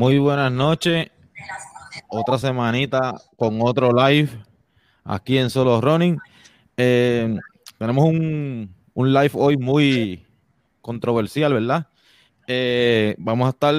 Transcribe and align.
Muy 0.00 0.16
buenas 0.18 0.50
noches. 0.50 1.10
Otra 2.08 2.38
semanita 2.38 3.20
con 3.36 3.58
otro 3.60 3.90
live 3.92 4.30
aquí 5.04 5.36
en 5.36 5.50
Solo 5.50 5.78
Running. 5.78 6.16
Eh, 6.74 7.36
tenemos 7.76 8.06
un, 8.06 8.74
live 8.94 9.30
hoy 9.34 9.58
muy 9.58 10.24
controversial, 10.80 11.52
¿verdad? 11.52 11.86
Eh, 12.46 13.14
vamos 13.18 13.46
a 13.46 13.50
estar 13.50 13.74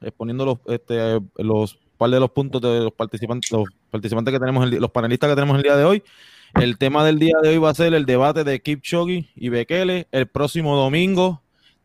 exponiendo 0.00 0.46
los, 0.46 0.58
este, 0.64 1.20
los 1.36 1.78
par 1.98 2.08
de 2.08 2.20
los 2.20 2.30
puntos 2.30 2.62
de 2.62 2.80
los 2.80 2.92
participantes, 2.94 3.52
los 3.52 3.68
participantes 3.90 4.32
que 4.32 4.40
tenemos, 4.40 4.66
los 4.72 4.90
panelistas 4.92 5.28
que 5.28 5.34
tenemos 5.34 5.58
el 5.58 5.62
día 5.62 5.76
de 5.76 5.84
hoy. 5.84 6.02
El 6.54 6.78
tema 6.78 7.04
del 7.04 7.18
día 7.18 7.36
de 7.42 7.50
hoy 7.50 7.58
va 7.58 7.68
a 7.68 7.74
ser 7.74 7.92
el 7.92 8.06
debate 8.06 8.44
de 8.44 8.62
Kipchoge 8.62 9.28
y 9.36 9.50
Bekele 9.50 10.08
el 10.10 10.26
próximo 10.26 10.74
domingo, 10.74 11.42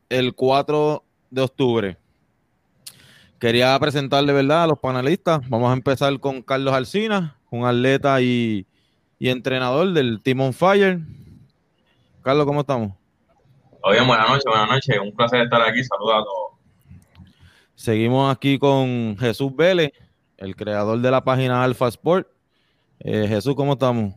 el 0.07 0.33
4 0.33 1.03
de 1.29 1.41
octubre. 1.41 1.98
Quería 3.39 3.79
presentarle, 3.79 4.33
¿verdad?, 4.33 4.63
a 4.63 4.67
los 4.67 4.79
panelistas. 4.79 5.47
Vamos 5.47 5.69
a 5.69 5.73
empezar 5.73 6.19
con 6.19 6.41
Carlos 6.41 6.73
Alcina, 6.73 7.37
un 7.49 7.65
atleta 7.65 8.21
y, 8.21 8.67
entrenador 9.17 9.93
del 9.93 10.21
Team 10.21 10.41
on 10.41 10.53
Fire. 10.53 10.99
Carlos, 12.21 12.45
¿cómo 12.45 12.59
estamos? 12.61 12.91
Muy 13.81 13.93
bien, 13.93 14.05
buenas 14.05 14.27
noches, 14.27 14.43
buenas 14.45 14.69
noches. 14.69 14.97
Un 15.01 15.15
placer 15.15 15.43
estar 15.43 15.61
aquí. 15.61 15.81
Saludos 15.85 16.13
a 16.15 16.23
todos. 16.25 17.29
Seguimos 17.75 18.35
aquí 18.35 18.59
con 18.59 19.15
Jesús 19.17 19.55
Vélez, 19.55 19.93
el 20.35 20.53
creador 20.57 20.99
de 20.99 21.09
la 21.09 21.23
página 21.23 21.63
Alpha 21.63 21.87
Sport. 21.87 22.27
Eh, 22.99 23.25
Jesús, 23.25 23.55
¿cómo 23.55 23.73
estamos? 23.73 24.15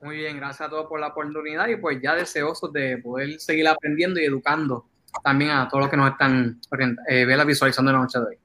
Muy 0.00 0.16
bien, 0.16 0.38
gracias 0.38 0.66
a 0.66 0.70
todos 0.70 0.86
por 0.86 0.98
la 0.98 1.08
oportunidad 1.08 1.68
y 1.68 1.76
pues 1.76 2.00
ya 2.02 2.14
deseosos 2.14 2.72
de 2.72 2.96
poder 2.96 3.38
seguir 3.38 3.68
aprendiendo 3.68 4.18
y 4.18 4.24
educando 4.24 4.86
también 5.22 5.50
a 5.50 5.68
todos 5.68 5.82
los 5.82 5.90
que 5.90 5.96
nos 5.96 6.10
están 6.10 6.60
eh, 7.08 7.26
visualizando 7.46 7.90
en 7.90 7.96
la 7.96 8.02
noche 8.02 8.18
de 8.18 8.24
hoy. 8.26 8.36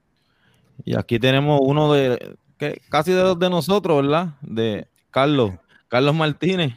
Y 0.84 0.96
aquí 0.96 1.18
tenemos 1.18 1.60
uno 1.62 1.92
de 1.92 2.36
que 2.58 2.80
casi 2.88 3.12
de 3.12 3.22
los 3.22 3.38
de 3.38 3.50
nosotros, 3.50 4.02
¿verdad? 4.02 4.28
De 4.40 4.86
Carlos, 5.10 5.52
Carlos 5.88 6.14
Martínez, 6.14 6.74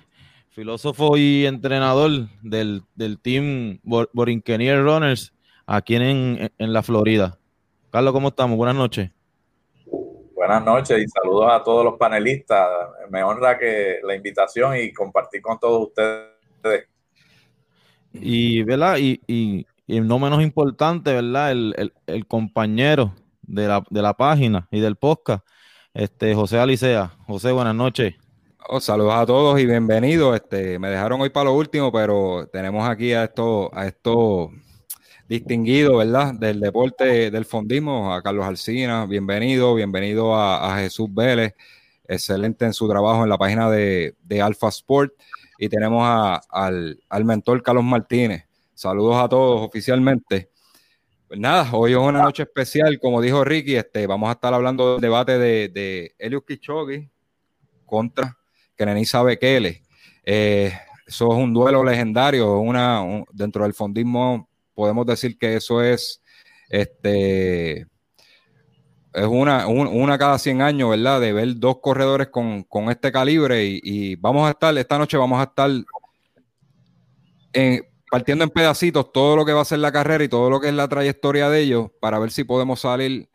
filósofo 0.52 1.18
y 1.18 1.46
entrenador 1.46 2.28
del, 2.42 2.84
team 3.22 3.80
Borinquenier 3.84 4.84
Runners 4.84 5.34
aquí 5.66 5.96
en, 5.96 6.52
en 6.58 6.74
la 6.74 6.84
Florida. 6.84 7.38
Carlos, 7.92 8.14
¿cómo 8.14 8.30
estamos? 8.30 8.58
Buenas 8.58 8.76
noches. 8.76 9.12
Buenas 10.40 10.64
noches 10.64 10.98
y 11.04 11.08
saludos 11.10 11.52
a 11.52 11.62
todos 11.62 11.84
los 11.84 11.98
panelistas. 11.98 12.66
Me 13.10 13.22
honra 13.22 13.58
que 13.58 14.00
la 14.04 14.16
invitación 14.16 14.78
y 14.78 14.94
compartir 14.94 15.42
con 15.42 15.60
todos 15.60 15.90
ustedes. 15.90 16.88
Y, 18.14 18.64
¿verdad? 18.64 18.98
Y, 19.00 19.20
y, 19.28 19.68
y 19.90 20.02
no 20.02 20.20
menos 20.20 20.44
importante, 20.44 21.12
¿verdad? 21.14 21.52
El, 21.52 22.28
compañero 22.28 23.16
de 23.42 23.68
la, 23.68 23.84
de 23.90 24.04
la, 24.04 24.14
página 24.14 24.68
y 24.70 24.82
del 24.82 24.98
podcast, 24.98 25.44
este 25.96 26.36
José 26.36 26.60
Alicea. 26.60 27.18
José, 27.26 27.52
buenas 27.52 27.74
noches. 27.74 28.14
Oh, 28.68 28.80
saludos 28.80 29.16
a 29.16 29.26
todos 29.26 29.60
y 29.60 29.66
bienvenidos. 29.66 30.36
Este, 30.36 30.78
me 30.78 30.90
dejaron 30.90 31.20
hoy 31.22 31.32
para 31.32 31.46
lo 31.46 31.56
último, 31.56 31.92
pero 31.92 32.48
tenemos 32.54 32.88
aquí 32.88 33.14
a 33.14 33.24
estos 33.24 33.70
a 33.74 33.88
esto 33.88 34.52
distinguidos, 35.28 35.98
¿verdad? 35.98 36.36
Del 36.36 36.60
deporte 36.60 37.32
del 37.32 37.46
fondismo, 37.46 38.14
a 38.14 38.22
Carlos 38.22 38.46
Alcina, 38.46 39.08
bienvenido, 39.08 39.74
bienvenido 39.74 40.36
a, 40.36 40.78
Jesús 40.78 41.12
Vélez, 41.12 41.56
excelente 42.08 42.64
en 42.66 42.74
su 42.74 42.88
trabajo 42.88 43.24
en 43.24 43.30
la 43.30 43.40
página 43.40 43.72
de, 43.72 44.14
de 44.22 44.40
Alpha 44.40 44.68
Sport. 44.68 45.14
Y 45.58 45.68
tenemos 45.68 46.04
al, 46.48 47.00
al 47.10 47.26
mentor 47.26 47.64
Carlos 47.64 47.84
Martínez. 47.84 48.49
Saludos 48.80 49.18
a 49.18 49.28
todos 49.28 49.68
oficialmente. 49.68 50.52
Pues 51.28 51.38
nada, 51.38 51.70
hoy 51.74 51.92
es 51.92 51.98
una 51.98 52.22
noche 52.22 52.44
especial, 52.44 52.98
como 52.98 53.22
dijo 53.22 53.44
Ricky, 53.44 53.76
este, 53.76 54.08
vamos 54.08 54.30
a 54.30 54.32
estar 54.32 54.54
hablando 54.54 54.94
del 54.94 55.02
debate 55.02 55.38
de, 55.38 55.68
de 55.68 56.16
Eliud 56.18 56.44
Kichogi 56.48 57.10
contra 57.86 58.38
Kenenisa 58.78 59.22
Bekele. 59.22 59.84
Eh, 60.24 60.72
eso 61.06 61.30
es 61.30 61.38
un 61.38 61.54
duelo 61.54 61.84
legendario, 61.84 62.58
una, 62.60 63.04
dentro 63.34 63.64
del 63.64 63.74
fondismo 63.74 64.48
podemos 64.74 65.06
decir 65.06 65.38
que 65.38 65.58
eso 65.58 65.84
es 65.84 66.22
este 66.70 67.82
es 67.82 69.28
una, 69.28 69.68
una 69.68 70.18
cada 70.18 70.40
100 70.40 70.62
años, 70.62 70.92
¿verdad? 70.92 71.20
De 71.20 71.34
ver 71.34 71.58
dos 71.58 71.80
corredores 71.82 72.30
con, 72.30 72.66
este 72.90 73.12
calibre 73.12 73.66
y, 73.66 73.82
y, 73.84 74.16
vamos 74.16 74.48
a 74.48 74.52
estar, 74.52 74.78
esta 74.78 74.98
noche 74.98 75.18
vamos 75.18 75.42
a 75.42 75.44
estar 75.44 75.70
en, 77.52 77.89
partiendo 78.10 78.44
en 78.44 78.50
pedacitos 78.50 79.12
todo 79.12 79.36
lo 79.36 79.46
que 79.46 79.54
va 79.54 79.62
a 79.62 79.66
ser 79.66 79.80
la 79.80 79.92
carrera 79.92 80.24
y 80.24 80.30
todo 80.30 80.50
lo 80.50 80.60
que 80.60 80.70
es 80.70 80.74
la 80.74 80.88
trayectoria 80.88 81.50
de 81.50 81.62
ellos 81.62 81.92
para 82.00 82.20
ver 82.20 82.32
si 82.32 82.44
podemos 82.44 82.82
salir 82.82 83.30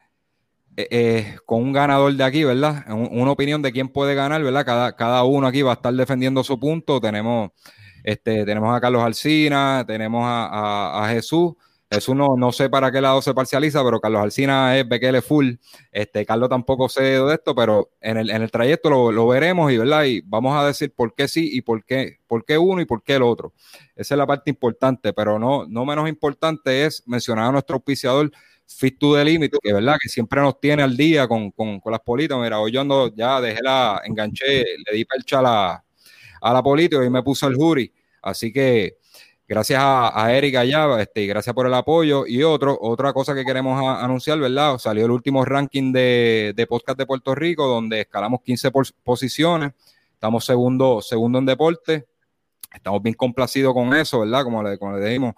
eh, 0.76 0.88
eh, 0.90 1.36
con 1.46 1.62
un 1.62 1.72
ganador 1.72 2.12
de 2.14 2.24
aquí, 2.24 2.44
¿verdad? 2.44 2.84
una 2.88 3.30
opinión 3.30 3.62
de 3.62 3.72
quién 3.72 3.88
puede 3.88 4.14
ganar, 4.14 4.42
¿verdad? 4.42 4.64
Cada, 4.64 4.96
cada 4.96 5.24
uno 5.24 5.46
aquí 5.46 5.62
va 5.62 5.72
a 5.72 5.74
estar 5.74 5.94
defendiendo 5.94 6.42
su 6.42 6.58
punto. 6.58 7.00
Tenemos, 7.00 7.50
este, 8.02 8.44
tenemos 8.44 8.76
a 8.76 8.80
Carlos 8.80 9.02
Alcina, 9.02 9.84
tenemos 9.86 10.24
a 10.26 11.06
Jesús 11.10 11.54
eso 11.96 12.14
no, 12.14 12.36
no 12.36 12.52
sé 12.52 12.68
para 12.70 12.90
qué 12.92 13.00
lado 13.00 13.20
se 13.22 13.34
parcializa, 13.34 13.82
pero 13.84 14.00
Carlos 14.00 14.22
Alcina 14.22 14.78
es 14.78 14.88
Bekele 14.88 15.22
full. 15.22 15.54
Este, 15.92 16.24
Carlos 16.24 16.48
tampoco 16.48 16.88
sé 16.88 17.02
de 17.02 17.34
esto, 17.34 17.54
pero 17.54 17.90
en 18.00 18.16
el, 18.16 18.30
en 18.30 18.42
el 18.42 18.50
trayecto 18.50 18.90
lo, 18.90 19.26
veremos 19.26 19.72
y, 19.72 19.78
¿verdad? 19.78 20.04
y 20.04 20.20
vamos 20.22 20.56
a 20.56 20.66
decir 20.66 20.92
por 20.94 21.14
qué 21.14 21.28
sí 21.28 21.50
y 21.52 21.62
por 21.62 21.84
qué, 21.84 22.18
por 22.26 22.44
qué 22.44 22.58
uno 22.58 22.80
y 22.80 22.84
por 22.84 23.02
qué 23.02 23.14
el 23.16 23.22
otro. 23.22 23.52
Esa 23.96 24.14
es 24.14 24.18
la 24.18 24.26
parte 24.26 24.50
importante, 24.50 25.12
pero 25.12 25.38
no, 25.38 25.66
no 25.66 25.84
menos 25.84 26.08
importante 26.08 26.84
es 26.84 27.02
mencionar 27.06 27.48
a 27.48 27.52
nuestro 27.52 27.76
auspiciador 27.76 28.30
Fit 28.66 28.98
to 28.98 29.14
the 29.14 29.24
Limit, 29.24 29.52
que 29.62 29.72
verdad 29.72 29.96
que 30.00 30.08
siempre 30.08 30.40
nos 30.40 30.58
tiene 30.58 30.82
al 30.82 30.96
día 30.96 31.28
con, 31.28 31.50
con, 31.50 31.80
con 31.80 31.92
las 31.92 32.00
políticas. 32.00 32.38
Mira, 32.40 32.58
hoy 32.58 32.72
yo 32.72 32.80
ando, 32.80 33.14
ya 33.14 33.40
dejé 33.40 33.60
la, 33.62 34.00
enganché, 34.04 34.64
le 34.86 34.96
di 34.96 35.04
percha 35.04 35.38
a 35.40 35.42
la, 35.42 35.84
a 36.40 36.52
la 36.52 36.62
política 36.62 37.04
y 37.04 37.10
me 37.10 37.22
puso 37.22 37.46
el 37.46 37.56
jury. 37.56 37.92
Así 38.22 38.52
que 38.52 38.96
Gracias 39.46 39.78
a, 39.82 40.32
Erika 40.32 40.60
allá, 40.60 41.00
este, 41.02 41.26
gracias 41.26 41.54
por 41.54 41.66
el 41.66 41.74
apoyo. 41.74 42.26
Y 42.26 42.42
otro, 42.42 42.78
otra 42.80 43.12
cosa 43.12 43.34
que 43.34 43.44
queremos 43.44 43.82
anunciar, 43.84 44.38
¿verdad? 44.38 44.78
Salió 44.78 45.04
el 45.04 45.10
último 45.10 45.44
ranking 45.44 45.92
de, 45.92 46.66
podcast 46.68 46.98
de 46.98 47.04
Puerto 47.04 47.34
Rico, 47.34 47.66
donde 47.66 48.00
escalamos 48.02 48.40
15 48.40 48.70
posiciones. 49.02 49.72
Estamos 50.14 50.46
segundo, 50.46 51.02
segundo 51.02 51.38
en 51.38 51.46
deporte. 51.46 52.06
Estamos 52.72 53.02
bien 53.02 53.14
complacidos 53.14 53.74
con 53.74 53.92
eso, 53.94 54.20
¿verdad? 54.20 54.44
Como 54.44 54.62
le, 54.62 54.78
como 54.78 54.96
le 54.96 55.04
dijimos. 55.04 55.34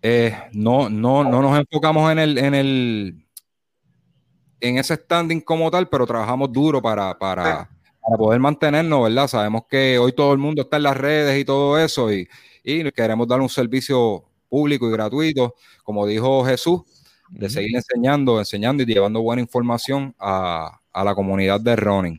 Eh, 0.00 0.34
no, 0.52 0.88
no, 0.88 1.22
no 1.22 1.42
nos 1.42 1.58
enfocamos 1.58 2.10
en 2.10 2.18
el, 2.18 2.38
en 2.38 2.54
el 2.54 3.26
en 4.60 4.78
ese 4.78 4.96
standing 4.96 5.40
como 5.40 5.70
tal, 5.70 5.88
pero 5.88 6.06
trabajamos 6.06 6.50
duro 6.50 6.80
para, 6.80 7.16
para, 7.18 7.68
para 8.00 8.16
poder 8.16 8.40
mantenernos, 8.40 9.04
¿verdad? 9.04 9.28
Sabemos 9.28 9.62
que 9.68 9.98
hoy 9.98 10.12
todo 10.12 10.32
el 10.32 10.38
mundo 10.38 10.62
está 10.62 10.78
en 10.78 10.82
las 10.84 10.96
redes 10.96 11.38
y 11.38 11.44
todo 11.44 11.78
eso, 11.78 12.10
y, 12.12 12.28
y 12.62 12.90
queremos 12.92 13.26
dar 13.28 13.40
un 13.40 13.48
servicio 13.48 14.24
público 14.48 14.88
y 14.88 14.92
gratuito, 14.92 15.54
como 15.84 16.06
dijo 16.06 16.44
Jesús, 16.44 16.82
de 17.30 17.50
seguir 17.50 17.76
enseñando, 17.76 18.38
enseñando 18.38 18.82
y 18.82 18.86
llevando 18.86 19.22
buena 19.22 19.42
información 19.42 20.14
a, 20.18 20.80
la 20.94 21.14
comunidad 21.14 21.60
de 21.60 21.76
running. 21.76 22.18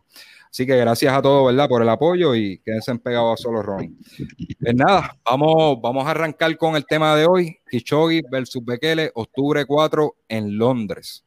Así 0.50 0.66
que 0.66 0.78
gracias 0.78 1.14
a 1.14 1.22
todos, 1.22 1.48
¿verdad? 1.48 1.68
Por 1.68 1.82
el 1.82 1.90
apoyo 1.90 2.34
y 2.34 2.60
quédense 2.60 2.96
pegados 2.96 3.40
a 3.40 3.44
solo 3.44 3.62
running. 3.62 3.98
Pues 4.60 4.74
nada, 4.74 5.18
vamos, 5.24 5.80
vamos 5.82 6.06
a 6.08 6.12
arrancar 6.12 6.56
con 6.58 6.76
el 6.76 6.86
tema 6.86 7.16
de 7.16 7.26
hoy, 7.26 7.58
Kichogi 7.70 8.22
versus 8.32 8.64
Bekele, 8.64 9.12
octubre 9.14 9.66
4 9.66 10.16
en 10.30 10.58
Londres. 10.58 11.26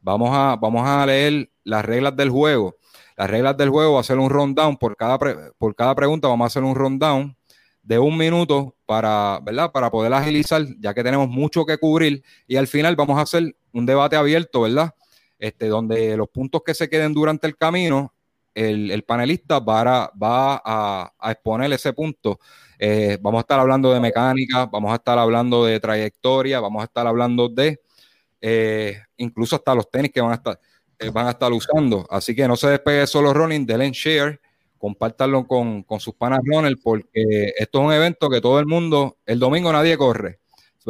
Vamos 0.00 0.30
a, 0.32 0.56
vamos 0.56 0.86
a 0.86 1.04
leer 1.04 1.50
las 1.64 1.84
reglas 1.84 2.16
del 2.16 2.30
juego. 2.30 2.76
Las 3.16 3.28
reglas 3.28 3.56
del 3.56 3.68
juego, 3.68 3.92
va 3.92 3.98
a 3.98 4.00
hacer 4.00 4.18
un 4.18 4.30
rundown 4.30 4.76
por 4.76 4.96
cada, 4.96 5.18
por 5.58 5.74
cada 5.74 5.94
pregunta, 5.94 6.28
vamos 6.28 6.44
a 6.44 6.46
hacer 6.46 6.62
un 6.62 6.74
rundown 6.74 7.36
de 7.82 7.98
un 7.98 8.16
minuto 8.16 8.76
para, 8.86 9.40
¿verdad? 9.42 9.72
Para 9.72 9.90
poder 9.90 10.12
agilizar, 10.12 10.64
ya 10.78 10.94
que 10.94 11.02
tenemos 11.02 11.28
mucho 11.28 11.66
que 11.66 11.78
cubrir. 11.78 12.22
Y 12.46 12.56
al 12.56 12.66
final 12.66 12.96
vamos 12.96 13.18
a 13.18 13.22
hacer 13.22 13.56
un 13.72 13.86
debate 13.86 14.16
abierto, 14.16 14.62
¿verdad? 14.62 14.94
Este, 15.38 15.66
donde 15.66 16.16
los 16.16 16.28
puntos 16.28 16.62
que 16.64 16.74
se 16.74 16.88
queden 16.88 17.12
durante 17.12 17.46
el 17.46 17.56
camino, 17.56 18.14
el, 18.54 19.02
panelista 19.04 19.58
va, 19.58 20.12
a, 20.14 21.12
exponer 21.30 21.72
ese 21.72 21.92
punto. 21.92 22.38
Eh, 22.78 23.18
vamos 23.20 23.38
a 23.38 23.42
estar 23.42 23.58
hablando 23.58 23.92
de 23.92 24.00
mecánica, 24.00 24.66
vamos 24.66 24.92
a 24.92 24.96
estar 24.96 25.18
hablando 25.18 25.64
de 25.64 25.80
trayectoria, 25.80 26.60
vamos 26.60 26.82
a 26.82 26.84
estar 26.84 27.06
hablando 27.06 27.48
de 27.48 27.80
eh, 28.40 29.00
incluso 29.18 29.54
hasta 29.54 29.74
los 29.74 29.88
tenis 29.88 30.10
que 30.10 30.20
van 30.20 30.32
a 30.32 30.34
estar, 30.34 30.60
eh, 30.98 31.10
van 31.10 31.28
a 31.28 31.30
estar 31.30 31.52
usando. 31.52 32.06
Así 32.10 32.34
que 32.34 32.46
no 32.46 32.56
se 32.56 32.68
despegue 32.68 33.06
solo 33.06 33.32
running, 33.32 33.64
denle 33.64 33.90
share, 33.92 34.40
compártanlo 34.82 35.46
con, 35.46 35.84
sus 36.00 36.14
panas 36.14 36.40
runner, 36.42 36.76
porque 36.82 37.52
esto 37.56 37.78
es 37.78 37.86
un 37.86 37.92
evento 37.92 38.28
que 38.28 38.40
todo 38.40 38.58
el 38.58 38.66
mundo, 38.66 39.16
el 39.24 39.38
domingo 39.38 39.72
nadie 39.72 39.96
corre. 39.96 40.40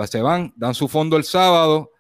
Se 0.06 0.23
van, 0.23 0.50
dan 0.56 0.75
su 0.75 0.89
fondo 0.89 1.19
el 1.19 1.25
sábado 1.25 1.91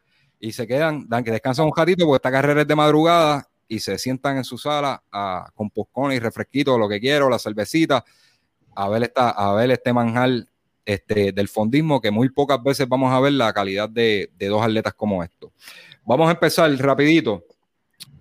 y 0.40 0.52
se 0.52 0.66
quedan, 0.66 1.06
dan 1.06 1.22
que 1.22 1.30
descansan 1.30 1.66
un 1.66 1.72
ratito 1.76 2.06
porque 2.06 2.16
esta 2.16 2.30
carrera 2.30 2.62
es 2.62 2.66
de 2.66 2.74
madrugada 2.74 3.46
y 3.68 3.80
se 3.80 3.98
sientan 3.98 4.38
en 4.38 4.44
su 4.44 4.56
sala 4.56 5.02
a, 5.12 5.50
con 5.54 5.68
poscón 5.68 6.14
y 6.14 6.18
refresquito, 6.18 6.78
lo 6.78 6.88
que 6.88 6.98
quiero, 6.98 7.28
la 7.28 7.38
cervecita, 7.38 8.02
a 8.74 8.88
ver, 8.88 9.02
esta, 9.02 9.28
a 9.28 9.52
ver 9.52 9.70
este 9.70 9.92
manjar 9.92 10.46
este, 10.86 11.32
del 11.32 11.48
fondismo, 11.48 12.00
que 12.00 12.10
muy 12.10 12.30
pocas 12.30 12.62
veces 12.62 12.88
vamos 12.88 13.12
a 13.12 13.20
ver 13.20 13.34
la 13.34 13.52
calidad 13.52 13.90
de, 13.90 14.30
dos 14.38 14.62
atletas 14.62 14.94
como 14.94 15.22
estos. 15.22 15.52
Vamos 16.06 16.26
a 16.26 16.32
empezar 16.32 16.74
rapidito 16.78 17.44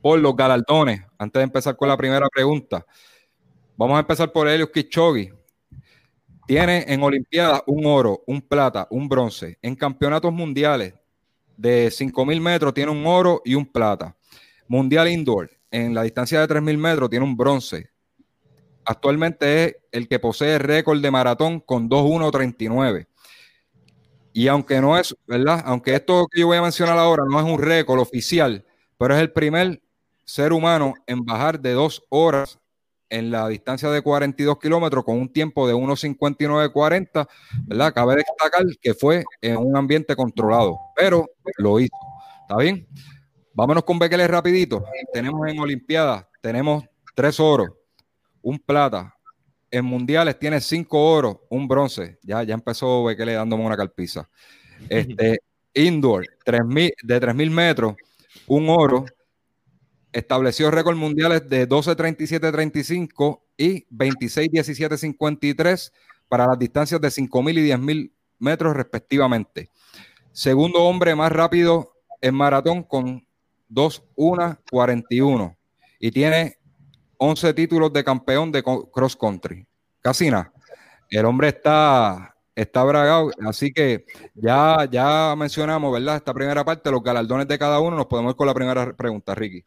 por 0.01 0.19
los 0.19 0.35
galardones, 0.35 1.03
antes 1.17 1.39
de 1.39 1.43
empezar 1.45 1.77
con 1.77 1.87
la 1.87 1.95
primera 1.95 2.27
pregunta. 2.27 2.85
Vamos 3.81 3.97
a 3.97 4.01
empezar 4.01 4.31
por 4.31 4.47
Helios 4.47 4.69
Kichogi. 4.69 5.31
Tiene 6.45 6.85
en 6.87 7.01
Olimpiadas 7.01 7.63
un 7.65 7.87
oro, 7.87 8.21
un 8.27 8.39
plata, 8.39 8.87
un 8.91 9.09
bronce. 9.09 9.57
En 9.59 9.75
campeonatos 9.75 10.31
mundiales 10.31 10.93
de 11.57 11.87
5.000 11.87 12.39
metros 12.41 12.75
tiene 12.75 12.91
un 12.91 13.03
oro 13.07 13.41
y 13.43 13.55
un 13.55 13.65
plata. 13.65 14.15
Mundial 14.67 15.07
Indoor, 15.07 15.49
en 15.71 15.95
la 15.95 16.03
distancia 16.03 16.39
de 16.39 16.47
3.000 16.47 16.77
metros, 16.77 17.09
tiene 17.09 17.25
un 17.25 17.35
bronce. 17.35 17.89
Actualmente 18.85 19.63
es 19.63 19.75
el 19.91 20.07
que 20.07 20.19
posee 20.19 20.59
récord 20.59 21.01
de 21.01 21.09
maratón 21.09 21.59
con 21.59 21.89
2.139. 21.89 23.07
Y 24.31 24.47
aunque 24.47 24.79
no 24.79 24.95
es, 24.95 25.17
¿verdad? 25.25 25.63
Aunque 25.65 25.95
esto 25.95 26.27
que 26.29 26.41
yo 26.41 26.45
voy 26.45 26.57
a 26.57 26.61
mencionar 26.61 26.99
ahora 26.99 27.23
no 27.27 27.39
es 27.39 27.45
un 27.51 27.59
récord 27.59 27.99
oficial, 27.99 28.63
pero 28.99 29.15
es 29.15 29.21
el 29.21 29.31
primer 29.31 29.81
ser 30.23 30.53
humano 30.53 30.93
en 31.07 31.25
bajar 31.25 31.59
de 31.59 31.71
dos 31.71 32.03
horas 32.09 32.59
en 33.11 33.29
la 33.29 33.47
distancia 33.49 33.89
de 33.89 34.01
42 34.01 34.57
kilómetros 34.57 35.03
con 35.03 35.19
un 35.19 35.31
tiempo 35.31 35.67
de 35.67 35.75
1.59.40, 35.75 37.27
¿verdad? 37.65 37.93
Cabe 37.93 38.15
destacar 38.15 38.65
que 38.81 38.93
fue 38.93 39.23
en 39.41 39.57
un 39.57 39.75
ambiente 39.75 40.15
controlado, 40.15 40.79
pero 40.95 41.29
lo 41.57 41.79
hizo. 41.79 41.93
¿Está 42.43 42.57
bien? 42.57 42.87
Vámonos 43.53 43.83
con 43.83 43.99
Bekele 43.99 44.27
rapidito. 44.27 44.85
Tenemos 45.11 45.45
en 45.49 45.59
Olimpiadas, 45.59 46.25
tenemos 46.41 46.85
tres 47.13 47.37
oros, 47.39 47.69
un 48.41 48.57
plata. 48.57 49.13
En 49.69 49.85
mundiales 49.85 50.39
tiene 50.39 50.61
cinco 50.61 51.11
oros, 51.11 51.37
un 51.49 51.67
bronce. 51.67 52.17
Ya, 52.23 52.43
ya 52.43 52.53
empezó 52.53 53.03
Bekele 53.03 53.33
dándome 53.33 53.65
una 53.65 53.77
calpiza. 53.77 54.27
Este, 54.89 55.37
indoor, 55.75 56.25
de 56.43 57.21
3.000 57.21 57.49
metros, 57.51 57.95
un 58.47 58.67
oro. 58.67 59.05
Estableció 60.11 60.71
récord 60.71 60.97
mundiales 60.97 61.47
de 61.47 61.67
12.37.35 61.67 63.41
y 63.57 63.85
26.17.53 63.87 65.91
para 66.27 66.47
las 66.47 66.59
distancias 66.59 66.99
de 66.99 67.07
5.000 67.07 67.59
y 67.59 67.69
10.000 67.69 68.11
metros 68.39 68.75
respectivamente. 68.75 69.69
Segundo 70.31 70.83
hombre 70.83 71.15
más 71.15 71.31
rápido 71.31 71.91
en 72.21 72.35
maratón 72.35 72.83
con 72.83 73.25
2, 73.69 74.03
1, 74.15 74.59
41. 74.69 75.57
Y 75.99 76.11
tiene 76.11 76.57
11 77.17 77.53
títulos 77.53 77.93
de 77.93 78.03
campeón 78.03 78.51
de 78.51 78.63
cross 78.63 79.15
country. 79.15 79.65
Casi 80.01 80.29
nada. 80.29 80.51
El 81.09 81.25
hombre 81.25 81.49
está, 81.49 82.35
está 82.55 82.83
bragado. 82.83 83.31
Así 83.45 83.71
que 83.71 84.05
ya, 84.33 84.87
ya 84.89 85.35
mencionamos, 85.37 85.93
¿verdad? 85.93 86.17
Esta 86.17 86.33
primera 86.33 86.65
parte, 86.65 86.89
los 86.91 87.03
galardones 87.03 87.47
de 87.47 87.59
cada 87.59 87.79
uno. 87.79 87.95
Nos 87.95 88.07
podemos 88.07 88.31
ir 88.31 88.37
con 88.37 88.47
la 88.47 88.53
primera 88.53 88.95
pregunta, 88.95 89.35
Ricky. 89.35 89.63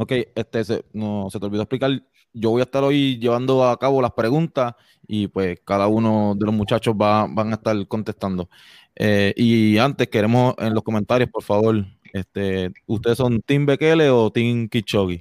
Ok, 0.00 0.12
este 0.36 0.64
se, 0.64 0.84
no, 0.92 1.26
se 1.28 1.40
te 1.40 1.46
olvidó 1.46 1.62
explicar. 1.62 1.90
Yo 2.32 2.50
voy 2.50 2.60
a 2.60 2.64
estar 2.64 2.84
hoy 2.84 3.18
llevando 3.18 3.68
a 3.68 3.76
cabo 3.80 4.00
las 4.00 4.12
preguntas 4.12 4.74
y 5.08 5.26
pues 5.26 5.58
cada 5.64 5.88
uno 5.88 6.36
de 6.38 6.46
los 6.46 6.54
muchachos 6.54 6.94
va, 6.94 7.26
van 7.28 7.50
a 7.50 7.54
estar 7.54 7.74
contestando. 7.88 8.48
Eh, 8.94 9.34
y 9.36 9.76
antes 9.78 10.06
queremos 10.06 10.54
en 10.58 10.72
los 10.72 10.84
comentarios, 10.84 11.28
por 11.30 11.42
favor, 11.42 11.84
este, 12.12 12.70
¿ustedes 12.86 13.18
son 13.18 13.42
Team 13.42 13.66
Bekele 13.66 14.08
o 14.08 14.30
Team 14.30 14.68
Kichogi? 14.68 15.20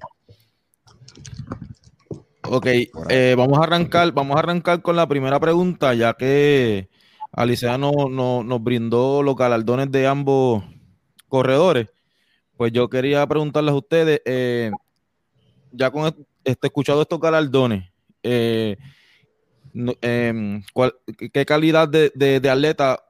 Ok, 2.44 2.68
eh, 3.10 3.34
vamos 3.36 3.58
a 3.58 3.64
arrancar, 3.64 4.12
vamos 4.12 4.36
a 4.36 4.40
arrancar 4.42 4.84
con 4.84 4.96
la 4.96 5.08
primera 5.08 5.40
pregunta, 5.40 5.96
ya 5.96 6.14
que 6.14 6.88
Alicia 7.32 7.80
no, 7.80 7.92
nos 8.12 8.64
brindó 8.64 9.24
los 9.24 9.36
galardones 9.36 9.92
de 9.92 10.06
ambos 10.06 10.64
corredores. 11.28 11.88
Pues 12.58 12.72
yo 12.72 12.90
quería 12.90 13.26
preguntarles 13.28 13.74
a 13.74 13.78
ustedes, 13.78 14.22
eh, 14.26 14.72
ya 15.72 15.92
con 15.92 16.08
este, 16.44 16.68
escuchado 16.68 17.02
estos 17.02 17.20
galardones, 17.20 17.90
em, 18.24 18.76
¿qué 21.32 21.46
calidad 21.46 21.88
de, 21.88 22.10
de 22.16 22.50
atleta 22.50 23.04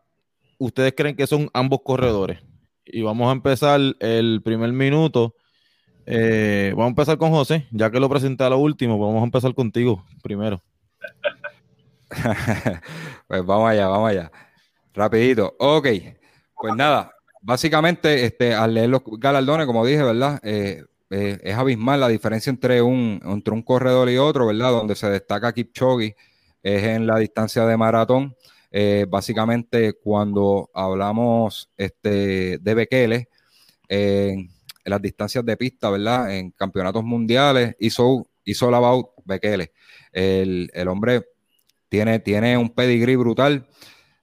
ustedes 0.57 0.93
creen 0.95 1.15
que 1.15 1.27
son 1.27 1.49
ambos 1.53 1.79
corredores. 1.83 2.39
Y 2.85 3.01
vamos 3.01 3.29
a 3.29 3.33
empezar 3.33 3.79
el 3.99 4.41
primer 4.43 4.71
minuto. 4.71 5.35
Eh, 6.05 6.69
vamos 6.71 6.85
a 6.85 6.89
empezar 6.89 7.17
con 7.17 7.31
José, 7.31 7.67
ya 7.71 7.91
que 7.91 7.99
lo 7.99 8.09
presenté 8.09 8.43
a 8.45 8.49
lo 8.49 8.59
último, 8.59 8.97
vamos 8.97 9.21
a 9.21 9.25
empezar 9.25 9.53
contigo 9.53 10.05
primero. 10.23 10.63
pues 13.27 13.45
vamos 13.45 13.69
allá, 13.69 13.87
vamos 13.87 14.09
allá. 14.09 14.31
Rapidito. 14.93 15.53
Ok, 15.59 15.87
pues 16.55 16.75
nada, 16.75 17.11
básicamente 17.41 18.25
este, 18.25 18.53
al 18.53 18.73
leer 18.73 18.89
los 18.89 19.01
galardones, 19.05 19.65
como 19.65 19.85
dije, 19.85 20.03
¿verdad? 20.03 20.39
Eh, 20.43 20.83
eh, 21.09 21.39
es 21.41 21.55
abismal 21.55 21.99
la 21.99 22.07
diferencia 22.07 22.49
entre 22.49 22.81
un, 22.81 23.21
entre 23.23 23.53
un 23.53 23.61
corredor 23.61 24.09
y 24.09 24.17
otro, 24.17 24.47
¿verdad? 24.47 24.71
Donde 24.71 24.95
se 24.95 25.09
destaca 25.09 25.53
Kipchoge 25.53 26.15
es 26.63 26.83
en 26.83 27.07
la 27.07 27.17
distancia 27.17 27.65
de 27.65 27.77
maratón. 27.77 28.35
Eh, 28.71 29.05
básicamente, 29.07 29.93
cuando 29.93 30.69
hablamos 30.73 31.69
este, 31.77 32.57
de 32.57 32.73
Bekele, 32.73 33.29
en 33.87 34.49
las 34.83 35.01
distancias 35.01 35.45
de 35.45 35.55
pista, 35.55 35.89
¿verdad? 35.89 36.33
En 36.35 36.51
campeonatos 36.51 37.03
mundiales, 37.03 37.75
hizo, 37.79 38.27
hizo 38.43 38.69
la 38.69 38.81
Bekele. 39.23 39.71
El, 40.11 40.87
hombre 40.87 41.23
tiene, 41.89 42.19
tiene 42.19 42.57
un 42.57 42.69
pedigrí 42.69 43.15
brutal. 43.15 43.67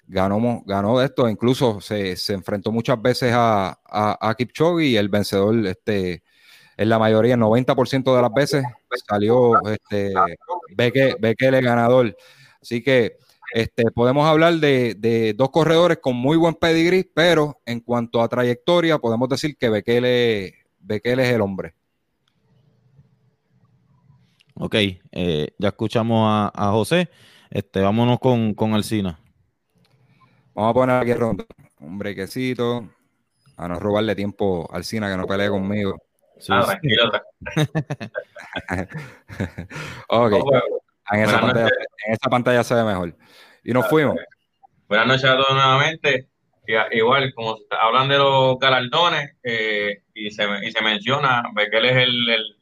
Ganó, 0.06 0.62
ganó 0.66 0.98
de 0.98 1.06
esto, 1.06 1.28
incluso 1.28 1.81
se, 1.81 2.14
enfrentó 2.29 2.70
muchas 2.70 3.00
veces 3.00 3.32
a, 3.34 3.79
a, 3.88 4.34
Kipchoge 4.36 4.84
y 4.84 4.96
el 4.96 5.08
vencedor, 5.08 5.67
este, 5.67 6.22
en 6.76 6.88
la 6.88 6.98
mayoría, 6.98 7.34
el 7.34 7.40
90% 7.40 8.14
de 8.14 8.22
las 8.22 8.32
veces, 8.32 8.64
salió 9.08 9.52
este, 9.67 10.12
Bekele 10.76 11.60
ganador. 11.60 12.17
Así 12.60 12.82
que 12.82 13.17
este, 13.55 13.84
podemos 13.93 14.26
hablar 14.26 14.55
de, 14.55 15.34
dos 15.36 15.50
corredores 15.50 15.98
con 15.98 16.17
muy 16.17 16.36
buen 16.36 16.55
pedigrí, 16.55 17.05
pero 17.05 17.60
en 17.64 17.81
cuanto 17.81 18.20
a 18.20 18.29
trayectoria, 18.29 18.98
podemos 18.98 19.29
decir 19.29 19.56
que 19.56 19.69
Bekele, 19.69 20.55
es 20.88 21.29
el 21.31 21.40
hombre. 21.40 21.74
Ok, 24.55 24.74
eh, 25.12 25.48
ya 25.58 25.69
escuchamos 25.69 26.50
a, 26.55 26.70
José. 26.72 27.08
Este, 27.50 27.81
vámonos 27.81 28.19
con, 28.19 28.55
con 28.55 28.74
Alcina. 28.74 29.20
Vamos 30.55 30.70
a 30.70 30.75
poner 30.75 31.03
aquí 31.03 31.15
ronda. 31.15 31.44
Un 31.81 31.99
brequecito. 31.99 32.89
A 33.56 33.69
no 33.69 33.79
robarle 33.79 34.15
tiempo 34.15 34.69
a 34.73 34.77
Alcina 34.77 35.11
que 35.11 35.17
no 35.17 35.27
pelee 35.27 35.49
conmigo. 35.49 36.01
ah, 36.49 36.65
tranquilo. 36.65 37.11
ok. 40.08 40.32
En 41.13 41.20
esa, 41.20 41.41
pantalla, 41.41 41.69
en 42.06 42.13
esa, 42.15 42.31
pantalla, 42.31 42.65
se 42.65 42.75
ve 42.75 42.84
mejor. 42.84 43.17
Y 43.63 43.73
nos 43.73 43.89
fuimos. 43.89 44.17
Buenas 44.89 45.06
noches 45.06 45.25
a 45.25 45.37
todos 45.37 45.55
nuevamente. 45.55 46.29
Igual, 46.93 47.32
como 47.34 47.58
hablan 47.70 48.08
de 48.08 48.19
los 48.19 48.58
galardones 48.58 49.37
eh, 49.43 50.03
y, 50.15 50.31
se, 50.31 50.46
y 50.63 50.70
se 50.70 50.82
menciona, 50.82 51.43
ve 51.55 51.69
que 51.70 51.77
él 51.77 51.84
es 51.84 51.96
el, 51.96 52.56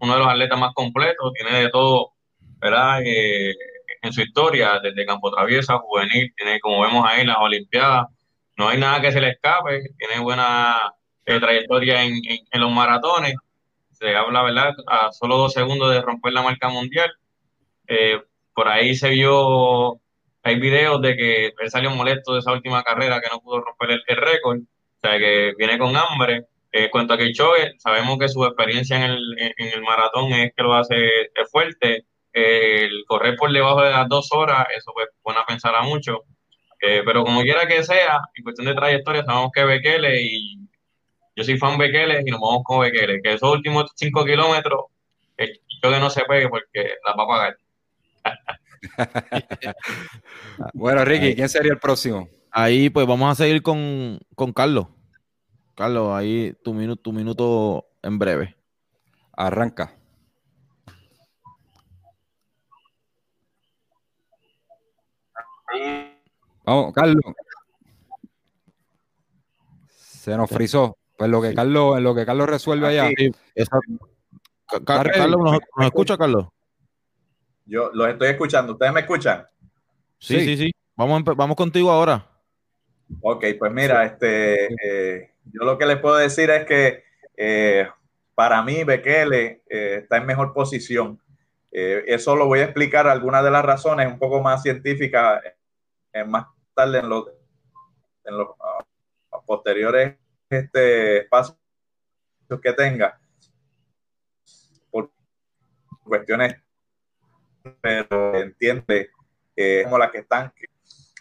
uno 0.00 0.14
de 0.14 0.18
los 0.18 0.28
atletas 0.28 0.58
más 0.58 0.72
completos, 0.74 1.32
tiene 1.34 1.60
de 1.60 1.68
todo, 1.68 2.14
¿verdad? 2.58 3.02
Eh, 3.04 3.54
en 4.02 4.12
su 4.12 4.22
historia, 4.22 4.80
desde 4.82 5.06
campo 5.06 5.30
traviesa, 5.30 5.78
juvenil, 5.78 6.32
tiene 6.36 6.60
como 6.60 6.82
vemos 6.82 7.06
ahí 7.08 7.24
las 7.24 7.38
Olimpiadas, 7.38 8.06
no 8.56 8.68
hay 8.68 8.78
nada 8.78 9.00
que 9.00 9.12
se 9.12 9.20
le 9.20 9.30
escape, 9.30 9.80
tiene 9.98 10.20
buena 10.20 10.76
eh, 11.26 11.40
trayectoria 11.40 12.02
en, 12.02 12.14
en, 12.50 12.60
los 12.60 12.70
maratones, 12.70 13.34
se 13.92 14.14
habla, 14.16 14.42
¿verdad? 14.42 14.74
A 14.88 15.12
solo 15.12 15.36
dos 15.38 15.52
segundos 15.52 15.92
de 15.92 16.02
romper 16.02 16.32
la 16.32 16.42
marca 16.42 16.68
mundial 16.68 17.10
eh, 17.88 18.20
por 18.54 18.68
ahí 18.68 18.94
se 18.94 19.10
vio, 19.10 20.00
hay 20.42 20.58
videos 20.58 21.00
de 21.02 21.16
que 21.16 21.46
él 21.46 21.70
salió 21.70 21.90
molesto 21.90 22.32
de 22.32 22.40
esa 22.40 22.52
última 22.52 22.82
carrera 22.82 23.20
que 23.20 23.28
no 23.30 23.40
pudo 23.40 23.60
romper 23.60 23.90
el, 23.90 24.16
récord, 24.16 24.58
o 24.60 25.00
sea 25.00 25.18
que 25.18 25.52
viene 25.58 25.78
con 25.78 25.94
hambre. 25.96 26.46
En 26.72 26.88
cuanto 26.90 27.12
a 27.12 27.18
Kipchoge, 27.18 27.72
sabemos 27.78 28.18
que 28.18 28.28
su 28.28 28.44
experiencia 28.44 28.96
en 28.96 29.10
el, 29.12 29.36
en 29.38 29.68
el 29.74 29.82
maratón 29.82 30.32
es 30.32 30.52
que 30.56 30.62
lo 30.62 30.74
hace 30.74 30.96
fuerte. 31.50 32.06
El 32.32 33.04
correr 33.06 33.36
por 33.36 33.52
debajo 33.52 33.82
de 33.82 33.90
las 33.90 34.08
dos 34.08 34.32
horas, 34.32 34.66
eso 34.76 34.92
pues 34.94 35.08
pone 35.22 35.38
a 35.38 35.46
pensar 35.46 35.74
a 35.74 35.82
mucho. 35.82 36.24
Eh, 36.80 37.02
pero 37.04 37.24
como 37.24 37.42
quiera 37.42 37.66
que 37.66 37.82
sea, 37.84 38.20
en 38.34 38.42
cuestión 38.42 38.66
de 38.66 38.74
trayectoria, 38.74 39.24
sabemos 39.24 39.50
que 39.54 39.64
Bekele 39.64 40.20
y 40.20 40.58
yo 41.36 41.44
soy 41.44 41.56
fan 41.56 41.78
Bekele 41.78 42.22
y 42.26 42.30
nos 42.30 42.40
vamos 42.40 42.62
con 42.64 42.80
Bekele. 42.80 43.20
Que 43.22 43.34
esos 43.34 43.52
últimos 43.52 43.92
cinco 43.94 44.24
kilómetros, 44.24 44.86
yo 45.38 45.90
que 45.90 46.00
no 46.00 46.10
se 46.10 46.24
pegue 46.24 46.48
porque 46.48 46.94
la 47.06 47.14
va 47.14 47.24
a 47.24 47.26
pagar. 47.28 47.56
bueno, 50.74 51.04
Ricky, 51.04 51.34
¿quién 51.34 51.48
sería 51.48 51.72
el 51.72 51.78
próximo? 51.78 52.28
Ahí 52.50 52.90
pues 52.90 53.06
vamos 53.06 53.30
a 53.30 53.42
seguir 53.42 53.62
con, 53.62 54.18
con 54.34 54.52
Carlos. 54.52 54.88
Carlos, 55.74 56.10
ahí 56.12 56.54
tu 56.62 56.74
minuto, 56.74 57.00
tu 57.00 57.12
minuto 57.12 57.86
en 58.02 58.18
breve. 58.18 58.56
Arranca. 59.32 59.96
Vamos, 66.64 66.92
Carlos. 66.92 67.22
Se 69.88 70.36
nos 70.36 70.48
frizó. 70.48 70.96
Pues 71.16 71.30
lo 71.30 71.42
que 71.42 71.54
Carlos, 71.54 72.00
lo 72.00 72.14
que 72.14 72.26
Carlos 72.26 72.48
resuelve 72.48 72.86
allá. 72.88 73.10
Carlos, 74.84 75.60
¿nos, 75.76 75.86
escucha, 75.86 76.16
Carlos? 76.16 76.48
Yo 77.66 77.90
los 77.92 78.08
estoy 78.08 78.28
escuchando. 78.28 78.72
¿Ustedes 78.72 78.92
me 78.92 79.00
escuchan? 79.00 79.46
Sí, 80.18 80.40
sí, 80.40 80.56
sí. 80.56 80.70
Vamos, 80.96 81.22
vamos 81.24 81.56
contigo 81.56 81.90
ahora. 81.90 82.26
Ok, 83.20 83.44
pues 83.58 83.72
mira, 83.72 84.04
este, 84.04 84.68
eh, 84.84 85.30
yo 85.44 85.64
lo 85.64 85.76
que 85.76 85.86
les 85.86 85.98
puedo 85.98 86.16
decir 86.16 86.50
es 86.50 86.64
que 86.64 87.04
eh, 87.36 87.88
para 88.34 88.62
mí 88.62 88.84
Bekele 88.84 89.62
eh, 89.68 89.98
está 90.02 90.16
en 90.16 90.26
mejor 90.26 90.52
posición. 90.52 91.20
eso 91.70 92.36
lo 92.36 92.46
voy 92.46 92.60
a 92.60 92.64
explicar 92.64 93.06
algunas 93.06 93.42
de 93.42 93.50
las 93.50 93.64
razones 93.64 94.06
un 94.06 94.18
poco 94.18 94.42
más 94.42 94.62
científicas 94.62 95.40
más 96.26 96.46
tarde 96.74 96.98
en 96.98 97.08
los, 97.08 97.26
en 98.24 98.38
los 98.38 98.48
ah, 98.60 99.40
posteriores 99.46 100.16
este, 100.48 101.18
espacios 101.18 101.56
que 102.62 102.72
tenga 102.74 103.18
por 104.90 105.10
cuestiones 106.04 106.56
pero 107.80 108.34
entiende 108.36 109.10
como 109.84 109.98
las 109.98 110.10
que 110.10 110.18
están 110.18 110.52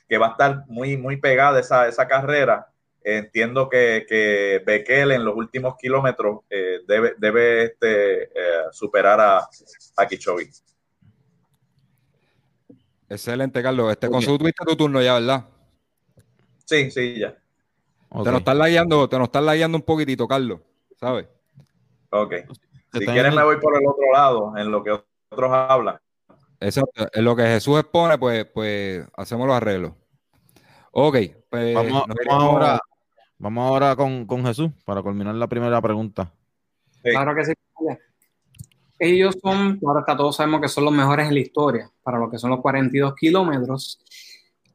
que, 0.08 0.18
va 0.18 0.28
a 0.28 0.32
estar 0.32 0.66
muy 0.68 0.98
muy 0.98 1.18
pegada 1.18 1.60
esa, 1.60 1.88
esa 1.88 2.08
carrera. 2.08 2.68
Entiendo 3.04 3.68
que, 3.70 4.06
que 4.08 4.62
Bekele 4.66 5.16
en 5.16 5.26
los 5.26 5.36
últimos 5.36 5.76
kilómetros 5.78 6.42
eh, 6.50 6.82
debe, 6.86 7.16
debe 7.18 7.64
este, 7.64 8.24
eh, 8.24 8.66
superar 8.72 9.20
a, 9.20 9.38
a 9.98 10.08
Excelente, 13.12 13.62
Carlos. 13.62 13.92
Este, 13.92 14.10
con 14.10 14.22
su 14.22 14.38
tuviste 14.38 14.64
tu 14.66 14.74
turno 14.78 15.02
ya, 15.02 15.16
¿verdad? 15.16 15.46
Sí, 16.64 16.90
sí, 16.92 17.20
ya. 17.20 17.32
Te 17.34 18.32
nos 18.32 18.38
estás 18.38 18.56
lagueando, 18.56 19.10
te 19.10 19.18
nos 19.18 19.26
estás 19.26 19.44
lagueando 19.44 19.78
un 19.78 19.82
poquitito, 19.84 20.26
Carlos, 20.30 20.62
¿sabes? 20.98 21.28
Ok. 22.10 22.36
Si 22.94 23.06
quieres 23.06 23.36
me 23.36 23.44
voy 23.44 23.58
por 23.60 23.76
el 23.76 23.86
otro 23.86 24.14
lado, 24.14 24.58
en 24.58 24.72
lo 24.72 24.82
que 24.82 24.92
otros 24.92 25.52
hablan. 25.52 25.98
Exacto. 26.62 27.08
En 27.12 27.26
lo 27.26 27.36
que 27.36 27.44
Jesús 27.44 27.80
expone, 27.80 28.18
pues, 28.18 28.46
pues 28.46 29.06
hacemos 29.16 29.46
los 29.46 29.58
arreglos. 29.58 29.92
Ok, 30.92 31.18
pues 31.50 31.76
vamos, 31.76 32.06
ahora, 32.30 32.80
vamos 33.38 33.68
ahora 33.68 33.96
con, 33.98 34.26
con, 34.26 34.46
Jesús 34.46 34.72
para 34.86 35.02
culminar 35.02 35.36
la 35.36 35.48
primera 35.48 35.82
pregunta. 35.82 36.32
Claro 37.04 37.36
que 37.36 37.44
sí 37.44 37.54
ellos 39.04 39.36
son, 39.42 39.80
ahora 39.84 40.06
todos 40.16 40.36
sabemos 40.36 40.62
que 40.62 40.68
son 40.68 40.86
los 40.86 40.94
mejores 40.94 41.28
en 41.28 41.34
la 41.34 41.40
historia, 41.40 41.90
para 42.04 42.20
lo 42.20 42.30
que 42.30 42.38
son 42.38 42.52
los 42.52 42.62
42 42.62 43.16
kilómetros. 43.16 44.00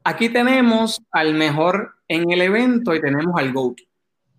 Aquí 0.03 0.29
tenemos 0.31 1.01
al 1.13 1.35
mejor 1.35 1.95
en 2.09 2.29
el 2.33 2.43
evento 2.43 2.93
y 2.93 3.01
tenemos 3.01 3.39
al 3.39 3.53
GOAT. 3.53 3.79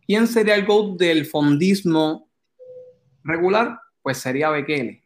¿Quién 0.06 0.27
sería 0.27 0.56
el 0.56 0.65
GOAT 0.65 1.00
del 1.00 1.25
fondismo 1.25 2.27
regular? 3.24 3.79
Pues 4.01 4.17
sería 4.17 4.50
Bekele. 4.50 5.06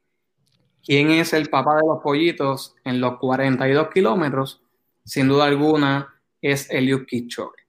¿Quién 0.84 1.12
es 1.12 1.34
el 1.34 1.48
papá 1.48 1.76
de 1.76 1.88
los 1.88 2.02
pollitos 2.02 2.76
en 2.84 3.00
los 3.02 3.20
42 3.20 3.90
kilómetros? 3.94 4.64
Sin 5.06 5.28
duda 5.28 5.46
alguna 5.46 6.22
es 6.42 6.68
Eliud 6.72 7.06
Kipchoge. 7.06 7.61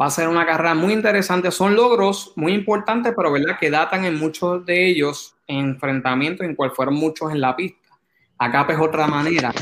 Va 0.00 0.06
a 0.06 0.10
ser 0.10 0.28
una 0.28 0.44
carrera 0.44 0.74
muy 0.74 0.92
interesante. 0.92 1.50
Son 1.50 1.76
logros 1.76 2.32
muy 2.36 2.52
importantes, 2.52 3.12
pero 3.16 3.30
verdad 3.30 3.58
que 3.60 3.70
datan 3.70 4.04
en 4.04 4.18
muchos 4.18 4.66
de 4.66 4.88
ellos 4.88 5.36
enfrentamientos 5.46 6.46
en 6.46 6.56
cual 6.56 6.72
fueron 6.72 6.94
muchos 6.94 7.30
en 7.30 7.40
la 7.40 7.54
pista. 7.54 7.78
Acá 8.38 8.66
pues 8.66 8.78
otra 8.80 9.06
manera. 9.06 9.52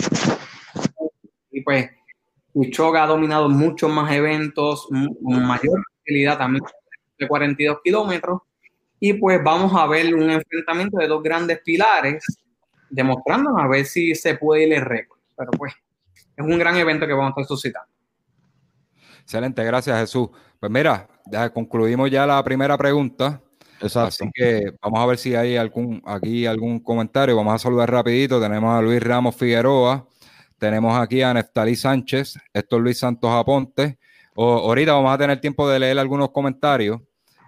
Y 1.51 1.61
pues 1.61 1.91
Michoga 2.55 3.05
ha 3.05 3.07
dominado 3.07 3.49
muchos 3.49 3.91
más 3.91 4.11
eventos, 4.13 4.87
con 4.87 5.47
mayor 5.47 5.83
facilidad 5.99 6.39
también 6.39 6.65
de 7.19 7.29
42 7.29 7.79
kilómetros. 7.85 8.41
Y 9.01 9.15
pues 9.15 9.43
vamos 9.43 9.73
a 9.75 9.87
ver 9.87 10.15
un 10.15 10.31
enfrentamiento 10.31 10.99
de 10.99 11.09
dos 11.09 11.23
grandes 11.23 11.61
pilares, 11.61 12.25
demostrando 12.89 13.59
a 13.59 13.69
ver 13.69 13.85
si 13.85 14.15
se 14.15 14.37
puede 14.37 14.67
ir 14.67 14.73
el 14.73 14.83
récord. 14.83 15.19
Pero 15.37 15.51
pues 15.53 15.75
es 16.37 16.45
un 16.45 16.59
gran 16.59 16.77
evento 16.77 17.07
que 17.07 17.13
vamos 17.13 17.29
a 17.37 17.41
estar 17.41 17.45
suscitando. 17.45 17.92
Excelente, 19.23 19.65
gracias 19.65 19.99
Jesús. 19.99 20.29
Pues 20.61 20.71
mira, 20.71 21.09
ya 21.27 21.51
concluimos 21.51 22.11
ya 22.11 22.27
la 22.27 22.43
primera 22.45 22.77
pregunta. 22.77 23.41
Exacto. 23.81 24.09
Así 24.09 24.31
que 24.33 24.73
vamos 24.81 25.01
a 25.01 25.07
ver 25.07 25.19
si 25.19 25.35
hay 25.35 25.57
algún 25.57 26.03
aquí 26.07 26.47
algún 26.47 26.81
comentario. 26.81 27.35
Vamos 27.37 27.55
a 27.55 27.59
saludar 27.59 27.91
rapidito. 27.91 28.41
Tenemos 28.41 28.73
a 28.73 28.81
Luis 28.81 29.03
Ramos 29.03 29.35
Figueroa, 29.35 30.07
tenemos 30.59 30.97
aquí 30.97 31.23
a 31.23 31.35
Neftalí 31.35 31.75
Sánchez, 31.75 32.39
esto 32.53 32.77
es 32.77 32.83
Luis 32.83 32.99
Santos 32.99 33.31
Aponte. 33.31 33.99
O, 34.35 34.45
ahorita 34.45 34.93
vamos 34.93 35.13
a 35.13 35.19
tener 35.19 35.41
tiempo 35.41 35.69
de 35.69 35.79
leer 35.79 35.99
algunos 35.99 36.31
comentarios 36.31 37.01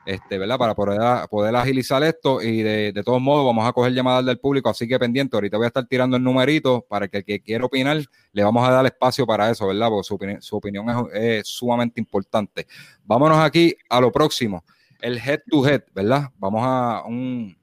este, 0.06 0.38
¿verdad? 0.38 0.58
Para 0.58 0.74
poder, 0.74 1.00
poder 1.28 1.56
agilizar 1.56 2.02
esto 2.02 2.42
y 2.42 2.62
de, 2.62 3.02
todos 3.04 3.20
modos 3.20 3.46
vamos 3.46 3.66
a 3.66 3.72
coger 3.72 3.92
llamadas 3.92 4.24
del 4.24 4.38
público, 4.38 4.68
así 4.68 4.86
que 4.86 4.98
pendiente, 4.98 5.36
ahorita 5.36 5.56
voy 5.56 5.64
a 5.64 5.68
estar 5.68 5.86
tirando 5.86 6.16
el 6.16 6.22
numerito 6.22 6.84
para 6.88 7.08
que 7.08 7.18
el 7.18 7.24
que 7.24 7.40
quiera 7.40 7.64
opinar, 7.64 8.04
le 8.32 8.44
vamos 8.44 8.66
a 8.68 8.70
dar 8.70 8.86
espacio 8.86 9.26
para 9.26 9.50
eso, 9.50 9.66
¿verdad? 9.66 9.88
Porque 9.88 10.38
su, 10.40 10.56
opinión, 10.56 10.86
es, 11.12 11.48
sumamente 11.48 12.00
importante. 12.00 12.66
Vámonos 13.04 13.38
aquí 13.38 13.74
a 13.88 14.00
lo 14.00 14.12
próximo, 14.12 14.64
el 15.00 15.18
head 15.18 15.40
to 15.50 15.66
head, 15.66 15.82
¿verdad? 15.94 16.28
Vamos 16.36 16.62
a 16.64 17.02
un, 17.06 17.56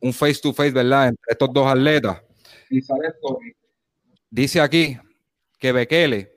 un 0.00 0.12
face 0.12 0.40
to 0.40 0.52
face, 0.52 0.72
¿verdad? 0.72 1.08
Entre 1.08 1.32
estos 1.32 1.52
dos 1.52 1.66
atletas. 1.66 2.22
Dice 4.30 4.60
aquí 4.60 4.98
que 5.58 5.72
Bekele, 5.72 6.32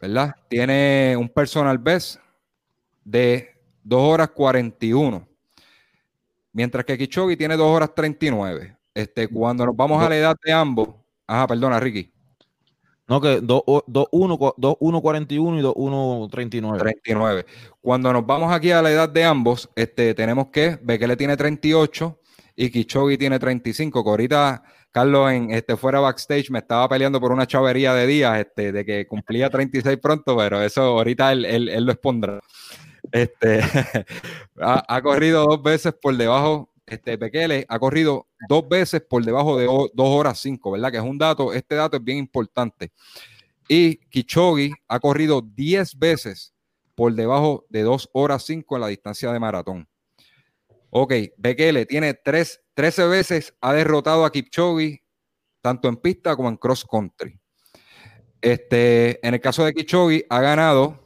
¿verdad? 0.00 0.34
Tiene 0.48 1.16
un 1.16 1.28
personal 1.28 1.78
best 1.78 2.18
de 3.04 3.52
2 3.82 4.00
horas 4.00 4.30
41. 4.30 5.26
Mientras 6.52 6.84
que 6.84 6.98
Kichogi 6.98 7.36
tiene 7.36 7.56
2 7.56 7.66
horas 7.66 7.94
39. 7.94 8.76
Este, 8.94 9.28
cuando 9.28 9.66
nos 9.66 9.76
vamos 9.76 10.02
a 10.02 10.08
la 10.08 10.16
edad 10.16 10.36
de 10.44 10.52
ambos. 10.52 10.88
Ajá, 11.26 11.46
perdona, 11.46 11.78
Ricky. 11.80 12.12
No, 13.08 13.20
que 13.20 13.42
2.1.41 13.42 15.58
y 15.58 15.62
2.1.39. 15.62 16.78
39. 16.78 17.46
Cuando 17.80 18.12
nos 18.12 18.26
vamos 18.26 18.52
aquí 18.52 18.70
a 18.70 18.82
la 18.82 18.90
edad 18.90 19.08
de 19.08 19.24
ambos, 19.24 19.70
este, 19.74 20.14
tenemos 20.14 20.48
que 20.48 20.78
Bekele 20.82 21.16
tiene 21.16 21.36
38 21.36 22.20
y 22.56 22.70
Kichogi 22.70 23.18
tiene 23.18 23.38
35. 23.38 24.04
Que 24.04 24.10
ahorita 24.10 24.62
Carlos 24.90 25.30
en 25.32 25.50
este 25.50 25.76
fuera 25.76 26.00
backstage 26.00 26.50
me 26.50 26.60
estaba 26.60 26.88
peleando 26.88 27.20
por 27.20 27.32
una 27.32 27.46
chavería 27.46 27.94
de 27.94 28.06
días, 28.06 28.38
este, 28.38 28.72
de 28.72 28.84
que 28.84 29.06
cumplía 29.06 29.50
36 29.50 29.98
pronto, 30.00 30.36
pero 30.36 30.62
eso 30.62 30.82
ahorita 30.82 31.32
él, 31.32 31.44
él, 31.44 31.68
él 31.68 31.84
lo 31.84 31.92
expondrá. 31.92 32.40
Este, 33.12 33.60
ha, 34.60 35.02
corrido 35.02 35.44
dos 35.44 35.62
veces 35.62 35.92
por 35.92 36.16
debajo, 36.16 36.72
este 36.86 37.16
Bekele 37.16 37.66
ha 37.68 37.78
corrido 37.78 38.26
dos 38.48 38.68
veces 38.68 39.02
por 39.02 39.22
debajo 39.24 39.58
de 39.58 39.66
dos 39.66 39.90
horas 39.94 40.40
cinco, 40.40 40.72
¿verdad? 40.72 40.90
Que 40.90 40.96
es 40.96 41.02
un 41.02 41.18
dato, 41.18 41.52
este 41.52 41.74
dato 41.74 41.98
es 41.98 42.04
bien 42.04 42.18
importante. 42.18 42.90
Y 43.68 43.96
Kichogi 44.08 44.72
ha 44.88 44.98
corrido 44.98 45.42
diez 45.42 45.96
veces 45.96 46.54
por 46.94 47.12
debajo 47.14 47.66
de 47.68 47.82
dos 47.82 48.08
horas 48.12 48.44
cinco 48.44 48.76
en 48.76 48.80
la 48.80 48.88
distancia 48.88 49.30
de 49.30 49.38
maratón. 49.38 49.88
Ok, 50.90 51.12
Bekele 51.36 51.86
tiene 51.86 52.14
tres, 52.14 52.62
13 52.74 53.06
veces 53.06 53.54
ha 53.60 53.72
derrotado 53.72 54.24
a 54.24 54.32
Kipchoge, 54.32 55.02
tanto 55.60 55.88
en 55.88 55.96
pista 55.96 56.34
como 56.36 56.48
en 56.48 56.56
cross 56.56 56.84
country. 56.84 57.38
Este, 58.40 59.26
en 59.26 59.34
el 59.34 59.40
caso 59.40 59.64
de 59.64 59.72
Kipchoge, 59.72 60.26
ha 60.28 60.40
ganado 60.40 61.01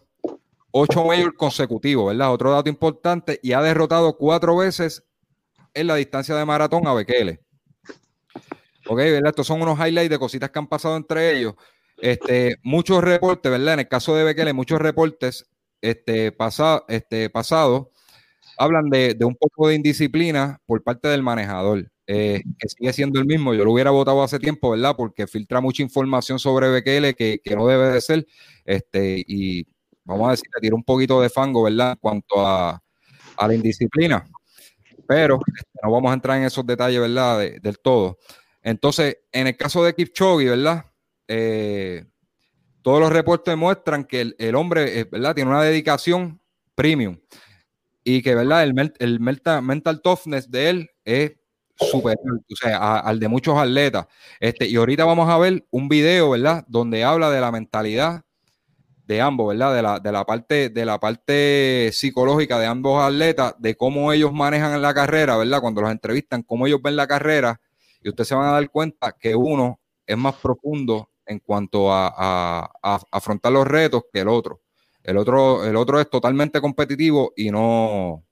ocho 0.78 1.04
majors 1.04 1.34
consecutivos, 1.36 2.08
¿verdad? 2.08 2.32
Otro 2.32 2.52
dato 2.52 2.68
importante, 2.68 3.40
y 3.42 3.52
ha 3.52 3.62
derrotado 3.62 4.16
cuatro 4.16 4.56
veces 4.56 5.04
en 5.74 5.86
la 5.86 5.96
distancia 5.96 6.34
de 6.34 6.44
maratón 6.44 6.86
a 6.86 6.94
Bekele. 6.94 7.40
Ok, 8.88 8.98
¿verdad? 8.98 9.30
Estos 9.30 9.46
son 9.46 9.62
unos 9.62 9.78
highlights 9.78 10.10
de 10.10 10.18
cositas 10.18 10.50
que 10.50 10.58
han 10.58 10.68
pasado 10.68 10.96
entre 10.96 11.36
ellos. 11.36 11.54
Este, 11.98 12.56
muchos 12.62 13.02
reportes, 13.02 13.50
¿verdad? 13.50 13.74
En 13.74 13.80
el 13.80 13.88
caso 13.88 14.14
de 14.14 14.24
Bekele, 14.24 14.52
muchos 14.52 14.78
reportes 14.78 15.46
este, 15.80 16.34
este, 16.88 17.30
pasados 17.30 17.86
hablan 18.58 18.88
de, 18.88 19.16
un 19.24 19.34
poco 19.34 19.68
de 19.68 19.74
indisciplina 19.74 20.60
por 20.66 20.82
parte 20.82 21.08
del 21.08 21.22
manejador, 21.22 21.90
eh, 22.06 22.42
que 22.58 22.68
sigue 22.68 22.92
siendo 22.92 23.20
el 23.20 23.26
mismo. 23.26 23.54
Yo 23.54 23.64
lo 23.64 23.72
hubiera 23.72 23.90
votado 23.90 24.22
hace 24.22 24.38
tiempo, 24.38 24.70
¿verdad? 24.70 24.94
Porque 24.96 25.26
filtra 25.26 25.60
mucha 25.60 25.82
información 25.82 26.38
sobre 26.38 26.68
Bekele 26.70 27.14
que, 27.14 27.40
que 27.42 27.56
no 27.56 27.66
debe 27.66 27.88
de 27.88 28.00
ser. 28.00 28.26
Este, 28.64 29.22
y 29.26 29.66
vamos 30.06 30.28
a 30.28 30.30
decir, 30.30 30.48
le 30.54 30.60
tira 30.60 30.74
un 30.74 30.84
poquito 30.84 31.20
de 31.20 31.28
fango, 31.28 31.64
¿verdad? 31.64 31.92
En 31.92 31.98
cuanto 31.98 32.46
a, 32.46 32.80
la 33.38 33.54
indisciplina. 33.54 34.24
Pero 35.06 35.38
este, 35.54 35.78
no 35.82 35.92
vamos 35.92 36.10
a 36.10 36.14
entrar 36.14 36.38
en 36.38 36.44
esos 36.44 36.66
detalles, 36.66 37.00
¿verdad? 37.00 37.38
del 37.60 37.78
todo. 37.80 38.18
Entonces, 38.62 39.18
en 39.30 39.46
el 39.46 39.56
caso 39.56 39.84
de 39.84 39.94
Kipchoge, 39.94 40.48
¿verdad? 40.48 40.86
Eh, 41.28 42.04
todos 42.82 43.00
los 43.00 43.12
reportes 43.12 43.52
demuestran 43.52 44.04
que 44.04 44.34
el, 44.38 44.54
hombre, 44.54 45.00
eh, 45.00 45.04
¿verdad? 45.10 45.34
Tiene 45.34 45.50
una 45.50 45.62
dedicación 45.62 46.40
premium 46.74 47.18
y 48.02 48.22
que, 48.22 48.34
¿verdad? 48.34 48.62
El, 48.62 48.94
el 48.98 49.20
mental, 49.20 50.00
toughness 50.02 50.50
de 50.50 50.70
él 50.70 50.90
es 51.04 51.32
superior, 51.76 52.40
o 52.50 52.56
sea, 52.56 52.98
al 53.00 53.20
de 53.20 53.28
muchos 53.28 53.58
atletas. 53.58 54.06
Este, 54.40 54.66
y 54.66 54.76
ahorita 54.76 55.04
vamos 55.04 55.28
a 55.28 55.38
ver 55.38 55.66
un 55.70 55.88
video, 55.88 56.30
¿verdad? 56.30 56.64
Donde 56.68 57.04
habla 57.04 57.30
de 57.30 57.40
la 57.40 57.52
mentalidad 57.52 58.25
de 59.06 59.20
ambos, 59.20 59.48
¿verdad? 59.48 59.74
De 59.74 59.82
la, 59.82 60.00
de 60.00 60.12
la, 60.12 60.24
parte, 60.24 60.68
de 60.68 60.84
la 60.84 60.98
parte 60.98 61.90
psicológica 61.92 62.58
de 62.58 62.66
ambos 62.66 63.02
atletas, 63.02 63.54
de 63.58 63.76
cómo 63.76 64.12
ellos 64.12 64.32
manejan 64.32 64.82
la 64.82 64.92
carrera, 64.92 65.36
¿verdad? 65.36 65.60
Cuando 65.60 65.80
los 65.80 65.90
entrevistan, 65.90 66.42
cómo 66.42 66.66
ellos 66.66 66.82
ven 66.82 66.96
la 66.96 67.06
carrera, 67.06 67.60
y 68.02 68.08
ustedes 68.08 68.28
se 68.28 68.34
van 68.34 68.48
a 68.48 68.52
dar 68.52 68.70
cuenta 68.70 69.12
que 69.18 69.34
uno 69.34 69.80
es 70.06 70.16
más 70.16 70.34
profundo 70.36 71.10
en 71.24 71.38
cuanto 71.40 71.92
a, 71.92 72.70
afrontar 73.10 73.52
los 73.52 73.66
retos 73.66 74.02
que 74.12 74.20
el 74.20 74.28
otro. 74.28 74.60
El 75.02 75.18
otro, 75.18 75.64
el 75.64 75.76
otro 75.76 76.00
es 76.00 76.10
totalmente 76.10 76.60
competitivo 76.60 77.32
y 77.36 77.50
no, 77.52 78.24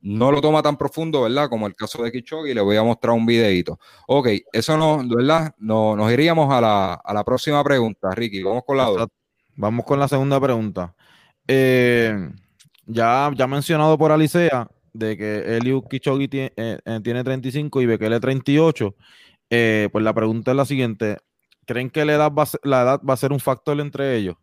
no 0.00 0.32
lo 0.32 0.40
toma 0.40 0.62
tan 0.62 0.78
profundo, 0.78 1.22
¿verdad? 1.22 1.50
Como 1.50 1.66
el 1.66 1.74
caso 1.74 2.02
de 2.02 2.10
Kichogi, 2.10 2.54
le 2.54 2.62
voy 2.62 2.76
a 2.76 2.82
mostrar 2.82 3.14
un 3.14 3.26
videito. 3.26 3.78
Ok, 4.06 4.28
eso 4.52 4.78
no, 4.78 5.02
¿verdad? 5.06 5.54
No, 5.58 5.94
nos 5.94 6.10
iríamos 6.10 6.52
a 6.52 6.60
la, 6.60 6.94
a 6.94 7.14
la 7.14 7.22
próxima 7.24 7.62
pregunta, 7.62 8.10
Ricky. 8.12 8.42
Vamos 8.42 8.64
con 8.66 8.78
la 8.78 8.88
otra. 8.88 9.06
Vamos 9.60 9.84
con 9.84 10.00
la 10.00 10.08
segunda 10.08 10.40
pregunta. 10.40 10.94
Eh, 11.46 12.30
ya, 12.86 13.30
ya 13.36 13.46
mencionado 13.46 13.98
por 13.98 14.10
Alicea 14.10 14.66
de 14.94 15.18
que 15.18 15.58
Eliu 15.58 15.86
Kichogi 15.86 16.28
tiene, 16.28 16.50
eh, 16.56 16.78
eh, 16.82 17.00
tiene 17.04 17.22
35 17.22 17.82
y 17.82 17.86
Bekele 17.86 18.20
38, 18.20 18.96
pues 19.92 20.02
la 20.02 20.14
pregunta 20.14 20.52
es 20.52 20.56
la 20.56 20.64
siguiente. 20.64 21.18
¿Creen 21.66 21.90
que 21.90 22.06
la 22.06 22.14
edad, 22.14 22.32
va, 22.32 22.46
la 22.62 22.80
edad 22.80 23.00
va 23.06 23.12
a 23.12 23.18
ser 23.18 23.32
un 23.32 23.38
factor 23.38 23.78
entre 23.80 24.16
ellos? 24.16 24.36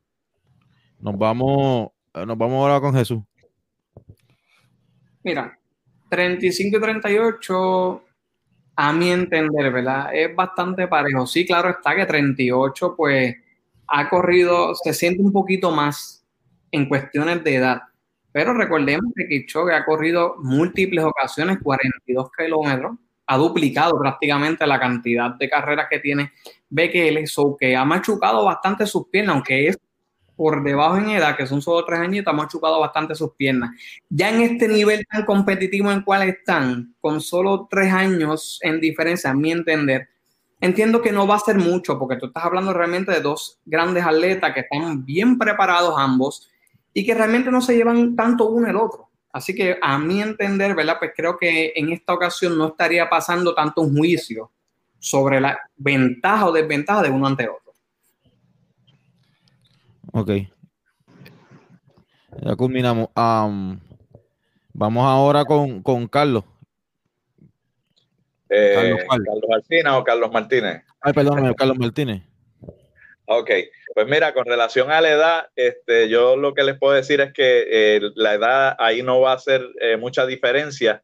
Nos 0.99 1.17
vamos, 1.17 1.89
nos 2.13 2.37
vamos 2.37 2.61
ahora 2.61 2.79
con 2.79 2.93
Jesús. 2.93 3.23
Mira, 5.23 5.57
35 6.11 6.77
y 6.77 6.79
38, 6.79 8.03
a 8.75 8.93
mi 8.93 9.09
entender, 9.09 9.73
¿verdad? 9.73 10.13
Es 10.13 10.35
bastante 10.35 10.87
parejo. 10.87 11.25
Sí, 11.25 11.43
claro 11.43 11.71
está 11.71 11.95
que 11.95 12.05
38, 12.05 12.93
pues 12.95 13.35
ha 13.87 14.09
corrido, 14.09 14.75
se 14.75 14.93
siente 14.93 15.21
un 15.21 15.31
poquito 15.31 15.71
más 15.71 16.25
en 16.71 16.87
cuestiones 16.87 17.43
de 17.43 17.55
edad. 17.55 17.81
Pero 18.31 18.53
recordemos 18.53 19.11
que 19.15 19.27
Kipchoge 19.27 19.73
ha 19.73 19.85
corrido 19.85 20.35
múltiples 20.39 21.03
ocasiones, 21.03 21.57
42 21.63 22.29
kilómetros, 22.37 22.97
ha 23.25 23.37
duplicado 23.37 23.99
prácticamente 23.99 24.65
la 24.65 24.79
cantidad 24.79 25.31
de 25.31 25.49
carreras 25.49 25.87
que 25.89 25.99
tiene 25.99 26.31
BKL, 26.69 27.25
so 27.25 27.57
que 27.59 27.75
ha 27.75 27.83
machucado 27.83 28.45
bastante 28.45 28.85
sus 28.85 29.07
piernas, 29.09 29.35
aunque 29.35 29.67
es 29.67 29.77
por 30.35 30.63
debajo 30.63 30.97
en 30.97 31.09
edad, 31.09 31.35
que 31.35 31.47
son 31.47 31.61
solo 31.61 31.83
tres 31.83 31.99
años, 31.99 32.25
ha 32.27 32.31
machucado 32.31 32.79
bastante 32.79 33.15
sus 33.15 33.31
piernas. 33.33 33.71
Ya 34.07 34.29
en 34.29 34.41
este 34.41 34.67
nivel 34.67 35.03
tan 35.11 35.25
competitivo 35.25 35.91
en 35.91 36.03
cual 36.03 36.29
están, 36.29 36.95
con 37.01 37.19
solo 37.19 37.67
tres 37.69 37.91
años 37.91 38.59
en 38.61 38.79
diferencia, 38.79 39.31
a 39.31 39.33
mi 39.33 39.51
entender, 39.51 40.07
Entiendo 40.59 41.01
que 41.01 41.11
no 41.11 41.27
va 41.27 41.35
a 41.35 41.39
ser 41.39 41.57
mucho 41.57 41.99
porque 41.99 42.15
tú 42.15 42.27
estás 42.27 42.45
hablando 42.45 42.73
realmente 42.73 43.11
de 43.11 43.21
dos 43.21 43.59
grandes 43.65 44.03
atletas 44.03 44.53
que 44.53 44.61
están 44.61 45.05
bien 45.05 45.37
preparados 45.37 45.93
ambos 45.97 46.49
y 46.93 47.05
que 47.05 47.13
realmente 47.13 47.51
no 47.51 47.61
se 47.61 47.75
llevan 47.75 48.15
tanto 48.15 48.49
uno 48.49 48.67
el 48.67 48.75
otro. 48.75 49.09
Así 49.31 49.53
que 49.53 49.77
a 49.79 49.99
mi 49.99 50.19
entender, 50.19 50.73
¿verdad? 50.73 50.95
Pues 50.97 51.11
creo 51.15 51.37
que 51.37 51.73
en 51.75 51.91
esta 51.91 52.13
ocasión 52.13 52.57
no 52.57 52.69
estaría 52.69 53.07
pasando 53.07 53.53
tanto 53.53 53.81
un 53.81 53.95
juicio 53.95 54.51
sobre 54.97 55.39
la 55.39 55.59
ventaja 55.75 56.47
o 56.47 56.51
desventaja 56.51 57.03
de 57.03 57.11
uno 57.11 57.27
ante 57.27 57.47
otro. 57.47 57.73
Ok. 60.11 60.31
Ya 62.41 62.55
culminamos. 62.55 63.09
vamos 63.13 65.05
ahora 65.05 65.45
con, 65.45 65.83
con 65.83 66.07
Carlos. 66.07 66.43
Eh, 68.49 68.95
Carlos, 69.09 69.97
o 69.97 70.03
Carlos 70.03 70.31
Martínez. 70.31 70.83
Ay, 71.01 71.13
perdón, 71.13 71.53
Carlos 71.53 71.77
Martínez. 71.77 72.23
Ok, 73.29 73.51
pues 73.93 74.07
mira, 74.07 74.33
con 74.33 74.45
relación 74.45 74.89
a 74.89 75.01
la 75.01 75.11
edad, 75.11 75.47
este, 75.57 76.07
yo 76.07 76.37
lo 76.37 76.53
que 76.53 76.63
les 76.63 76.79
puedo 76.79 76.93
decir 76.93 77.19
es 77.19 77.33
que 77.33 77.65
eh, 77.69 78.01
la 78.15 78.35
edad 78.35 78.73
ahí 78.79 79.03
no 79.03 79.19
va 79.19 79.31
a 79.31 79.35
hacer 79.35 79.67
eh, 79.81 79.97
mucha 79.97 80.25
diferencia. 80.25 81.03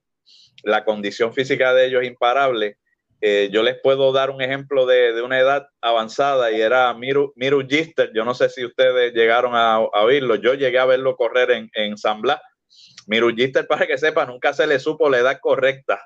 La 0.64 0.86
condición 0.86 1.34
física 1.34 1.74
de 1.74 1.88
ellos 1.88 2.04
es 2.04 2.08
imparable. 2.08 2.78
yo 3.22 3.62
les 3.62 3.76
puedo 3.78 4.14
dar 4.14 4.30
un 4.30 4.42
ejemplo 4.42 4.86
de, 4.86 5.22
una 5.22 5.38
edad 5.38 5.68
avanzada 5.82 6.50
y 6.54 6.62
era 6.62 6.94
Miru, 6.94 7.34
Miru 7.36 7.68
Gister. 7.68 8.10
Yo 8.16 8.24
no 8.24 8.34
sé 8.34 8.48
si 8.48 8.64
ustedes 8.64 9.12
llegaron 9.14 9.52
a, 9.54 9.82
oírlo. 9.82 10.36
Yo 10.36 10.54
llegué 10.54 10.80
a 10.80 10.86
verlo 10.86 11.18
correr 11.18 11.52
en, 11.52 11.70
en 11.74 11.98
San 11.98 12.22
Blas. 12.22 12.40
Miru 13.06 13.36
Gister, 13.36 13.68
para 13.68 13.86
que 13.86 13.98
sepa, 13.98 14.26
nunca 14.26 14.54
se 14.54 14.66
le 14.66 14.80
supo 14.80 15.10
la 15.10 15.18
edad 15.18 15.40
correcta 15.42 16.00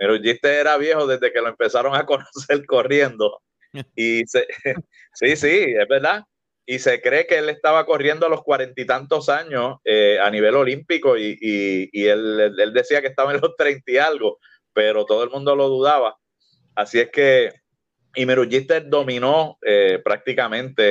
pero 0.00 0.14
era 0.42 0.78
viejo 0.78 1.06
desde 1.06 1.30
que 1.30 1.42
lo 1.42 1.48
empezaron 1.48 1.94
a 1.94 2.06
conocer 2.06 2.64
corriendo. 2.66 3.42
Y 3.94 4.22
sí, 5.12 5.36
sí, 5.36 5.74
es 5.78 5.88
verdad. 5.88 6.24
Y 6.64 6.78
se 6.78 7.02
cree 7.02 7.26
que 7.26 7.36
él 7.36 7.50
estaba 7.50 7.84
corriendo 7.84 8.24
a 8.24 8.30
los 8.30 8.42
cuarenta 8.42 8.80
y 8.80 8.86
tantos 8.86 9.28
años 9.28 9.76
eh, 9.84 10.18
a 10.18 10.30
nivel 10.30 10.54
olímpico 10.54 11.18
y, 11.18 11.90
él, 11.92 12.72
decía 12.72 13.02
que 13.02 13.08
estaba 13.08 13.34
en 13.34 13.40
los 13.42 13.54
treinta 13.56 13.92
y 13.92 13.98
algo, 13.98 14.38
pero 14.72 15.04
todo 15.04 15.22
el 15.22 15.30
mundo 15.30 15.54
lo 15.54 15.68
dudaba. 15.68 16.16
Así 16.74 16.98
es 16.98 17.10
que 17.10 17.52
y 18.14 18.26
Gister 18.26 18.88
dominó 18.88 19.58
eh, 19.64 20.00
prácticamente 20.02 20.82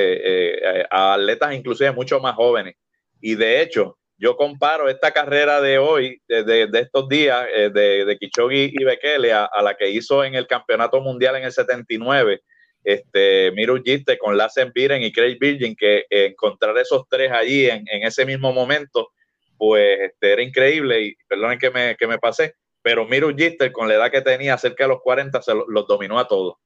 eh, 0.80 0.86
a 0.88 1.14
atletas 1.14 1.52
inclusive 1.52 1.90
mucho 1.92 2.20
más 2.20 2.36
jóvenes. 2.36 2.76
Y 3.20 3.34
de 3.34 3.60
hecho, 3.60 3.98
yo 4.20 4.36
comparo 4.36 4.90
esta 4.90 5.12
carrera 5.12 5.62
de 5.62 5.78
hoy, 5.78 6.20
de, 6.28 6.68
estos 6.74 7.08
días, 7.08 7.46
eh, 7.54 7.70
de, 7.70 8.04
de 8.04 8.18
y 8.20 8.84
Bekele, 8.84 9.32
a, 9.32 9.48
la 9.62 9.74
que 9.74 9.88
hizo 9.88 10.22
en 10.22 10.34
el 10.34 10.46
Campeonato 10.46 11.00
Mundial 11.00 11.36
en 11.36 11.44
el 11.44 11.52
79, 11.52 12.42
este, 12.84 13.50
Miru 13.52 13.82
Gitte 13.82 14.18
con 14.18 14.36
Lassen 14.36 14.72
Biren 14.74 15.02
y 15.02 15.10
Craig 15.10 15.38
Virgin, 15.40 15.74
que 15.74 16.04
encontrar 16.10 16.76
esos 16.76 17.08
tres 17.08 17.32
allí 17.32 17.70
en, 17.70 17.86
ese 17.86 18.26
mismo 18.26 18.52
momento, 18.52 19.08
pues 19.56 19.98
este, 20.00 20.34
era 20.34 20.42
increíble 20.42 21.00
y 21.00 21.14
perdonen 21.26 21.58
que 21.58 21.70
me, 21.70 21.96
que 21.96 22.06
me 22.06 22.18
pasé, 22.18 22.56
pero 22.82 23.06
Miru 23.06 23.34
Gitte 23.34 23.72
con 23.72 23.88
la 23.88 23.94
edad 23.94 24.10
que 24.10 24.20
tenía, 24.20 24.58
cerca 24.58 24.84
de 24.84 24.88
los 24.88 25.00
40, 25.00 25.40
se 25.40 25.54
los 25.54 25.86
dominó 25.86 26.18
a 26.18 26.28
todos. 26.28 26.56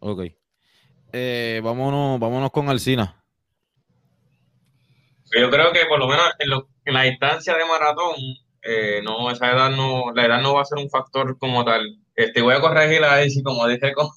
Ok. 0.00 0.22
Eh, 1.12 1.60
vámonos, 1.62 2.18
vámonos 2.18 2.50
con 2.50 2.70
Alcina. 2.70 3.22
Yo 5.38 5.50
creo 5.50 5.72
que 5.72 5.84
por 5.86 5.98
lo 5.98 6.08
menos 6.08 6.24
en, 6.38 6.50
la 6.94 7.02
distancia 7.02 7.56
de 7.56 7.64
maratón, 7.64 8.14
eh, 8.62 9.00
no, 9.02 9.30
esa 9.30 9.52
edad 9.52 9.70
no, 9.70 10.12
la 10.14 10.26
edad 10.26 10.40
no 10.40 10.54
va 10.54 10.62
a 10.62 10.64
ser 10.64 10.78
un 10.78 10.90
factor 10.90 11.38
como 11.38 11.64
tal. 11.64 11.98
Este, 12.14 12.42
voy 12.42 12.54
a 12.54 12.60
corregir 12.60 13.04
ahí, 13.04 13.30
si 13.30 13.42
como 13.42 13.66
dije 13.66 13.92
con, 13.94 14.08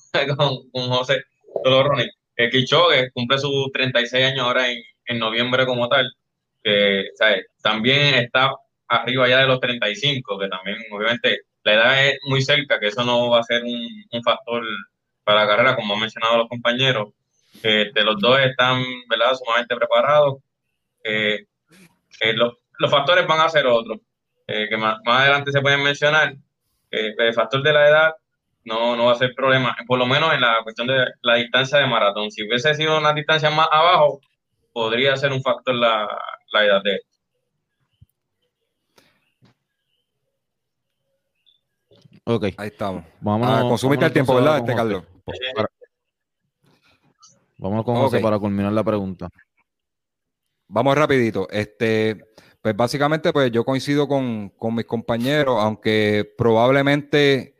con, 0.72 0.90
José 0.90 1.24
Doloroni, 1.64 2.06
que 2.36 2.50
Kichogue 2.50 3.12
cumple 3.12 3.38
sus 3.38 3.72
36 3.74 4.26
años 4.26 4.46
ahora 4.46 4.70
en, 4.72 4.80
en 5.06 5.20
noviembre 5.20 5.66
como 5.66 5.88
tal, 5.90 6.12
que 6.64 7.06
también 7.62 8.16
está 8.16 8.52
arriba 8.88 9.28
ya 9.28 9.40
de 9.40 9.48
los 9.48 9.60
35, 9.60 10.40
que 10.40 10.48
también 10.48 10.78
obviamente 10.92 11.42
la 11.64 11.74
edad 11.74 12.08
es 12.08 12.20
muy 12.24 12.42
cerca, 12.42 12.80
que 12.80 12.88
eso 12.88 13.04
no 13.04 13.30
va 13.30 13.40
a 13.40 13.44
ser 13.44 13.64
un, 13.64 13.88
un 14.12 14.24
factor 14.24 14.64
para 15.24 15.42
la 15.42 15.48
carrera, 15.48 15.76
como 15.76 15.94
han 15.94 16.00
mencionado 16.00 16.38
los 16.38 16.50
compañeros. 16.50 17.10
Este, 17.62 18.04
los 18.04 18.20
dos 18.20 18.40
están 18.40 18.84
¿verdad? 19.10 19.34
sumamente 19.36 19.76
preparados 19.76 20.38
eh, 21.04 21.46
eh, 22.22 22.34
los, 22.34 22.54
factores 22.90 23.28
van 23.28 23.42
a 23.42 23.50
ser 23.50 23.68
otros, 23.68 24.00
eh, 24.48 24.68
que 24.70 24.78
más, 24.78 24.98
adelante 25.06 25.52
se 25.52 25.62
pueden 25.62 25.84
mencionar. 25.84 26.36
el 26.92 27.34
factor 27.34 27.62
de 27.62 27.74
la 27.74 27.88
edad 27.88 28.14
no, 28.66 28.96
no 28.96 29.06
va 29.06 29.14
a 29.14 29.16
ser 29.16 29.34
problema, 29.36 29.76
por 29.88 30.00
lo 30.00 30.06
menos 30.06 30.34
en 30.34 30.42
la 30.42 30.58
cuestión 30.64 30.88
de 30.88 31.06
la 31.22 31.36
distancia 31.36 31.80
de 31.80 31.88
maratón. 31.88 32.32
Si 32.32 32.44
hubiese 32.44 32.74
sido 32.76 32.98
una 32.98 33.14
distancia 33.14 33.50
más 33.50 33.68
abajo, 33.72 34.22
podría 34.74 35.16
ser 35.18 35.32
un 35.32 35.42
factor 35.42 35.76
la, 35.76 36.08
la 36.52 36.66
edad 36.66 36.82
de 36.84 36.96
él. 36.96 37.02
Ok. 42.26 42.44
Ahí 42.58 42.68
estamos. 42.68 43.04
Vamos 43.22 43.50
a 43.50 43.62
consumir 43.62 44.04
el 44.04 44.14
tiempo, 44.14 44.36
¿verdad, 44.36 44.60
este 44.60 44.76
Carlos? 44.76 45.04
Vamos 47.58 47.84
con 47.84 47.96
José 47.96 48.20
para 48.20 48.38
culminar 48.38 48.72
la 48.72 48.84
pregunta. 48.84 49.30
Vamos 50.70 50.96
rapidito. 50.96 51.48
Este, 51.50 52.26
Pues 52.62 52.76
básicamente, 52.76 53.34
pues 53.34 53.52
yo 53.52 53.66
coincido 53.66 54.08
con, 54.08 54.54
mis 54.76 54.86
compañeros, 54.86 55.58
aunque 55.60 56.30
probablemente, 56.38 57.56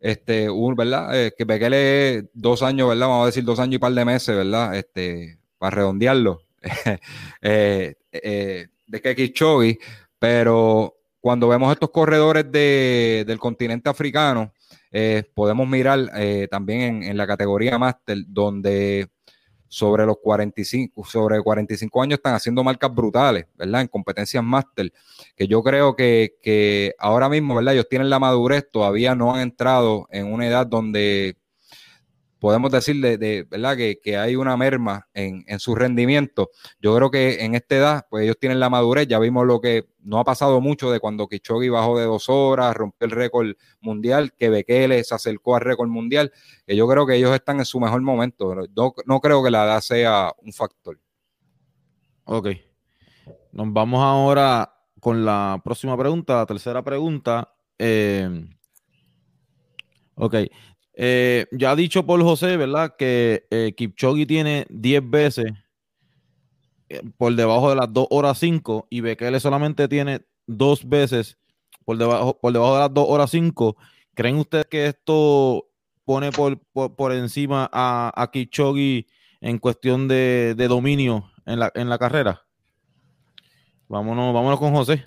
este, 0.00 0.48
un, 0.48 0.74
¿verdad? 0.76 1.26
Eh, 1.26 1.32
que 1.36 1.44
Bekele 1.44 2.30
dos 2.32 2.62
años, 2.62 2.88
¿verdad? 2.88 3.08
Vamos 3.08 3.24
a 3.24 3.26
decir 3.26 3.44
dos 3.44 3.58
años 3.58 3.76
y 3.76 3.78
par 3.78 3.92
de 3.92 4.04
meses, 4.04 4.34
¿verdad? 4.36 4.76
Este, 4.76 5.38
para 5.58 5.76
redondearlo, 5.76 6.40
eh, 7.42 7.94
eh, 8.12 8.68
de 8.86 9.00
que 9.00 9.34
pero 10.18 10.94
cuando 11.20 11.48
vemos 11.48 11.72
estos 11.72 11.90
corredores 11.90 12.50
del 12.50 13.38
continente 13.38 13.90
africano, 13.90 14.52
podemos 15.34 15.68
mirar 15.68 16.10
también 16.50 16.80
en, 16.80 17.02
en, 17.02 17.16
la 17.16 17.26
categoría 17.26 17.78
Master, 17.78 18.18
donde 18.26 19.08
sobre 19.74 20.06
los 20.06 20.18
45, 20.22 21.04
sobre 21.04 21.42
45 21.42 22.00
años 22.00 22.18
están 22.18 22.34
haciendo 22.34 22.62
marcas 22.62 22.94
brutales, 22.94 23.46
¿verdad? 23.56 23.80
En 23.80 23.88
competencias 23.88 24.44
máster, 24.44 24.92
que 25.34 25.48
yo 25.48 25.64
creo 25.64 25.96
que, 25.96 26.36
que, 26.40 26.94
ahora 26.96 27.28
mismo, 27.28 27.56
¿verdad? 27.56 27.74
Ellos 27.74 27.88
tienen 27.88 28.08
la 28.08 28.20
madurez, 28.20 28.70
todavía 28.70 29.16
no 29.16 29.34
han 29.34 29.40
entrado 29.40 30.06
en 30.10 30.32
una 30.32 30.46
edad 30.46 30.64
donde 30.64 31.36
podemos 32.44 32.70
decir 32.70 33.00
de, 33.00 33.46
¿verdad? 33.50 33.74
Que, 33.74 34.18
hay 34.18 34.36
una 34.36 34.54
merma 34.54 35.08
en, 35.14 35.58
su 35.58 35.74
rendimiento. 35.74 36.50
Yo 36.78 36.94
creo 36.94 37.10
que 37.10 37.42
en 37.42 37.54
esta 37.54 37.74
edad, 37.74 38.06
pues 38.10 38.24
ellos 38.24 38.36
tienen 38.38 38.60
la 38.60 38.68
madurez. 38.68 39.08
Ya 39.08 39.18
vimos 39.18 39.46
lo 39.46 39.62
que 39.62 39.88
no 40.00 40.18
ha 40.18 40.24
pasado 40.24 40.60
mucho 40.60 40.90
de 40.90 41.00
cuando 41.00 41.26
Kichogi 41.26 41.70
bajó 41.70 41.98
de 41.98 42.04
dos 42.04 42.28
horas, 42.28 42.76
rompió 42.76 43.06
el 43.06 43.12
récord 43.12 43.54
mundial, 43.80 44.34
que 44.36 44.50
Bekele 44.50 45.02
se 45.04 45.14
acercó 45.14 45.56
al 45.56 45.62
récord 45.62 45.88
mundial. 45.88 46.32
Que 46.66 46.76
yo 46.76 46.86
creo 46.86 47.06
que 47.06 47.14
ellos 47.14 47.34
están 47.34 47.60
en 47.60 47.64
su 47.64 47.80
mejor 47.80 48.02
momento. 48.02 48.54
No, 49.06 49.20
creo 49.20 49.42
que 49.42 49.50
la 49.50 49.64
edad 49.64 49.80
sea 49.80 50.30
un 50.42 50.52
factor. 50.52 51.00
Ok. 52.24 52.48
Nos 53.52 53.72
vamos 53.72 54.02
ahora 54.02 54.70
con 55.00 55.24
la 55.24 55.62
próxima 55.64 55.96
pregunta, 55.96 56.34
la 56.36 56.44
tercera 56.44 56.84
pregunta. 56.84 57.54
Eh, 57.78 58.28
ok, 60.16 60.34
eh, 60.96 61.46
ya 61.50 61.72
ha 61.72 61.76
dicho 61.76 62.06
Paul 62.06 62.22
José, 62.22 62.56
¿verdad? 62.56 62.94
Que 62.96 63.46
eh, 63.50 63.74
Kipchoge 63.76 64.26
tiene 64.26 64.66
10 64.70 65.10
veces 65.10 65.46
eh, 66.88 67.02
por 67.16 67.34
debajo 67.34 67.70
de 67.70 67.76
las 67.76 67.92
2 67.92 68.06
horas 68.10 68.38
5 68.38 68.86
y 68.90 69.00
Bekele 69.00 69.40
solamente 69.40 69.88
tiene 69.88 70.20
dos 70.46 70.88
veces 70.88 71.38
por 71.84 71.98
debajo, 71.98 72.38
por 72.38 72.52
debajo 72.52 72.74
de 72.74 72.80
las 72.80 72.94
2 72.94 73.06
horas 73.08 73.30
5. 73.30 73.76
¿Creen 74.14 74.36
ustedes 74.36 74.66
que 74.66 74.86
esto 74.86 75.66
pone 76.04 76.30
por, 76.30 76.58
por, 76.60 77.12
encima 77.12 77.68
a, 77.72 78.12
a 78.14 78.30
Kipchoge 78.30 79.06
en 79.40 79.58
cuestión 79.58 80.06
de, 80.06 80.54
de 80.56 80.68
dominio 80.68 81.30
en 81.44 81.58
la, 81.58 81.72
en 81.74 81.88
la, 81.88 81.98
carrera? 81.98 82.42
Vámonos, 83.88 84.32
vámonos 84.32 84.60
con 84.60 84.72
José. 84.72 85.04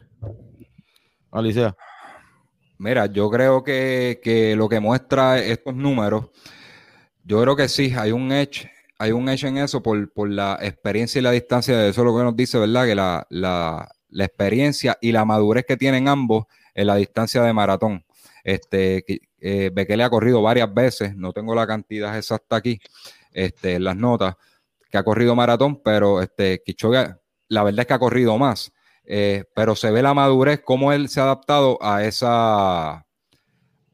Alicia. 1.32 1.76
Mira, 2.80 3.08
yo 3.08 3.30
creo 3.30 3.64
que, 3.64 4.54
lo 4.56 4.70
que 4.70 4.80
muestra 4.80 5.40
estos 5.40 5.74
números, 5.76 6.28
yo 7.24 7.42
creo 7.42 7.56
que 7.56 7.68
sí, 7.68 7.94
hay 7.98 8.12
un 8.12 8.32
edge, 8.32 8.70
hay 9.00 9.12
un 9.12 9.28
edge 9.30 9.46
en 9.46 9.58
eso 9.58 9.82
por, 9.82 10.30
la 10.30 10.60
experiencia 10.62 11.20
y 11.20 11.24
la 11.24 11.32
distancia, 11.32 11.76
de 11.76 11.90
eso 11.90 12.02
es 12.02 12.06
lo 12.06 12.16
que 12.16 12.24
nos 12.24 12.36
dice, 12.36 12.60
¿verdad? 12.60 12.86
Que 12.86 12.96
la, 12.96 13.90
experiencia 14.20 14.98
y 15.02 15.12
la 15.12 15.26
madurez 15.26 15.66
que 15.66 15.76
tienen 15.78 16.08
ambos 16.08 16.46
en 16.74 16.88
la 16.88 16.96
distancia 16.96 17.42
de 17.42 17.52
maratón. 17.52 18.06
Este, 18.44 19.04
eh, 19.40 19.72
Bekele 19.74 20.04
ha 20.04 20.10
corrido 20.10 20.42
varias 20.42 20.72
veces, 20.74 21.16
no 21.16 21.34
tengo 21.34 21.56
la 21.56 21.68
cantidad 21.68 22.16
exacta 22.16 22.58
aquí, 22.58 22.80
este, 23.32 23.76
en 23.76 23.84
las 23.84 23.96
notas, 23.96 24.36
que 24.90 24.98
ha 24.98 25.04
corrido 25.04 25.36
maratón, 25.36 25.82
pero 25.84 26.22
este, 26.22 26.64
la 27.50 27.64
verdad 27.64 27.82
es 27.82 27.88
que 27.88 27.94
ha 27.94 28.00
corrido 28.00 28.38
más. 28.38 28.72
Eh, 29.10 29.46
pero 29.56 29.74
se 29.78 29.90
ve 29.90 30.02
la 30.02 30.14
madurez, 30.14 30.62
cómo 30.66 30.92
él 30.92 31.08
se 31.08 31.22
ha 31.22 31.24
adaptado 31.24 31.78
a 31.82 32.04
esa, 32.04 33.06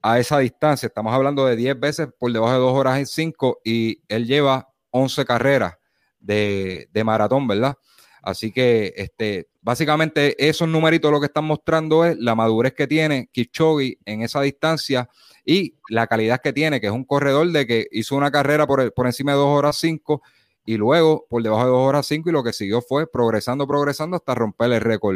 a 0.02 0.20
esa 0.20 0.40
distancia. 0.40 0.88
Estamos 0.88 1.14
hablando 1.14 1.46
de 1.46 1.56
10 1.56 1.80
veces 1.80 2.08
por 2.18 2.34
debajo 2.34 2.54
de 2.54 2.60
2 2.60 2.74
horas 2.74 3.00
y 3.00 3.06
5 3.06 3.60
y 3.64 4.02
él 4.08 4.26
lleva 4.26 4.70
11 4.90 5.24
carreras 5.26 5.76
de, 6.20 6.90
maratón, 7.06 7.48
¿verdad? 7.48 7.76
Así 8.24 8.52
que 8.52 8.92
este, 8.96 9.50
básicamente 9.62 10.36
esos 10.50 10.68
numeritos 10.68 11.12
lo 11.12 11.20
que 11.20 11.28
están 11.28 11.46
mostrando 11.46 12.06
es 12.06 12.18
la 12.18 12.34
madurez 12.34 12.74
que 12.74 12.88
tiene 12.88 13.30
Kipchoge 13.32 14.00
en 14.06 14.24
esa 14.24 14.42
distancia 14.42 15.10
y 15.46 15.76
la 15.90 16.08
calidad 16.08 16.42
que 16.42 16.54
tiene, 16.54 16.82
que 16.82 16.88
es 16.88 16.94
un 16.94 17.04
corredor 17.04 17.52
de 17.52 17.68
que 17.68 17.88
hizo 17.92 18.16
una 18.16 18.32
carrera 18.32 18.66
por, 18.66 18.92
por 18.94 19.06
encima 19.06 19.34
de 19.34 19.38
2 19.38 19.48
horas 19.48 19.78
5 19.80 20.24
y 20.66 20.78
luego 20.78 21.26
por 21.30 21.44
debajo 21.44 21.66
de 21.66 21.72
2 21.72 21.80
horas 21.80 22.06
5 22.08 22.30
y 22.30 22.34
lo 22.34 22.44
que 22.44 22.54
siguió 22.54 22.82
fue 22.82 23.10
progresando, 23.10 23.68
progresando 23.68 24.16
hasta 24.16 24.36
romper 24.36 24.72
el 24.72 24.82
récord, 24.82 25.16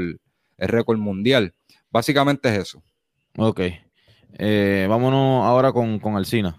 el 0.58 0.68
récord 0.68 0.98
mundial. 0.98 1.54
Básicamente 1.90 2.50
es 2.50 2.58
eso. 2.58 2.84
Ok. 3.38 3.62
Eh, 4.40 4.86
vámonos 4.90 5.46
ahora 5.46 5.72
con, 5.72 6.00
con 6.00 6.16
Alcina. 6.16 6.58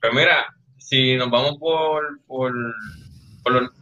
Pues 0.00 0.12
mira, 0.12 0.46
si 0.76 1.16
nos 1.16 1.30
vamos 1.30 1.56
por, 1.58 2.20
por, 2.26 2.52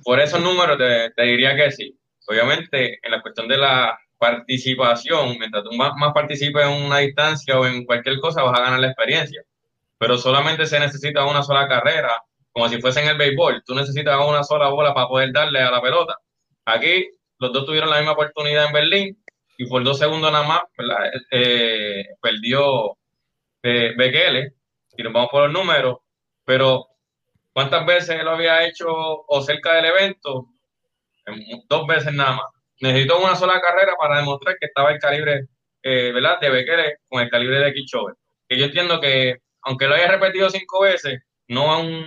por, 0.04 0.20
esos 0.20 0.40
números, 0.40 0.78
te, 0.78 1.22
diría 1.22 1.56
que 1.56 1.70
sí. 1.70 1.98
Obviamente, 2.26 2.98
en 3.02 3.10
la 3.10 3.20
cuestión 3.20 3.48
de 3.48 3.58
la 3.58 3.98
participación, 4.18 5.36
mientras 5.38 5.64
tú 5.64 5.72
más, 5.76 5.92
más 5.96 6.12
participes 6.14 6.64
en 6.64 6.84
una 6.84 6.98
distancia 6.98 7.58
o 7.58 7.66
en 7.66 7.84
cualquier 7.84 8.20
cosa, 8.20 8.42
vas 8.42 8.58
a 8.58 8.62
ganar 8.62 8.80
la 8.80 8.86
experiencia. 8.86 9.42
Pero 9.98 10.16
solamente 10.16 10.64
se 10.64 10.80
necesita 10.80 11.26
una 11.26 11.42
sola 11.42 11.68
carrera 11.68 12.12
como 12.54 12.68
si 12.68 12.80
fuese 12.80 13.02
en 13.02 13.08
el 13.08 13.18
béisbol. 13.18 13.64
Tú 13.66 13.74
necesitas 13.74 14.16
una 14.26 14.44
sola 14.44 14.68
bola 14.68 14.94
para 14.94 15.08
poder 15.08 15.32
darle 15.32 15.60
a 15.60 15.72
la 15.72 15.82
pelota. 15.82 16.16
Aquí 16.64 17.10
los 17.40 17.52
dos 17.52 17.66
tuvieron 17.66 17.90
la 17.90 17.96
misma 17.96 18.12
oportunidad 18.12 18.66
en 18.66 18.72
Berlín 18.72 19.24
y 19.58 19.66
por 19.66 19.82
dos 19.82 19.98
segundos 19.98 20.30
nada 20.30 20.46
más 20.46 20.62
eh, 21.32 22.04
perdió 22.22 22.96
eh, 23.62 23.92
Bekele 23.96 24.54
y 24.96 25.02
nos 25.02 25.12
vamos 25.12 25.30
por 25.30 25.42
los 25.42 25.52
números. 25.52 25.98
Pero 26.44 26.86
¿cuántas 27.52 27.84
veces 27.86 28.22
lo 28.22 28.30
había 28.30 28.64
hecho 28.66 28.86
o 28.88 29.42
cerca 29.42 29.74
del 29.74 29.86
evento? 29.86 30.46
Dos 31.68 31.86
veces 31.88 32.12
nada 32.14 32.36
más. 32.36 32.46
Necesitó 32.80 33.18
una 33.18 33.34
sola 33.34 33.60
carrera 33.60 33.94
para 33.98 34.18
demostrar 34.18 34.56
que 34.60 34.66
estaba 34.66 34.92
el 34.92 35.00
calibre 35.00 35.48
eh, 35.82 36.12
¿verdad? 36.12 36.38
de 36.40 36.50
Bekele 36.50 36.98
con 37.08 37.20
el 37.20 37.30
calibre 37.30 37.58
de 37.58 37.72
Kichove. 37.72 38.14
Que 38.48 38.56
yo 38.58 38.66
entiendo 38.66 39.00
que, 39.00 39.38
aunque 39.62 39.88
lo 39.88 39.96
haya 39.96 40.06
repetido 40.06 40.48
cinco 40.50 40.82
veces, 40.82 41.20
no 41.48 41.80
un, 41.80 42.06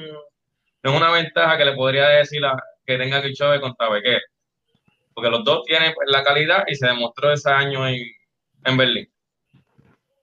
es 0.91 0.97
una 0.97 1.11
ventaja 1.11 1.57
que 1.57 1.65
le 1.65 1.73
podría 1.73 2.07
decir 2.07 2.43
a, 2.45 2.55
que 2.85 2.97
tenga 2.97 3.21
Kichove 3.21 3.59
contra 3.59 3.89
Bekele. 3.89 4.21
Porque 5.13 5.29
los 5.29 5.43
dos 5.43 5.63
tienen 5.65 5.93
la 6.05 6.23
calidad 6.23 6.63
y 6.67 6.75
se 6.75 6.87
demostró 6.87 7.31
ese 7.31 7.49
año 7.49 7.87
en, 7.87 7.97
en 8.63 8.77
Berlín. 8.77 9.11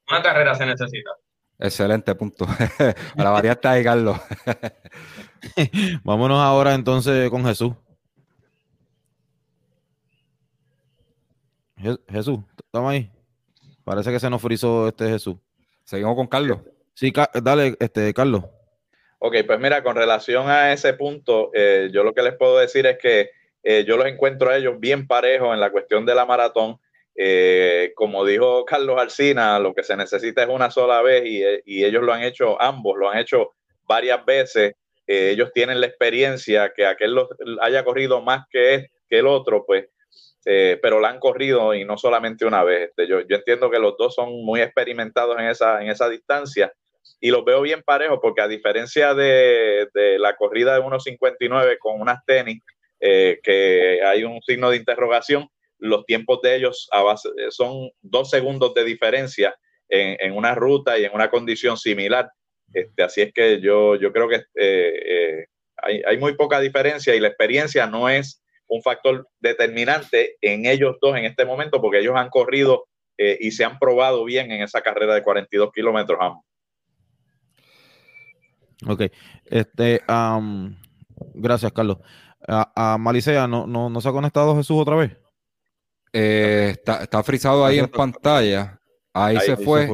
Una 0.09 0.22
carrera 0.22 0.55
se 0.55 0.66
necesita. 0.66 1.11
Excelente 1.59 2.14
punto. 2.14 2.46
a 3.16 3.22
la 3.22 3.31
variante 3.31 3.68
ahí, 3.68 3.83
Carlos. 3.83 4.18
Vámonos 6.05 6.38
ahora 6.38 6.74
entonces 6.74 7.31
con 7.31 7.44
Jesús. 7.44 7.72
Jesús, 12.09 12.40
estamos 12.64 12.92
ahí. 12.92 13.11
Parece 13.85 14.11
que 14.11 14.20
se 14.20 14.31
nos 14.31 14.40
frizó 14.40 14.88
este 14.88 15.09
Jesús. 15.09 15.37
Seguimos 15.85 16.16
con 16.16 16.27
Carlos. 16.27 16.61
Sí, 16.94 17.12
dale, 17.42 17.77
este, 17.79 18.14
Carlos. 18.14 18.44
Ok, 19.26 19.37
pues 19.46 19.58
mira, 19.58 19.82
con 19.82 19.96
relación 19.96 20.50
a 20.50 20.74
ese 20.74 20.92
punto, 20.92 21.50
eh, 21.54 21.88
yo 21.90 22.04
lo 22.04 22.12
que 22.12 22.20
les 22.20 22.37
puedo 22.37 22.58
decir 22.58 22.84
es 22.84 22.98
que 22.98 23.30
eh, 23.62 23.82
yo 23.88 23.96
los 23.96 24.04
encuentro 24.04 24.50
a 24.50 24.58
ellos 24.58 24.78
bien 24.78 25.06
parejos 25.06 25.54
en 25.54 25.60
la 25.60 25.70
cuestión 25.70 26.04
de 26.04 26.14
la 26.14 26.26
maratón. 26.26 26.76
Eh, 27.16 27.92
como 27.96 28.26
dijo 28.26 28.66
Carlos 28.66 29.00
Alcina, 29.00 29.58
lo 29.58 29.72
que 29.72 29.82
se 29.82 29.96
necesita 29.96 30.42
es 30.42 30.50
una 30.50 30.70
sola 30.70 31.00
vez 31.00 31.24
y, 31.24 31.42
ellos 31.82 32.02
lo 32.02 32.12
han 32.12 32.22
hecho 32.22 32.60
ambos, 32.60 32.98
lo 32.98 33.08
han 33.08 33.16
hecho 33.16 33.52
varias 33.88 34.22
veces. 34.26 34.74
ellos 35.06 35.50
tienen 35.54 35.80
la 35.80 35.87
experiencia 35.87 36.74
que 36.76 36.84
aquel 36.84 37.18
haya 37.62 37.82
corrido 37.82 38.20
más 38.20 38.44
que, 38.50 38.88
que 39.08 39.20
el 39.20 39.26
otro, 39.26 39.64
pues, 39.64 39.87
pero 40.44 41.00
la 41.00 41.08
han 41.08 41.18
corrido 41.18 41.72
y 41.72 41.87
no 41.87 41.96
solamente 41.96 42.44
una 42.44 42.62
vez. 42.62 42.90
Este, 42.90 43.08
yo, 43.08 43.22
yo 43.22 43.37
entiendo 43.37 43.70
que 43.70 43.78
los 43.78 43.96
dos 43.96 44.14
son 44.14 44.44
muy 44.44 44.60
experimentados 44.60 45.38
en 45.38 45.46
esa, 45.46 45.80
en 45.80 45.88
esa 45.88 46.10
distancia 46.10 46.70
y 47.20 47.30
los 47.30 47.44
veo 47.44 47.62
bien 47.62 47.82
parejos 47.82 48.18
porque 48.20 48.42
a 48.42 48.48
diferencia 48.48 49.14
de, 49.14 49.88
la 50.18 50.36
corrida 50.36 50.74
de 50.74 50.80
1.59 50.82 51.78
con 51.78 52.00
unas 52.00 52.24
tenis, 52.26 52.62
eh, 53.00 53.40
que 53.42 54.00
hay 54.04 54.24
un 54.24 54.40
signo 54.42 54.70
de 54.70 54.76
interrogación, 54.76 55.48
los 55.78 56.04
tiempos 56.06 56.40
de 56.42 56.56
ellos 56.56 56.88
son 57.50 57.90
dos 58.00 58.30
segundos 58.30 58.74
de 58.74 58.84
diferencia 58.84 59.54
en, 59.88 60.32
una 60.32 60.54
ruta 60.54 60.98
y 60.98 61.04
en 61.04 61.12
una 61.14 61.30
condición 61.30 61.76
similar. 61.76 62.30
Este, 62.72 63.02
así 63.02 63.22
es 63.22 63.32
que 63.32 63.60
yo, 63.60 63.96
yo 63.96 64.12
creo 64.12 64.28
que 64.28 64.36
eh, 64.36 64.46
eh, 64.56 65.46
hay, 65.76 66.18
muy 66.18 66.34
poca 66.36 66.60
diferencia 66.60 67.14
y 67.14 67.20
la 67.20 67.28
experiencia 67.28 67.86
no 67.86 68.08
es 68.08 68.42
un 68.66 68.82
factor 68.82 69.28
determinante 69.40 70.36
en 70.40 70.66
ellos 70.66 70.96
dos 71.00 71.16
en 71.16 71.24
este 71.24 71.44
momento 71.44 71.80
porque 71.80 72.00
ellos 72.00 72.16
han 72.16 72.30
corrido 72.30 72.86
y 73.16 73.52
se 73.52 73.64
han 73.64 73.78
probado 73.78 74.24
bien 74.24 74.50
en 74.50 74.62
esa 74.62 74.80
carrera 74.80 75.14
de 75.14 75.22
42 75.22 75.70
kilómetros 75.72 76.18
ambos. 76.20 76.44
Ok. 78.87 79.02
Este, 79.44 80.02
gracias, 81.34 81.72
Carlos. 81.72 81.98
A, 82.46 82.96
Malicea, 82.98 83.46
¿no, 83.46 83.66
no, 83.66 84.00
se 84.00 84.08
ha 84.08 84.12
conectado 84.12 84.56
Jesús 84.56 84.76
otra 84.78 84.96
vez? 84.96 85.16
Eh, 86.12 86.68
está, 86.72 87.02
está 87.02 87.22
frisado 87.22 87.64
ahí 87.64 87.78
en 87.78 87.88
pantalla. 87.88 88.78
Ahí, 89.12 89.38
se 89.40 89.56
fue. 89.56 89.88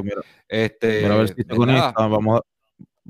Este, 0.48 1.06
a 1.06 1.14
ver 1.16 1.28
si 1.28 1.34
se 1.34 1.44
conecta. 1.44 1.92
Vamos 2.06 2.40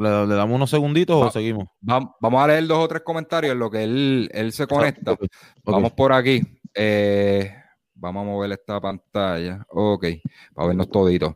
¿le, 0.01 0.35
damos 0.35 0.57
unos 0.57 0.71
segunditos 0.71 1.27
o 1.27 1.31
seguimos? 1.31 1.69
vamos 1.81 2.43
a 2.43 2.47
leer 2.47 2.67
dos 2.67 2.79
o 2.79 2.89
tres 2.89 3.03
comentarios 3.03 3.53
en 3.53 3.59
lo 3.59 3.71
que 3.71 3.85
él, 3.85 4.51
se 4.53 4.67
conecta. 4.67 5.17
Vamos 5.65 5.93
por 5.93 6.13
aquí. 6.13 6.41
Eh, 6.75 7.53
vamos 7.95 8.23
a 8.23 8.25
mover 8.25 8.53
esta 8.53 8.81
pantalla. 8.81 9.65
Ok, 9.69 10.07
para 10.55 10.69
vernos 10.69 10.91
toditos. 10.91 11.35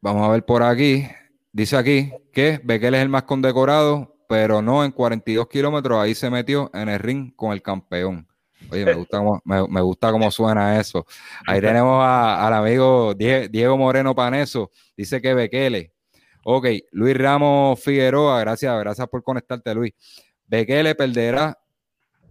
Vamos 0.00 0.28
a 0.28 0.32
ver 0.32 0.44
por 0.44 0.62
aquí. 0.62 1.06
Dice 1.56 1.78
aquí 1.78 2.12
que 2.34 2.60
Bekel 2.62 2.96
es 2.96 3.00
el 3.00 3.08
más 3.08 3.22
condecorado, 3.22 4.14
pero 4.28 4.60
no 4.60 4.84
en 4.84 4.92
42 4.92 5.48
kilómetros. 5.48 5.98
Ahí 5.98 6.14
se 6.14 6.28
metió 6.28 6.70
en 6.74 6.90
el 6.90 6.98
ring 6.98 7.34
con 7.34 7.52
el 7.52 7.62
campeón. 7.62 8.28
Oye, 8.70 8.84
me 8.84 8.92
gusta 8.92 9.16
cómo, 9.16 9.40
me, 9.42 9.80
gusta 9.80 10.12
cómo 10.12 10.30
suena 10.30 10.78
eso. 10.78 11.06
Ahí 11.46 11.62
tenemos 11.62 12.04
al 12.04 12.52
amigo 12.52 13.14
Diego 13.14 13.78
Moreno 13.78 14.14
Paneso. 14.14 14.70
Dice 14.94 15.22
que 15.22 15.32
Bekele. 15.32 15.94
Ok, 16.44 16.66
Luis 16.92 17.16
Ramos 17.16 17.82
Figueroa, 17.82 18.38
gracias, 18.40 18.78
gracias 18.78 19.08
por 19.08 19.22
conectarte, 19.22 19.74
Luis. 19.74 19.94
Bekele 20.46 20.94
perderá. 20.94 21.58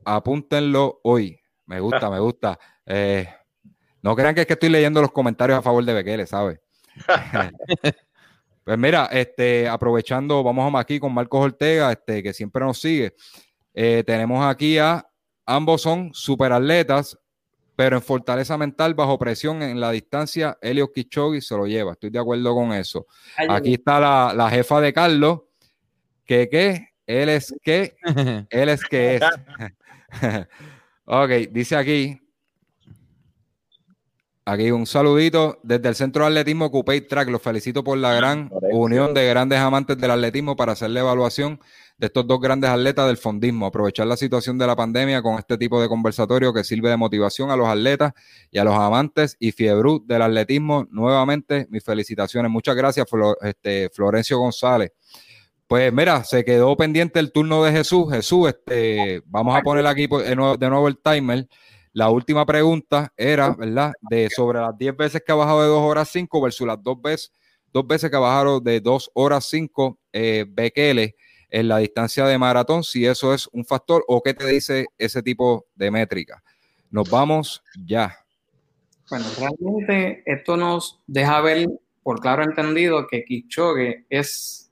Apúntenlo 0.06 1.00
hoy. 1.04 1.40
Me 1.66 1.80
gusta, 1.80 2.12
me 2.12 2.20
gusta. 2.20 2.60
Eh, 2.86 3.28
no 4.04 4.16
crean 4.16 4.36
que 4.36 4.42
es 4.42 4.48
que 4.48 4.54
estoy 4.54 4.70
leyendo 4.70 5.02
los 5.02 5.12
comentarios 5.12 5.58
a 5.58 5.64
favor 5.64 5.84
de 5.84 5.94
Bekele, 5.96 6.28
¿sabes? 6.28 6.60
pues 8.66 8.80
mira, 8.80 9.06
este, 9.12 9.70
aprovechando, 9.70 10.44
vamos 10.44 10.74
aquí 10.76 11.00
con 11.00 11.14
Marcos 11.14 11.46
Ortega, 11.46 11.92
este, 11.92 12.24
que 12.24 12.34
siempre 12.34 12.66
nos 12.66 12.80
sigue. 12.82 13.14
Eh, 13.76 14.04
tenemos 14.06 14.44
aquí 14.44 14.80
a 14.80 15.08
ambos 15.46 15.84
son 15.84 16.12
superatletas, 16.16 17.20
pero 17.76 17.98
en 17.98 18.02
fortaleza 18.02 18.58
mental, 18.58 18.96
bajo 18.96 19.20
presión 19.20 19.62
en 19.62 19.80
la 19.80 19.92
distancia, 19.92 20.58
Elio 20.62 20.92
Kichogi 20.92 21.42
se 21.42 21.56
lo 21.56 21.68
lleva. 21.68 21.92
Estoy 21.92 22.10
de 22.10 22.18
acuerdo 22.18 22.56
con 22.56 22.74
eso. 22.74 23.06
Aquí 23.48 23.76
está 23.76 24.34
la, 24.34 24.50
jefa 24.50 24.82
de 24.82 24.94
Carlos, 24.94 25.42
que 26.26 26.50
qué, 26.50 26.90
él 27.06 27.30
es 27.30 27.54
que, 27.62 27.96
él 28.50 28.70
es 28.70 28.84
que 28.84 29.18
es. 29.18 29.22
ok, 31.06 31.30
dice 31.52 31.76
aquí, 31.76 32.20
Aquí 34.48 34.70
un 34.70 34.86
saludito 34.86 35.58
desde 35.64 35.90
el 35.90 35.96
Centro 35.96 36.24
de 36.24 36.28
Atletismo 36.28 36.70
Coupé 36.70 37.02
Track. 37.02 37.30
Los 37.30 37.42
felicito 37.42 37.84
por 37.84 37.98
la 37.98 38.14
gran 38.14 38.52
unión 38.72 39.12
de 39.16 39.28
grandes 39.28 39.58
amantes 39.58 39.98
del 39.98 40.12
atletismo 40.12 40.56
para 40.56 40.74
hacer 40.74 40.92
la 40.92 41.00
evaluación 41.00 41.60
de 41.98 42.06
estos 42.06 42.28
dos 42.28 42.40
grandes 42.40 42.70
atletas 42.70 43.08
del 43.08 43.18
fondismo. 43.18 43.66
Aprovechar 43.66 44.06
la 44.06 44.16
situación 44.16 44.60
de 44.60 44.68
la 44.68 44.76
pandemia 44.76 45.24
con 45.24 45.40
este 45.40 45.58
tipo 45.58 45.82
de 45.82 45.88
conversatorio 45.88 46.54
que 46.54 46.64
sirve 46.64 46.92
de 46.92 46.98
motivación 46.98 47.50
a 47.50 47.56
los 47.56 47.68
atletas 47.68 48.14
y 48.52 48.60
a 48.60 48.64
los 48.64 48.76
amantes 48.76 49.36
y 49.40 49.52
fiebrú 49.52 50.06
del 50.06 50.22
atletismo. 50.22 50.86
Nuevamente, 50.92 51.66
mis 51.72 51.84
felicitaciones. 51.84 52.52
Muchas 52.52 52.76
gracias, 52.76 53.08
este, 53.42 53.90
Florencio 53.90 54.38
González. 54.38 54.92
Pues 55.66 55.92
mira, 55.92 56.24
se 56.24 56.46
quedó 56.46 56.78
pendiente 56.78 57.20
el 57.20 57.32
turno 57.32 57.64
de 57.64 57.72
Jesús. 57.72 58.14
Jesús, 58.14 58.50
este, 58.50 59.24
vamos 59.26 59.58
a 59.58 59.62
poner 59.62 59.88
aquí 59.88 60.06
de 60.06 60.36
nuevo 60.36 60.88
el 60.88 61.00
timer. 61.00 61.48
La 61.96 62.10
última 62.10 62.46
pregunta 62.46 63.14
era, 63.16 63.56
¿verdad? 63.56 63.94
De 64.02 64.30
sobre 64.30 64.60
las 64.60 64.78
10 64.78 64.98
veces 64.98 65.24
que 65.26 65.32
ha 65.32 65.36
bajado 65.36 65.62
de 65.62 65.70
2 65.70 65.82
horas 65.82 66.10
5 66.12 66.42
versus 66.42 66.68
las 66.68 66.84
dos 66.84 67.02
veces, 67.02 67.32
dos 67.72 67.88
veces 67.88 68.10
que 68.10 68.18
ha 68.18 68.20
bajado 68.20 68.60
de 68.60 68.82
2 68.82 69.12
horas 69.14 69.46
5 69.46 69.98
eh, 70.12 70.46
Bekele 70.46 71.16
en 71.50 71.70
la 71.70 71.78
distancia 71.78 72.26
de 72.26 72.38
maratón, 72.38 72.84
si 72.84 73.06
eso 73.06 73.34
es 73.34 73.48
un 73.54 73.64
factor 73.64 74.04
o 74.10 74.22
qué 74.22 74.34
te 74.34 74.46
dice 74.46 74.88
ese 74.98 75.24
tipo 75.24 75.68
de 75.74 75.90
métrica. 75.90 76.44
Nos 76.92 77.10
vamos 77.10 77.64
ya. 77.86 78.14
Bueno, 79.10 79.26
realmente 79.40 80.22
esto 80.26 80.58
nos 80.58 81.00
deja 81.08 81.40
ver 81.40 81.66
por 82.04 82.20
claro 82.20 82.44
entendido 82.44 83.08
que 83.08 83.24
Kichogue 83.24 84.06
es, 84.10 84.65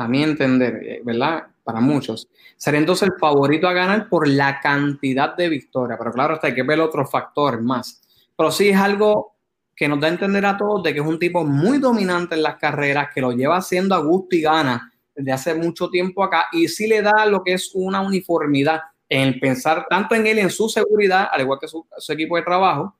a 0.00 0.08
mi 0.08 0.22
entender, 0.22 0.80
eh, 0.82 1.00
¿verdad? 1.04 1.46
Para 1.62 1.80
muchos, 1.80 2.28
sería 2.56 2.80
entonces 2.80 3.08
el 3.08 3.18
favorito 3.18 3.68
a 3.68 3.72
ganar 3.72 4.08
por 4.08 4.26
la 4.26 4.60
cantidad 4.60 5.36
de 5.36 5.48
victorias. 5.48 5.98
Pero 5.98 6.12
claro, 6.12 6.34
hasta 6.34 6.48
hay 6.48 6.54
que 6.54 6.62
ver 6.62 6.80
otros 6.80 7.10
factores 7.10 7.60
más. 7.60 8.00
Pero 8.36 8.50
sí 8.50 8.70
es 8.70 8.76
algo 8.76 9.36
que 9.76 9.88
nos 9.88 10.00
da 10.00 10.08
a 10.08 10.10
entender 10.10 10.44
a 10.46 10.56
todos 10.56 10.82
de 10.82 10.92
que 10.92 11.00
es 11.00 11.06
un 11.06 11.18
tipo 11.18 11.44
muy 11.44 11.78
dominante 11.78 12.34
en 12.34 12.42
las 12.42 12.56
carreras, 12.56 13.08
que 13.14 13.20
lo 13.20 13.32
lleva 13.32 13.58
haciendo 13.58 13.94
a 13.94 13.98
gusto 13.98 14.36
y 14.36 14.42
gana 14.42 14.92
desde 15.14 15.32
hace 15.32 15.54
mucho 15.54 15.88
tiempo 15.90 16.22
acá 16.22 16.46
y 16.52 16.68
sí 16.68 16.86
le 16.86 17.02
da 17.02 17.26
lo 17.26 17.42
que 17.42 17.54
es 17.54 17.70
una 17.74 18.00
uniformidad 18.00 18.80
en 19.08 19.38
pensar 19.40 19.86
tanto 19.88 20.14
en 20.14 20.26
él 20.26 20.38
en 20.38 20.50
su 20.50 20.68
seguridad, 20.68 21.28
al 21.32 21.40
igual 21.42 21.58
que 21.60 21.68
su, 21.68 21.86
su 21.98 22.12
equipo 22.12 22.36
de 22.36 22.42
trabajo, 22.42 22.96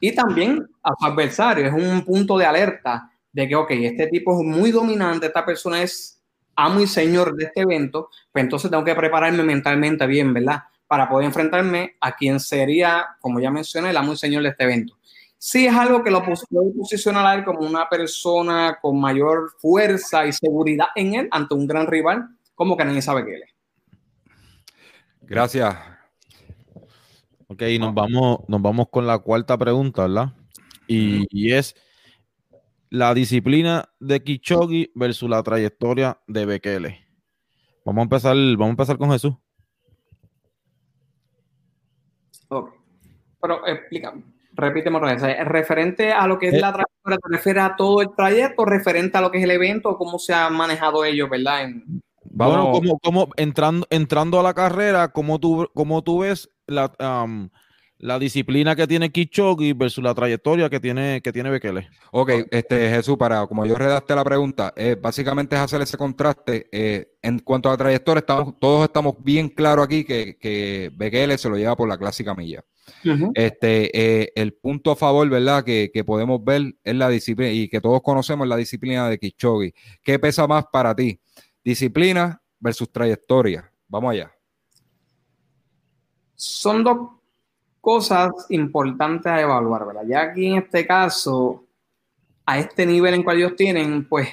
y 0.00 0.12
también 0.12 0.66
a 0.82 0.92
su 0.98 1.06
adversario. 1.06 1.66
Es 1.66 1.72
un 1.72 2.04
punto 2.04 2.38
de 2.38 2.46
alerta 2.46 3.10
de 3.32 3.48
que, 3.48 3.54
ok, 3.54 3.70
este 3.70 4.06
tipo 4.08 4.32
es 4.40 4.46
muy 4.46 4.70
dominante, 4.70 5.26
esta 5.26 5.44
persona 5.44 5.82
es 5.82 6.21
amo 6.56 6.80
y 6.80 6.86
señor 6.86 7.34
de 7.36 7.44
este 7.46 7.62
evento, 7.62 8.10
pues 8.30 8.44
entonces 8.44 8.70
tengo 8.70 8.84
que 8.84 8.94
prepararme 8.94 9.42
mentalmente 9.42 10.06
bien, 10.06 10.32
¿verdad? 10.34 10.62
Para 10.86 11.08
poder 11.08 11.26
enfrentarme 11.26 11.96
a 12.00 12.14
quien 12.14 12.40
sería, 12.40 13.06
como 13.20 13.40
ya 13.40 13.50
mencioné, 13.50 13.90
el 13.90 13.96
amo 13.96 14.12
y 14.12 14.16
señor 14.16 14.42
de 14.42 14.50
este 14.50 14.64
evento. 14.64 14.96
Sí 15.38 15.66
es 15.66 15.74
algo 15.74 16.04
que 16.04 16.10
lo 16.10 16.22
puede 16.22 16.72
posicionar 16.78 17.26
a 17.26 17.34
él 17.34 17.44
como 17.44 17.60
una 17.60 17.88
persona 17.88 18.78
con 18.80 19.00
mayor 19.00 19.52
fuerza 19.58 20.24
y 20.26 20.32
seguridad 20.32 20.86
en 20.94 21.14
él 21.14 21.28
ante 21.32 21.54
un 21.54 21.66
gran 21.66 21.86
rival, 21.86 22.28
como 22.54 22.76
que 22.76 22.84
nadie 22.84 23.02
sabe 23.02 23.24
que 23.24 23.34
él 23.34 23.42
es. 23.42 23.50
Gracias. 25.22 25.74
Ok, 27.48 27.62
nos 27.80 27.92
vamos, 27.92 28.40
nos 28.46 28.62
vamos 28.62 28.86
con 28.90 29.06
la 29.06 29.18
cuarta 29.18 29.58
pregunta, 29.58 30.02
¿verdad? 30.02 30.32
Y, 30.86 31.26
y 31.30 31.52
es 31.52 31.74
la 32.92 33.14
disciplina 33.14 33.88
de 34.00 34.22
Kichogi 34.22 34.92
versus 34.94 35.28
la 35.28 35.42
trayectoria 35.42 36.20
de 36.26 36.44
Bekele. 36.44 37.06
Vamos 37.86 38.00
a 38.00 38.02
empezar, 38.02 38.36
vamos 38.36 38.66
a 38.66 38.70
empezar 38.70 38.98
con 38.98 39.10
Jesús. 39.10 39.34
Ok. 42.48 42.74
Pero 43.40 43.66
explica, 43.66 44.12
repíteme 44.52 44.98
otra 44.98 45.14
vez. 45.14 45.22
Referente 45.48 46.12
a 46.12 46.26
lo 46.26 46.38
que 46.38 46.48
es 46.48 46.60
la 46.60 46.68
eh. 46.68 46.72
trayectoria, 46.72 47.18
¿te 47.18 47.34
refieres 47.34 47.62
a 47.62 47.76
todo 47.76 48.02
el 48.02 48.14
trayecto? 48.14 48.66
¿Referente 48.66 49.16
a 49.16 49.22
lo 49.22 49.30
que 49.30 49.38
es 49.38 49.44
el 49.44 49.52
evento? 49.52 49.96
¿Cómo 49.96 50.18
se 50.18 50.34
ha 50.34 50.50
manejado 50.50 51.02
ellos, 51.06 51.30
verdad? 51.30 51.70
Bueno, 52.24 52.72
como, 53.02 53.30
entrando, 53.38 53.86
entrando 53.88 54.38
a 54.38 54.42
la 54.42 54.52
carrera, 54.52 55.08
¿cómo 55.08 55.40
tú, 55.40 55.66
cómo 55.72 56.02
tú 56.02 56.18
ves 56.18 56.50
la, 56.66 56.92
la 58.02 58.18
disciplina 58.18 58.74
que 58.74 58.88
tiene 58.88 59.12
Kichogi 59.12 59.74
versus 59.74 60.02
la 60.02 60.12
trayectoria 60.12 60.68
que 60.68 60.80
tiene, 60.80 61.22
que 61.22 61.32
tiene 61.32 61.50
Bekele. 61.50 61.88
Ok, 62.10 62.30
este, 62.50 62.90
Jesús, 62.90 63.16
para 63.16 63.46
como 63.46 63.64
yo 63.64 63.76
redacté 63.76 64.16
la 64.16 64.24
pregunta, 64.24 64.72
eh, 64.76 64.96
básicamente 65.00 65.54
es 65.54 65.62
hacer 65.62 65.80
ese 65.82 65.96
contraste. 65.96 66.68
Eh, 66.72 67.12
en 67.22 67.38
cuanto 67.38 67.68
a 67.68 67.72
la 67.72 67.78
trayectoria, 67.78 68.18
estamos, 68.18 68.58
todos 68.58 68.84
estamos 68.86 69.14
bien 69.20 69.48
claros 69.48 69.84
aquí 69.84 70.04
que, 70.04 70.36
que 70.36 70.90
Bekele 70.92 71.38
se 71.38 71.48
lo 71.48 71.56
lleva 71.56 71.76
por 71.76 71.88
la 71.88 71.96
clásica 71.96 72.34
milla. 72.34 72.64
este, 73.34 73.96
eh, 73.96 74.32
el 74.34 74.54
punto 74.54 74.90
a 74.90 74.96
favor, 74.96 75.28
¿verdad? 75.28 75.62
Que, 75.62 75.92
que, 75.94 76.02
podemos 76.02 76.44
ver 76.44 76.74
es 76.82 76.96
la 76.96 77.08
disciplina 77.08 77.52
y 77.52 77.68
que 77.68 77.80
todos 77.80 78.02
conocemos 78.02 78.48
la 78.48 78.56
disciplina 78.56 79.08
de 79.08 79.18
Kichogi. 79.18 79.72
¿Qué 80.02 80.18
pesa 80.18 80.48
más 80.48 80.64
para 80.72 80.92
ti? 80.92 81.20
Disciplina 81.62 82.42
versus 82.58 82.90
trayectoria. 82.90 83.72
Vamos 83.86 84.10
allá. 84.10 84.32
Son 86.34 86.82
dos 86.82 87.21
cosas 87.82 88.30
importantes 88.50 89.26
a 89.26 89.40
evaluar, 89.40 89.84
¿verdad? 89.84 90.04
Ya 90.06 90.20
aquí 90.22 90.46
en 90.46 90.58
este 90.58 90.86
caso, 90.86 91.64
a 92.46 92.58
este 92.58 92.86
nivel 92.86 93.12
en 93.14 93.24
cual 93.24 93.38
ellos 93.38 93.56
tienen, 93.56 94.08
pues 94.08 94.28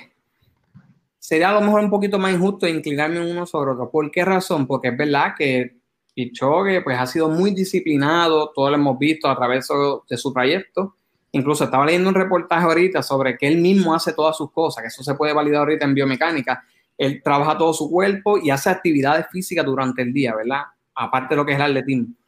sería 1.17 1.49
a 1.49 1.53
lo 1.53 1.61
mejor 1.61 1.81
un 1.81 1.89
poquito 1.89 2.19
más 2.19 2.31
injusto 2.31 2.67
inclinarme 2.67 3.19
uno 3.19 3.47
sobre 3.47 3.71
otro. 3.71 3.89
¿Por 3.89 4.11
qué 4.11 4.23
razón? 4.23 4.67
Porque 4.67 4.89
es 4.89 4.97
verdad 4.97 5.33
que 5.35 5.77
Pichogue 6.13 6.81
pues 6.81 6.99
ha 6.99 7.07
sido 7.07 7.27
muy 7.27 7.49
disciplinado, 7.49 8.51
todo 8.53 8.69
lo 8.69 8.75
hemos 8.75 8.99
visto 8.99 9.27
a 9.27 9.35
través 9.35 9.67
de 10.07 10.17
su 10.17 10.31
trayecto. 10.31 10.95
Incluso 11.31 11.63
estaba 11.63 11.87
leyendo 11.87 12.09
un 12.09 12.15
reportaje 12.15 12.63
ahorita 12.63 13.01
sobre 13.01 13.35
que 13.35 13.47
él 13.47 13.57
mismo 13.57 13.95
hace 13.95 14.13
todas 14.13 14.37
sus 14.37 14.51
cosas, 14.51 14.83
que 14.83 14.89
eso 14.89 15.03
se 15.03 15.15
puede 15.15 15.33
validar 15.33 15.61
ahorita 15.61 15.85
en 15.85 15.95
biomecánica. 15.95 16.63
Él 16.95 17.23
trabaja 17.23 17.57
todo 17.57 17.73
su 17.73 17.89
cuerpo 17.89 18.37
y 18.37 18.51
hace 18.51 18.69
actividades 18.69 19.25
físicas 19.31 19.65
durante 19.65 20.03
el 20.03 20.13
día, 20.13 20.35
¿verdad? 20.35 20.65
Aparte 20.93 21.33
de 21.33 21.37
lo 21.37 21.45
que 21.47 21.53
es 21.53 21.57
el 21.57 21.63
atletismo 21.63 22.18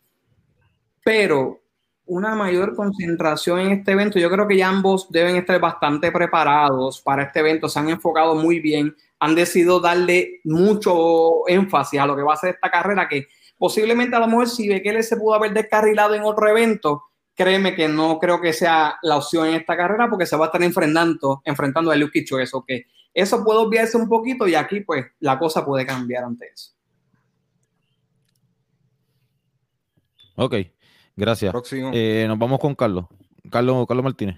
pero 1.03 1.61
una 2.05 2.35
mayor 2.35 2.75
concentración 2.75 3.59
en 3.59 3.71
este 3.71 3.93
evento. 3.93 4.19
Yo 4.19 4.29
creo 4.29 4.47
que 4.47 4.57
ya 4.57 4.67
ambos 4.67 5.09
deben 5.11 5.37
estar 5.37 5.59
bastante 5.59 6.11
preparados 6.11 7.01
para 7.01 7.23
este 7.23 7.39
evento, 7.39 7.69
se 7.69 7.79
han 7.79 7.89
enfocado 7.89 8.35
muy 8.35 8.59
bien, 8.59 8.95
han 9.19 9.33
decidido 9.33 9.79
darle 9.79 10.41
mucho 10.43 11.47
énfasis 11.47 11.99
a 11.99 12.05
lo 12.05 12.15
que 12.15 12.23
va 12.23 12.33
a 12.33 12.37
ser 12.37 12.55
esta 12.55 12.69
carrera, 12.69 13.07
que 13.07 13.27
posiblemente 13.57 14.15
a 14.15 14.19
lo 14.19 14.27
mejor 14.27 14.49
si 14.49 14.67
Bekele 14.67 15.03
se 15.03 15.15
pudo 15.15 15.35
haber 15.35 15.53
descarrilado 15.53 16.15
en 16.15 16.23
otro 16.23 16.49
evento, 16.49 17.03
créeme 17.33 17.75
que 17.75 17.87
no 17.87 18.19
creo 18.19 18.41
que 18.41 18.51
sea 18.51 18.97
la 19.03 19.17
opción 19.17 19.47
en 19.47 19.55
esta 19.55 19.77
carrera 19.77 20.09
porque 20.09 20.25
se 20.25 20.35
va 20.35 20.45
a 20.45 20.47
estar 20.47 20.63
enfrentando, 20.63 21.41
enfrentando 21.45 21.91
a 21.91 21.95
Luke 21.95 22.25
eso 22.41 22.65
que 22.67 22.87
eso 23.13 23.43
puede 23.43 23.59
obviarse 23.59 23.97
un 23.97 24.09
poquito 24.09 24.47
y 24.47 24.55
aquí 24.55 24.81
pues 24.81 25.05
la 25.19 25.39
cosa 25.39 25.65
puede 25.65 25.85
cambiar 25.85 26.23
ante 26.23 26.47
eso. 26.53 26.71
Ok. 30.35 30.55
Gracias. 31.15 31.53
Eh, 31.93 32.25
nos 32.27 32.37
vamos 32.37 32.59
con 32.59 32.75
Carlos. 32.75 33.05
Carlos, 33.49 33.85
Carlos 33.87 34.03
Martínez. 34.03 34.37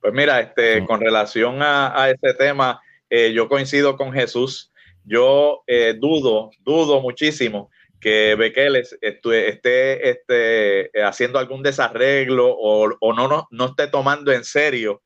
Pues 0.00 0.12
mira, 0.12 0.40
este, 0.40 0.84
con 0.84 1.00
relación 1.00 1.62
a, 1.62 2.00
a 2.00 2.10
este 2.10 2.34
tema, 2.34 2.80
eh, 3.08 3.32
yo 3.32 3.48
coincido 3.48 3.96
con 3.96 4.12
Jesús. 4.12 4.70
Yo 5.04 5.62
eh, 5.66 5.94
dudo, 5.98 6.50
dudo 6.60 7.00
muchísimo 7.00 7.70
que 8.00 8.34
Bekele 8.34 8.82
esté, 9.00 10.10
esté, 10.10 10.90
haciendo 11.02 11.38
algún 11.38 11.62
desarreglo 11.62 12.54
o, 12.54 13.12
no, 13.14 13.28
no, 13.28 13.48
no, 13.50 13.64
esté 13.64 13.86
tomando 13.86 14.30
en 14.30 14.44
serio 14.44 15.02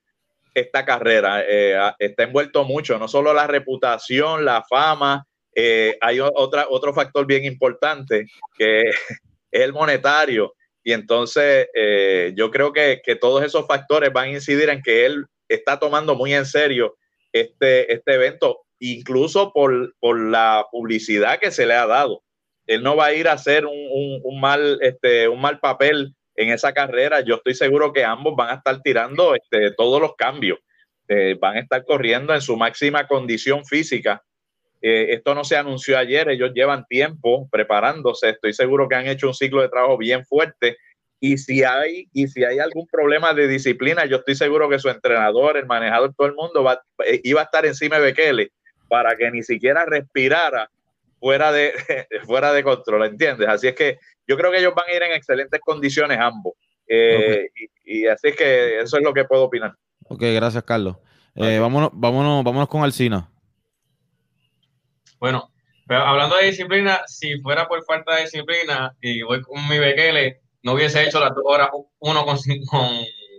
esta 0.53 0.85
carrera. 0.85 1.45
está 1.99 2.25
envuelto 2.25 2.65
mucho, 2.65 2.99
no 2.99 3.07
solo 3.07 3.33
la 3.33 3.47
reputación, 3.47 4.45
la 4.45 4.65
fama, 4.69 5.29
hay 6.01 6.21
otra, 6.21 6.67
otro 6.69 6.95
factor 6.95 7.27
bien 7.27 7.45
importante 7.45 8.27
que 8.57 8.83
es 9.51 9.61
el 9.63 9.73
monetario. 9.73 10.55
Y 10.85 10.93
entonces 10.93 11.69
eh, 11.75 12.33
yo 12.35 12.51
creo 12.51 12.73
que, 12.73 13.03
todos 13.21 13.45
esos 13.45 13.67
factores 13.67 14.13
van 14.13 14.29
a 14.29 14.33
incidir 14.33 14.69
en 14.71 14.83
que 14.83 15.05
él 15.05 15.27
está 15.49 15.79
tomando 15.79 16.15
muy 16.15 16.33
en 16.33 16.47
serio 16.47 16.97
este, 17.33 17.93
este 17.93 18.15
evento, 18.15 18.61
incluso 18.79 19.53
por, 19.53 19.93
la 20.31 20.67
publicidad 20.71 21.39
que 21.39 21.51
se 21.51 21.67
le 21.67 21.75
ha 21.75 21.87
dado. 21.87 22.23
Él 22.67 22.83
no 22.83 22.97
va 22.97 23.07
a 23.07 23.15
ir 23.15 23.29
a 23.29 23.33
hacer 23.33 23.67
un, 23.67 24.41
mal, 24.41 24.79
este, 24.83 25.29
un 25.29 25.41
mal 25.41 25.59
papel 25.59 26.15
en 26.37 26.51
esa 26.51 26.73
carrera. 26.73 27.21
Yo 27.21 27.37
estoy 27.37 27.55
seguro 27.55 27.93
que 27.93 28.05
ambos 28.05 28.35
van 28.37 28.51
a 28.51 28.55
estar 28.55 28.81
tirando 28.83 29.35
este, 29.35 29.73
todos 29.73 30.01
los 30.01 30.15
cambios. 30.17 30.59
Eh, 31.09 31.37
van 31.41 31.57
a 31.57 31.61
estar 31.61 31.85
corriendo 31.85 32.35
en 32.35 32.43
su 32.43 32.57
máxima 32.57 33.07
condición 33.07 33.65
física 33.65 34.23
eh, 34.81 35.09
esto 35.11 35.35
no 35.35 35.43
se 35.43 35.57
anunció 35.57 35.99
ayer, 35.99 36.29
ellos 36.29 36.53
llevan 36.55 36.87
tiempo 36.87 37.49
preparándose, 37.51 38.31
estoy 38.31 38.53
seguro 38.53 38.89
que 38.89 38.95
han 38.95 39.09
hecho 39.09 39.27
un 39.27 39.35
ciclo 39.35 39.61
de 39.61 39.69
trabajo 39.69 39.99
bien 39.99 40.25
fuerte 40.25 40.77
y 41.21 41.37
si 41.39 41.65
hay 41.65 42.09
y 42.13 42.29
si 42.29 42.45
hay 42.45 42.61
algún 42.61 42.87
problema 42.87 43.35
de 43.35 43.49
disciplina, 43.49 44.07
yo 44.07 44.19
estoy 44.19 44.37
seguro 44.37 44.69
que 44.69 44.79
su 44.79 44.89
entrenador, 44.89 45.57
el 45.57 45.67
manejador, 45.67 46.15
todo 46.17 46.29
el 46.29 46.35
mundo 46.35 46.63
va, 46.63 46.81
eh, 47.05 47.21
iba 47.25 47.41
a 47.41 47.45
estar 47.45 47.67
encima 47.67 47.97
de 47.97 48.03
Bekele 48.03 48.53
para 48.89 49.17
que 49.17 49.29
ni 49.33 49.43
siquiera 49.43 49.85
respirara 49.85 50.71
fuera 51.19 51.51
de, 51.51 51.73
fuera 52.25 52.53
de 52.53 52.63
control, 52.63 53.07
¿entiendes? 53.07 53.49
Así 53.49 53.67
es 53.67 53.75
que 53.75 53.99
yo 54.29 54.37
creo 54.37 54.53
que 54.53 54.59
ellos 54.59 54.75
van 54.77 54.89
a 54.89 54.95
ir 54.95 55.03
en 55.03 55.13
excelentes 55.13 55.61
condiciones 55.61 56.19
ambos. 56.21 56.53
Eh, 56.87 57.49
y, 57.85 58.07
así 58.07 58.29
es 58.29 58.37
que 58.37 58.81
eso 58.81 58.97
es 58.97 59.03
lo 59.03 59.13
que 59.13 59.25
puedo 59.25 59.45
opinar. 59.45 59.75
Ok, 60.05 60.23
gracias, 60.23 60.63
Carlos. 60.63 60.97
vámonos, 61.35 61.91
vámonos, 61.93 62.45
vámonos 62.45 62.69
con 62.69 62.83
Alcina. 62.83 63.29
Bueno, 65.19 65.53
pero 65.87 66.01
hablando 66.01 66.37
de 66.37 66.47
disciplina, 66.47 67.03
si 67.07 67.41
fuera 67.41 67.67
por 67.67 67.85
falta 67.85 68.17
de 68.17 68.23
disciplina 68.23 68.95
y 69.01 69.23
voy 69.23 69.41
con 69.41 69.67
mi 69.69 69.79
Bekele, 69.79 70.43
no 70.63 70.75
hubiese 70.75 71.03
hecho 71.05 71.21
las 71.21 71.35
dos 71.35 71.45
horas 71.47 71.71
1 71.99 72.25
con, 72.25 72.39
con, 72.67 72.89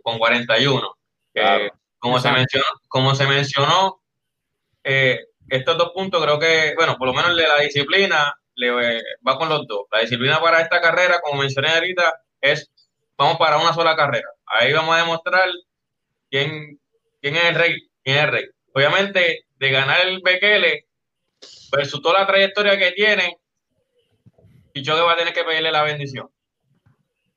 con 0.04 0.18
41. 0.18 0.98
Eh, 1.36 1.70
como, 2.00 2.20
se 2.20 2.32
mencionó, 2.32 2.66
como 2.88 3.14
se 3.14 3.28
mencionó, 3.28 4.02
eh, 4.84 5.20
estos 5.48 5.78
dos 5.78 5.92
puntos 5.94 6.24
creo 6.24 6.40
que, 6.40 6.74
bueno, 6.76 6.98
por 6.98 7.08
lo 7.08 7.14
menos 7.14 7.36
de 7.36 7.48
la 7.48 7.60
disciplina 7.60 8.34
le, 8.56 8.98
eh, 8.98 9.04
va 9.28 9.38
con 9.38 9.50
los 9.50 9.68
dos. 9.68 9.86
La 9.92 10.00
disciplina 10.00 10.40
para 10.42 10.62
esta 10.62 10.82
carrera, 10.82 11.20
como 11.22 11.42
mencioné 11.42 11.70
ahorita, 11.70 12.14
es 12.42 12.72
vamos 13.18 13.38
para 13.38 13.58
una 13.58 13.74
sola 13.74 13.96
carrera. 13.96 14.28
Ahí 14.46 14.74
vamos 14.74 14.96
a 14.96 15.00
demostrar 15.00 15.50
quién, 16.32 16.80
quién 17.22 17.36
es 17.36 17.46
el 17.46 17.56
rey, 17.56 17.90
quién 18.04 18.18
es 18.18 18.24
el 18.24 18.32
rey. 18.32 18.46
Obviamente, 18.74 19.46
de 19.58 19.72
ganar 19.72 20.02
el 20.08 20.22
Bekele, 20.24 20.88
versus 21.72 22.02
toda 22.02 22.20
la 22.20 22.28
trayectoria 22.28 22.78
que 22.78 22.92
tiene, 22.92 23.38
Kichogue 24.74 25.02
va 25.02 25.14
a 25.14 25.18
tener 25.18 25.34
que 25.34 25.44
pedirle 25.44 25.72
la 25.72 25.84
bendición. 25.84 26.30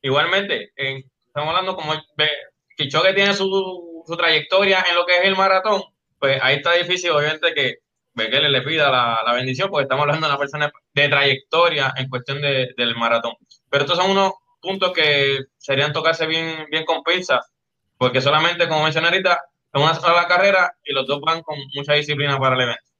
Igualmente, 0.01 0.73
estamos 0.77 1.49
hablando 1.51 1.77
como 1.77 1.95
Kichogue 2.77 3.15
tiene 3.15 3.35
su, 3.35 4.05
trayectoria 4.17 4.85
en 4.89 4.97
lo 4.97 5.07
que 5.07 5.19
es 5.19 5.25
el 5.25 5.37
maratón, 5.37 5.83
pues 6.19 6.39
ahí 6.43 6.57
está 6.57 6.73
difícil, 6.73 7.11
obviamente, 7.11 7.55
que 7.55 7.77
Bekele 8.15 8.51
le 8.51 8.63
pida 8.63 8.91
la, 8.91 9.33
bendición, 9.33 9.71
porque 9.71 9.85
estamos 9.85 10.03
hablando 10.03 10.27
de 10.27 10.33
una 10.33 10.39
persona 10.39 10.73
de 10.93 11.09
trayectoria 11.09 11.95
en 11.97 12.09
cuestión 12.09 12.43
del 12.43 12.97
maratón. 12.97 13.35
Pero 13.71 13.85
estos 13.85 13.99
son 13.99 14.11
unos 14.11 14.33
puntos 14.61 14.93
que 14.93 15.41
serían 15.57 15.93
tocarse 15.93 16.27
bien, 16.27 16.67
bien 16.71 16.85
con 16.85 17.03
pinzas, 17.03 17.51
porque 17.97 18.21
solamente, 18.21 18.69
como 18.69 18.85
mencioné 18.85 19.09
ahorita, 19.09 19.41
es 19.73 19.83
una 19.83 19.95
sola 19.95 20.27
carrera 20.27 20.75
y 20.85 20.93
los 20.93 21.07
dos 21.07 21.21
van 21.21 21.43
con 21.43 21.57
mucha 21.75 21.95
disciplina 21.95 22.39
para 22.39 22.57
el 22.57 22.63
evento. 22.63 22.92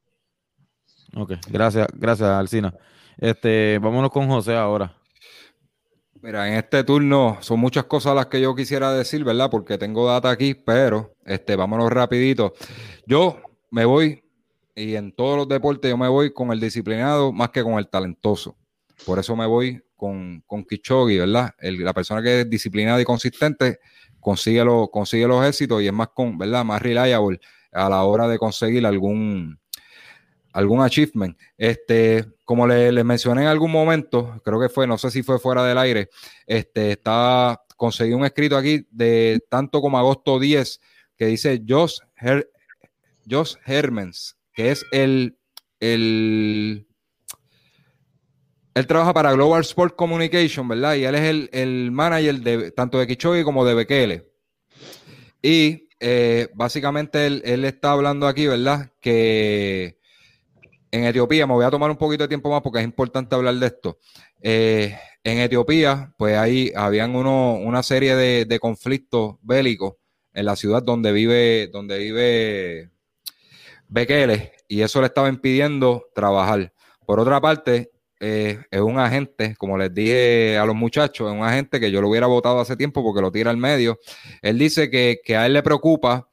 Ok, 1.15 1.33
gracias, 1.49 1.87
gracias, 1.95 2.29
Alcina. 2.29 2.75
Este, 3.19 3.79
vámonos 3.79 4.11
con 4.11 4.29
José 4.29 4.57
ahora. 4.57 4.97
Mira, 6.23 6.49
en 6.49 6.55
este 6.55 6.85
turno 6.85 7.39
son 7.41 7.59
muchas 7.59 7.85
cosas 7.85 8.15
las 8.15 8.27
que 8.27 8.41
yo 8.41 8.55
quisiera 8.55 8.93
decir, 8.93 9.25
¿verdad? 9.25 9.51
Porque 9.51 9.77
tengo 9.77 10.07
data 10.07 10.31
aquí, 10.31 10.55
pero 10.55 11.15
este, 11.25 11.57
vámonos 11.57 11.91
rapidito. 11.91 12.55
Yo 13.07 13.41
me 13.71 13.85
voy, 13.85 14.23
y 14.75 14.95
en 14.95 15.13
todos 15.13 15.37
los 15.37 15.49
deportes 15.49 15.91
yo 15.91 15.97
me 15.97 16.09
voy 16.09 16.33
con 16.33 16.53
el 16.53 16.61
disciplinado 16.61 17.33
más 17.33 17.51
que 17.51 17.63
con 17.63 17.75
el 17.75 17.89
talentoso. 17.89 18.57
Por 19.05 19.19
eso 19.19 19.35
me 19.35 19.47
voy 19.47 19.83
con, 19.97 20.43
con 20.47 20.65
Kichogi, 20.65 21.19
¿verdad? 21.19 21.55
la 21.61 21.93
persona 21.93 22.23
que 22.23 22.43
es 22.43 22.51
disciplinada 22.51 23.01
y 23.01 23.05
consistente 23.05 23.81
consigue, 24.21 24.65
consigue 24.91 25.27
los 25.27 25.45
éxitos 25.45 25.83
y 25.83 25.89
es 25.89 25.93
más, 25.93 26.09
con, 26.15 26.39
¿verdad? 26.39 26.65
más 26.65 26.81
reliable 26.81 27.41
a 27.73 27.89
la 27.89 28.05
hora 28.05 28.29
de 28.29 28.39
conseguir 28.39 28.87
algún, 28.87 29.59
algún 30.53 30.83
achievement. 30.83 31.37
Este, 31.57 32.25
como 32.45 32.67
les 32.67 32.93
le 32.93 33.05
mencioné 33.05 33.43
en 33.43 33.49
algún 33.49 33.71
momento, 33.71 34.41
creo 34.45 34.61
que 34.61 34.69
fue, 34.69 34.87
no 34.87 34.99
sé 34.99 35.11
si 35.11 35.23
fue 35.23 35.39
fuera 35.39 35.65
del 35.65 35.79
aire, 35.79 36.11
este, 36.47 36.93
está, 36.93 37.61
conseguí 37.77 38.13
un 38.13 38.25
escrito 38.25 38.57
aquí 38.57 38.87
de 38.91 39.41
tanto 39.49 39.81
como 39.81 39.99
agosto 39.99 40.39
10 40.39 40.81
que 41.17 41.27
dice 41.27 41.63
Josh, 41.67 41.99
Her, 42.17 42.51
Josh 43.29 43.55
Hermans, 43.67 44.37
que 44.53 44.71
es 44.71 44.85
el, 44.93 45.39
el, 45.81 46.87
él 48.75 48.87
trabaja 48.87 49.13
para 49.13 49.33
Global 49.33 49.61
Sport 49.63 49.97
Communication, 49.97 50.67
¿verdad? 50.69 50.95
Y 50.95 51.05
él 51.05 51.15
es 51.15 51.23
el, 51.23 51.51
el 51.53 51.91
manager 51.93 52.41
de 52.41 52.71
tanto 52.73 52.99
de 52.99 53.07
Kichogi 53.07 53.45
como 53.45 53.65
de 53.65 53.75
Bekele. 53.75 54.33
Y 55.43 55.89
eh, 56.01 56.49
básicamente 56.55 57.27
él, 57.27 57.43
él, 57.45 57.65
está 57.65 57.93
hablando 57.93 58.27
aquí, 58.27 58.47
¿verdad? 58.47 58.91
Que 59.01 59.99
en 60.93 61.05
Etiopía, 61.07 61.47
me 61.47 61.55
voy 61.55 61.65
a 61.65 61.71
tomar 61.71 61.91
un 61.91 61.97
poquito 61.97 62.25
de 62.25 62.29
tiempo 62.29 62.51
más 62.51 62.61
porque 62.61 62.79
es 62.79 62.85
importante 62.85 63.35
hablar 63.35 63.55
de 63.55 63.67
esto. 63.67 63.99
Eh, 64.43 64.95
en 65.25 65.39
Etiopía, 65.39 66.13
pues 66.19 66.37
ahí 66.37 66.71
habían 66.77 67.17
uno, 67.17 67.55
una 67.55 67.83
serie 67.83 68.15
de, 68.15 68.59
conflictos 68.61 69.37
bélicos 69.41 69.95
en 70.35 70.45
la 70.45 70.55
ciudad 70.55 70.83
donde 70.83 71.13
vive, 71.13 71.69
donde 71.69 71.99
vive 71.99 72.91
Bekele, 73.89 74.53
y 74.69 74.83
eso 74.83 75.01
le 75.01 75.07
estaba 75.07 75.31
impidiendo 75.31 76.09
trabajar. 76.15 76.75
Por 77.07 77.21
otra 77.21 77.41
parte, 77.41 77.91
eh, 78.21 78.59
es 78.71 78.81
un 78.81 78.99
agente, 78.99 79.57
como 79.57 79.79
les 79.79 79.95
dije 79.95 80.59
a 80.59 80.67
los 80.67 80.77
muchachos, 80.77 81.33
es 81.33 81.39
un 81.39 81.45
agente 81.45 81.81
que 81.81 81.91
yo 81.91 82.03
lo 82.03 82.11
hubiera 82.11 82.27
votado 82.27 82.61
hace 82.61 82.77
tiempo 82.77 83.03
porque 83.03 83.23
lo 83.23 83.33
tira 83.33 83.51
al 83.51 83.57
medio. 83.57 83.99
Él 84.43 84.59
dice 84.59 84.91
que 84.91 85.37
a 85.37 85.47
él 85.47 85.55
le 85.55 85.63
preocupa, 85.63 86.29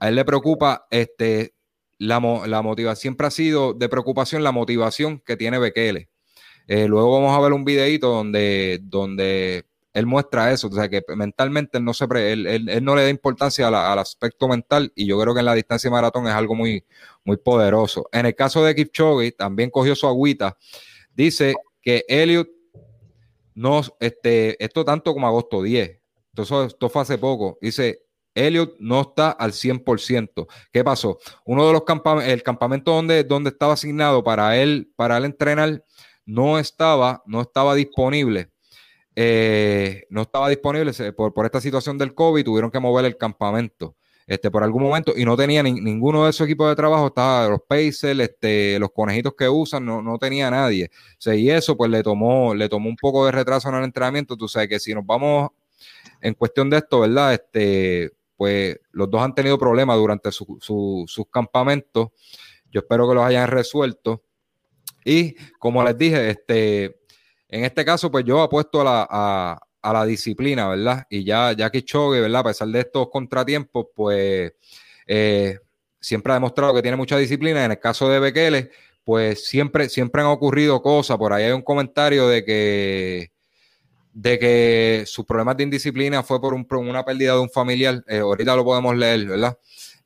a 0.00 0.08
él 0.08 0.16
le 0.16 0.24
preocupa 0.24 0.88
este 0.90 1.54
la, 2.00 2.18
motivación 2.62 2.96
siempre 2.96 3.26
ha 3.26 3.30
sido 3.30 3.74
de 3.74 3.88
preocupación 3.88 4.42
la 4.42 4.52
motivación 4.52 5.20
que 5.20 5.36
tiene 5.36 5.58
Bekele. 5.58 6.08
Eh, 6.66 6.86
luego 6.88 7.12
vamos 7.12 7.36
a 7.36 7.40
ver 7.40 7.52
un 7.52 7.64
videito 7.64 8.08
donde, 8.08 8.80
donde 8.82 9.66
él 9.92 10.06
muestra 10.06 10.52
eso, 10.52 10.68
o 10.68 10.72
sea 10.72 10.88
que 10.88 11.02
mentalmente 11.14 11.78
él 11.78 11.84
no, 11.84 11.92
se 11.92 12.06
él, 12.14 12.82
no 12.82 12.96
le 12.96 13.02
da 13.02 13.10
importancia 13.10 13.68
al 13.68 13.98
aspecto 13.98 14.48
mental 14.48 14.92
y 14.94 15.06
yo 15.06 15.20
creo 15.20 15.34
que 15.34 15.40
en 15.40 15.46
la 15.46 15.54
distancia 15.54 15.90
maratón 15.90 16.26
es 16.26 16.32
algo 16.32 16.54
muy, 16.54 16.84
muy 17.24 17.36
poderoso. 17.36 18.08
En 18.12 18.24
el 18.24 18.34
caso 18.34 18.64
de 18.64 18.74
Kipchoge, 18.74 19.32
también 19.32 19.68
cogió 19.68 19.94
su 19.94 20.06
agüita, 20.06 20.56
dice 21.14 21.54
que 21.82 22.04
Elliot 22.08 22.48
no, 23.54 23.82
este, 23.98 24.62
esto 24.64 24.84
tanto 24.84 25.12
como 25.12 25.26
agosto 25.26 25.62
10, 25.62 26.00
esto, 26.34 26.64
esto 26.64 26.88
fue 26.88 27.02
hace 27.02 27.18
poco, 27.18 27.58
dice, 27.60 28.04
Elliot 28.46 28.76
no 28.78 29.00
está 29.00 29.30
al 29.30 29.52
100%. 29.52 30.46
¿Qué 30.72 30.84
pasó? 30.84 31.18
Uno 31.44 31.66
de 31.66 31.72
los 31.72 31.84
campamentos, 31.84 32.32
el 32.32 32.42
campamento 32.42 32.92
donde, 32.92 33.24
donde 33.24 33.50
estaba 33.50 33.74
asignado 33.74 34.22
para 34.24 34.56
él, 34.56 34.92
para 34.96 35.16
él 35.16 35.24
entrenar, 35.24 35.84
no 36.26 36.58
estaba, 36.58 37.22
no 37.26 37.40
estaba 37.40 37.74
disponible. 37.74 38.50
Eh, 39.16 40.04
no 40.08 40.22
estaba 40.22 40.48
disponible 40.48 40.92
por, 41.12 41.34
por, 41.34 41.44
esta 41.44 41.60
situación 41.60 41.98
del 41.98 42.14
COVID, 42.14 42.44
tuvieron 42.44 42.70
que 42.70 42.78
mover 42.78 43.04
el 43.04 43.16
campamento. 43.16 43.96
Este, 44.26 44.48
por 44.48 44.62
algún 44.62 44.84
momento, 44.84 45.12
y 45.16 45.24
no 45.24 45.36
tenía 45.36 45.60
ninguno 45.60 46.22
de 46.22 46.30
esos 46.30 46.44
equipos 46.46 46.68
de 46.68 46.76
trabajo, 46.76 47.08
estaba 47.08 47.48
los 47.48 47.62
Pacers, 47.68 48.20
este, 48.20 48.78
los 48.78 48.92
conejitos 48.92 49.34
que 49.36 49.48
usan, 49.48 49.84
no, 49.84 50.00
no 50.02 50.18
tenía 50.18 50.48
nadie. 50.48 50.88
y 51.26 51.50
eso 51.50 51.76
pues 51.76 51.90
le 51.90 52.00
tomó, 52.04 52.54
le 52.54 52.68
tomó 52.68 52.88
un 52.88 52.94
poco 52.94 53.26
de 53.26 53.32
retraso 53.32 53.68
en 53.68 53.74
el 53.74 53.84
entrenamiento. 53.84 54.36
Tú 54.36 54.46
sabes 54.46 54.68
que 54.68 54.78
si 54.78 54.94
nos 54.94 55.04
vamos 55.04 55.50
en 56.20 56.34
cuestión 56.34 56.70
de 56.70 56.76
esto, 56.76 57.00
¿verdad? 57.00 57.34
Este, 57.34 58.12
pues 58.40 58.80
los 58.92 59.10
dos 59.10 59.20
han 59.20 59.34
tenido 59.34 59.58
problemas 59.58 59.98
durante 59.98 60.32
sus 60.32 61.26
campamentos. 61.30 62.08
Yo 62.70 62.80
espero 62.80 63.06
que 63.06 63.14
los 63.14 63.22
hayan 63.22 63.46
resuelto. 63.48 64.24
Y 65.04 65.34
como 65.58 65.84
les 65.84 65.98
dije, 65.98 66.30
este, 66.30 66.96
En 67.48 67.64
este 67.64 67.84
caso, 67.84 68.10
pues 68.10 68.24
yo 68.24 68.40
apuesto 68.40 68.80
a 68.80 68.84
la, 68.84 69.60
a, 69.82 69.92
la 69.92 70.06
disciplina, 70.06 70.68
¿verdad? 70.68 71.04
Y 71.10 71.22
ya, 71.22 71.52
ya 71.52 71.68
que 71.68 71.84
Chogue, 71.84 72.22
¿verdad? 72.22 72.40
A 72.40 72.44
pesar 72.44 72.68
de 72.68 72.80
estos 72.80 73.10
contratiempos, 73.10 73.88
pues 73.94 74.54
eh, 75.06 75.58
siempre 76.00 76.32
ha 76.32 76.36
demostrado 76.36 76.72
que 76.72 76.80
tiene 76.80 76.96
mucha 76.96 77.18
disciplina. 77.18 77.62
En 77.62 77.72
el 77.72 77.78
caso 77.78 78.08
de 78.08 78.20
Bekele, 78.20 78.70
pues 79.04 79.44
siempre, 79.44 79.90
siempre 79.90 80.22
han 80.22 80.28
ocurrido 80.28 80.80
cosas. 80.80 81.18
Por 81.18 81.34
ahí 81.34 81.44
hay 81.44 81.52
un 81.52 81.60
comentario 81.60 82.26
de 82.26 82.42
que 82.42 83.32
de 84.12 84.38
que 84.38 85.04
sus 85.06 85.24
problemas 85.24 85.56
de 85.56 85.64
indisciplina 85.64 86.22
fue 86.22 86.40
por, 86.40 86.54
una 86.54 87.04
pérdida 87.04 87.34
de 87.34 87.40
un 87.40 87.50
familiar, 87.50 88.02
eh, 88.08 88.18
ahorita 88.18 88.56
lo 88.56 88.64
podemos 88.64 88.96
leer, 88.96 89.26
¿verdad? 89.26 89.56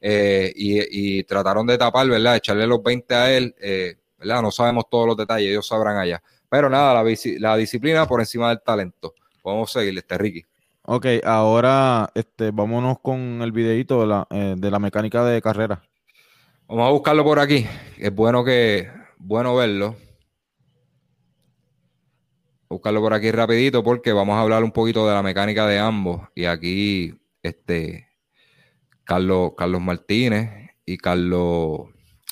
Eh, 0.00 0.52
y, 0.54 1.22
trataron 1.24 1.66
de 1.66 1.78
tapar, 1.78 2.06
¿verdad? 2.08 2.36
Echarle 2.36 2.66
los 2.66 2.82
20 2.82 3.14
a 3.14 3.34
él, 3.34 3.54
eh, 3.60 3.96
¿verdad? 4.18 4.42
No 4.42 4.50
sabemos 4.50 4.84
todos 4.90 5.06
los 5.06 5.16
detalles, 5.16 5.50
ellos 5.50 5.66
sabrán 5.66 5.96
allá. 5.96 6.22
Pero 6.48 6.68
nada, 6.68 7.02
la, 7.02 7.56
disciplina 7.56 8.06
por 8.06 8.20
encima 8.20 8.50
del 8.50 8.60
talento. 8.60 9.14
Podemos 9.42 9.72
seguir, 9.72 9.96
este 9.96 10.18
Ricky. 10.18 10.44
Ok, 10.86 11.06
ahora 11.24 12.10
este, 12.14 12.50
vámonos 12.50 12.98
con 13.00 13.40
el 13.40 13.52
videito 13.52 14.02
de 14.02 14.06
la, 14.06 14.26
de 14.30 14.70
la 14.70 14.78
mecánica 14.78 15.24
de 15.24 15.40
carrera. 15.40 15.82
Vamos 16.68 16.86
a 16.86 16.92
buscarlo 16.92 17.24
por 17.24 17.38
aquí. 17.38 17.66
Es 17.98 18.14
bueno 18.14 18.44
que, 18.44 18.90
bueno 19.18 19.56
verlo 19.56 19.96
buscarlo 22.68 23.00
por 23.00 23.14
aquí 23.14 23.30
rapidito 23.30 23.82
porque 23.82 24.12
vamos 24.12 24.36
a 24.36 24.40
hablar 24.40 24.64
un 24.64 24.72
poquito 24.72 25.06
de 25.06 25.14
la 25.14 25.22
mecánica 25.22 25.66
de 25.66 25.78
ambos. 25.78 26.22
Y 26.34 26.44
aquí, 26.44 27.14
este, 27.42 28.08
Carlos, 29.04 29.52
Carlos 29.56 29.80
Martínez 29.80 30.70
y 30.84 30.96
Carlos 30.96 31.88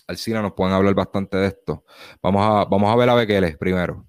Alcina 0.07 0.43
nos 0.43 0.53
pueden 0.53 0.75
hablar 0.75 0.95
bastante 0.95 1.37
de 1.37 1.49
esto. 1.49 1.85
Vamos 2.23 2.43
a, 2.45 2.65
vamos 2.65 2.93
a 2.93 2.97
ver 2.97 3.09
a 3.11 3.15
Bequeles 3.15 3.57
primero. 3.57 4.07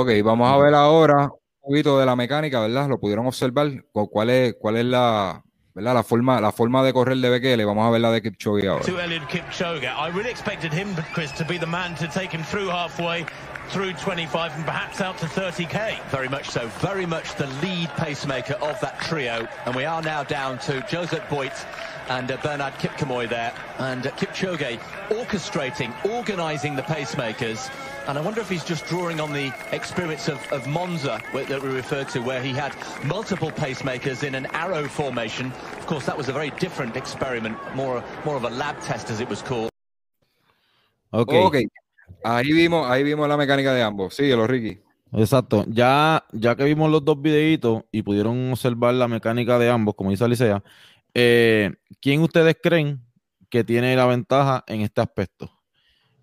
Ok, 0.00 0.10
vamos 0.22 0.48
a 0.48 0.56
ver 0.58 0.74
ahora 0.74 1.24
un 1.24 1.72
poquito 1.72 1.98
de 1.98 2.06
la 2.06 2.14
mecánica, 2.14 2.60
¿verdad? 2.60 2.88
Lo 2.88 3.00
pudieron 3.00 3.26
observar. 3.26 3.68
¿Cuál 3.90 4.30
es, 4.30 4.54
cuál 4.56 4.76
es 4.76 4.84
la, 4.84 5.42
¿verdad? 5.74 5.92
La 5.92 6.04
forma, 6.04 6.40
la 6.40 6.52
forma 6.52 6.84
de 6.84 6.92
correr 6.92 7.16
de 7.16 7.28
Bekele. 7.28 7.64
Vamos 7.64 7.84
a 7.84 7.90
ver 7.90 8.02
la 8.02 8.12
de 8.12 8.22
Kipchoge 8.22 8.68
ahora. 8.68 8.84
To 8.84 9.00
Eliud 9.00 9.26
Kipchoge. 9.26 9.88
I 9.88 10.08
really 10.10 10.30
expected 10.30 10.72
him, 10.72 10.94
Chris, 11.12 11.32
to 11.32 11.44
be 11.44 11.58
the 11.58 11.66
man 11.66 11.96
to 11.96 12.06
take 12.06 12.30
him 12.30 12.44
through 12.44 12.68
halfway, 12.68 13.26
through 13.70 13.92
25 13.94 14.52
and 14.54 14.64
perhaps 14.64 15.00
out 15.00 15.18
to 15.18 15.26
30k. 15.26 16.00
Very 16.12 16.28
much 16.28 16.48
so. 16.48 16.68
Very 16.80 17.04
much 17.04 17.34
the 17.34 17.48
lead 17.60 17.88
pacemaker 17.96 18.54
of 18.62 18.78
that 18.80 19.00
trio. 19.00 19.48
And 19.66 19.74
we 19.74 19.84
are 19.84 20.00
now 20.00 20.22
down 20.22 20.60
to 20.60 20.80
Joseph 20.88 21.24
Boit 21.28 21.66
and 22.08 22.30
uh, 22.30 22.36
Bernard 22.36 22.74
Kipkamoy 22.74 23.28
there. 23.28 23.52
And 23.78 24.06
uh, 24.06 24.10
Kipchoge 24.12 24.78
orchestrating, 25.08 25.92
organising 26.04 26.76
the 26.76 26.82
pacemakers. 26.82 27.68
And 28.08 28.16
I 28.16 28.22
wonder 28.22 28.40
if 28.40 28.48
he's 28.48 28.64
just 28.64 28.86
drawing 28.86 29.20
on 29.20 29.34
the 29.34 29.52
experience 29.70 30.28
of, 30.28 30.40
of 30.50 30.66
Monza 30.66 31.20
that 31.34 31.62
we 31.62 31.68
referred 31.68 32.08
to, 32.08 32.20
where 32.20 32.40
he 32.40 32.54
had 32.54 32.72
multiple 33.04 33.50
pacemakers 33.50 34.24
in 34.24 34.34
an 34.34 34.46
arrow 34.54 34.88
formation. 34.88 35.52
Of 35.76 35.86
course, 35.86 36.06
that 36.06 36.16
was 36.16 36.30
a 36.30 36.32
very 36.32 36.48
different 36.58 36.96
experiment, 36.96 37.58
more, 37.76 38.02
more 38.24 38.36
of 38.36 38.44
a 38.44 38.48
lab 38.48 38.80
test, 38.80 39.10
as 39.10 39.20
it 39.20 39.28
was 39.28 39.42
called. 39.42 39.68
Okay. 41.12 41.36
ok. 41.36 41.56
Ahí 42.24 42.50
vimos, 42.52 42.90
ahí 42.90 43.02
vimos 43.02 43.28
la 43.28 43.36
mecánica 43.36 43.74
de 43.74 43.82
ambos. 43.82 44.14
Síguelo, 44.14 44.46
Ricky. 44.46 44.80
Exacto. 45.12 45.66
Ya, 45.68 46.24
ya 46.32 46.56
que 46.56 46.64
vimos 46.64 46.90
los 46.90 47.04
dos 47.04 47.20
videitos 47.20 47.82
y 47.92 48.00
pudieron 48.00 48.52
observar 48.52 48.94
la 48.94 49.06
mecánica 49.06 49.58
de 49.58 49.68
ambos, 49.68 49.94
como 49.94 50.10
dice 50.10 50.24
Alicia, 50.24 50.62
eh, 51.12 51.74
¿quién 52.00 52.22
ustedes 52.22 52.56
creen 52.62 53.02
que 53.50 53.64
tiene 53.64 53.94
la 53.96 54.06
ventaja 54.06 54.64
en 54.66 54.80
este 54.80 55.02
aspecto? 55.02 55.57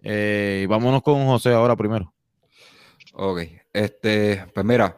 Eh, 0.07 0.67
vámonos 0.69 1.01
con 1.01 1.25
José 1.25 1.51
ahora 1.51 1.75
primero. 1.75 2.13
Ok, 3.15 3.39
este, 3.73 4.45
pues 4.53 4.63
mira, 4.63 4.95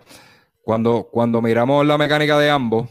cuando, 0.62 1.08
cuando 1.10 1.42
miramos 1.42 1.86
la 1.86 1.98
mecánica 1.98 2.38
de 2.38 2.50
ambos, 2.50 2.90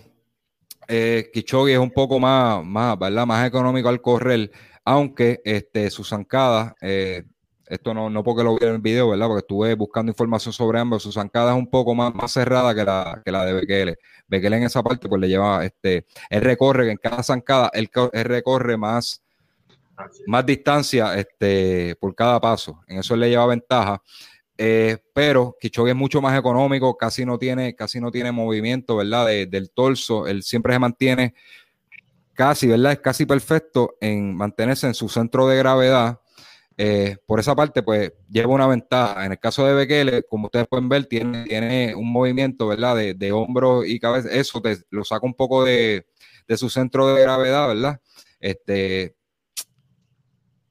eh, 0.88 1.30
es 1.34 1.78
un 1.78 1.90
poco 1.90 2.18
más, 2.18 2.64
más, 2.64 2.98
¿verdad? 2.98 3.26
más 3.26 3.46
económico 3.46 3.90
al 3.90 4.00
correr, 4.00 4.50
aunque 4.82 5.42
este, 5.44 5.90
su 5.90 6.04
zancada, 6.04 6.74
eh, 6.80 7.24
esto 7.66 7.92
no, 7.92 8.08
no 8.08 8.24
porque 8.24 8.44
lo 8.44 8.56
vi 8.56 8.64
en 8.64 8.76
el 8.76 8.80
video, 8.80 9.10
¿verdad? 9.10 9.26
Porque 9.26 9.40
estuve 9.40 9.74
buscando 9.74 10.10
información 10.10 10.54
sobre 10.54 10.80
ambos, 10.80 11.02
su 11.02 11.12
zancada 11.12 11.52
es 11.52 11.58
un 11.58 11.68
poco 11.68 11.94
más, 11.94 12.14
más 12.14 12.32
cerrada 12.32 12.74
que 12.74 12.84
la, 12.84 13.20
que 13.22 13.30
la 13.30 13.44
de 13.44 13.52
Bekele. 13.52 13.96
Bekele 14.26 14.56
en 14.56 14.62
esa 14.62 14.82
parte, 14.82 15.06
pues 15.06 15.20
le 15.20 15.28
lleva, 15.28 15.66
este, 15.66 16.06
él 16.30 16.40
recorre, 16.40 16.90
en 16.90 16.96
cada 16.96 17.22
zancada, 17.22 17.70
él 17.74 17.90
recorre 18.24 18.78
más 18.78 19.25
más 20.26 20.46
distancia 20.46 21.14
este, 21.14 21.96
por 21.96 22.14
cada 22.14 22.40
paso. 22.40 22.80
En 22.86 22.98
eso 22.98 23.16
le 23.16 23.28
lleva 23.28 23.46
ventaja. 23.46 24.02
Eh, 24.58 24.98
pero 25.12 25.56
Kichogue 25.60 25.90
es 25.90 25.96
mucho 25.96 26.22
más 26.22 26.38
económico, 26.38 26.96
casi 26.96 27.26
no 27.26 27.38
tiene, 27.38 27.74
casi 27.74 28.00
no 28.00 28.10
tiene 28.10 28.32
movimiento, 28.32 28.96
¿verdad? 28.96 29.26
del 29.26 29.70
torso, 29.70 30.26
él 30.26 30.42
siempre 30.42 30.72
se 30.72 30.78
mantiene 30.78 31.34
casi, 32.32 32.66
¿verdad? 32.66 32.92
Es 32.92 33.00
casi 33.00 33.26
perfecto 33.26 33.96
en 34.00 34.34
mantenerse 34.34 34.86
en 34.86 34.94
su 34.94 35.08
centro 35.08 35.46
de 35.48 35.58
gravedad. 35.58 36.20
Eh, 36.78 37.16
por 37.26 37.40
esa 37.40 37.54
parte, 37.54 37.82
pues 37.82 38.12
lleva 38.28 38.52
una 38.52 38.66
ventaja. 38.66 39.24
En 39.24 39.32
el 39.32 39.38
caso 39.38 39.66
de 39.66 39.74
Bekele, 39.74 40.22
como 40.24 40.46
ustedes 40.46 40.66
pueden 40.68 40.88
ver, 40.88 41.06
tiene, 41.06 41.44
tiene 41.44 41.94
un 41.94 42.12
movimiento, 42.12 42.68
¿verdad? 42.68 42.96
De, 42.96 43.14
de 43.14 43.32
hombro 43.32 43.84
y 43.84 43.98
cabeza. 43.98 44.28
Eso 44.30 44.60
te, 44.60 44.76
lo 44.90 45.04
saca 45.04 45.26
un 45.26 45.34
poco 45.34 45.64
de, 45.64 46.06
de 46.46 46.56
su 46.56 46.68
centro 46.68 47.14
de 47.14 47.22
gravedad, 47.22 47.68
¿verdad? 47.68 48.00
Este, 48.38 49.15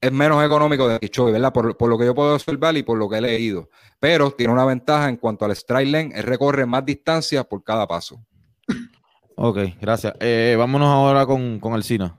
es 0.06 0.12
menos 0.12 0.44
económico 0.44 0.88
de 0.88 1.00
Kichoy, 1.00 1.32
¿verdad? 1.32 1.52
Por, 1.52 1.90
lo 1.90 1.98
que 1.98 2.06
yo 2.06 2.14
puedo 2.14 2.36
observar 2.36 2.78
y 2.78 2.84
por 2.84 2.98
lo 2.98 3.10
que 3.10 3.18
he 3.18 3.22
leído. 3.22 3.70
Pero 4.00 4.32
tiene 4.32 4.54
una 4.54 4.66
ventaja 4.66 5.10
en 5.10 5.18
cuanto 5.18 5.46
al 5.46 5.52
strike 5.52 5.88
length, 5.88 6.16
él 6.16 6.24
recorre 6.24 6.66
más 6.66 6.86
distancia 6.86 7.44
por 7.44 7.64
cada 7.64 7.88
paso. 7.88 8.24
Ok, 9.36 9.58
gracias. 9.82 10.14
Eh, 10.20 10.56
vámonos 10.58 10.88
ahora 10.88 11.26
con, 11.26 11.60
con 11.60 11.74
el 11.74 11.84
Sina. 11.84 12.16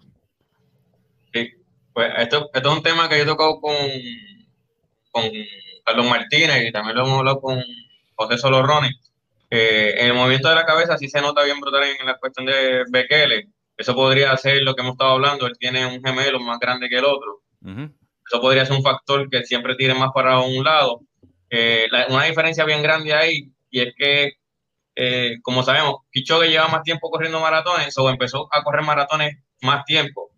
Sí, 1.33 1.49
pues 1.93 2.13
esto, 2.19 2.51
es 2.53 2.65
un 2.65 2.83
tema 2.83 3.09
que 3.09 3.17
yo 3.17 3.23
he 3.23 3.27
tocado 3.27 3.61
con, 3.61 3.75
con 5.13 5.25
Carlos 5.85 6.07
Martínez 6.07 6.69
y 6.69 6.73
también 6.73 6.97
lo 6.97 7.05
hemos 7.05 7.19
hablado 7.21 7.41
con 7.41 7.63
José 8.17 8.37
Solorroni. 8.37 8.91
en 9.49 10.07
el 10.07 10.15
movimiento 10.15 10.49
de 10.49 10.57
la 10.57 10.67
cabeza 10.67 10.99
sí 10.99 11.09
se 11.09 11.23
nota 11.23 11.45
bien 11.45 11.61
brutal 11.61 11.85
en 11.85 12.05
la 12.05 12.19
cuestión 12.19 12.47
de 12.47 12.85
Bekele. 12.91 13.49
Eso 13.77 13.95
podría 13.95 14.37
ser 14.37 14.63
lo 14.63 14.75
que 14.75 14.83
hemos 14.83 14.93
estado 14.93 15.13
hablando. 15.13 15.47
Él 15.47 15.57
tiene 15.59 15.87
un 15.87 16.03
gemelo 16.03 16.41
más 16.41 16.59
grande 16.59 16.89
que 16.89 16.99
el 16.99 17.05
otro 17.05 17.46
eso 17.63 18.41
podría 18.41 18.65
ser 18.67 18.77
un 18.77 18.83
factor 18.83 19.29
que 19.31 19.45
siempre 19.45 19.77
tire 19.77 19.95
más 19.95 20.11
para 20.13 20.41
un 20.41 20.65
lado. 20.65 21.01
Eh, 21.51 21.87
una 22.09 22.25
diferencia 22.25 22.65
bien 22.65 22.83
grande 22.83 23.15
ahí, 23.15 23.53
y 23.71 23.81
es 23.81 23.95
que, 23.97 24.33
eh, 24.97 25.37
como 25.43 25.63
sabemos, 25.63 25.97
Kichogue 26.11 26.49
lleva 26.49 26.69
más 26.69 26.83
tiempo 26.83 27.11
corriendo 27.11 27.41
maratones, 27.41 27.97
o 27.99 28.11
empezó 28.11 28.49
a 28.53 28.63
correr 28.63 28.85
maratones 28.85 29.37
más 29.63 29.85
tiempo. 29.85 30.31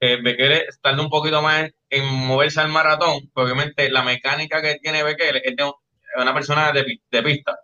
Eh, 0.00 0.18
Bekele 0.22 0.66
tarda 0.82 1.02
un 1.02 1.08
poquito 1.08 1.42
más 1.42 1.70
en, 1.90 2.04
moverse 2.04 2.60
al 2.60 2.68
maratón, 2.68 3.30
obviamente 3.34 3.90
la 3.90 4.02
mecánica 4.02 4.60
que 4.60 4.76
tiene 4.76 5.02
Bekele 5.02 5.40
es 5.44 5.56
de 5.56 5.70
una 6.20 6.34
persona 6.34 6.72
de, 6.72 7.00
de 7.10 7.22
pista. 7.22 7.58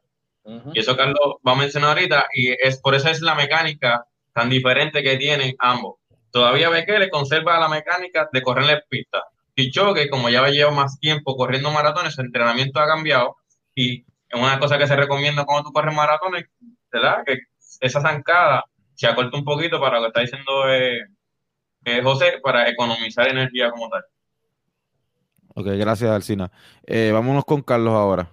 Y 0.74 0.80
eso 0.80 0.96
Carlos 0.96 1.36
va 1.46 1.53
a 1.53 1.57
mencionar 1.57 1.90
ahorita, 1.90 2.26
y 2.34 2.51
es 2.51 2.80
por 2.80 2.94
eso 2.94 3.09
es 3.09 3.20
la 3.20 3.34
mecánica 3.34 4.05
tan 4.32 4.48
diferente 4.48 5.03
que 5.03 5.16
tienen 5.16 5.55
ambos. 5.59 5.96
Todavía 6.31 6.70
le 6.70 7.11
conserva 7.11 7.59
la 7.59 7.68
mecánica 7.68 8.28
de 8.33 8.43
correr 8.43 8.64
en 8.64 8.70
la 8.70 8.83
pista. 8.89 9.24
que 9.55 10.09
como 10.09 10.28
ya 10.28 10.47
lleva 10.49 10.70
más 10.70 10.99
tiempo 10.99 11.37
corriendo 11.37 11.70
maratones, 11.70 12.14
su 12.14 12.20
entrenamiento 12.20 12.81
ha 12.81 12.87
cambiado 12.87 13.37
y 13.74 14.05
es 14.28 14.41
una 14.41 14.59
cosa 14.59 14.78
que 14.78 14.87
se 14.87 14.97
recomienda 14.97 15.45
cuando 15.45 15.64
tú 15.64 15.72
corres 15.72 15.95
maratones, 15.95 16.45
¿verdad? 16.93 17.22
Que 17.26 17.39
esa 17.81 18.01
zancada 18.01 18.64
se 18.95 19.07
acorta 19.07 19.37
un 19.37 19.45
poquito 19.45 19.81
para 19.81 19.97
lo 19.97 20.03
que 20.03 20.09
está 20.09 20.20
diciendo 20.20 20.68
eh, 20.68 21.01
eh, 21.85 22.03
José, 22.03 22.35
para 22.43 22.68
economizar 22.68 23.28
energía 23.28 23.70
como 23.70 23.89
tal. 23.89 24.05
Ok, 25.55 25.66
gracias, 25.78 26.11
Alcina. 26.11 26.51
Eh, 26.87 27.11
vámonos 27.12 27.45
con 27.45 27.62
Carlos 27.62 27.95
ahora. 27.95 28.31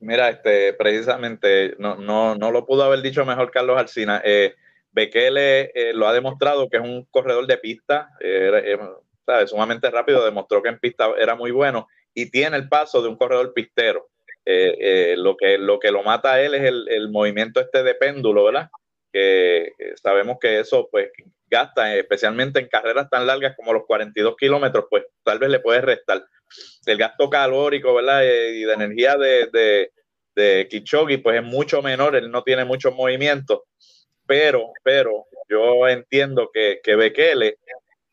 Mira, 0.00 0.30
este, 0.30 0.72
precisamente, 0.72 1.76
no, 1.78 1.96
no, 1.96 2.34
no 2.34 2.50
lo 2.50 2.64
pudo 2.64 2.84
haber 2.84 3.02
dicho 3.02 3.24
mejor 3.24 3.50
Carlos 3.50 3.78
Alcina. 3.78 4.20
Eh, 4.24 4.54
Bekele 4.92 5.70
eh, 5.74 5.92
lo 5.94 6.08
ha 6.08 6.12
demostrado 6.12 6.68
que 6.68 6.78
es 6.78 6.82
un 6.82 7.04
corredor 7.10 7.46
de 7.46 7.58
pista, 7.58 8.10
eh, 8.20 8.78
sumamente 9.46 9.90
rápido, 9.90 10.24
demostró 10.24 10.62
que 10.62 10.70
en 10.70 10.78
pista 10.78 11.10
era 11.18 11.34
muy 11.36 11.50
bueno 11.52 11.86
y 12.12 12.30
tiene 12.30 12.56
el 12.56 12.68
paso 12.68 13.00
de 13.00 13.08
un 13.08 13.16
corredor 13.16 13.52
pistero. 13.54 14.08
lo, 14.44 15.36
que, 15.36 15.58
lo 15.58 15.78
que 15.78 15.92
lo 15.92 16.02
mata 16.02 16.32
a 16.32 16.42
él 16.42 16.54
es 16.54 16.62
el, 16.62 17.10
movimiento 17.10 17.60
este 17.60 17.82
de 17.84 17.94
péndulo, 17.94 18.44
¿verdad? 18.44 18.68
Que 19.12 19.72
sabemos 20.02 20.38
que 20.40 20.60
eso 20.60 20.88
pues 20.90 21.10
gasta, 21.50 21.96
especialmente 21.96 22.60
en 22.60 22.68
carreras 22.68 23.10
tan 23.10 23.26
largas 23.26 23.54
como 23.56 23.72
los 23.72 23.84
42 23.84 24.36
kilómetros, 24.36 24.86
pues 24.88 25.04
tal 25.24 25.38
vez 25.38 25.50
le 25.50 25.60
puede 25.60 25.80
restar. 25.80 26.24
El 26.86 26.96
gasto 26.96 27.28
calórico, 27.28 27.94
¿verdad? 27.94 28.24
Eh, 28.24 28.52
y 28.56 28.62
de 28.62 28.72
energía 28.72 29.16
de, 29.16 29.48
de, 29.52 29.92
de 30.34 30.68
Kichogi, 30.68 31.18
pues 31.18 31.38
es 31.38 31.44
mucho 31.44 31.82
menor, 31.82 32.16
él 32.16 32.30
no 32.30 32.42
tiene 32.42 32.64
muchos 32.64 32.94
movimientos, 32.94 33.60
pero, 34.30 34.72
pero 34.84 35.26
yo 35.48 35.88
entiendo 35.88 36.50
que, 36.54 36.78
que 36.84 36.94
Bekele 36.94 37.58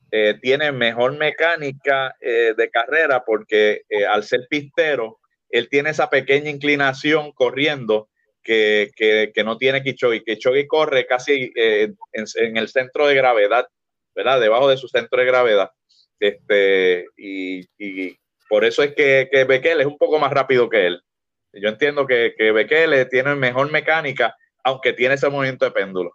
eh, 0.09 0.33
tiene 0.41 0.71
mejor 0.71 1.15
mecánica 1.15 2.15
eh, 2.19 2.55
de 2.57 2.69
carrera 2.71 3.23
porque 3.23 3.83
al 4.09 4.23
ser 4.23 4.47
pistero, 4.49 5.19
él 5.51 5.69
tiene 5.69 5.91
esa 5.91 6.09
pequeña 6.09 6.49
inclinación 6.49 7.33
corriendo 7.33 8.09
que, 8.43 9.31
no 9.45 9.59
tiene 9.59 9.83
Kichogi. 9.83 10.23
Kichogi 10.23 10.65
corre 10.65 11.05
casi 11.05 11.51
eh, 11.55 11.93
en, 12.13 12.57
el 12.57 12.67
centro 12.67 13.05
de 13.05 13.13
gravedad, 13.13 13.67
¿verdad? 14.15 14.41
Debajo 14.41 14.69
de 14.69 14.77
su 14.77 14.87
centro 14.87 15.19
de 15.19 15.27
gravedad. 15.27 15.69
Este, 16.19 17.05
y, 17.15 17.67
por 18.49 18.65
eso 18.65 18.81
es 18.81 18.95
que, 18.95 19.29
que 19.31 19.43
Bekele 19.43 19.81
es 19.81 19.87
un 19.87 19.99
poco 19.99 20.17
más 20.17 20.31
rápido 20.31 20.67
que 20.67 20.87
él. 20.87 20.99
Yo 21.53 21.69
entiendo 21.69 22.07
que, 22.07 22.33
que 22.35 22.51
Bekele 22.51 23.05
tiene 23.05 23.35
mejor 23.35 23.69
mecánica, 23.71 24.35
aunque 24.67 24.91
tiene 24.91 25.15
ese 25.15 25.29
movimiento 25.29 25.63
de 25.63 25.71
péndulo. 25.71 26.11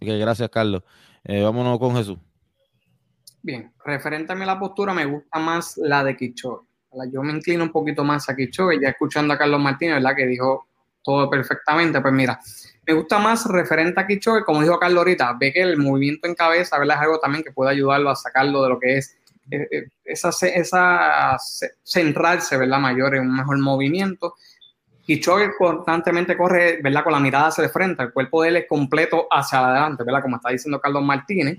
gracias, 0.00 0.48
Carlos. 0.50 0.82
Eh, 1.22 1.40
vámonos 1.42 1.78
con 1.78 1.94
Jesús. 1.94 2.18
Bien, 3.42 3.72
referente 3.84 4.32
a 4.32 4.36
la 4.36 4.58
postura, 4.58 4.92
me 4.92 5.06
gusta 5.06 5.38
más 5.38 5.76
la 5.76 6.02
de 6.02 6.16
Kichogi. 6.16 6.66
Yo 7.12 7.22
me 7.22 7.32
inclino 7.32 7.62
un 7.62 7.70
poquito 7.70 8.02
más 8.02 8.28
a 8.28 8.34
Kichogi, 8.34 8.80
ya 8.80 8.88
escuchando 8.88 9.34
a 9.34 9.38
Carlos 9.38 9.60
Martínez, 9.60 9.96
¿verdad? 9.96 10.16
Que 10.16 10.26
dijo 10.26 10.66
todo 11.04 11.30
perfectamente. 11.30 12.00
Pues 12.00 12.12
mira, 12.12 12.40
me 12.84 12.94
gusta 12.94 13.20
más 13.20 13.46
referente 13.46 14.00
a 14.00 14.06
Kichoke, 14.06 14.44
como 14.44 14.62
dijo 14.62 14.80
Carlos 14.80 14.98
ahorita, 14.98 15.36
ve 15.38 15.52
que 15.52 15.62
el 15.62 15.76
movimiento 15.76 16.26
en 16.26 16.34
cabeza, 16.34 16.78
¿verdad? 16.80 16.96
Es 16.96 17.02
algo 17.02 17.20
también 17.20 17.44
que 17.44 17.52
puede 17.52 17.70
ayudarlo 17.70 18.10
a 18.10 18.16
sacarlo 18.16 18.64
de 18.64 18.68
lo 18.68 18.80
que 18.80 18.96
es 18.96 19.16
eh, 19.52 19.68
eh, 19.70 19.88
esa, 20.04 20.30
esa 20.48 21.36
centrarse, 21.84 22.56
¿verdad? 22.56 22.80
Mayor 22.80 23.14
en 23.14 23.28
un 23.28 23.36
mejor 23.36 23.60
movimiento. 23.60 24.34
Kichoke 25.06 25.52
constantemente 25.56 26.36
corre, 26.36 26.80
¿verdad? 26.82 27.04
Con 27.04 27.12
la 27.12 27.20
mirada 27.20 27.46
hacia 27.46 27.64
el 27.64 27.70
frente, 27.70 28.02
el 28.02 28.12
cuerpo 28.12 28.42
de 28.42 28.48
él 28.48 28.56
es 28.56 28.66
completo 28.66 29.28
hacia 29.30 29.60
adelante, 29.60 30.02
¿verdad? 30.02 30.22
Como 30.22 30.36
está 30.36 30.50
diciendo 30.50 30.80
Carlos 30.80 31.04
Martínez. 31.04 31.58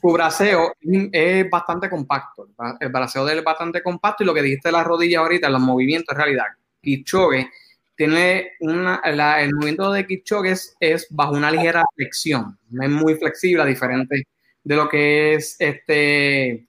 Su 0.00 0.12
braceo 0.12 0.74
es 1.12 1.50
bastante 1.50 1.88
compacto, 1.90 2.48
el 2.78 2.88
braceo 2.88 3.24
de 3.24 3.32
él 3.32 3.38
es 3.38 3.44
bastante 3.44 3.82
compacto 3.82 4.22
y 4.22 4.26
lo 4.26 4.34
que 4.34 4.42
dijiste 4.42 4.68
de 4.68 4.72
la 4.72 4.84
rodilla 4.84 5.20
ahorita, 5.20 5.48
los 5.48 5.60
movimientos 5.60 6.12
en 6.14 6.18
realidad. 6.18 6.44
Kichoke 6.80 7.50
tiene 7.96 8.52
una, 8.60 9.00
el 9.04 9.54
movimiento 9.54 9.90
de 9.90 10.06
Kichoke 10.06 10.54
es, 10.78 11.06
bajo 11.10 11.32
una 11.32 11.50
ligera 11.50 11.84
flexión, 11.96 12.56
es 12.80 12.90
muy 12.90 13.16
flexible, 13.16 13.64
diferente 13.66 14.24
de 14.62 14.76
lo 14.76 14.88
que 14.88 15.34
es 15.34 15.56
este, 15.58 16.68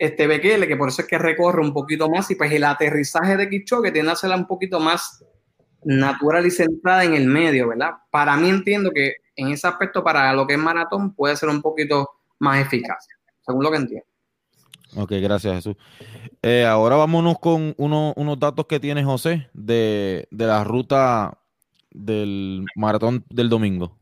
este 0.00 0.26
Bekele, 0.26 0.66
que 0.66 0.78
por 0.78 0.88
eso 0.88 1.02
es 1.02 1.08
que 1.08 1.18
recorre 1.18 1.60
un 1.60 1.74
poquito 1.74 2.08
más 2.08 2.30
y 2.30 2.34
pues 2.34 2.50
el 2.50 2.64
aterrizaje 2.64 3.36
de 3.36 3.50
Kichoke 3.50 3.92
tiene 3.92 4.10
a 4.10 4.16
ser 4.16 4.30
un 4.30 4.46
poquito 4.46 4.80
más 4.80 5.22
natural 5.84 6.46
y 6.46 6.50
centrada 6.50 7.04
en 7.04 7.12
el 7.12 7.26
medio, 7.26 7.68
¿verdad? 7.68 7.90
Para 8.10 8.34
mí 8.36 8.48
entiendo 8.48 8.90
que 8.92 9.16
en 9.36 9.48
ese 9.48 9.68
aspecto, 9.68 10.02
para 10.02 10.32
lo 10.32 10.46
que 10.46 10.54
es 10.54 10.58
maratón, 10.58 11.14
puede 11.14 11.36
ser 11.36 11.50
un 11.50 11.60
poquito 11.60 12.08
más 12.38 12.60
eficaz, 12.60 13.06
según 13.44 13.62
lo 13.62 13.70
que 13.70 13.76
entiendo. 13.76 14.06
Ok, 14.96 15.12
gracias 15.20 15.56
Jesús. 15.56 15.76
Eh, 16.40 16.64
ahora 16.64 16.96
vámonos 16.96 17.38
con 17.38 17.74
unos 17.76 18.40
datos 18.40 18.64
que 18.66 18.80
tiene 18.80 19.04
José 19.04 19.50
de, 19.52 20.26
la 20.30 20.64
ruta 20.64 21.38
del 21.90 22.64
maratón 22.74 23.22
del 23.28 23.50
domingo. 23.50 23.98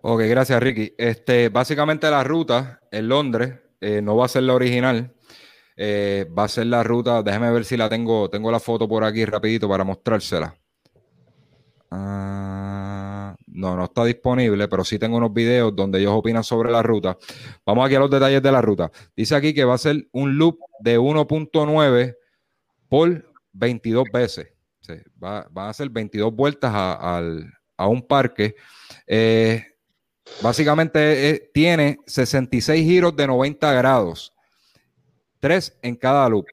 Ok, 0.00 0.22
gracias 0.22 0.60
Ricky. 0.60 0.94
Este, 0.98 1.48
básicamente 1.48 2.10
la 2.10 2.24
ruta 2.24 2.80
en 2.90 3.08
Londres 3.08 3.63
eh, 3.84 4.00
no 4.02 4.16
va 4.16 4.24
a 4.24 4.28
ser 4.28 4.44
la 4.44 4.54
original. 4.54 5.14
Eh, 5.76 6.26
va 6.36 6.44
a 6.44 6.48
ser 6.48 6.66
la 6.66 6.82
ruta, 6.82 7.22
déjeme 7.22 7.50
ver 7.50 7.64
si 7.64 7.76
la 7.76 7.88
tengo, 7.88 8.30
tengo 8.30 8.50
la 8.50 8.60
foto 8.60 8.88
por 8.88 9.04
aquí 9.04 9.24
rapidito 9.24 9.68
para 9.68 9.84
mostrársela. 9.84 10.56
Ah, 11.90 13.36
no, 13.46 13.76
no 13.76 13.84
está 13.84 14.04
disponible, 14.04 14.68
pero 14.68 14.84
sí 14.84 14.98
tengo 14.98 15.16
unos 15.16 15.32
videos 15.32 15.74
donde 15.74 16.00
ellos 16.00 16.12
opinan 16.12 16.44
sobre 16.44 16.70
la 16.70 16.82
ruta. 16.82 17.16
Vamos 17.66 17.86
aquí 17.86 17.94
a 17.96 18.00
los 18.00 18.10
detalles 18.10 18.42
de 18.42 18.52
la 18.52 18.62
ruta. 18.62 18.90
Dice 19.16 19.34
aquí 19.34 19.52
que 19.52 19.64
va 19.64 19.74
a 19.74 19.78
ser 19.78 20.08
un 20.12 20.38
loop 20.38 20.58
de 20.80 20.98
1.9 20.98 22.16
por 22.88 23.32
22 23.52 24.04
veces. 24.12 24.48
va, 25.22 25.68
a 25.68 25.72
ser 25.72 25.90
22 25.90 26.34
vueltas 26.34 26.70
a, 26.74 27.88
un 27.88 28.06
parque. 28.06 28.54
Eh, 29.06 29.73
básicamente 30.42 31.30
eh, 31.30 31.50
tiene 31.52 31.98
66 32.06 32.84
giros 32.84 33.16
de 33.16 33.26
90 33.26 33.72
grados, 33.72 34.32
3 35.40 35.78
en 35.82 35.96
cada 35.96 36.28
loop. 36.28 36.46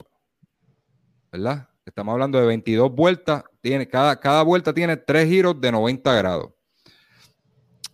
¿Verdad? 1.31 1.69
Estamos 1.85 2.13
hablando 2.13 2.39
de 2.39 2.45
22 2.45 2.91
vueltas. 2.93 3.43
Tiene, 3.61 3.87
cada, 3.87 4.19
cada 4.19 4.43
vuelta 4.43 4.73
tiene 4.73 4.97
3 4.97 5.27
giros 5.27 5.59
de 5.59 5.71
90 5.71 6.13
grados. 6.13 6.51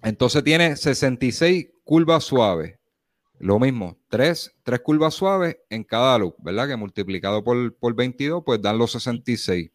Entonces 0.02 0.44
tiene 0.44 0.76
66 0.76 1.68
curvas 1.84 2.24
suaves. 2.24 2.78
Lo 3.40 3.60
mismo, 3.60 3.98
3, 4.10 4.56
curvas 4.84 5.14
suaves 5.14 5.58
en 5.70 5.84
cada 5.84 6.18
loop, 6.18 6.36
¿verdad? 6.40 6.68
Que 6.68 6.76
multiplicado 6.76 7.44
por, 7.44 7.76
por 7.76 7.94
22, 7.94 8.42
pues 8.44 8.62
dan 8.62 8.80
los 8.80 8.92
66. 8.94 9.70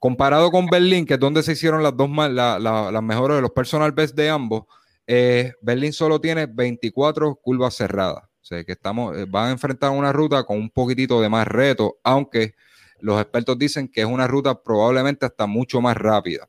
Comparado 0.00 0.50
con 0.50 0.66
Berlín, 0.66 1.06
que 1.06 1.14
es 1.14 1.20
donde 1.20 1.42
se 1.42 1.52
hicieron 1.52 1.82
las 1.82 1.96
dos 1.96 2.10
las 2.10 3.02
mejores 3.02 3.36
de 3.36 3.42
los 3.42 3.52
personal 3.52 3.92
best 3.92 4.16
de 4.16 4.28
ambos, 4.28 4.64
eh, 5.12 5.54
Berlín 5.60 5.92
solo 5.92 6.20
tiene 6.20 6.46
24 6.46 7.34
curvas 7.34 7.74
cerradas. 7.74 8.22
O 8.22 8.44
sea 8.44 8.62
que 8.62 8.70
estamos, 8.70 9.18
eh, 9.18 9.26
van 9.28 9.48
a 9.48 9.50
enfrentar 9.50 9.90
una 9.90 10.12
ruta 10.12 10.44
con 10.44 10.56
un 10.56 10.70
poquitito 10.70 11.20
de 11.20 11.28
más 11.28 11.48
reto, 11.48 11.98
aunque 12.04 12.54
los 13.00 13.20
expertos 13.20 13.58
dicen 13.58 13.88
que 13.88 14.02
es 14.02 14.06
una 14.06 14.28
ruta 14.28 14.62
probablemente 14.62 15.26
hasta 15.26 15.48
mucho 15.48 15.80
más 15.80 15.96
rápida. 15.96 16.48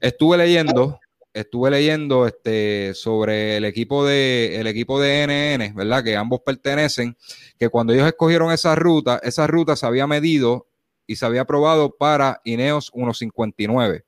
Estuve 0.00 0.36
leyendo, 0.36 1.00
estuve 1.32 1.70
leyendo 1.70 2.26
este, 2.26 2.92
sobre 2.92 3.56
el 3.56 3.64
equipo 3.64 4.04
de 4.04 4.60
el 4.60 4.66
equipo 4.66 5.00
de 5.00 5.26
NN, 5.26 5.74
¿verdad? 5.74 6.04
Que 6.04 6.14
ambos 6.14 6.40
pertenecen, 6.44 7.16
que 7.58 7.70
cuando 7.70 7.94
ellos 7.94 8.06
escogieron 8.06 8.52
esa 8.52 8.74
ruta, 8.74 9.18
esa 9.22 9.46
ruta 9.46 9.76
se 9.76 9.86
había 9.86 10.06
medido 10.06 10.66
y 11.06 11.16
se 11.16 11.24
había 11.24 11.46
probado 11.46 11.96
para 11.96 12.42
Ineos 12.44 12.90
159. 12.92 14.04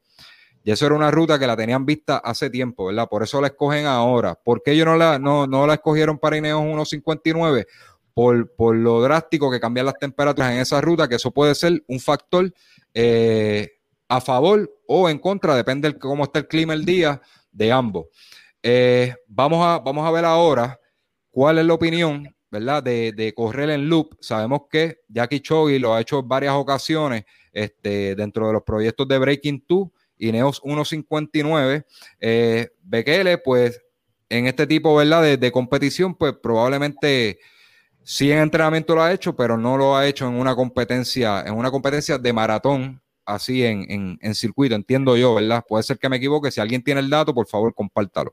Y 0.67 0.73
eso 0.73 0.85
era 0.85 0.97
una 0.97 1.13
ruta 1.13 1.39
que 1.39 1.47
la 1.47 1.57
tenían 1.57 1.87
vista 1.87 2.19
hace 2.19 2.51
tiempo, 2.51 2.87
¿verdad? 2.87 3.09
Por 3.09 3.23
eso 3.23 3.41
la 3.41 3.47
escogen 3.47 3.87
ahora. 3.87 4.35
¿Por 4.35 4.65
qué 4.65 4.73
ellos 4.73 4.87
no 4.87 4.97
la, 4.97 5.17
no, 5.17 5.47
no 5.47 5.65
la 5.65 5.75
escogieron 5.75 6.19
para 6.19 6.37
Ineos 6.37 6.61
159? 6.61 7.67
por, 8.17 8.75
lo 8.75 9.03
drástico 9.03 9.51
que 9.51 9.61
cambian 9.61 9.85
las 9.85 9.99
temperaturas 9.99 10.51
en 10.51 10.61
esa 10.61 10.81
ruta, 10.81 11.07
que 11.07 11.17
eso 11.17 11.31
puede 11.31 11.55
ser 11.55 11.85
un 11.87 12.01
factor 12.01 12.51
eh, 12.95 13.79
a 14.09 14.23
favor 14.23 14.75
o 14.89 15.11
en 15.11 15.19
contra, 15.19 15.55
depende 15.55 15.93
de 15.93 15.99
cómo 15.99 16.25
está 16.25 16.39
el 16.39 16.49
clima 16.49 16.73
el 16.73 16.87
día 16.87 17.21
de 17.53 17.71
ambos. 17.71 18.07
Eh, 18.63 19.15
vamos, 19.29 19.65
a, 19.65 19.81
vamos 19.81 20.07
a 20.07 20.11
ver 20.11 20.25
ahora 20.25 20.81
cuál 21.31 21.59
es 21.59 21.67
la 21.67 21.75
opinión, 21.75 22.35
¿verdad? 22.51 22.83
De, 22.83 23.35
correr 23.37 23.69
en 23.69 23.87
loop. 23.87 24.17
Sabemos 24.21 24.63
que 24.71 25.01
Jackie 25.09 25.41
Chogi 25.41 25.79
lo 25.79 25.95
ha 25.95 26.01
hecho 26.01 26.21
en 26.21 26.29
varias 26.29 26.55
ocasiones 26.55 27.25
este, 27.53 28.15
dentro 28.15 28.47
de 28.47 28.55
los 28.55 28.63
proyectos 28.63 29.07
de 29.07 29.19
Breaking 29.19 29.63
2 29.69 29.89
y 30.19 30.33
Neos 30.33 30.61
159. 30.65 31.85
Eh, 32.21 32.69
Bekele, 32.83 33.39
pues, 33.39 33.81
en 34.29 34.47
este 34.47 34.67
tipo, 34.67 34.95
¿verdad? 34.95 35.39
De, 35.39 35.53
competición, 35.53 36.15
pues 36.15 36.35
probablemente 36.43 37.39
Sí 38.09 38.31
en 38.31 38.39
entrenamiento 38.39 38.95
lo 38.95 39.03
ha 39.03 39.13
hecho, 39.13 39.35
pero 39.35 39.57
no 39.57 39.77
lo 39.77 39.97
ha 39.97 40.07
hecho 40.07 40.29
en 40.29 40.35
una 40.35 40.55
competencia, 40.55 41.41
en 41.45 41.55
una 41.55 41.73
competencia 41.73 42.17
de 42.19 42.33
maratón, 42.33 43.03
así 43.25 43.65
en, 43.65 44.17
circuito, 44.33 44.77
entiendo 44.77 45.17
yo, 45.17 45.35
¿verdad? 45.35 45.65
Puede 45.67 45.83
ser 45.83 45.99
que 45.99 46.09
me 46.09 46.19
equivoque. 46.19 46.53
Si 46.53 46.61
alguien 46.61 46.85
tiene 46.85 47.01
el 47.01 47.11
dato, 47.11 47.35
por 47.35 47.49
favor, 47.49 47.75
compártalo. 47.75 48.33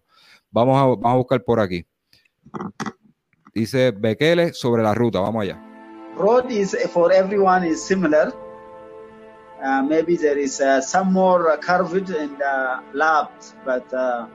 Vamos 0.52 0.78
a, 0.78 0.86
vamos 0.86 1.06
a 1.06 1.16
buscar 1.16 1.44
por 1.44 1.60
aquí. 1.60 1.84
Dice 3.52 3.90
Bekele 3.90 4.54
sobre 4.54 4.84
la 4.84 4.94
ruta. 4.94 5.20
Vamos 5.22 5.42
allá. 5.42 5.60
Road 6.18 6.52
is 6.52 6.78
for 6.92 7.12
everyone 7.12 7.68
is 7.68 7.82
similar. 7.82 8.32
Uh, 9.64 9.82
maybe 9.82 10.18
there 10.18 10.38
is 10.38 10.60
uh, 10.60 10.82
some 10.82 11.14
more 11.14 11.56
curved 11.58 12.10
and 12.10 12.42
uh, 12.42 12.82
labs, 12.94 13.56
but 13.64 13.94
uh, 13.94 14.28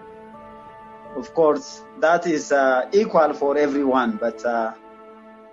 of 1.16 1.34
course 1.34 1.84
that 2.00 2.26
is 2.26 2.50
uh, 2.50 2.88
equal 2.92 3.34
for 3.34 3.58
everyone. 3.58 4.16
But 4.16 4.42
uh, 4.46 4.72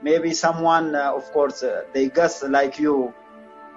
maybe 0.01 0.31
someone, 0.33 0.95
uh, 0.95 1.11
of 1.13 1.23
course, 1.33 1.61
uh, 1.61 1.83
they 1.93 2.07
guess 2.07 2.41
like 2.43 2.79
you, 2.79 3.13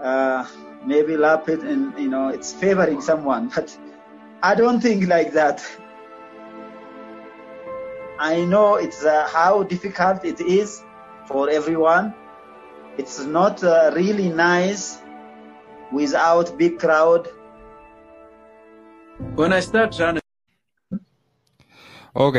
uh, 0.01 0.47
maybe 0.85 1.17
lap 1.17 1.49
it 1.49 1.61
and 1.61 1.99
you 1.99 2.09
know 2.09 2.29
it's 2.29 2.53
favoring 2.53 3.01
someone, 3.01 3.49
but 3.55 3.77
I 4.41 4.55
don't 4.55 4.81
think 4.81 5.09
like 5.09 5.33
that. 5.33 5.67
I 8.21 8.45
know 8.45 8.77
it's 8.77 9.05
uh, 9.05 9.29
how 9.33 9.65
difficult 9.65 10.25
it 10.25 10.41
is 10.41 10.81
for 11.27 11.51
everyone. 11.51 12.15
It's 12.97 13.19
not 13.25 13.65
uh, 13.65 13.93
really 13.95 14.29
nice 14.29 14.99
without 15.93 16.57
big 16.57 16.79
crowd. 16.79 17.29
When 19.37 19.53
I 19.53 19.61
start 19.61 19.95
running. 19.99 20.21
Ok, 22.15 22.37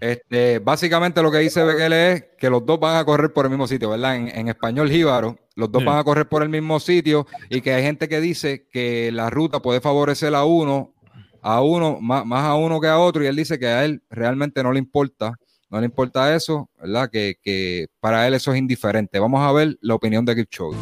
este, 0.00 0.58
básicamente 0.60 1.22
lo 1.22 1.30
que 1.32 1.38
dice 1.38 1.64
Bekele 1.64 2.12
es 2.12 2.24
que 2.38 2.50
los 2.50 2.64
dos 2.64 2.78
van 2.78 2.96
a 2.98 3.04
correr 3.04 3.32
por 3.32 3.46
el 3.46 3.50
mismo 3.50 3.66
sitio, 3.66 3.90
¿verdad? 3.90 4.14
En, 4.14 4.28
en 4.28 4.48
español 4.48 4.90
jíbaro, 4.90 5.36
los 5.56 5.72
dos 5.72 5.80
Sí. 5.82 5.86
van 5.86 5.98
a 5.98 6.04
correr 6.04 6.28
por 6.28 6.42
el 6.42 6.48
mismo 6.48 6.78
sitio 6.78 7.26
y 7.48 7.60
que 7.60 7.72
hay 7.72 7.82
gente 7.82 8.08
que 8.08 8.20
dice 8.20 8.68
que 8.70 9.10
la 9.10 9.28
ruta 9.28 9.60
puede 9.60 9.80
favorecer 9.80 10.34
a 10.36 10.44
uno, 10.44 10.94
a 11.42 11.62
uno, 11.62 11.98
más, 12.00 12.24
más 12.26 12.44
a 12.44 12.54
uno 12.54 12.80
que 12.80 12.86
a 12.86 12.98
otro, 12.98 13.24
y 13.24 13.26
él 13.26 13.34
dice 13.34 13.58
que 13.58 13.66
a 13.66 13.84
él 13.84 14.02
realmente 14.08 14.62
no 14.62 14.72
le 14.72 14.78
importa, 14.78 15.32
no 15.68 15.80
le 15.80 15.86
importa 15.86 16.32
eso, 16.36 16.68
¿verdad? 16.80 17.10
Que, 17.10 17.34
que 17.42 17.86
para 17.98 18.24
él 18.28 18.34
eso 18.34 18.52
es 18.52 18.58
indiferente. 18.58 19.18
Vamos 19.18 19.40
a 19.40 19.50
ver 19.52 19.76
la 19.80 19.94
opinión 19.96 20.24
de 20.24 20.36
Kipchoge. 20.36 20.78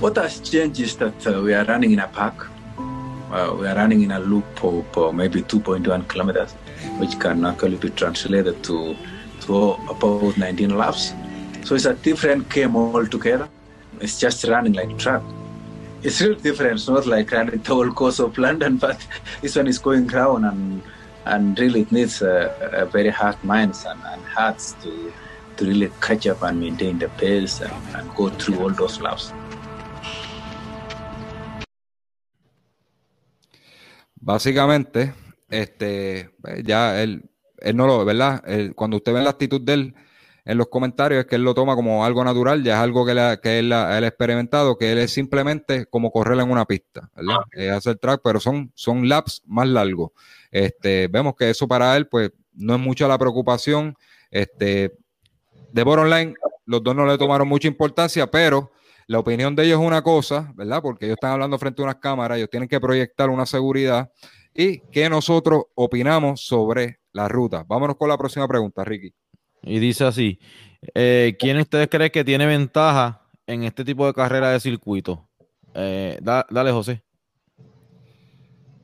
What 0.00 0.16
has 0.16 0.40
changed 0.40 0.80
is 0.80 0.96
that 0.96 1.26
uh, 1.26 1.40
we 1.40 1.54
are 1.54 1.64
running 1.64 1.92
in 1.92 2.00
a 2.00 2.08
park. 2.08 2.50
Uh, 2.78 3.56
we 3.58 3.66
are 3.66 3.76
running 3.76 4.02
in 4.02 4.10
a 4.10 4.18
loop 4.18 4.62
of 4.62 4.98
uh, 4.98 5.12
maybe 5.12 5.40
2.1 5.40 6.08
kilometers, 6.08 6.52
which 6.98 7.18
can 7.20 7.44
actually 7.44 7.76
be 7.76 7.90
translated 7.90 8.62
to, 8.64 8.96
to 9.42 9.70
about 9.88 10.36
19 10.36 10.76
laps. 10.76 11.14
So 11.62 11.74
it's 11.74 11.84
a 11.84 11.94
different 11.94 12.50
game 12.50 12.76
altogether. 12.76 13.48
It's 14.00 14.18
just 14.18 14.44
running 14.44 14.72
like 14.72 14.98
track. 14.98 15.22
It's 16.02 16.20
really 16.20 16.40
different. 16.40 16.74
It's 16.74 16.88
not 16.88 17.06
like 17.06 17.30
running 17.30 17.60
the 17.62 17.74
whole 17.74 17.90
course 17.92 18.18
of 18.18 18.36
London, 18.36 18.76
but 18.86 19.06
this 19.40 19.56
one 19.56 19.68
is 19.68 19.78
going 19.78 20.08
round 20.08 20.44
and 20.44 20.82
and 21.26 21.58
really 21.58 21.80
it 21.82 21.92
needs 21.92 22.20
a, 22.20 22.54
a 22.72 22.84
very 22.84 23.08
hard 23.08 23.42
minds 23.42 23.86
and, 23.86 23.98
and 24.04 24.22
hearts 24.24 24.74
to 24.82 25.12
to 25.56 25.64
really 25.64 25.90
catch 26.00 26.26
up 26.26 26.42
and 26.42 26.60
maintain 26.60 26.98
the 26.98 27.08
pace 27.10 27.60
and, 27.60 27.72
and 27.94 28.14
go 28.14 28.28
through 28.28 28.60
all 28.60 28.70
those 28.70 29.00
laps. 29.00 29.32
Básicamente, 34.24 35.12
este, 35.50 36.30
ya 36.64 37.02
él, 37.02 37.28
él 37.58 37.76
no 37.76 37.86
lo, 37.86 38.04
¿verdad? 38.06 38.42
Él- 38.46 38.74
cuando 38.74 38.96
usted 38.96 39.12
ve 39.12 39.22
la 39.22 39.28
actitud 39.30 39.60
de 39.60 39.74
él 39.74 39.94
en 40.46 40.56
los 40.58 40.68
comentarios, 40.68 41.20
es 41.20 41.26
que 41.26 41.36
él 41.36 41.42
lo 41.44 41.52
toma 41.52 41.74
como 41.76 42.06
algo 42.06 42.24
natural, 42.24 42.62
ya 42.64 42.74
es 42.76 42.80
algo 42.80 43.04
que, 43.04 43.12
la- 43.12 43.36
que 43.38 43.58
él, 43.58 43.70
ha- 43.74 43.98
él 43.98 44.04
ha 44.04 44.06
experimentado, 44.06 44.78
que 44.78 44.92
él 44.92 44.98
es 44.98 45.10
simplemente 45.12 45.84
como 45.86 46.10
correr 46.10 46.40
en 46.40 46.50
una 46.50 46.64
pista, 46.64 47.10
¿verdad? 47.14 47.36
Es 47.52 47.70
hacer 47.70 47.96
track, 47.98 48.22
pero 48.24 48.40
son, 48.40 48.72
son 48.74 49.06
laps 49.10 49.42
más 49.46 49.68
largos. 49.68 50.12
Este, 50.50 51.08
vemos 51.08 51.34
que 51.36 51.50
eso 51.50 51.68
para 51.68 51.94
él, 51.94 52.06
pues, 52.08 52.30
no 52.54 52.74
es 52.74 52.80
mucha 52.80 53.06
la 53.06 53.18
preocupación. 53.18 53.94
Este, 54.30 54.96
de 55.72 55.82
bottom 55.82 56.06
line, 56.08 56.34
los 56.64 56.82
dos 56.82 56.96
no 56.96 57.04
le 57.04 57.18
tomaron 57.18 57.46
mucha 57.46 57.68
importancia, 57.68 58.30
pero 58.30 58.72
la 59.06 59.18
opinión 59.18 59.54
de 59.54 59.64
ellos 59.64 59.80
es 59.80 59.86
una 59.86 60.02
cosa, 60.02 60.52
¿verdad? 60.54 60.80
Porque 60.82 61.06
ellos 61.06 61.16
están 61.16 61.32
hablando 61.32 61.58
frente 61.58 61.82
a 61.82 61.84
unas 61.84 61.96
cámaras, 61.96 62.38
ellos 62.38 62.50
tienen 62.50 62.68
que 62.68 62.80
proyectar 62.80 63.28
una 63.30 63.46
seguridad 63.46 64.10
y 64.54 64.78
que 64.90 65.08
nosotros 65.08 65.64
opinamos 65.74 66.44
sobre 66.46 67.00
la 67.12 67.28
ruta. 67.28 67.64
Vámonos 67.66 67.96
con 67.96 68.08
la 68.08 68.16
próxima 68.18 68.46
pregunta, 68.48 68.84
Ricky. 68.84 69.12
Y 69.62 69.78
dice 69.78 70.04
así, 70.04 70.38
eh, 70.94 71.36
¿quién 71.38 71.58
ustedes 71.58 71.88
creen 71.88 72.10
que 72.10 72.24
tiene 72.24 72.46
ventaja 72.46 73.26
en 73.46 73.64
este 73.64 73.84
tipo 73.84 74.06
de 74.06 74.14
carrera 74.14 74.50
de 74.50 74.60
circuito? 74.60 75.28
Eh, 75.74 76.18
da- 76.22 76.46
dale, 76.50 76.70
José. 76.70 77.02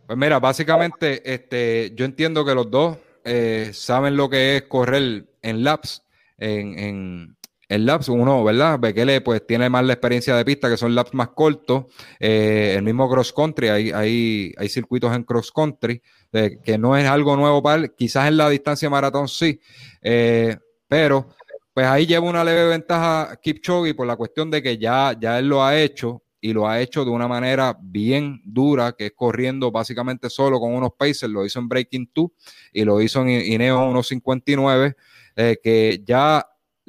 Pues 0.06 0.18
mira, 0.18 0.40
básicamente, 0.40 1.22
este, 1.32 1.92
yo 1.94 2.04
entiendo 2.04 2.44
que 2.44 2.54
los 2.54 2.68
dos 2.70 2.98
eh, 3.24 3.70
saben 3.72 4.16
lo 4.16 4.28
que 4.28 4.56
es 4.56 4.62
correr 4.62 5.26
en 5.42 5.62
laps, 5.62 6.02
en, 6.38 6.78
en, 6.78 7.36
en 7.70 7.86
laps, 7.86 8.08
uno, 8.08 8.42
¿verdad? 8.42 8.80
Bekele 8.80 9.20
pues 9.20 9.46
tiene 9.46 9.70
más 9.70 9.84
la 9.84 9.92
experiencia 9.92 10.34
de 10.34 10.44
pista, 10.44 10.68
que 10.68 10.76
son 10.76 10.92
laps 10.92 11.14
más 11.14 11.28
cortos, 11.28 11.84
eh, 12.18 12.74
el 12.76 12.82
mismo 12.82 13.08
cross 13.08 13.32
country, 13.32 13.68
hay, 13.68 13.90
hay, 13.92 14.52
hay 14.58 14.68
circuitos 14.68 15.14
en 15.14 15.22
cross 15.22 15.52
country, 15.52 16.02
eh, 16.32 16.58
que 16.64 16.76
no 16.76 16.96
es 16.96 17.06
algo 17.06 17.36
nuevo 17.36 17.62
para 17.62 17.82
él, 17.82 17.94
quizás 17.96 18.26
en 18.26 18.38
la 18.38 18.48
distancia 18.48 18.90
maratón 18.90 19.28
sí, 19.28 19.60
eh, 20.02 20.56
pero 20.88 21.28
pues 21.72 21.86
ahí 21.86 22.06
lleva 22.06 22.28
una 22.28 22.42
leve 22.42 22.66
ventaja 22.66 23.38
Kipchoge 23.40 23.94
por 23.94 24.08
la 24.08 24.16
cuestión 24.16 24.50
de 24.50 24.60
que 24.60 24.76
ya, 24.76 25.16
ya 25.18 25.38
él 25.38 25.48
lo 25.48 25.62
ha 25.62 25.80
hecho 25.80 26.24
y 26.40 26.52
lo 26.52 26.66
ha 26.66 26.80
hecho 26.80 27.04
de 27.04 27.12
una 27.12 27.28
manera 27.28 27.78
bien 27.80 28.40
dura, 28.44 28.94
que 28.98 29.06
es 29.06 29.12
corriendo 29.14 29.70
básicamente 29.70 30.28
solo 30.28 30.58
con 30.58 30.74
unos 30.74 30.90
pacers, 30.98 31.30
lo 31.32 31.46
hizo 31.46 31.60
en 31.60 31.68
Breaking 31.68 32.10
2 32.12 32.30
y 32.72 32.84
lo 32.84 33.00
hizo 33.00 33.22
en 33.22 33.28
Ineos 33.28 33.78
1.59, 33.78 34.96
eh, 35.36 35.56
que 35.62 36.02
ya 36.04 36.44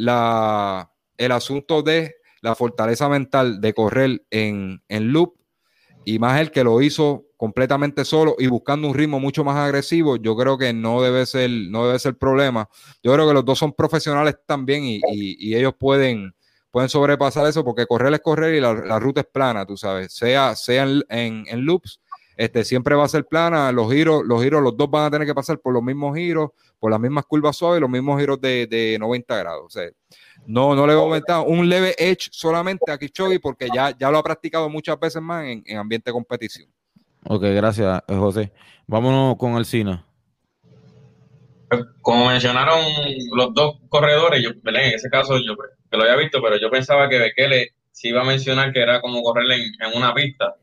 la, 0.06 0.92
el 1.18 1.32
asunto 1.32 1.82
de 1.84 2.16
la 2.42 2.56
fortaleza 2.56 3.08
mental 3.10 3.62
de 3.62 3.74
correr 3.74 4.24
en, 4.32 4.82
en 4.88 5.12
loop 5.12 5.36
y 6.06 6.18
más 6.20 6.40
el 6.42 6.50
que 6.52 6.64
lo 6.64 6.82
hizo 6.82 7.26
completamente 7.38 8.06
solo 8.06 8.36
y 8.40 8.48
buscando 8.48 8.88
un 8.88 8.94
ritmo 8.96 9.20
mucho 9.20 9.44
más 9.44 9.58
agresivo, 9.58 10.16
yo 10.16 10.36
creo 10.36 10.58
que 10.58 10.74
no 10.74 11.02
debe 11.02 11.26
ser, 11.26 11.50
no 11.70 11.86
debe 11.88 12.00
ser 12.00 12.18
problema. 12.18 12.68
Yo 13.04 13.14
creo 13.14 13.28
que 13.28 13.34
los 13.34 13.46
dos 13.46 13.60
son 13.60 13.74
profesionales 13.74 14.36
también 14.46 14.84
y, 14.84 15.00
y- 15.12 15.56
ellos 15.56 15.74
pueden, 15.80 16.34
pueden 16.72 16.90
sobrepasar 16.90 17.48
eso 17.48 17.64
porque 17.64 17.86
correr 17.86 18.14
es 18.14 18.22
correr 18.22 18.56
y 18.56 18.62
la, 18.62 18.74
la 18.74 19.00
ruta 19.00 19.22
es 19.22 19.28
plana, 19.28 19.66
tú 19.66 19.78
sabes, 19.78 20.14
sea, 20.14 20.56
sea 20.56 20.84
en- 20.84 21.46
en 21.48 21.66
loops, 21.66 22.00
este, 22.42 22.64
siempre 22.66 22.96
va 22.96 23.04
a 23.04 23.08
ser 23.08 23.28
plana, 23.28 23.72
los 23.72 23.94
giros, 23.94 24.24
los 24.26 24.42
giros, 24.42 24.64
los 24.64 24.76
dos 24.76 24.90
van 24.90 25.06
a 25.06 25.12
tener 25.12 25.28
que 25.28 25.36
pasar 25.36 25.60
por 25.60 25.74
los 25.74 25.84
mismos 25.84 26.18
giros, 26.18 26.50
por 26.80 26.90
las 26.90 27.00
mismas 27.00 27.24
curvas 27.28 27.56
suaves, 27.56 27.80
los 27.80 27.90
mismos 27.90 28.20
giros 28.20 28.42
de, 28.42 28.66
de 28.66 28.98
90 29.00 29.38
grados. 29.38 29.64
O 29.64 29.70
sea, 29.70 29.88
no, 30.48 30.74
no 30.74 30.88
le 30.88 30.96
voy 30.96 31.04
a 31.04 31.06
aumentar 31.06 31.44
un 31.46 31.70
leve 31.70 31.94
edge 32.00 32.30
solamente 32.32 32.92
a 32.92 32.98
Kipchoge 32.98 33.40
porque 33.40 33.68
ya, 33.72 33.96
ya 33.96 34.10
lo 34.10 34.18
ha 34.18 34.24
practicado 34.24 34.72
muchas 34.72 35.00
veces 35.00 35.22
más 35.22 35.46
en, 35.46 35.62
en 35.68 35.78
ambiente 35.78 36.10
de 36.10 36.14
competición. 36.14 36.68
Ok, 37.28 37.44
gracias, 37.44 38.02
eh, 38.08 38.16
José. 38.16 38.52
Vámonos 38.88 39.38
con 39.38 39.56
Alcina. 39.56 40.04
Como 42.02 42.26
mencionaron 42.26 42.84
los 43.36 43.54
dos 43.54 43.76
corredores, 43.88 44.42
yo, 44.42 44.50
en 44.50 44.76
ese 44.78 45.12
caso 45.12 45.38
yo 45.38 45.54
que 45.92 45.96
lo 45.96 46.06
había 46.06 46.16
visto, 46.16 46.42
pero 46.42 46.60
yo 46.60 46.72
pensaba 46.72 47.08
que 47.08 47.20
Bekele 47.20 47.76
sí 47.92 48.10
iba 48.10 48.22
a 48.22 48.26
mencionar 48.26 48.74
que 48.74 48.82
era 48.82 49.00
como 49.00 49.22
correr 49.22 49.46
en, 49.52 49.62
en 49.62 49.96
una 49.96 50.12
pista. 50.16 50.56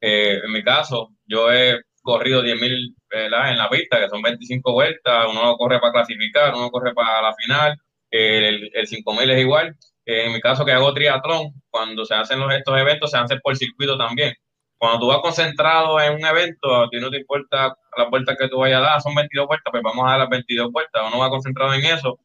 Eh, 0.00 0.40
en 0.44 0.52
mi 0.52 0.62
caso, 0.62 1.10
yo 1.26 1.52
he 1.52 1.80
corrido 2.02 2.42
10.000 2.42 2.94
¿verdad? 3.10 3.50
en 3.50 3.58
la 3.58 3.68
pista, 3.68 4.00
que 4.00 4.08
son 4.08 4.22
25 4.22 4.72
vueltas, 4.72 5.26
uno 5.30 5.56
corre 5.56 5.80
para 5.80 5.92
clasificar, 5.92 6.54
uno 6.54 6.70
corre 6.70 6.94
para 6.94 7.22
la 7.22 7.34
final, 7.34 7.76
el, 8.10 8.70
el 8.72 8.86
5.000 8.86 9.30
es 9.32 9.40
igual. 9.40 9.76
Eh, 10.06 10.26
en 10.26 10.32
mi 10.32 10.40
caso, 10.40 10.64
que 10.64 10.72
hago 10.72 10.94
triatlón, 10.94 11.52
cuando 11.68 12.04
se 12.04 12.14
hacen 12.14 12.38
los, 12.40 12.52
estos 12.54 12.78
eventos, 12.78 13.10
se 13.10 13.18
hacen 13.18 13.40
por 13.40 13.56
circuito 13.56 13.98
también. 13.98 14.34
Cuando 14.78 15.00
tú 15.00 15.06
vas 15.08 15.20
concentrado 15.20 16.00
en 16.00 16.14
un 16.14 16.24
evento, 16.24 16.82
a 16.82 16.88
ti 16.90 16.98
no 17.00 17.10
te 17.10 17.18
importa 17.18 17.74
las 17.96 18.10
vueltas 18.10 18.36
que 18.38 18.48
tú 18.48 18.58
vayas 18.58 18.78
a 18.80 18.82
dar, 18.82 19.00
son 19.02 19.14
22 19.14 19.46
vueltas, 19.46 19.70
pues 19.70 19.82
vamos 19.82 20.04
a 20.06 20.10
dar 20.10 20.18
las 20.20 20.28
22 20.28 20.70
vueltas. 20.70 21.02
Uno 21.08 21.18
va 21.18 21.30
concentrado 21.30 21.74
en 21.74 21.84
eso, 21.84 22.18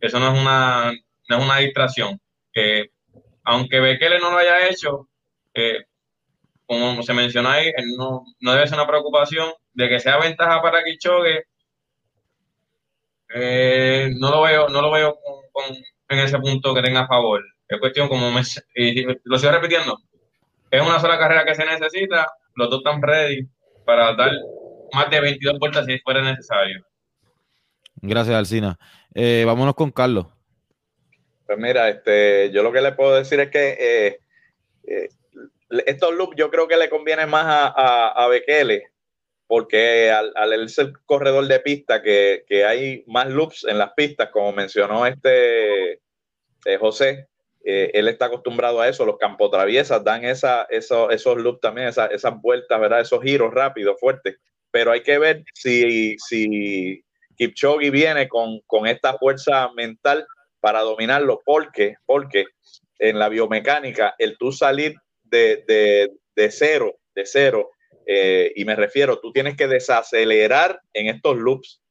eso 0.00 0.18
no 0.18 0.34
es 0.34 0.40
una, 0.40 0.92
no 1.28 1.36
es 1.38 1.44
una 1.44 1.58
distracción. 1.58 2.20
Que 2.52 2.90
aunque 3.44 3.80
Bekele 3.80 4.18
no 4.20 4.30
lo 4.30 4.38
haya 4.38 4.68
hecho, 4.68 5.08
eh, 5.54 5.84
como 6.68 7.02
se 7.02 7.14
menciona 7.14 7.52
ahí, 7.54 7.72
no, 7.96 8.22
no 8.40 8.52
debe 8.52 8.66
ser 8.68 8.78
una 8.78 8.86
preocupación 8.86 9.50
de 9.72 9.88
que 9.88 9.98
sea 9.98 10.18
ventaja 10.18 10.60
para 10.62 10.84
Kichogue. 10.84 11.44
Eh, 13.34 14.10
no 14.18 14.30
lo 14.30 14.42
veo, 14.42 14.68
no 14.68 14.80
lo 14.82 14.90
veo 14.90 15.18
con, 15.22 15.34
con- 15.52 15.76
en 16.10 16.18
ese 16.20 16.38
punto 16.38 16.74
que 16.74 16.82
tenga 16.82 17.00
a 17.00 17.06
favor. 17.08 17.42
Es 17.68 17.78
cuestión 17.80 18.08
como 18.08 18.30
me, 18.30 18.42
y 18.74 19.04
lo 19.24 19.38
sigo 19.38 19.52
repitiendo. 19.52 19.98
Es 20.70 20.80
una 20.82 20.98
sola 21.00 21.18
carrera 21.18 21.44
que 21.44 21.54
se 21.54 21.64
necesita, 21.64 22.30
los 22.54 22.70
dos 22.70 22.78
están 22.80 23.02
ready 23.02 23.46
para 23.84 24.14
dar 24.14 24.30
más 24.92 25.10
de 25.10 25.20
22 25.20 25.58
vueltas 25.58 25.86
si 25.86 25.98
fuera 26.00 26.22
necesario. 26.22 26.84
Gracias, 27.96 28.36
Alcina. 28.36 28.78
Eh, 29.14 29.44
vámonos 29.46 29.74
con 29.74 29.90
Carlos. 29.90 30.26
Pues 31.46 31.58
mira, 31.58 31.88
este, 31.88 32.50
yo 32.52 32.62
lo 32.62 32.72
que 32.72 32.80
le 32.82 32.92
puedo 32.92 33.14
decir 33.14 33.40
es 33.40 33.50
que 33.50 33.76
eh, 33.80 34.18
eh, 34.86 35.08
estos 35.86 36.14
loops 36.14 36.36
yo 36.36 36.50
creo 36.50 36.66
que 36.68 36.76
le 36.76 36.88
conviene 36.90 37.26
más 37.26 37.44
a, 37.46 37.66
a, 37.68 38.24
a 38.24 38.28
Bekele, 38.28 38.88
porque 39.46 40.10
al, 40.10 40.32
al 40.36 40.68
ser 40.68 40.92
corredor 41.06 41.46
de 41.46 41.60
pista, 41.60 42.02
que, 42.02 42.44
que 42.46 42.64
hay 42.64 43.04
más 43.06 43.28
loops 43.28 43.64
en 43.64 43.78
las 43.78 43.92
pistas, 43.94 44.30
como 44.30 44.52
mencionó 44.52 45.06
este 45.06 45.94
eh, 46.64 46.76
José, 46.78 47.28
eh, 47.64 47.90
él 47.94 48.08
está 48.08 48.26
acostumbrado 48.26 48.80
a 48.80 48.88
eso, 48.88 49.04
los 49.06 49.18
campotraviesas 49.18 50.02
dan 50.04 50.24
esa, 50.24 50.66
eso- 50.70 51.10
esos 51.10 51.36
loops 51.38 51.60
también, 51.60 51.88
esa- 51.88 52.06
esas 52.06 52.34
vueltas, 52.40 52.80
¿verdad? 52.80 53.00
Esos 53.00 53.22
giros 53.22 53.52
rápidos, 53.52 53.98
fuertes, 54.00 54.36
pero 54.70 54.90
hay 54.92 55.02
que 55.02 55.18
ver 55.18 55.44
si, 55.54 56.16
si 56.18 57.02
Kipchoge 57.36 57.90
viene 57.90 58.28
con, 58.28 58.60
con 58.66 58.86
esta 58.86 59.16
fuerza 59.18 59.70
mental 59.74 60.26
para 60.60 60.80
dominarlo, 60.80 61.40
porque, 61.44 61.96
porque 62.06 62.46
en 62.98 63.18
la 63.18 63.28
biomecánica, 63.28 64.14
el 64.18 64.36
tú 64.38 64.50
salir 64.52 64.96
de, 65.30 65.64
de, 65.66 66.12
de 66.36 66.50
cero, 66.50 66.98
de 67.14 67.26
cero, 67.26 67.70
eh, 68.06 68.52
y 68.56 68.64
me 68.64 68.74
refiero, 68.74 69.20
tú 69.20 69.32
tienes 69.32 69.56
que 69.56 69.68
desacelerar 69.68 70.80
en 70.94 71.08
estos 71.08 71.36
loops 71.36 71.82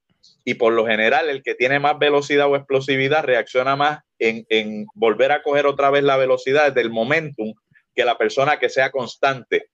y 0.44 0.56
por 0.56 0.74
lo 0.74 0.86
general 0.86 1.30
el 1.30 1.44
que 1.44 1.54
tiene 1.54 1.80
más 1.80 2.00
velocidad 2.00 2.50
o 2.50 2.56
explosividad 2.56 3.24
reacciona 3.24 3.76
más 3.76 4.00
en, 4.18 4.46
en 4.50 4.88
volver 4.96 5.32
a 5.32 5.44
coger 5.44 5.68
otra 5.68 5.92
vez 5.92 6.04
la 6.04 6.18
velocidad 6.18 6.72
del 6.72 6.90
momentum 6.90 7.54
que 7.94 8.04
la 8.04 8.18
persona 8.18 8.58
que 8.58 8.70
sea 8.70 8.90
constante. 8.90 9.70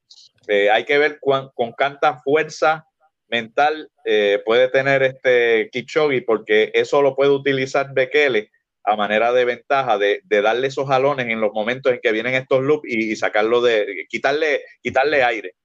Eh, 0.47 0.69
hay 0.69 0.83
que 0.83 0.97
ver 0.97 1.19
con 1.21 1.51
cuánta 1.55 2.19
fuerza 2.19 2.85
mental 3.29 3.89
eh, 4.03 4.41
puede 4.43 4.67
tener 4.67 5.01
este 5.01 5.69
Kipchoge 5.71 6.23
porque 6.23 6.71
eso 6.73 7.01
lo 7.01 7.15
puede 7.15 7.31
utilizar 7.31 7.93
Bekele 7.93 8.51
a 8.83 8.95
manera 8.95 9.31
de 9.31 9.45
ventaja 9.45 9.97
de, 9.97 10.21
de, 10.25 10.41
darle 10.41 10.67
esos 10.67 10.87
jalones 10.87 11.27
en 11.27 11.39
los 11.39 11.53
momentos 11.53 11.91
en 11.93 11.99
que 12.01 12.11
vienen 12.11 12.35
estos 12.35 12.61
loops 12.61 12.87
y, 12.87 13.11
y, 13.11 13.15
sacarlo 13.15 13.61
de 13.61 14.05
quitarle 14.09 14.61
quitarle 14.81 15.23
aire. 15.23 15.55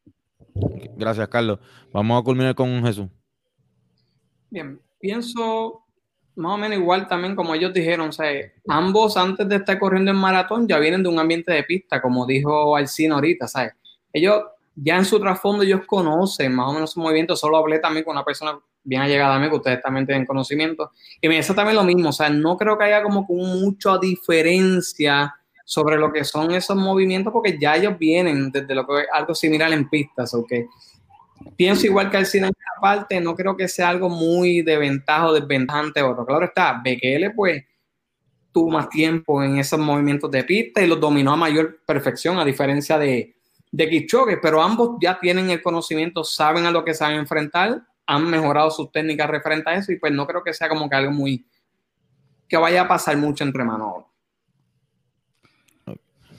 Gracias, 0.96 1.28
Carlos. 1.28 1.58
Vamos 1.92 2.20
a 2.20 2.24
culminar 2.24 2.54
con 2.54 2.84
Jesús. 2.84 3.08
Bien, 4.50 4.80
pienso 4.98 5.84
más 6.38 6.54
o 6.54 6.56
menos 6.56 6.78
igual 6.78 7.08
también 7.08 7.34
como 7.34 7.54
ellos 7.54 7.72
dijeron, 7.74 8.10
o 8.10 8.12
sea, 8.12 8.30
ambos 8.68 9.16
antes 9.16 9.48
de 9.48 9.56
estar 9.56 9.78
corriendo 9.78 10.12
en 10.12 10.16
maratón 10.16 10.68
ya 10.68 10.78
vienen 10.78 11.02
de 11.02 11.08
un 11.08 11.18
ambiente 11.18 11.52
de 11.52 11.64
pista, 11.64 12.00
como 12.00 12.26
dijo 12.26 12.76
Alcino 12.76 13.16
ahorita, 13.16 13.48
¿sabes? 13.48 13.72
Ellos 14.12 14.44
ya 14.76 14.96
en 14.96 15.04
su 15.04 15.18
trasfondo 15.18 15.64
ellos 15.64 15.80
conocen 15.84 16.54
más 16.54 16.68
o 16.68 16.72
menos 16.72 16.92
su 16.92 17.00
movimiento, 17.00 17.34
solo 17.34 17.56
hablé 17.56 17.80
también 17.80 18.04
con 18.04 18.12
una 18.12 18.24
persona 18.24 18.56
bien 18.88 19.02
allegada 19.02 19.36
a 19.36 19.38
mí, 19.38 19.48
que 19.48 19.56
ustedes 19.56 19.82
también 19.82 20.06
tienen 20.06 20.24
conocimiento, 20.24 20.92
y 21.20 21.28
me 21.28 21.36
dice 21.36 21.52
también 21.54 21.76
lo 21.76 21.84
mismo, 21.84 22.08
o 22.08 22.12
sea, 22.12 22.30
no 22.30 22.56
creo 22.56 22.78
que 22.78 22.84
haya 22.84 23.02
como 23.02 23.26
mucha 23.28 23.98
diferencia 23.98 25.34
sobre 25.64 25.98
lo 25.98 26.10
que 26.10 26.24
son 26.24 26.50
esos 26.52 26.76
movimientos, 26.76 27.30
porque 27.32 27.58
ya 27.60 27.76
ellos 27.76 27.98
vienen 27.98 28.50
desde 28.50 28.74
lo 28.74 28.86
que 28.86 29.04
algo 29.12 29.34
similar 29.34 29.70
en 29.72 29.88
pistas, 29.88 30.32
¿ok? 30.32 30.52
Pienso 31.56 31.86
igual 31.86 32.10
que 32.10 32.16
al 32.16 32.26
cine 32.26 32.46
en 32.46 32.52
esta 32.52 32.80
parte, 32.80 33.20
no 33.20 33.34
creo 33.34 33.54
que 33.54 33.68
sea 33.68 33.90
algo 33.90 34.08
muy 34.08 34.62
de 34.62 34.78
ventaja 34.78 35.26
o 35.26 35.34
desventaja 35.34 35.80
ante 35.80 36.02
otro. 36.02 36.24
Claro 36.24 36.46
está, 36.46 36.82
BKL 36.82 37.34
pues 37.36 37.64
tuvo 38.50 38.70
más 38.70 38.88
tiempo 38.88 39.42
en 39.42 39.58
esos 39.58 39.78
movimientos 39.78 40.30
de 40.30 40.42
pista 40.42 40.82
y 40.82 40.86
los 40.86 40.98
dominó 40.98 41.32
a 41.32 41.36
mayor 41.36 41.80
perfección, 41.84 42.38
a 42.38 42.44
diferencia 42.44 42.98
de, 42.98 43.36
de 43.70 43.88
Kipchoge, 43.88 44.38
pero 44.38 44.62
ambos 44.62 44.96
ya 45.00 45.18
tienen 45.20 45.50
el 45.50 45.62
conocimiento, 45.62 46.24
saben 46.24 46.66
a 46.66 46.70
lo 46.70 46.84
que 46.84 46.94
saben 46.94 47.18
enfrentar, 47.18 47.82
han 48.08 48.28
mejorado 48.28 48.70
sus 48.70 48.90
técnicas 48.90 49.28
referente 49.28 49.68
a 49.68 49.74
eso 49.74 49.92
y 49.92 49.98
pues 49.98 50.12
no 50.12 50.26
creo 50.26 50.42
que 50.42 50.54
sea 50.54 50.68
como 50.68 50.88
que 50.88 50.96
algo 50.96 51.12
muy 51.12 51.46
que 52.48 52.56
vaya 52.56 52.82
a 52.82 52.88
pasar 52.88 53.16
mucho 53.18 53.44
entre 53.44 53.62
manos. 53.62 54.04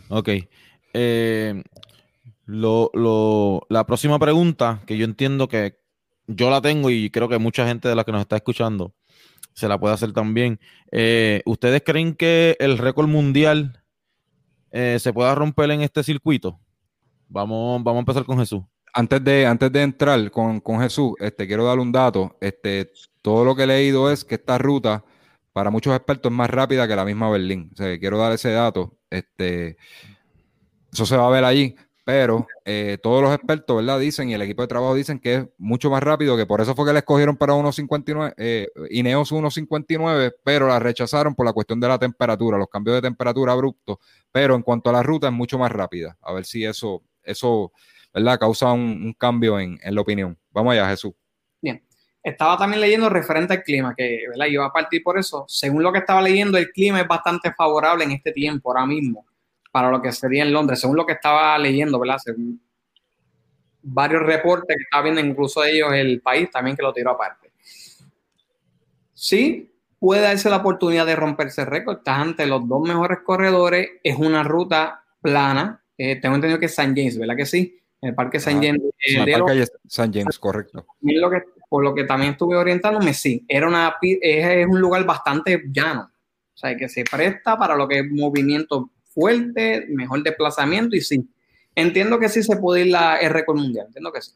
Ok. 0.09 0.29
Eh, 0.93 1.63
lo, 2.45 2.89
lo, 2.95 3.67
la 3.69 3.85
próxima 3.85 4.17
pregunta, 4.17 4.81
que 4.87 4.97
yo 4.97 5.05
entiendo 5.05 5.47
que 5.47 5.77
yo 6.25 6.49
la 6.49 6.59
tengo 6.59 6.89
y 6.89 7.11
creo 7.11 7.29
que 7.29 7.37
mucha 7.37 7.67
gente 7.67 7.87
de 7.87 7.95
la 7.95 8.03
que 8.03 8.11
nos 8.11 8.21
está 8.21 8.35
escuchando 8.37 8.95
se 9.53 9.67
la 9.67 9.79
puede 9.79 9.93
hacer 9.93 10.11
también. 10.11 10.59
Eh, 10.91 11.43
¿Ustedes 11.45 11.83
creen 11.85 12.15
que 12.15 12.57
el 12.59 12.79
récord 12.79 13.07
mundial 13.07 13.83
eh, 14.71 14.97
se 14.99 15.13
pueda 15.13 15.35
romper 15.35 15.69
en 15.69 15.81
este 15.81 16.01
circuito? 16.01 16.59
Vamos, 17.27 17.83
vamos 17.83 17.97
a 17.97 17.99
empezar 17.99 18.25
con 18.25 18.39
Jesús. 18.39 18.63
Antes 18.93 19.23
de, 19.23 19.45
antes 19.45 19.71
de 19.71 19.81
entrar 19.81 20.31
con, 20.31 20.59
con 20.59 20.79
Jesús, 20.81 21.13
este, 21.19 21.47
quiero 21.47 21.65
dar 21.65 21.79
un 21.79 21.91
dato. 21.91 22.37
Este, 22.41 22.91
todo 23.21 23.45
lo 23.45 23.55
que 23.55 23.63
he 23.63 23.67
leído 23.67 24.11
es 24.11 24.25
que 24.25 24.35
esta 24.35 24.57
ruta, 24.57 25.03
para 25.53 25.69
muchos 25.69 25.95
expertos, 25.95 26.31
es 26.31 26.37
más 26.37 26.49
rápida 26.49 26.87
que 26.87 26.95
la 26.95 27.05
misma 27.05 27.29
Berlín. 27.29 27.69
O 27.73 27.75
sea, 27.75 27.99
quiero 27.99 28.17
dar 28.17 28.31
ese 28.31 28.51
dato. 28.51 28.97
Este, 29.09 29.77
eso 30.91 31.05
se 31.05 31.17
va 31.17 31.27
a 31.27 31.31
ver 31.31 31.43
allí 31.43 31.75
pero 32.09 32.47
eh, 32.65 32.97
todos 33.03 33.21
los 33.21 33.31
expertos, 33.35 33.77
¿verdad? 33.77 33.99
Dicen 33.99 34.31
y 34.31 34.33
el 34.33 34.41
equipo 34.41 34.63
de 34.63 34.67
trabajo 34.67 34.95
dicen 34.95 35.19
que 35.19 35.35
es 35.35 35.45
mucho 35.59 35.91
más 35.91 36.01
rápido, 36.01 36.35
que 36.35 36.47
por 36.47 36.59
eso 36.59 36.73
fue 36.73 36.87
que 36.87 36.93
le 36.93 36.97
escogieron 36.97 37.37
para 37.37 37.53
1.59, 37.53 38.33
eh, 38.35 38.67
Ineos 38.89 39.31
1.59, 39.31 40.33
pero 40.43 40.67
la 40.67 40.79
rechazaron 40.79 41.35
por 41.35 41.45
la 41.45 41.53
cuestión 41.53 41.79
de 41.79 41.87
la 41.87 41.99
temperatura, 41.99 42.57
los 42.57 42.67
cambios 42.67 42.95
de 42.95 43.03
temperatura 43.03 43.53
abruptos, 43.53 43.97
pero 44.31 44.55
en 44.55 44.63
cuanto 44.63 44.89
a 44.89 44.93
la 44.93 45.03
ruta 45.03 45.27
es 45.27 45.33
mucho 45.33 45.59
más 45.59 45.71
rápida. 45.71 46.17
A 46.23 46.33
ver 46.33 46.45
si 46.45 46.65
eso, 46.65 47.03
eso 47.21 47.73
¿verdad? 48.13 48.39
Causa 48.39 48.71
un, 48.71 48.81
un 48.81 49.13
cambio 49.13 49.59
en, 49.59 49.79
en, 49.81 49.95
la 49.95 50.01
opinión. 50.01 50.37
Vamos 50.51 50.73
allá, 50.73 50.89
Jesús. 50.89 51.13
Bien. 51.61 51.83
Estaba 52.21 52.57
también 52.57 52.81
leyendo 52.81 53.09
referente 53.09 53.53
al 53.53 53.63
clima, 53.63 53.93
que 53.95 54.25
¿verdad? 54.29 54.45
iba 54.47 54.65
a 54.65 54.73
partir 54.73 55.01
por 55.03 55.17
eso. 55.17 55.45
Según 55.47 55.83
lo 55.83 55.91
que 55.91 55.99
estaba 55.99 56.21
leyendo, 56.21 56.57
el 56.57 56.71
clima 56.71 56.99
es 57.01 57.07
bastante 57.07 57.53
favorable 57.53 58.03
en 58.03 58.11
este 58.11 58.31
tiempo, 58.31 58.69
ahora 58.69 58.85
mismo 58.85 59.25
para 59.71 59.91
lo 59.91 60.01
que 60.01 60.11
sería 60.11 60.43
en 60.43 60.53
Londres, 60.53 60.79
según 60.79 60.97
lo 60.97 61.05
que 61.05 61.13
estaba 61.13 61.57
leyendo, 61.57 61.99
¿verdad? 61.99 62.17
Según 62.17 62.61
varios 63.81 64.23
reportes 64.23 64.75
que 64.75 64.83
estaba 64.83 65.03
viendo 65.03 65.21
incluso 65.21 65.63
ellos 65.63 65.93
el 65.93 66.21
país 66.21 66.49
también 66.51 66.75
que 66.75 66.83
lo 66.83 66.93
tiró 66.93 67.11
aparte. 67.11 67.51
Sí, 69.13 69.71
puede 69.99 70.21
darse 70.21 70.49
la 70.49 70.57
oportunidad 70.57 71.05
de 71.05 71.15
romperse 71.15 71.65
récord. 71.65 71.97
Estás 71.97 72.19
ante 72.19 72.45
los 72.45 72.67
dos 72.67 72.81
mejores 72.87 73.19
corredores. 73.23 73.89
Es 74.03 74.15
una 74.17 74.43
ruta 74.43 75.03
plana. 75.21 75.83
Eh, 75.97 76.15
tengo 76.15 76.35
entendido 76.35 76.59
que 76.59 76.67
es 76.67 76.75
San 76.75 76.95
James, 76.95 77.17
¿verdad 77.17 77.35
que 77.35 77.45
sí? 77.45 77.78
En 78.01 78.09
el 78.09 78.15
Parque 78.15 78.39
San 78.39 78.61
James. 78.61 78.81
Eh, 79.05 79.23
el 79.25 79.43
parque 79.43 79.65
San 79.87 80.13
James, 80.13 80.39
correcto. 80.39 80.85
Lo 81.01 81.29
que, 81.29 81.43
por 81.69 81.83
lo 81.83 81.93
que 81.93 82.05
también 82.05 82.31
estuve 82.33 82.55
orientándome, 82.55 83.13
sí. 83.13 83.45
Era 83.47 83.67
una, 83.67 83.97
es, 84.01 84.17
es 84.21 84.67
un 84.67 84.79
lugar 84.79 85.05
bastante 85.05 85.63
llano. 85.71 86.09
O 86.53 86.57
sea, 86.57 86.75
que 86.75 86.89
se 86.89 87.03
presta 87.03 87.57
para 87.57 87.75
lo 87.75 87.87
que 87.87 87.99
es 87.99 88.05
movimiento 88.11 88.91
fuerte, 89.03 89.85
mejor 89.89 90.23
desplazamiento 90.23 90.95
y 90.95 91.01
sí. 91.01 91.29
Entiendo 91.75 92.19
que 92.19 92.29
sí 92.29 92.43
se 92.43 92.57
puede 92.57 92.81
ir 92.81 92.87
la, 92.91 93.17
el 93.17 93.31
récord 93.31 93.57
mundial, 93.57 93.87
entiendo 93.87 94.11
que 94.11 94.21
sí. 94.21 94.33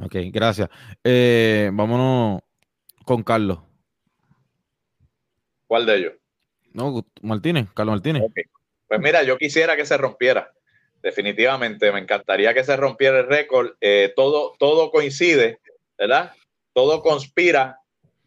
Ok, 0.00 0.14
gracias. 0.32 0.68
Eh, 1.02 1.70
vámonos 1.72 2.40
con 3.04 3.22
Carlos. 3.22 3.58
¿Cuál 5.66 5.86
de 5.86 5.96
ellos? 5.96 6.12
No, 6.72 7.04
Martínez, 7.22 7.68
Carlos 7.74 7.94
Martínez. 7.94 8.22
Okay. 8.30 8.44
Pues 8.86 9.00
mira, 9.00 9.22
yo 9.22 9.36
quisiera 9.36 9.76
que 9.76 9.84
se 9.84 9.96
rompiera. 9.96 10.52
Definitivamente, 11.02 11.90
me 11.92 12.00
encantaría 12.00 12.52
que 12.52 12.64
se 12.64 12.76
rompiera 12.76 13.20
el 13.20 13.26
récord. 13.26 13.72
Eh, 13.80 14.12
todo, 14.14 14.54
todo 14.58 14.90
coincide, 14.90 15.58
¿verdad? 15.98 16.32
Todo 16.74 17.02
conspira 17.02 17.78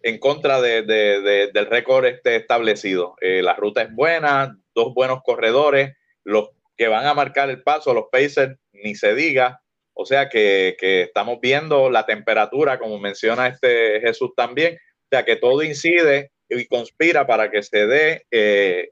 en 0.02 0.18
contra 0.18 0.60
de, 0.60 0.82
de, 0.82 1.22
de, 1.22 1.52
del 1.52 1.66
récord 1.68 2.06
este 2.06 2.36
establecido. 2.36 3.16
Eh, 3.22 3.42
la 3.42 3.56
ruta 3.56 3.84
es 3.84 3.94
buena, 3.94 4.58
dos 4.74 4.94
buenos 4.94 5.22
corredores, 5.24 5.96
los 6.24 6.50
que 6.76 6.88
van 6.88 7.06
a 7.06 7.14
marcar 7.14 7.50
el 7.50 7.62
paso, 7.62 7.94
los 7.94 8.06
Pacers, 8.12 8.58
ni 8.74 8.96
se 8.96 9.14
diga. 9.14 9.62
O 9.94 10.06
sea 10.06 10.28
que, 10.28 10.76
que 10.80 11.04
estamos 11.04 11.40
viendo 11.40 11.92
la 11.92 12.06
temperatura, 12.06 12.80
como 12.80 13.00
menciona 13.00 13.48
este 13.48 14.02
Jesús 14.02 14.32
también. 14.36 14.76
O 14.76 15.08
sea 15.12 15.24
que 15.24 15.36
todo 15.36 15.62
incide 15.62 16.32
y 16.50 16.66
conspira 16.66 17.28
para 17.28 17.52
que 17.52 17.62
se 17.62 17.86
dé 17.86 18.26
eh, 18.32 18.90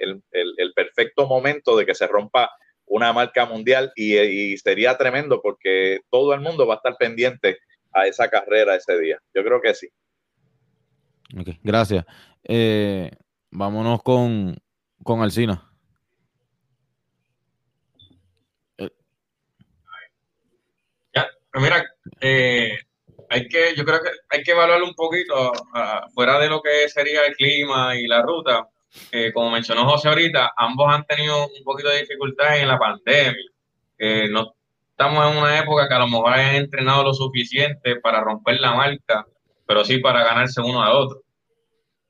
el, 0.00 0.22
el, 0.32 0.72
perfecto 0.74 1.26
momento 1.26 1.76
de 1.76 1.86
que 1.86 1.94
se 1.94 2.06
rompa 2.06 2.50
una 2.88 3.12
marca 3.12 3.46
mundial 3.46 3.92
y, 3.94 4.16
y, 4.18 4.56
sería 4.58 4.96
tremendo 4.96 5.40
porque 5.42 6.00
todo 6.10 6.34
el 6.34 6.40
mundo 6.40 6.66
va 6.66 6.74
a 6.74 6.76
estar 6.78 6.96
pendiente 6.96 7.58
a 7.92 8.06
esa 8.06 8.28
carrera 8.28 8.74
ese 8.74 8.98
día. 8.98 9.18
Yo 9.34 9.44
creo 9.44 9.60
que 9.60 9.74
sí. 9.74 9.88
Okay, 11.40 11.58
gracias. 11.62 12.04
Eh, 12.44 13.10
vámonos 13.50 14.02
con, 14.02 14.56
con 15.02 15.22
Alcina. 15.22 15.64
Ya, 21.14 21.28
pues 21.52 21.64
mira, 21.64 21.84
eh, 22.20 22.78
hay 23.28 23.48
que, 23.48 23.74
yo 23.76 23.84
creo 23.84 24.00
que 24.00 24.10
hay 24.30 24.42
que 24.42 24.52
evaluarlo 24.52 24.86
un 24.86 24.94
poquito 24.94 25.52
uh, 25.52 26.10
fuera 26.14 26.38
de 26.38 26.48
lo 26.48 26.62
que 26.62 26.88
sería 26.88 27.26
el 27.26 27.34
clima 27.36 27.96
y 27.96 28.06
la 28.06 28.22
ruta. 28.22 28.68
Eh, 29.12 29.32
como 29.32 29.50
mencionó 29.50 29.88
José 29.88 30.08
ahorita, 30.08 30.52
ambos 30.56 30.92
han 30.92 31.04
tenido 31.04 31.46
un 31.46 31.64
poquito 31.64 31.88
de 31.88 32.00
dificultades 32.00 32.62
en 32.62 32.68
la 32.68 32.78
pandemia. 32.78 33.34
Eh, 33.98 34.28
no 34.30 34.54
estamos 34.90 35.30
en 35.30 35.38
una 35.38 35.58
época 35.58 35.88
que 35.88 35.94
a 35.94 36.00
lo 36.00 36.08
mejor 36.08 36.32
han 36.32 36.56
entrenado 36.56 37.04
lo 37.04 37.14
suficiente 37.14 37.96
para 37.96 38.20
romper 38.20 38.60
la 38.60 38.74
marca, 38.74 39.26
pero 39.66 39.84
sí 39.84 39.98
para 39.98 40.24
ganarse 40.24 40.60
uno 40.60 40.82
a 40.82 40.96
otro. 40.96 41.22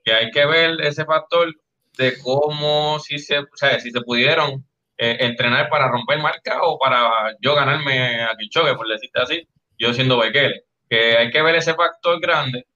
Que 0.04 0.12
hay 0.12 0.30
que 0.30 0.46
ver 0.46 0.80
ese 0.80 1.04
factor 1.04 1.54
de 1.98 2.18
cómo 2.22 2.98
si 3.00 3.18
se, 3.18 3.40
o 3.40 3.46
sea, 3.54 3.78
si 3.80 3.90
se 3.90 4.00
pudieron 4.00 4.64
eh, 4.96 5.18
entrenar 5.20 5.68
para 5.68 5.88
romper 5.88 6.18
marca 6.18 6.62
o 6.62 6.78
para 6.78 7.36
yo 7.40 7.54
ganarme 7.54 8.22
a 8.22 8.30
Kichogue, 8.38 8.74
por 8.74 8.88
decirte 8.88 9.20
así, 9.20 9.48
yo 9.78 9.92
siendo 9.92 10.18
Bekele. 10.18 10.64
Que 10.88 11.18
hay 11.18 11.30
que 11.30 11.42
ver 11.42 11.56
ese 11.56 11.74
factor 11.74 12.18
grande, 12.20 12.66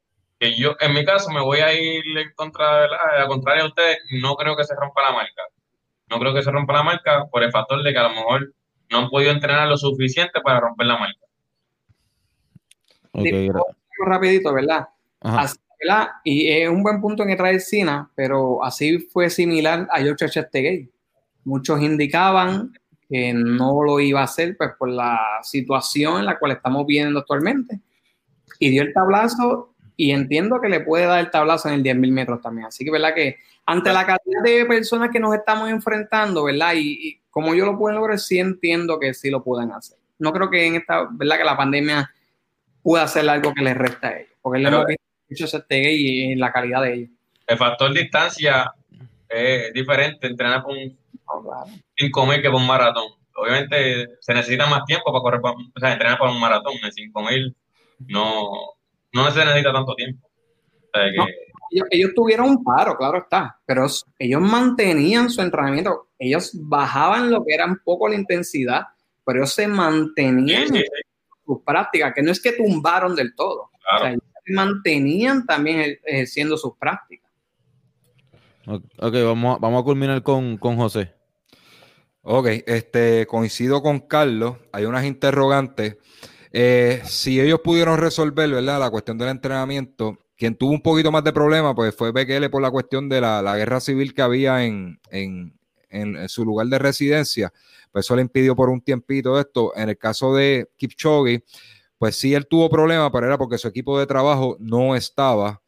que 0.43 0.59
yo 0.59 0.74
en 0.80 0.93
mi 0.93 1.05
caso 1.05 1.30
me 1.30 1.40
voy 1.40 1.61
a 1.61 1.72
ir 1.72 2.03
en 2.18 2.32
contra 2.34 2.82
de 2.82 2.88
la, 2.88 3.22
a 3.22 3.26
contraria 3.28 3.62
a 3.62 3.68
ustedes, 3.68 3.99
no 4.20 4.34
creo 4.34 4.57
que 4.57 4.64
se 4.64 4.74
rompa 4.74 5.03
la 5.03 5.12
marca. 5.12 5.43
No 6.11 6.18
creo 6.18 6.34
que 6.34 6.43
se 6.43 6.51
rompa 6.51 6.72
la 6.72 6.82
marca 6.82 7.26
por 7.30 7.45
el 7.45 7.53
factor 7.53 7.82
de 7.82 7.93
que 7.93 7.99
a 7.99 8.03
lo 8.03 8.11
mejor 8.11 8.53
no 8.90 8.99
han 8.99 9.09
podido 9.09 9.30
entrenar 9.30 9.68
lo 9.68 9.76
suficiente 9.76 10.40
para 10.40 10.61
romper 10.61 10.86
la 10.86 10.99
marca. 10.99 11.26
Okay, 13.12 13.51
rapidito, 14.05 14.53
¿verdad? 14.53 14.88
Ajá 15.20 15.53
¿verdad? 15.82 16.09
Y 16.24 16.49
es 16.49 16.68
un 16.68 16.82
buen 16.82 17.01
punto 17.01 17.22
en 17.22 17.30
que 17.30 17.36
trae 17.36 17.59
Cina, 17.61 18.11
pero 18.14 18.64
así 18.64 18.99
fue 18.99 19.28
similar 19.30 19.88
a 19.90 20.01
George 20.01 20.28
Chestegay. 20.28 20.88
Muchos 21.45 21.80
indicaban 21.82 22.72
que 23.09 23.32
no 23.32 23.82
lo 23.82 23.99
iba 24.01 24.20
a 24.20 24.24
hacer 24.24 24.57
pues 24.57 24.70
por 24.78 24.88
la 24.88 25.18
situación 25.43 26.20
en 26.20 26.26
la 26.26 26.38
cual 26.38 26.53
estamos 26.53 26.86
viendo 26.86 27.20
actualmente. 27.20 27.80
Y 28.59 28.70
dio 28.70 28.82
el 28.82 28.93
tablazo 28.93 29.71
y 30.03 30.11
entiendo 30.11 30.61
que 30.61 30.68
le 30.68 30.80
puede 30.80 31.07
dar 31.07 31.20
el 31.20 31.30
tablazo 31.30 31.68
en 31.68 31.74
el 31.76 31.84
10.000 31.84 32.11
metros 32.11 32.42
también. 32.42 32.66
Así 32.66 32.84
que, 32.84 32.90
¿verdad? 32.90 33.14
Que 33.14 33.36
ante 33.64 33.92
la 33.92 34.05
cantidad 34.05 34.42
de 34.42 34.66
personas 34.66 35.11
que 35.12 35.20
nos 35.20 35.32
estamos 35.32 35.70
enfrentando, 35.70 36.42
¿verdad? 36.42 36.72
Y, 36.74 37.20
como 37.30 37.55
yo 37.55 37.64
lo 37.64 37.78
puedo 37.78 37.94
lograr, 37.94 38.18
sí 38.18 38.40
entiendo 38.40 38.98
que 38.98 39.14
sí 39.14 39.30
lo 39.30 39.44
pueden 39.44 39.70
hacer. 39.70 39.96
No 40.18 40.32
creo 40.32 40.50
que 40.50 40.66
en 40.66 40.74
esta, 40.74 41.07
¿verdad? 41.12 41.38
Que 41.38 41.44
la 41.44 41.57
pandemia 41.57 42.11
pueda 42.82 43.05
hacer 43.05 43.28
algo 43.30 43.55
que 43.55 43.62
les 43.62 43.76
resta 43.76 44.09
a 44.09 44.16
ellos, 44.18 44.32
porque 44.42 44.61
es 44.61 44.68
lo 44.68 44.84
que 44.84 44.96
mucho 45.30 45.46
se 45.46 45.62
y 45.70 46.32
en 46.32 46.40
la 46.40 46.53
calidad 46.53 46.82
de 46.82 46.94
ellos. 46.94 47.11
El 47.46 47.59
factor 47.59 47.94
distancia 47.94 48.74
es 49.28 49.72
diferente 49.72 50.26
entrenar 50.26 50.64
por 50.64 50.72
un 50.72 50.98
oh, 51.26 51.64
5.000 51.96 52.42
que 52.42 52.50
por 52.50 52.61
un 52.61 52.66
maratón. 52.66 53.05
Obviamente 53.36 54.09
se 54.18 54.34
necesita 54.34 54.66
más 54.66 54.84
tiempo 54.84 55.12
para 55.12 55.22
correr, 55.22 55.40
o 55.44 55.80
sea, 55.80 55.92
entrenar 55.92 56.18
para 56.18 56.32
un 56.32 56.40
maratón. 56.40 56.74
En 56.82 56.90
5.000 56.90 57.55
no, 58.09 58.50
no 59.12 59.30
se 59.30 59.44
necesita 59.44 59.72
tanto 59.72 59.94
tiempo. 59.94 60.28
ellos, 61.90 62.10
tuvieron 62.14 62.50
un 62.50 62.64
paro, 62.64 62.96
claro 62.96 63.18
está, 63.18 63.58
pero 63.66 63.86
ellos 64.18 64.40
mantenían 64.40 65.30
su 65.30 65.40
entrenamiento, 65.40 66.08
ellos 66.18 66.50
bajaban 66.54 67.30
lo 67.30 67.44
que 67.44 67.54
era 67.54 67.66
un 67.66 67.78
poco 67.84 68.08
la 68.08 68.14
intensidad, 68.14 68.82
pero 69.24 69.40
ellos 69.40 69.52
se 69.52 69.68
mantenían 69.68 70.74
en 70.74 70.84
sus 71.44 71.62
prácticas, 71.64 72.12
que 72.14 72.22
no 72.22 72.30
es 72.30 72.40
que 72.40 72.52
tumbaron 72.52 73.14
del 73.14 73.34
todo, 73.34 73.70
ellos 74.04 74.22
se 74.44 74.52
mantenían 74.52 75.46
también 75.46 75.98
ejerciendo 76.04 76.56
sus 76.56 76.76
prácticas. 76.76 77.30
Ok, 78.66 79.14
vamos, 79.24 79.60
vamos 79.60 79.80
a 79.82 79.84
culminar 79.84 80.22
con, 80.22 80.56
con 80.56 80.76
José. 80.76 81.14
Ok, 82.22 82.46
este, 82.66 83.26
coincido 83.26 83.82
con 83.82 83.98
Carlos, 83.98 84.56
hay 84.72 84.84
unas 84.84 85.04
interrogantes. 85.04 85.96
Eh, 86.53 87.00
si 87.07 87.40
ellos 87.40 87.61
pudieron 87.61 87.98
resolver, 87.98 88.50
¿verdad? 88.50 88.78
La 88.78 88.90
cuestión 88.90 89.16
del 89.16 89.30
entrenamiento, 89.30 90.18
quien 90.36 90.55
tuvo 90.55 90.72
un 90.72 90.82
poquito 90.82 91.11
más 91.11 91.24
de 91.24 91.32
problema, 91.32 91.74
pues 91.74 91.94
fue 91.94 92.12
BKL 92.12 92.50
por 92.50 92.61
la 92.61 92.70
cuestión 92.70 93.09
de 93.09 93.20
la, 93.22 93.57
guerra 93.57 93.80
civil 93.80 94.12
que 94.12 94.22
había 94.22 94.64
en, 94.64 95.00
su 96.28 96.44
lugar 96.44 96.66
de 96.66 96.78
residencia. 96.78 97.53
Pues 97.90 98.07
eso 98.07 98.16
le 98.16 98.22
impidió 98.22 98.55
por 98.55 98.68
un 98.68 98.82
tiempito 98.82 99.40
esto. 99.40 99.72
En 99.76 99.88
el 99.88 99.96
caso 99.96 100.34
de 100.34 100.68
Kipchoge, 100.76 101.44
pues 101.98 102.16
sí, 102.16 102.34
él 102.34 102.46
tuvo 102.46 102.68
problemas, 102.68 103.11
pero 103.12 103.26
era 103.26 103.38
porque 103.38 103.59
su 103.59 103.68
equipo 103.68 103.98
de 103.98 104.07
trabajo 104.07 104.57
no 104.61 104.94
estaba, 104.94 105.62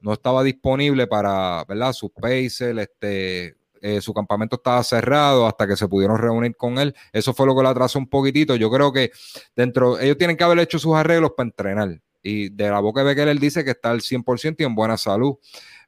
no 0.00 0.12
estaba 0.12 0.42
disponible 0.42 1.06
para, 1.06 1.64
¿verdad? 1.66 1.92
Sus 1.92 2.10
pacers, 2.10 2.78
este, 2.78 3.56
eh, 3.86 4.00
su 4.00 4.12
campamento 4.12 4.56
estaba 4.56 4.82
cerrado 4.82 5.46
hasta 5.46 5.64
que 5.64 5.76
se 5.76 5.86
pudieron 5.86 6.18
reunir 6.18 6.56
con 6.56 6.76
él. 6.78 6.92
Eso 7.12 7.32
fue 7.32 7.46
lo 7.46 7.54
que 7.54 7.62
lo 7.62 7.68
atrasó 7.68 8.00
un 8.00 8.08
poquitito. 8.08 8.56
Yo 8.56 8.68
creo 8.68 8.92
que 8.92 9.12
dentro, 9.54 10.00
ellos 10.00 10.18
tienen 10.18 10.36
que 10.36 10.42
haber 10.42 10.58
hecho 10.58 10.80
sus 10.80 10.96
arreglos 10.96 11.34
para 11.36 11.46
entrenar. 11.46 12.00
Y 12.20 12.48
de 12.48 12.68
la 12.68 12.80
boca 12.80 13.04
de 13.04 13.14
que 13.14 13.22
él 13.22 13.38
dice 13.38 13.64
que 13.64 13.70
está 13.70 13.92
al 13.92 14.00
100% 14.00 14.56
y 14.58 14.64
en 14.64 14.74
buena 14.74 14.96
salud. 14.96 15.36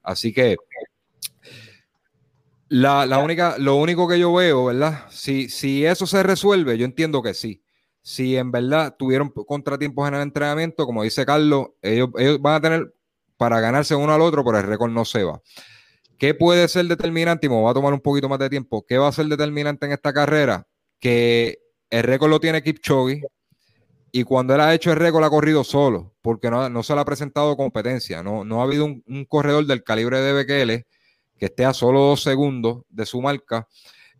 Así 0.00 0.32
que 0.32 0.56
la, 2.68 3.18
única, 3.18 3.56
lo 3.58 3.74
único 3.74 4.06
que 4.06 4.20
yo 4.20 4.32
veo, 4.32 4.66
¿verdad? 4.66 5.06
Si, 5.10 5.48
si 5.48 5.84
eso 5.84 6.06
se 6.06 6.22
resuelve, 6.22 6.78
yo 6.78 6.84
entiendo 6.84 7.20
que 7.20 7.34
sí. 7.34 7.64
Si 8.00 8.36
en 8.36 8.52
verdad 8.52 8.94
tuvieron 8.96 9.30
contratiempos 9.30 10.06
en 10.06 10.14
el 10.14 10.22
entrenamiento, 10.22 10.86
como 10.86 11.02
dice 11.02 11.26
Carlos, 11.26 11.70
ellos, 11.82 12.10
ellos 12.16 12.40
van 12.40 12.54
a 12.54 12.60
tener 12.60 12.94
para 13.36 13.58
ganarse 13.58 13.96
uno 13.96 14.14
al 14.14 14.20
otro, 14.20 14.44
pero 14.44 14.58
el 14.58 14.66
récord 14.66 14.92
no 14.92 15.04
se 15.04 15.24
va. 15.24 15.42
¿Qué 16.18 16.34
puede 16.34 16.66
ser 16.68 16.86
determinante? 16.86 17.46
Y 17.46 17.50
me 17.50 17.62
va 17.62 17.70
a 17.70 17.74
tomar 17.74 17.92
un 17.92 18.00
poquito 18.00 18.28
más 18.28 18.40
de 18.40 18.50
tiempo. 18.50 18.84
¿Qué 18.86 18.98
va 18.98 19.08
a 19.08 19.12
ser 19.12 19.26
determinante 19.26 19.86
en 19.86 19.92
esta 19.92 20.12
carrera? 20.12 20.66
Que 20.98 21.58
el 21.90 22.02
récord 22.02 22.30
lo 22.30 22.40
tiene 22.40 22.62
Kipchoge 22.62 23.22
y 24.10 24.24
cuando 24.24 24.54
él 24.54 24.60
ha 24.60 24.74
hecho 24.74 24.90
el 24.90 24.98
récord 24.98 25.24
ha 25.24 25.30
corrido 25.30 25.62
solo, 25.62 26.14
porque 26.22 26.50
no, 26.50 26.82
se 26.82 26.94
le 26.94 27.00
ha 27.00 27.04
presentado 27.04 27.56
competencia. 27.56 28.22
No, 28.22 28.44
no 28.44 28.60
ha 28.60 28.64
habido 28.64 28.84
un, 28.84 29.24
corredor 29.28 29.66
del 29.66 29.84
calibre 29.84 30.20
de 30.20 30.32
BKL 30.32 30.86
que 31.38 31.46
esté 31.46 31.64
a 31.64 31.72
solo 31.72 32.00
dos 32.00 32.22
segundos 32.22 32.82
de 32.88 33.06
su 33.06 33.22
marca. 33.22 33.68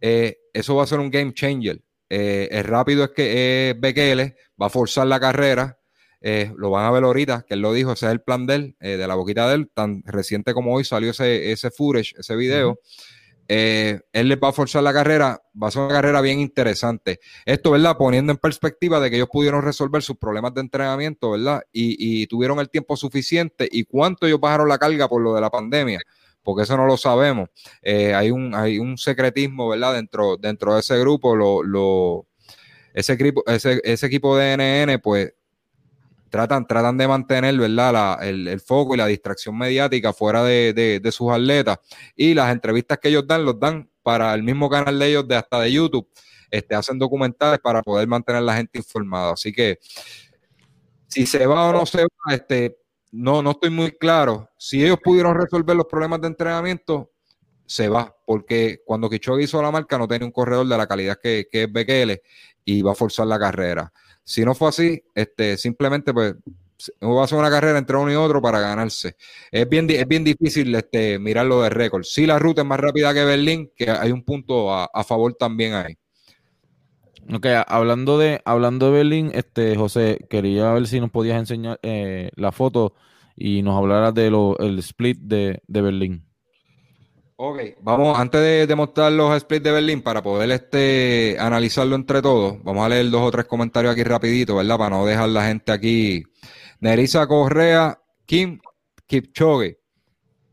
Eh, 0.01 0.39
eso 0.53 0.77
va 0.77 0.85
a 0.85 0.87
ser 0.87 1.01
un 1.01 1.11
game 1.11 1.35
changer. 1.35 1.83
Eh, 2.09 2.49
el 2.53 2.65
rápido 2.65 3.05
es 3.05 3.11
que 3.11 3.71
eh, 3.71 3.75
BKL 3.75 4.37
va 4.61 4.67
a 4.67 4.71
forzar 4.71 5.09
la 5.09 5.19
carrera 5.19 5.79
eh, 6.21 6.53
lo 6.57 6.71
van 6.71 6.85
a 6.85 6.91
ver 6.91 7.05
ahorita, 7.05 7.45
que 7.47 7.55
él 7.55 7.61
lo 7.61 7.73
dijo, 7.73 7.93
ese 7.93 8.07
es 8.07 8.13
el 8.13 8.21
plan 8.21 8.47
de 8.47 8.55
él, 8.55 8.77
eh, 8.81 8.97
de 8.97 9.07
la 9.07 9.15
boquita 9.15 9.49
de 9.49 9.55
él, 9.55 9.71
tan 9.73 10.03
reciente 10.05 10.53
como 10.53 10.75
hoy 10.75 10.85
salió 10.85 11.11
ese, 11.11 11.53
ese 11.53 11.71
footage, 11.71 12.15
ese 12.19 12.35
video. 12.37 12.81
Eh, 13.51 14.01
él 14.13 14.29
le 14.29 14.37
va 14.37 14.49
a 14.49 14.53
forzar 14.53 14.83
la 14.83 14.93
carrera, 14.93 15.41
va 15.61 15.69
a 15.69 15.71
ser 15.71 15.83
una 15.83 15.95
carrera 15.95 16.21
bien 16.21 16.41
interesante. 16.41 17.21
Esto, 17.47 17.71
¿verdad? 17.71 17.97
Poniendo 17.97 18.33
en 18.33 18.37
perspectiva 18.37 19.01
de 19.01 19.09
que 19.09 19.17
ellos 19.17 19.29
pudieron 19.33 19.63
resolver 19.63 20.03
sus 20.03 20.19
problemas 20.19 20.53
de 20.53 20.61
entrenamiento, 20.61 21.31
¿verdad? 21.31 21.63
Y, 21.73 22.27
tuvieron 22.27 22.59
el 22.59 22.69
tiempo 22.69 22.97
suficiente 22.97 23.67
y 23.71 23.85
cuánto 23.85 24.27
ellos 24.27 24.41
bajaron 24.41 24.69
la 24.69 24.77
carga 24.77 25.09
por 25.09 25.23
lo 25.23 25.35
de 25.35 25.41
la 25.41 25.49
pandemia, 25.49 26.01
porque 26.43 26.65
eso 26.65 26.77
no 26.77 26.85
lo 26.85 26.99
sabemos. 26.99 27.49
hay, 27.83 28.31
un, 28.31 28.55
hay 28.55 28.79
un 28.79 28.99
secretismo, 28.99 29.69
¿verdad? 29.69 29.95
Dentro, 29.95 30.37
dentro 30.37 30.75
de 30.75 30.81
ese 30.81 30.99
grupo, 30.99 31.35
lo, 31.35 31.63
lo 31.63 32.27
ese, 32.93 33.15
equipo, 33.15 33.45
ese, 33.47 33.81
ese 33.83 34.07
equipo 34.07 34.37
de 34.37 34.57
NN, 34.59 35.01
pues 35.01 35.33
tratan, 36.31 36.67
tratan 36.67 36.97
de 36.99 37.09
mantener 37.09 37.57
¿verdad? 37.57 38.23
el, 38.27 38.61
foco 38.61 38.95
y 38.95 38.99
la 38.99 39.07
distracción 39.07 39.57
mediática 39.57 40.13
fuera 40.13 40.43
de, 40.43 41.11
sus 41.13 41.31
atletas. 41.31 41.79
Y 42.17 42.35
las 42.35 42.53
entrevistas 42.53 42.99
que 42.99 43.09
ellos 43.09 43.27
dan, 43.27 43.45
los 43.45 43.59
dan 43.59 43.91
para 44.03 44.35
el 44.35 44.43
mismo 44.43 44.69
canal 44.69 44.99
de 44.99 45.07
ellos, 45.07 45.29
de 45.29 45.37
hasta 45.37 45.61
de 45.61 45.73
YouTube. 45.73 46.09
Este, 46.51 46.75
hacen 46.75 46.99
documentales 46.99 47.61
para 47.61 47.83
poder 47.83 48.09
mantener 48.09 48.41
a 48.41 48.45
la 48.45 48.57
gente 48.57 48.79
informada. 48.79 49.33
Así 49.33 49.53
que 49.53 49.79
si 51.07 51.27
se 51.27 51.47
va 51.47 51.69
o 51.69 51.73
no 51.73 51.87
se 51.87 52.03
va, 52.03 52.35
este, 52.35 52.79
no, 53.13 53.43
no 53.43 53.53
estoy 53.53 53.71
muy 53.71 53.93
claro. 53.93 54.49
Si 54.57 54.85
ellos 54.85 54.99
pudieron 55.03 55.35
resolver 55.35 55.77
los 55.77 55.87
problemas 55.87 56.21
de 56.21 56.29
entrenamiento, 56.29 57.13
se 57.67 57.89
va, 57.91 58.17
porque 58.25 58.81
cuando 58.87 59.11
Kichogi 59.11 59.45
hizo 59.45 59.61
la 59.61 59.71
marca 59.71 59.99
no 59.99 60.09
tenía 60.09 60.25
un 60.25 60.33
corredor 60.33 60.67
de 60.67 60.79
la 60.79 60.87
calidad 60.87 61.19
que, 61.23 61.47
que 61.53 61.65
es 61.65 61.73
Bekele 61.73 62.23
y 62.65 62.81
va 62.81 62.93
a 62.93 62.95
forzar 62.95 63.27
la 63.27 63.39
carrera. 63.39 63.93
Si 64.29 64.45
no 64.45 64.55
fue 64.55 64.69
así, 64.69 65.03
este, 65.15 65.57
simplemente 65.57 66.13
pues 66.13 66.35
va 67.03 67.25
a 67.25 67.27
ser 67.27 67.39
una 67.39 67.49
carrera 67.49 67.79
entre 67.79 67.97
uno 67.97 68.13
y 68.13 68.15
otro 68.15 68.43
para 68.43 68.61
ganarse. 68.61 69.17
Es 69.51 69.67
bien, 69.67 69.89
es 69.89 70.07
bien 70.07 70.23
difícil 70.23 70.75
este, 70.75 71.19
mirarlo 71.19 71.63
de 71.63 71.71
récord. 71.71 72.03
Si 72.03 72.27
la 72.27 72.39
ruta 72.39 72.61
es 72.61 72.67
más 72.67 72.79
rápida 72.79 73.15
que 73.15 73.25
Berlín, 73.25 73.73
que 73.75 73.91
hay 73.91 74.13
un 74.13 74.23
punto 74.23 74.71
a, 74.71 75.03
favor 75.03 75.33
también 75.33 75.73
ahí. 75.73 75.97
Ok, 77.33 77.47
hablando 77.67 78.19
de, 78.19 78.43
hablando 78.45 78.93
de 78.93 78.99
Berlín, 78.99 79.31
este, 79.33 79.75
José, 79.77 80.19
quería 80.29 80.73
ver 80.75 80.87
si 80.87 81.01
nos 81.01 81.11
podías 81.11 81.39
enseñar 81.39 81.81
eh, 81.83 82.29
la 82.37 82.53
foto 82.53 82.93
y 83.35 83.63
nos 83.63 83.79
hablaras 83.79 84.13
del 84.13 84.79
split 84.81 85.21
de, 85.21 85.63
de 85.67 85.81
Berlín. 85.81 86.28
Ok, 87.41 87.61
vamos, 87.83 88.19
antes 88.19 88.41
de, 88.41 88.67
demostrar 88.67 89.13
los 89.13 89.41
splits 89.41 89.63
de 89.63 89.71
Berlín, 89.71 90.03
para 90.03 90.21
poder 90.21 90.51
este, 90.51 91.37
analizarlo 91.39 91.95
entre 91.95 92.21
todos, 92.21 92.61
vamos 92.65 92.85
a 92.85 92.89
leer 92.89 93.09
dos 93.11 93.23
o 93.23 93.31
tres 93.31 93.45
comentarios 93.45 93.93
aquí 93.93 94.03
rapidito, 94.03 94.57
¿verdad? 94.57 94.77
Para 94.77 94.91
no 94.91 95.07
dejar 95.07 95.29
la 95.29 95.47
gente 95.47 95.71
aquí. 95.71 96.25
Nerissa 96.81 97.29
Correa, 97.29 97.97
Kim 98.27 98.59
Kipchoge. 99.07 99.79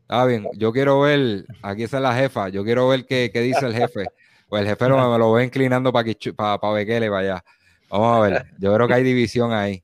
Está 0.02 0.26
bien, 0.26 0.46
yo 0.54 0.72
quiero 0.72 1.00
ver, 1.00 1.46
aquí 1.60 1.82
está 1.82 1.98
la 1.98 2.14
jefa, 2.14 2.50
yo 2.50 2.62
quiero 2.62 2.86
ver 2.86 3.04
qué, 3.04 3.32
dice 3.34 3.66
el 3.66 3.74
jefe. 3.74 4.06
Pues 4.48 4.62
el 4.62 4.68
jefe 4.68 4.88
me, 4.88 5.18
lo 5.18 5.32
ve 5.32 5.42
inclinando 5.42 5.92
para 5.92 6.08
para, 6.36 6.60
para 6.60 6.72
Bekele, 6.72 7.08
vaya. 7.08 7.42
Vamos 7.90 8.16
a 8.16 8.20
ver, 8.20 8.46
yo 8.60 8.72
creo 8.72 8.86
que 8.86 8.94
hay 8.94 9.02
división 9.02 9.52
ahí. 9.52 9.82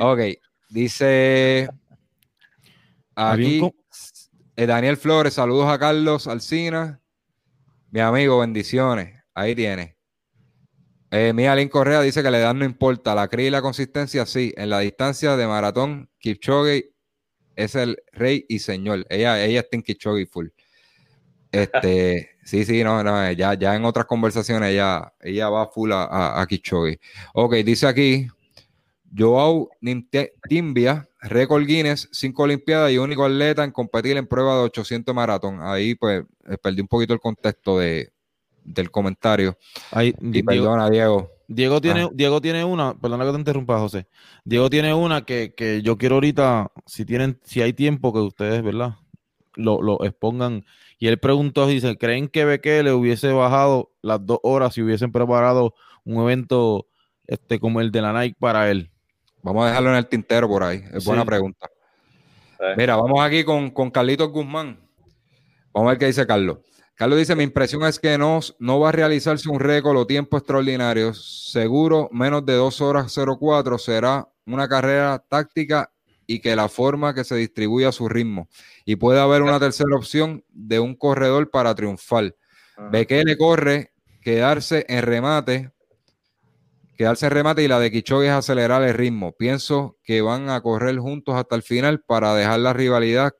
Ok, 0.00 0.20
dice 0.70 1.68
aquí 3.14 3.60
eh, 4.56 4.66
Daniel 4.66 4.96
Flores, 4.96 5.34
saludos 5.34 5.68
a 5.68 5.78
Carlos 5.78 6.26
Alcina. 6.26 7.00
Mi 7.90 8.00
amigo, 8.00 8.38
bendiciones. 8.38 9.22
Ahí 9.34 9.54
tiene. 9.54 9.96
Eh, 11.10 11.32
Mía 11.32 11.56
Lin 11.56 11.68
Correa 11.68 12.02
dice 12.02 12.22
que 12.22 12.30
la 12.30 12.38
edad 12.38 12.54
no 12.54 12.64
importa, 12.64 13.14
la 13.14 13.26
cría 13.26 13.48
y 13.48 13.50
la 13.50 13.62
consistencia 13.62 14.26
sí. 14.26 14.54
En 14.56 14.70
la 14.70 14.80
distancia 14.80 15.36
de 15.36 15.46
maratón, 15.46 16.08
Kipchoge 16.18 16.92
es 17.56 17.74
el 17.74 18.02
rey 18.12 18.46
y 18.48 18.60
señor. 18.60 19.06
Ella, 19.08 19.42
ella 19.44 19.60
está 19.60 19.76
en 19.76 19.82
Kipchoge 19.82 20.26
full. 20.26 20.48
Este, 21.50 22.30
sí, 22.44 22.64
sí, 22.64 22.84
no, 22.84 23.02
no, 23.02 23.32
ya, 23.32 23.54
ya 23.54 23.74
en 23.74 23.84
otras 23.84 24.06
conversaciones 24.06 24.70
ella, 24.70 25.12
ella 25.20 25.48
va 25.48 25.66
full 25.68 25.90
a, 25.92 26.04
a, 26.04 26.40
a 26.40 26.46
Kipchoge. 26.46 27.00
Ok, 27.34 27.54
dice 27.56 27.88
aquí, 27.88 28.28
Joao 29.16 29.68
Timbia, 30.48 31.08
récord 31.20 31.64
Guinness, 31.66 32.08
cinco 32.12 32.44
Olimpiadas 32.44 32.92
y 32.92 32.98
único 32.98 33.24
atleta 33.24 33.64
en 33.64 33.72
competir 33.72 34.16
en 34.16 34.26
prueba 34.26 34.56
de 34.56 34.62
800 34.62 35.14
maratón. 35.14 35.58
Ahí 35.60 35.94
pues 35.94 36.24
eh, 36.48 36.56
perdí 36.62 36.80
un 36.80 36.88
poquito 36.88 37.12
el 37.12 37.20
contexto 37.20 37.78
de, 37.78 38.12
del 38.64 38.90
comentario. 38.90 39.56
Ahí, 39.90 40.14
y 40.20 40.42
perdona, 40.42 40.88
Diego. 40.88 41.30
Diego 41.48 41.80
tiene, 41.80 42.02
Ah. 42.02 42.10
Diego 42.12 42.40
tiene 42.40 42.64
una, 42.64 42.94
perdona 42.94 43.24
que 43.24 43.32
te 43.32 43.38
interrumpa, 43.38 43.78
José. 43.78 44.06
Diego 44.44 44.70
tiene 44.70 44.94
una 44.94 45.24
que, 45.24 45.52
que 45.54 45.82
yo 45.82 45.98
quiero 45.98 46.16
ahorita, 46.16 46.70
si 46.86 47.04
tienen, 47.04 47.40
si 47.42 47.60
hay 47.60 47.72
tiempo 47.72 48.12
que 48.12 48.20
ustedes, 48.20 48.62
¿verdad? 48.62 48.94
Lo, 49.56 49.82
lo 49.82 50.04
expongan. 50.04 50.64
Y 50.98 51.08
él 51.08 51.18
preguntó, 51.18 51.66
dice, 51.66 51.96
¿creen 51.98 52.28
que 52.28 52.44
Bekele 52.44 52.92
hubiese 52.92 53.32
bajado 53.32 53.90
las 54.00 54.24
dos 54.24 54.38
horas 54.44 54.74
si 54.74 54.82
hubiesen 54.82 55.10
preparado 55.10 55.74
un 56.04 56.22
evento 56.22 56.86
este 57.26 57.58
como 57.58 57.80
el 57.80 57.90
de 57.90 58.02
la 58.02 58.12
Nike 58.12 58.36
para 58.38 58.70
él? 58.70 58.89
Vamos 59.42 59.64
a 59.64 59.68
dejarlo 59.68 59.90
en 59.90 59.96
el 59.96 60.06
tintero 60.06 60.48
por 60.48 60.62
ahí. 60.62 60.84
Es 60.92 61.04
buena 61.04 61.24
pregunta. 61.24 61.70
Sí. 62.58 62.66
Mira, 62.76 62.96
vamos 62.96 63.20
aquí 63.22 63.44
con, 63.44 63.70
con 63.70 63.90
Carlitos 63.90 64.30
Guzmán. 64.30 64.78
Vamos 65.72 65.88
a 65.88 65.90
ver 65.92 65.98
qué 65.98 66.06
dice 66.06 66.26
Carlos. 66.26 66.58
Carlos 66.94 67.18
dice, 67.18 67.34
mi 67.34 67.44
impresión 67.44 67.82
es 67.84 67.98
que 67.98 68.18
no, 68.18 68.40
no 68.58 68.78
va 68.78 68.90
a 68.90 68.92
realizarse 68.92 69.48
un 69.48 69.58
récord 69.58 69.96
o 69.96 70.06
tiempo 70.06 70.36
extraordinario. 70.36 71.14
Seguro, 71.14 72.10
menos 72.12 72.44
de 72.44 72.52
2 72.52 72.80
horas 72.82 73.14
04 73.14 73.78
será 73.78 74.28
una 74.44 74.68
carrera 74.68 75.24
táctica 75.26 75.90
y 76.26 76.40
que 76.40 76.54
la 76.54 76.68
forma 76.68 77.14
que 77.14 77.24
se 77.24 77.36
distribuye 77.36 77.86
a 77.86 77.92
su 77.92 78.06
ritmo. 78.06 78.48
Y 78.84 78.96
puede 78.96 79.18
haber 79.18 79.40
una 79.40 79.58
tercera 79.58 79.96
opción 79.96 80.44
de 80.50 80.78
un 80.78 80.94
corredor 80.94 81.50
para 81.50 81.74
triunfar. 81.74 82.36
Bekele 82.90 83.38
corre, 83.38 83.92
quedarse 84.20 84.84
en 84.88 85.02
remate, 85.02 85.70
quedarse 87.00 87.24
en 87.24 87.32
remate 87.32 87.62
y 87.62 87.68
la 87.68 87.80
de 87.80 87.90
Kichogue 87.90 88.26
es 88.26 88.32
acelerar 88.34 88.82
el 88.82 88.92
ritmo. 88.92 89.32
Pienso 89.32 89.96
que 90.02 90.20
van 90.20 90.50
a 90.50 90.60
correr 90.60 90.98
juntos 90.98 91.34
hasta 91.34 91.56
el 91.56 91.62
final 91.62 92.02
para 92.02 92.34
dejar 92.34 92.60
la 92.60 92.74
rivalidad 92.74 93.32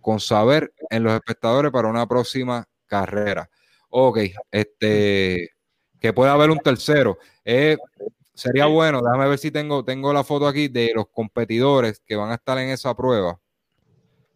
con 0.00 0.20
saber 0.20 0.72
en 0.88 1.02
los 1.02 1.12
espectadores 1.12 1.72
para 1.72 1.88
una 1.88 2.06
próxima 2.06 2.64
carrera. 2.86 3.50
Ok, 3.88 4.18
este, 4.52 5.50
que 5.98 6.12
pueda 6.12 6.34
haber 6.34 6.50
un 6.50 6.58
tercero. 6.58 7.18
Eh, 7.44 7.76
sería 8.34 8.66
bueno, 8.66 9.00
déjame 9.02 9.28
ver 9.30 9.38
si 9.40 9.50
tengo, 9.50 9.84
tengo 9.84 10.12
la 10.12 10.22
foto 10.22 10.46
aquí 10.46 10.68
de 10.68 10.92
los 10.94 11.06
competidores 11.10 12.00
que 12.06 12.14
van 12.14 12.30
a 12.30 12.36
estar 12.36 12.56
en 12.58 12.68
esa 12.68 12.94
prueba. 12.94 13.36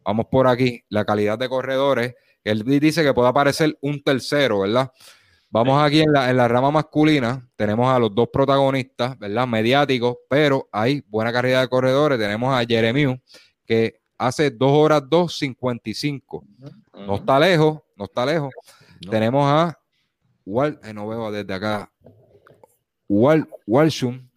Vamos 0.04 0.26
por 0.28 0.48
aquí, 0.48 0.82
la 0.88 1.04
calidad 1.04 1.38
de 1.38 1.48
corredores. 1.48 2.16
Él 2.42 2.64
dice 2.64 3.04
que 3.04 3.14
puede 3.14 3.28
aparecer 3.28 3.78
un 3.80 4.02
tercero, 4.02 4.62
¿verdad? 4.62 4.90
Vamos 5.56 5.82
aquí 5.82 6.00
en 6.00 6.12
la, 6.12 6.28
en 6.28 6.36
la 6.36 6.48
rama 6.48 6.70
masculina, 6.70 7.48
tenemos 7.56 7.88
a 7.88 7.98
los 7.98 8.14
dos 8.14 8.28
protagonistas, 8.30 9.18
¿verdad? 9.18 9.46
Mediáticos, 9.46 10.18
pero 10.28 10.68
hay 10.70 11.02
buena 11.08 11.32
calidad 11.32 11.62
de 11.62 11.68
corredores. 11.68 12.18
Tenemos 12.18 12.54
a 12.54 12.62
Jeremiah, 12.62 13.18
que 13.64 14.02
hace 14.18 14.50
2 14.50 14.70
horas 14.70 15.02
2.55. 15.04 16.44
No 17.06 17.14
está 17.14 17.40
lejos, 17.40 17.78
no 17.96 18.04
está 18.04 18.26
lejos. 18.26 18.52
No. 19.02 19.10
Tenemos 19.10 19.50
a 19.50 19.78
Wal, 20.44 20.78
ay, 20.82 20.92
no 20.92 21.08
veo 21.08 21.32
desde 21.32 21.54
acá. 21.54 21.90
Wal, 23.08 23.48
Walshum, 23.66 24.28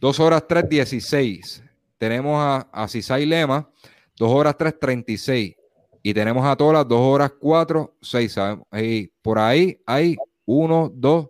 2 0.00 0.20
horas 0.20 0.42
3.16. 0.48 1.62
Tenemos 1.98 2.38
a, 2.38 2.66
a 2.72 2.88
Cisay 2.88 3.26
Lema, 3.26 3.68
2 4.16 4.30
horas 4.30 4.56
3.36. 4.56 5.54
Y 6.02 6.14
tenemos 6.14 6.46
a 6.46 6.56
Tola, 6.56 6.82
2 6.82 6.98
horas 6.98 7.30
4.6. 7.38 8.28
Sabemos. 8.28 8.66
Y 8.72 9.08
por 9.20 9.38
ahí 9.38 9.78
hay 9.84 10.16
uno, 10.52 10.90
dos, 10.92 11.28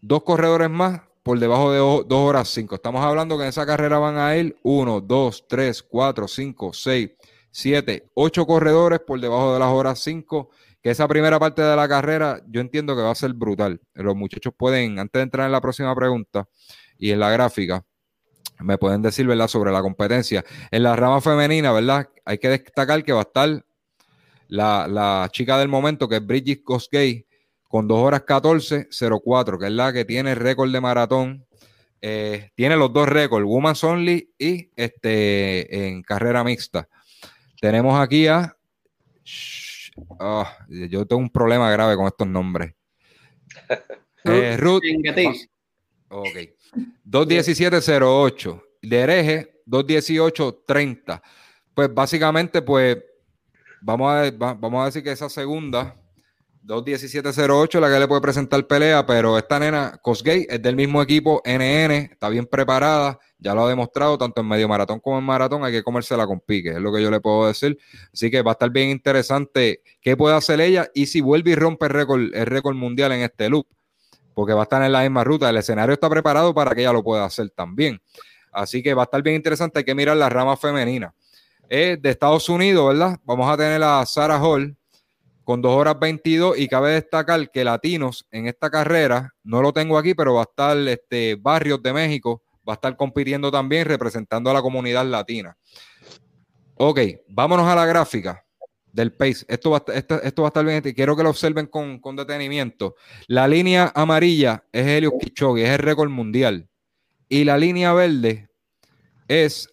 dos 0.00 0.22
corredores 0.22 0.70
más 0.70 1.02
por 1.22 1.38
debajo 1.38 1.70
de 1.70 1.78
2 1.78 2.06
horas 2.10 2.48
5. 2.48 2.76
Estamos 2.76 3.04
hablando 3.04 3.36
que 3.36 3.42
en 3.42 3.50
esa 3.50 3.66
carrera 3.66 3.98
van 3.98 4.16
a 4.16 4.34
ir 4.34 4.56
1, 4.62 5.02
2, 5.02 5.44
3, 5.46 5.82
4, 5.82 6.28
5, 6.28 6.72
6, 6.72 7.10
7, 7.50 8.10
8 8.14 8.46
corredores 8.46 9.00
por 9.00 9.20
debajo 9.20 9.52
de 9.52 9.58
las 9.58 9.68
horas 9.68 9.98
5. 9.98 10.48
Que 10.80 10.90
esa 10.90 11.06
primera 11.06 11.38
parte 11.38 11.60
de 11.60 11.76
la 11.76 11.86
carrera 11.86 12.40
yo 12.48 12.62
entiendo 12.62 12.96
que 12.96 13.02
va 13.02 13.10
a 13.10 13.14
ser 13.14 13.34
brutal. 13.34 13.78
Los 13.92 14.16
muchachos 14.16 14.54
pueden, 14.56 14.98
antes 14.98 15.18
de 15.18 15.24
entrar 15.24 15.44
en 15.46 15.52
la 15.52 15.60
próxima 15.60 15.94
pregunta 15.94 16.48
y 16.96 17.10
en 17.10 17.20
la 17.20 17.30
gráfica, 17.30 17.84
me 18.60 18.78
pueden 18.78 19.02
decir, 19.02 19.26
¿verdad?, 19.26 19.48
sobre 19.48 19.70
la 19.70 19.82
competencia. 19.82 20.44
En 20.70 20.82
la 20.82 20.96
rama 20.96 21.20
femenina, 21.20 21.72
¿verdad? 21.72 22.08
Hay 22.24 22.38
que 22.38 22.48
destacar 22.48 23.04
que 23.04 23.12
va 23.12 23.18
a 23.18 23.22
estar 23.22 23.66
la, 24.48 24.86
la 24.88 25.28
chica 25.32 25.58
del 25.58 25.68
momento, 25.68 26.08
que 26.08 26.16
es 26.16 26.26
Bridget 26.26 26.62
Kosgei, 26.62 27.26
con 27.68 27.88
2 27.88 27.98
horas 27.98 28.22
14, 28.22 28.88
04, 29.22 29.58
que 29.58 29.66
es 29.66 29.72
la 29.72 29.92
que 29.92 30.04
tiene 30.04 30.32
el 30.32 30.36
récord 30.38 30.72
de 30.72 30.80
maratón. 30.80 31.46
Eh, 32.00 32.50
tiene 32.54 32.76
los 32.76 32.92
dos 32.92 33.08
récords, 33.08 33.44
Women's 33.46 33.82
Only 33.82 34.32
y 34.38 34.70
este, 34.76 35.88
en 35.88 36.02
carrera 36.02 36.44
mixta. 36.44 36.88
Tenemos 37.60 37.98
aquí 37.98 38.26
a. 38.26 38.54
Ah, 40.20 40.56
yo 40.68 41.06
tengo 41.06 41.20
un 41.20 41.30
problema 41.30 41.70
grave 41.70 41.96
con 41.96 42.06
estos 42.06 42.26
nombres. 42.26 42.74
Eh, 44.28 44.56
Ruth. 44.56 44.82
Ok. 46.08 46.36
21708. 47.04 48.62
De 48.82 48.98
hereje, 48.98 49.62
21830. 49.66 51.22
Pues 51.72 51.94
básicamente, 51.94 52.60
pues, 52.60 52.98
vamos 53.80 54.10
a, 54.12 54.30
va- 54.30 54.54
vamos 54.54 54.82
a 54.82 54.86
decir 54.86 55.02
que 55.02 55.12
esa 55.12 55.28
segunda, 55.28 55.96
21708, 56.62 57.80
la 57.80 57.88
que 57.88 58.00
le 58.00 58.08
puede 58.08 58.20
presentar 58.20 58.66
pelea, 58.66 59.06
pero 59.06 59.38
esta 59.38 59.58
nena, 59.58 59.98
Cosgay, 60.02 60.46
es 60.48 60.60
del 60.60 60.74
mismo 60.76 61.00
equipo 61.00 61.40
NN, 61.44 61.92
está 62.12 62.28
bien 62.28 62.46
preparada, 62.46 63.18
ya 63.38 63.54
lo 63.54 63.64
ha 63.64 63.68
demostrado, 63.68 64.18
tanto 64.18 64.40
en 64.40 64.48
medio 64.48 64.68
maratón 64.68 64.98
como 64.98 65.18
en 65.18 65.24
maratón, 65.24 65.64
hay 65.64 65.72
que 65.72 65.82
comérsela 65.84 66.26
con 66.26 66.40
pique, 66.40 66.70
es 66.70 66.78
lo 66.80 66.92
que 66.92 67.00
yo 67.02 67.10
le 67.10 67.20
puedo 67.20 67.46
decir. 67.46 67.78
Así 68.12 68.30
que 68.30 68.42
va 68.42 68.52
a 68.52 68.54
estar 68.54 68.70
bien 68.70 68.88
interesante 68.90 69.82
qué 70.00 70.16
puede 70.16 70.34
hacer 70.34 70.60
ella 70.60 70.88
y 70.94 71.06
si 71.06 71.20
vuelve 71.20 71.52
y 71.52 71.54
rompe 71.54 71.86
el 71.86 71.92
récord, 71.92 72.34
el 72.34 72.46
récord 72.46 72.74
mundial 72.74 73.12
en 73.12 73.20
este 73.20 73.48
loop 73.48 73.66
porque 74.34 74.52
va 74.52 74.60
a 74.60 74.62
estar 74.64 74.82
en 74.82 74.92
la 74.92 75.00
misma 75.00 75.24
ruta. 75.24 75.48
El 75.48 75.56
escenario 75.56 75.94
está 75.94 76.10
preparado 76.10 76.52
para 76.52 76.74
que 76.74 76.82
ella 76.82 76.92
lo 76.92 77.02
pueda 77.02 77.24
hacer 77.24 77.48
también. 77.50 78.02
Así 78.52 78.82
que 78.82 78.92
va 78.92 79.02
a 79.02 79.04
estar 79.04 79.22
bien 79.22 79.36
interesante. 79.36 79.78
Hay 79.78 79.84
que 79.86 79.94
mirar 79.94 80.14
la 80.16 80.28
rama 80.28 80.58
femenina. 80.58 81.14
Es 81.68 82.00
de 82.00 82.10
Estados 82.10 82.48
Unidos, 82.48 82.88
¿verdad? 82.88 83.18
Vamos 83.24 83.50
a 83.50 83.56
tener 83.56 83.82
a 83.82 84.04
Sarah 84.06 84.40
Hall 84.40 84.76
con 85.42 85.62
2 85.62 85.72
horas 85.72 85.98
22 85.98 86.58
y 86.58 86.68
cabe 86.68 86.92
destacar 86.92 87.50
que 87.50 87.64
latinos 87.64 88.26
en 88.30 88.46
esta 88.46 88.70
carrera, 88.70 89.32
no 89.44 89.62
lo 89.62 89.72
tengo 89.72 89.96
aquí, 89.96 90.14
pero 90.14 90.34
va 90.34 90.40
a 90.40 90.44
estar 90.44 90.76
este, 90.76 91.36
Barrios 91.36 91.82
de 91.82 91.92
México, 91.92 92.42
va 92.68 92.72
a 92.72 92.74
estar 92.74 92.96
compitiendo 92.96 93.50
también 93.50 93.86
representando 93.86 94.50
a 94.50 94.54
la 94.54 94.62
comunidad 94.62 95.06
latina. 95.06 95.56
Ok, 96.76 97.00
vámonos 97.28 97.66
a 97.66 97.74
la 97.74 97.86
gráfica 97.86 98.44
del 98.92 99.12
pace. 99.12 99.44
Esto 99.48 99.70
va, 99.70 99.84
esto 99.94 100.42
va 100.42 100.48
a 100.48 100.50
estar 100.50 100.64
bien. 100.64 100.82
Quiero 100.82 101.16
que 101.16 101.22
lo 101.22 101.30
observen 101.30 101.66
con, 101.66 102.00
con 102.00 102.16
detenimiento. 102.16 102.96
La 103.28 103.46
línea 103.46 103.92
amarilla 103.94 104.64
es 104.72 104.86
Helios 104.86 105.14
Kipchoge, 105.20 105.64
es 105.64 105.70
el 105.70 105.78
récord 105.78 106.10
mundial. 106.10 106.68
Y 107.28 107.44
la 107.44 107.58
línea 107.58 107.92
verde 107.92 108.48
es 109.28 109.68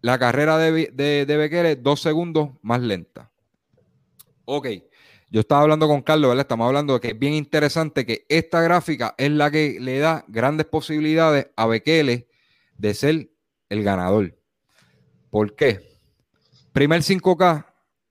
la 0.00 0.18
carrera 0.18 0.58
de, 0.58 0.90
de, 0.92 1.36
Bekele 1.36 1.76
dos 1.76 2.00
segundos 2.00 2.50
más 2.62 2.80
lenta. 2.80 3.30
Ok, 4.44 4.68
yo 5.30 5.40
estaba 5.40 5.62
hablando 5.62 5.86
con 5.86 6.02
Carlos, 6.02 6.28
¿verdad? 6.30 6.42
Estamos 6.42 6.66
hablando 6.66 6.94
de 6.94 7.00
que 7.00 7.08
es 7.08 7.18
bien 7.18 7.34
interesante 7.34 8.04
que 8.04 8.26
esta 8.28 8.60
gráfica 8.62 9.14
es 9.16 9.30
la 9.30 9.50
que 9.50 9.78
le 9.80 9.98
da 9.98 10.24
grandes 10.28 10.66
posibilidades 10.66 11.48
a 11.56 11.66
Bekele 11.66 12.28
de 12.76 12.94
ser 12.94 13.30
el 13.68 13.82
ganador. 13.82 14.36
¿Por 15.30 15.54
qué? 15.54 15.90
Primer 16.72 17.02
5K 17.02 17.66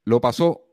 lo 0.06 0.22
pasó, 0.22 0.66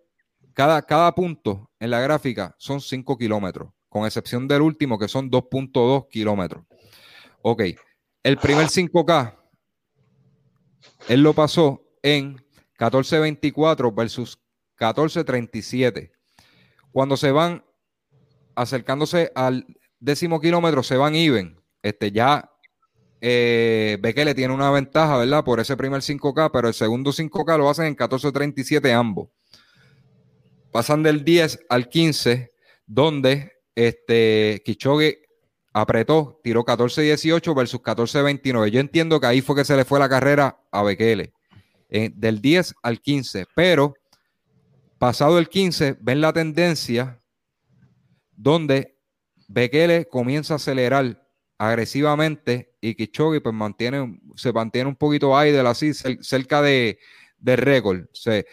cada, 0.54 0.82
cada 0.82 1.14
punto 1.14 1.70
en 1.78 1.90
la 1.90 2.00
gráfica 2.00 2.54
son 2.58 2.80
5 2.80 3.18
kilómetros, 3.18 3.70
con 3.88 4.06
excepción 4.06 4.48
del 4.48 4.62
último 4.62 4.98
que 4.98 5.08
son 5.08 5.30
2.2 5.30 6.08
kilómetros. 6.08 6.64
Ok, 7.42 7.62
el 8.22 8.38
primer 8.38 8.66
5K, 8.66 9.35
él 11.08 11.22
lo 11.22 11.32
pasó 11.32 11.82
en 12.02 12.36
14.24 12.78 13.94
versus 13.94 14.38
14.37. 14.78 16.10
Cuando 16.92 17.16
se 17.16 17.30
van 17.30 17.64
acercándose 18.54 19.30
al 19.34 19.66
décimo 20.00 20.40
kilómetro, 20.40 20.82
se 20.82 20.96
van 20.96 21.14
even. 21.14 21.60
Este 21.82 22.10
ya 22.10 22.50
eh, 23.20 23.98
Bekele 24.00 24.34
tiene 24.34 24.54
una 24.54 24.70
ventaja, 24.70 25.18
¿verdad? 25.18 25.44
Por 25.44 25.60
ese 25.60 25.76
primer 25.76 26.00
5K, 26.00 26.50
pero 26.52 26.68
el 26.68 26.74
segundo 26.74 27.12
5K 27.12 27.58
lo 27.58 27.68
hacen 27.68 27.86
en 27.86 27.96
14.37 27.96 28.92
ambos. 28.92 29.28
Pasan 30.70 31.02
del 31.02 31.24
10 31.24 31.66
al 31.68 31.88
15, 31.88 32.52
donde 32.86 33.52
este 33.74 34.62
Kichogue 34.64 35.25
apretó, 35.78 36.40
tiró 36.42 36.64
14-18 36.64 37.54
versus 37.54 37.80
14-29. 37.80 38.70
Yo 38.70 38.80
entiendo 38.80 39.20
que 39.20 39.26
ahí 39.26 39.42
fue 39.42 39.56
que 39.56 39.64
se 39.64 39.76
le 39.76 39.84
fue 39.84 39.98
la 39.98 40.08
carrera 40.08 40.58
a 40.70 40.82
Bekele, 40.82 41.34
eh, 41.90 42.10
del 42.14 42.40
10 42.40 42.74
al 42.82 43.00
15, 43.00 43.44
pero 43.54 43.94
pasado 44.98 45.38
el 45.38 45.50
15, 45.50 45.98
ven 46.00 46.22
la 46.22 46.32
tendencia 46.32 47.20
donde 48.34 48.96
Bekele 49.48 50.06
comienza 50.08 50.54
a 50.54 50.56
acelerar 50.56 51.22
agresivamente 51.58 52.74
y 52.80 52.94
Kichogi 52.94 53.40
pues 53.40 53.54
mantiene, 53.54 54.18
se 54.34 54.52
mantiene 54.52 54.88
un 54.88 54.96
poquito 54.96 55.32
idle 55.44 55.68
así 55.68 55.90
cer- 55.90 56.22
cerca 56.22 56.62
de, 56.62 56.98
del 57.38 57.58
récord. 57.58 58.06
Se- 58.12 58.46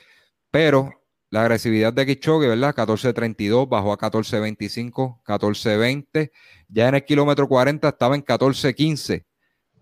pero 0.51 1.02
la 1.33 1.41
agresividad 1.41 1.91
de 1.91 2.05
Kichogue, 2.05 2.47
¿verdad? 2.47 2.75
14.32, 2.75 3.67
bajó 3.67 3.91
a 3.91 3.97
14.25, 3.97 5.19
14.20. 5.23 6.29
Ya 6.67 6.89
en 6.89 6.93
el 6.93 7.03
kilómetro 7.03 7.47
40 7.47 7.89
estaba 7.89 8.13
en 8.13 8.23
14.15, 8.23 9.25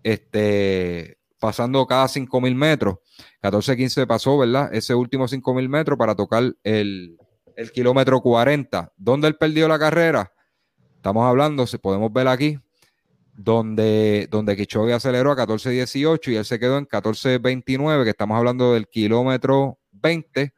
este, 0.02 1.18
pasando 1.38 1.86
cada 1.86 2.06
5.000 2.06 2.54
metros. 2.54 2.96
14.15 3.42 4.06
pasó, 4.06 4.38
¿verdad? 4.38 4.70
Ese 4.72 4.94
último 4.94 5.28
5.000 5.28 5.68
metros 5.68 5.98
para 5.98 6.14
tocar 6.14 6.54
el, 6.64 7.18
el 7.54 7.70
kilómetro 7.70 8.22
40. 8.22 8.90
¿Dónde 8.96 9.28
él 9.28 9.36
perdió 9.36 9.68
la 9.68 9.78
carrera? 9.78 10.32
Estamos 10.96 11.26
hablando, 11.26 11.66
si 11.66 11.76
podemos 11.76 12.10
ver 12.10 12.28
aquí, 12.28 12.58
donde, 13.34 14.26
donde 14.30 14.52
aceleró 14.94 15.32
a 15.32 15.36
14.18 15.36 16.32
y 16.32 16.36
él 16.36 16.46
se 16.46 16.58
quedó 16.58 16.78
en 16.78 16.86
14.29, 16.86 18.04
que 18.04 18.10
estamos 18.10 18.38
hablando 18.38 18.72
del 18.72 18.88
kilómetro 18.88 19.78
20, 19.90 20.54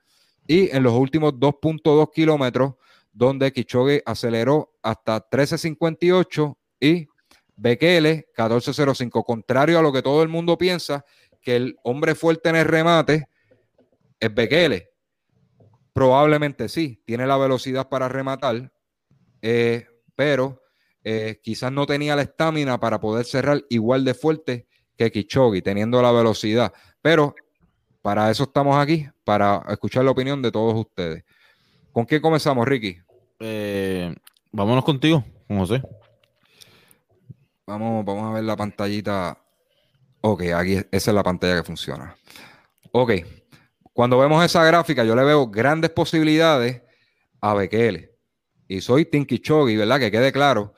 y 0.46 0.74
en 0.74 0.82
los 0.82 0.92
últimos 0.92 1.34
2.2 1.34 2.10
kilómetros, 2.12 2.74
donde 3.12 3.52
Kichogue 3.52 4.02
aceleró 4.04 4.74
hasta 4.82 5.28
13.58 5.28 6.56
y 6.80 7.06
Bekele 7.56 8.26
14.05, 8.36 9.24
contrario 9.24 9.78
a 9.78 9.82
lo 9.82 9.92
que 9.92 10.02
todo 10.02 10.22
el 10.22 10.28
mundo 10.28 10.58
piensa, 10.58 11.04
que 11.40 11.56
el 11.56 11.76
hombre 11.84 12.14
fuerte 12.14 12.48
en 12.48 12.56
el 12.56 12.64
remate 12.64 13.28
es 14.18 14.34
Bekele. 14.34 14.90
Probablemente 15.92 16.68
sí, 16.68 17.00
tiene 17.04 17.26
la 17.26 17.36
velocidad 17.36 17.88
para 17.88 18.08
rematar, 18.08 18.72
eh, 19.42 19.86
pero 20.16 20.60
eh, 21.04 21.38
quizás 21.42 21.70
no 21.70 21.86
tenía 21.86 22.16
la 22.16 22.22
estamina 22.22 22.80
para 22.80 23.00
poder 23.00 23.26
cerrar 23.26 23.64
igual 23.68 24.04
de 24.04 24.14
fuerte 24.14 24.66
que 24.96 25.12
Kichogi, 25.12 25.62
teniendo 25.62 26.02
la 26.02 26.10
velocidad. 26.10 26.72
Pero 27.00 27.34
para 28.04 28.30
eso 28.30 28.42
estamos 28.42 28.76
aquí, 28.76 29.08
para 29.24 29.62
escuchar 29.70 30.04
la 30.04 30.10
opinión 30.10 30.42
de 30.42 30.52
todos 30.52 30.74
ustedes. 30.74 31.24
¿Con 31.90 32.04
qué 32.04 32.20
comenzamos, 32.20 32.68
Ricky? 32.68 32.98
Eh, 33.40 34.14
vámonos 34.52 34.84
contigo, 34.84 35.24
con 35.48 35.56
José. 35.56 35.80
Vamos, 37.66 38.04
vamos 38.04 38.24
a 38.26 38.34
ver 38.34 38.44
la 38.44 38.56
pantallita. 38.56 39.38
Ok, 40.20 40.42
aquí 40.54 40.74
esa 40.74 41.10
es 41.10 41.14
la 41.14 41.22
pantalla 41.22 41.56
que 41.56 41.62
funciona. 41.62 42.14
Ok, 42.92 43.12
cuando 43.94 44.18
vemos 44.18 44.44
esa 44.44 44.62
gráfica, 44.64 45.02
yo 45.02 45.16
le 45.16 45.24
veo 45.24 45.46
grandes 45.48 45.90
posibilidades 45.90 46.82
a 47.40 47.54
Bekele. 47.54 48.12
Y 48.68 48.82
soy 48.82 49.06
Tinky 49.06 49.38
Chogi, 49.38 49.76
¿verdad? 49.76 49.98
Que 49.98 50.10
quede 50.10 50.30
claro. 50.30 50.74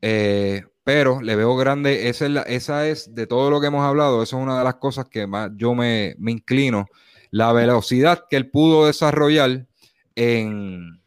Eh, 0.00 0.62
pero 0.88 1.20
le 1.20 1.36
veo 1.36 1.54
grande, 1.54 2.08
esa 2.08 2.88
es, 2.88 3.14
de 3.14 3.26
todo 3.26 3.50
lo 3.50 3.60
que 3.60 3.66
hemos 3.66 3.84
hablado, 3.84 4.22
esa 4.22 4.38
es 4.38 4.42
una 4.42 4.56
de 4.56 4.64
las 4.64 4.76
cosas 4.76 5.06
que 5.06 5.26
más 5.26 5.50
yo 5.54 5.74
me, 5.74 6.16
inclino, 6.18 6.86
la 7.30 7.52
velocidad 7.52 8.24
que 8.30 8.36
él 8.36 8.50
pudo 8.50 8.86
desarrollar 8.86 9.66
en, 10.14 11.02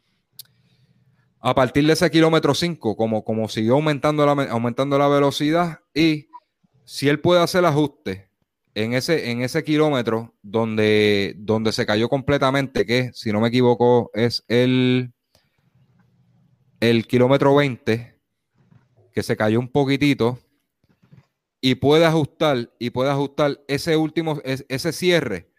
a 1.39 1.55
partir 1.55 1.87
de 1.87 1.93
ese 1.93 2.11
kilómetro 2.11 2.53
5, 2.53 2.95
como, 2.95 3.23
como 3.23 3.49
siguió 3.49 3.73
aumentando 3.73 4.23
la, 4.23 4.33
aumentando 4.51 4.99
la 4.99 5.07
velocidad 5.07 5.79
y 5.95 6.27
si 6.85 7.09
él 7.09 7.19
puede 7.19 7.41
hacer 7.41 7.65
ajuste 7.65 8.29
en 8.75 8.93
ese, 8.93 9.31
en 9.31 9.41
ese 9.41 9.63
kilómetro 9.63 10.35
donde, 10.43 11.33
donde 11.39 11.71
se 11.71 11.87
cayó 11.87 12.07
completamente, 12.07 12.85
que 12.85 13.09
si 13.15 13.31
no 13.31 13.41
me 13.41 13.47
equivoco 13.47 14.11
es 14.13 14.45
el, 14.47 15.11
el 16.81 17.07
kilómetro 17.07 17.55
20, 17.55 18.10
que 19.13 19.23
se 19.23 19.35
cayó 19.37 19.59
un 19.59 19.69
poquitito 19.69 20.39
y 21.61 21.75
puede 21.75 22.05
ajustar 22.05 22.71
y 22.79 22.89
puede 22.89 23.11
ajustar 23.11 23.61
ese 23.67 23.95
último, 23.95 24.41
ese 24.43 24.91
cierre. 24.91 25.51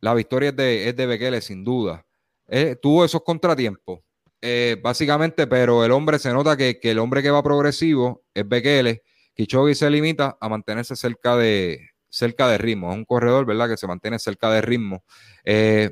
La 0.00 0.14
victoria 0.14 0.50
es 0.50 0.56
de, 0.56 0.88
es 0.88 0.96
de 0.96 1.06
Bekele, 1.06 1.40
sin 1.40 1.64
duda. 1.64 2.06
Eh, 2.48 2.76
tuvo 2.80 3.04
esos 3.04 3.22
contratiempos, 3.22 4.00
eh, 4.40 4.76
básicamente, 4.82 5.46
pero 5.46 5.84
el 5.84 5.92
hombre 5.92 6.18
se 6.18 6.32
nota 6.32 6.56
que, 6.56 6.78
el 6.82 6.98
hombre 6.98 7.22
que 7.22 7.30
va 7.30 7.42
progresivo 7.42 8.24
es 8.32 8.48
Bekele. 8.48 9.02
Kichogi 9.34 9.74
se 9.74 9.90
limita 9.90 10.36
a 10.40 10.48
mantenerse 10.48 10.96
cerca 10.96 11.36
de, 11.36 11.90
cerca 12.08 12.48
de 12.48 12.58
ritmo. 12.58 12.90
Es 12.90 12.96
un 12.96 13.04
corredor, 13.04 13.44
¿verdad? 13.44 13.68
Que 13.68 13.76
se 13.76 13.86
mantiene 13.86 14.18
cerca 14.18 14.50
de 14.50 14.62
ritmo. 14.62 15.04
Eh, 15.44 15.90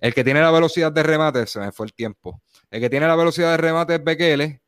el 0.00 0.14
que 0.14 0.24
tiene 0.24 0.40
la 0.40 0.50
velocidad 0.50 0.92
de 0.92 1.02
remate, 1.02 1.46
se 1.46 1.60
me 1.60 1.72
fue 1.72 1.86
el 1.86 1.94
tiempo. 1.94 2.42
El 2.70 2.80
que 2.80 2.90
tiene 2.90 3.06
la 3.06 3.16
velocidad 3.16 3.52
de 3.52 3.56
remate 3.56 3.94
es 3.96 4.04
Bekele, 4.04 4.60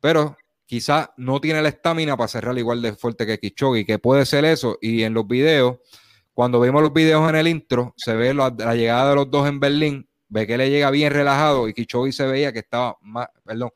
pero 0.00 0.36
quizá 0.66 1.12
no 1.16 1.40
tiene 1.40 1.62
la 1.62 1.68
estamina 1.68 2.16
para 2.16 2.28
cerrar 2.28 2.56
igual 2.58 2.82
de 2.82 2.94
fuerte 2.94 3.26
que 3.26 3.38
Kichogi, 3.38 3.84
que 3.84 3.98
puede 3.98 4.26
ser 4.26 4.44
eso. 4.44 4.78
Y 4.80 5.02
en 5.02 5.14
los 5.14 5.26
videos, 5.26 5.78
cuando 6.32 6.60
vimos 6.60 6.82
los 6.82 6.92
videos 6.92 7.28
en 7.28 7.36
el 7.36 7.48
intro, 7.48 7.94
se 7.96 8.14
ve 8.14 8.34
la, 8.34 8.50
llegada 8.74 9.10
de 9.10 9.16
los 9.16 9.30
dos 9.30 9.48
en 9.48 9.60
Berlín, 9.60 10.08
ve 10.28 10.46
que 10.46 10.56
le 10.56 10.70
llega 10.70 10.90
bien 10.90 11.12
relajado 11.12 11.68
y 11.68 11.74
Kichogi 11.74 12.12
se 12.12 12.26
veía 12.26 12.52
que 12.52 12.60
estaba 12.60 12.96
más, 13.00 13.28
perdón, 13.44 13.70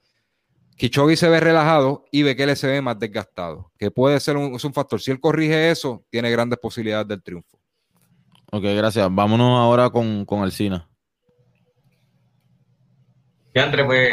Kichogi 0.77 1.17
se 1.17 1.29
ve 1.29 1.41
relajado 1.41 2.05
y 2.13 2.23
ve 2.23 2.37
que 2.37 2.47
le 2.47 2.55
se 2.55 2.69
ve 2.69 2.81
más 2.81 2.99
desgastado, 2.99 3.73
que 3.79 3.91
puede 3.91 4.21
ser 4.21 4.37
un, 4.37 4.53
un 4.53 4.73
factor. 4.73 5.01
Si 5.01 5.11
él 5.11 5.21
corrige 5.21 5.71
eso, 5.71 6.05
tiene 6.09 6.31
grandes 6.31 6.59
posibilidades 6.59 7.09
del 7.09 7.23
triunfo. 7.23 7.59
Ok, 8.51 8.63
gracias. 8.63 9.09
Vámonos 9.11 9.59
ahora 9.59 9.91
con, 9.91 10.25
con 10.25 10.43
Alcina. 10.43 10.89
Ya, 13.55 13.65
entre, 13.65 13.85
pues, 13.85 14.11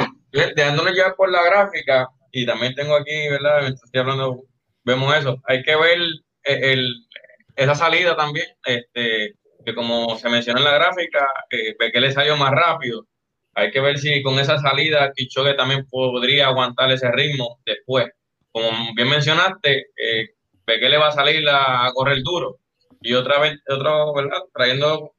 dejándonos 0.55 0.95
ya 0.95 1.13
por 1.15 1.29
la 1.29 1.43
gráfica, 1.43 2.09
y 2.35 2.45
también 2.45 2.75
tengo 2.75 2.97
aquí, 2.97 3.29
¿verdad? 3.29 3.73
Hablando, 3.93 4.43
vemos 4.83 5.15
eso. 5.15 5.41
Hay 5.45 5.63
que 5.63 5.73
ver 5.77 5.99
el, 6.43 7.07
esa 7.55 7.75
salida 7.75 8.17
también, 8.17 8.47
este, 8.65 9.35
que 9.65 9.73
como 9.73 10.17
se 10.17 10.27
menciona 10.27 10.59
en 10.59 10.65
la 10.65 10.73
gráfica, 10.73 11.25
eh, 11.49 11.77
que 11.93 12.01
le 12.01 12.11
salió 12.11 12.35
más 12.35 12.51
rápido. 12.51 13.07
Hay 13.53 13.71
que 13.71 13.79
ver 13.79 13.97
si 13.99 14.21
con 14.21 14.37
esa 14.37 14.59
salida 14.59 15.13
Kichogue 15.15 15.53
también 15.53 15.87
podría 15.87 16.47
aguantar 16.47 16.91
ese 16.91 17.09
ritmo 17.09 17.61
después. 17.65 18.09
Como 18.51 18.69
bien 18.95 19.09
mencionaste, 19.09 19.85
eh, 19.95 20.27
le 20.67 20.97
va 20.97 21.07
a 21.07 21.11
salir 21.13 21.47
a, 21.49 21.89
correr 21.93 22.21
duro. 22.21 22.57
Y 22.99 23.13
otra 23.13 23.39
vez, 23.39 23.61
otro, 23.69 24.13
¿verdad? 24.13 24.39
Trayendo 24.53 25.13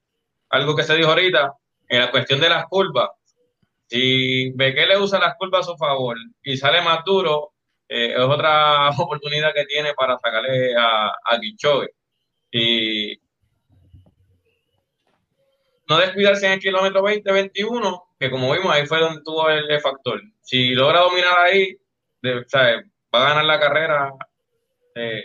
algo 0.51 0.77
que 0.77 0.83
se 0.83 0.97
dijo 0.97 1.09
ahorita, 1.09 1.55
en 1.89 2.01
la 2.01 2.11
cuestión 2.11 2.41
de 2.41 2.51
las 2.51 2.67
curvas, 2.67 3.09
si 3.89 4.51
Bekele 4.53 4.99
usa 4.99 5.19
las 5.19 5.37
curvas 5.37 5.61
a 5.61 5.71
su 5.71 5.77
favor 5.77 6.17
y 6.43 6.57
sale 6.57 6.83
más 6.83 7.05
duro, 7.05 7.53
eh, 7.89 8.15
es 8.17 8.19
otra 8.19 8.91
oportunidad 8.99 9.55
que 9.55 9.65
tiene 9.65 9.95
para 9.95 10.19
sacarle 10.19 10.75
a, 10.77 11.09
a 11.09 11.41
Y 12.51 13.19
no 15.89 15.99
descuidarse 15.99 16.47
en 16.47 16.53
el 16.53 16.61
kilómetro 16.61 17.03
20-21, 17.03 18.03
que 18.19 18.31
como 18.31 18.53
vimos 18.53 18.73
ahí 18.75 18.87
fue 18.87 18.99
donde 18.99 19.23
tuvo 19.23 19.49
el, 19.51 19.81
factor. 19.81 20.21
Si 20.41 20.71
logra 20.71 21.01
dominar 21.01 21.39
ahí, 21.39 21.77
va 22.25 23.25
a 23.25 23.29
ganar 23.29 23.45
la 23.45 23.61
carrera. 23.61 24.13
Eh, 24.97 25.25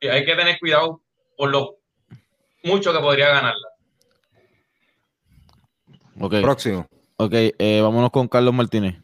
y 0.00 0.08
hay 0.08 0.24
que 0.24 0.34
tener 0.34 0.58
cuidado 0.58 1.02
por 1.36 1.50
lo 1.50 1.78
mucho 2.64 2.92
que 2.92 3.00
podría 3.00 3.28
ganarla. 3.28 3.68
Próximo. 6.42 6.86
Ok, 7.20 7.32
eh, 7.34 7.80
vámonos 7.82 8.12
con 8.12 8.28
Carlos 8.28 8.54
Martínez. 8.54 8.94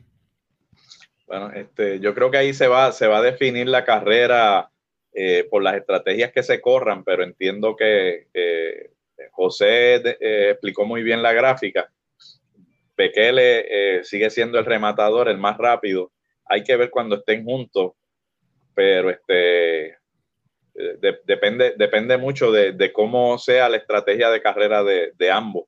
Bueno, 1.26 1.50
este, 1.50 1.98
yo 1.98 2.14
creo 2.14 2.30
que 2.30 2.36
ahí 2.36 2.54
se 2.54 2.68
va, 2.68 2.92
se 2.92 3.08
va 3.08 3.18
a 3.18 3.22
definir 3.22 3.66
la 3.66 3.84
carrera 3.84 4.70
eh, 5.12 5.48
por 5.50 5.64
las 5.64 5.74
estrategias 5.74 6.30
que 6.30 6.44
se 6.44 6.60
corran, 6.60 7.02
pero 7.02 7.24
entiendo 7.24 7.74
que 7.74 8.28
José 9.32 9.96
eh, 9.96 10.50
explicó 10.50 10.84
muy 10.84 11.02
bien 11.02 11.24
la 11.24 11.32
gráfica. 11.32 11.90
Bekele 12.96 14.04
sigue 14.04 14.30
siendo 14.30 14.60
el 14.60 14.64
rematador, 14.64 15.28
el 15.28 15.38
más 15.38 15.58
rápido. 15.58 16.12
Hay 16.44 16.62
que 16.62 16.76
ver 16.76 16.90
cuando 16.90 17.16
estén 17.16 17.44
juntos, 17.44 17.94
pero 18.76 19.10
este 19.10 19.98
depende, 21.24 21.74
depende 21.76 22.16
mucho 22.16 22.52
de, 22.52 22.92
cómo 22.92 23.38
sea 23.38 23.68
la 23.68 23.78
estrategia 23.78 24.30
de 24.30 24.40
carrera 24.40 24.84
de 24.84 25.30
ambos 25.32 25.64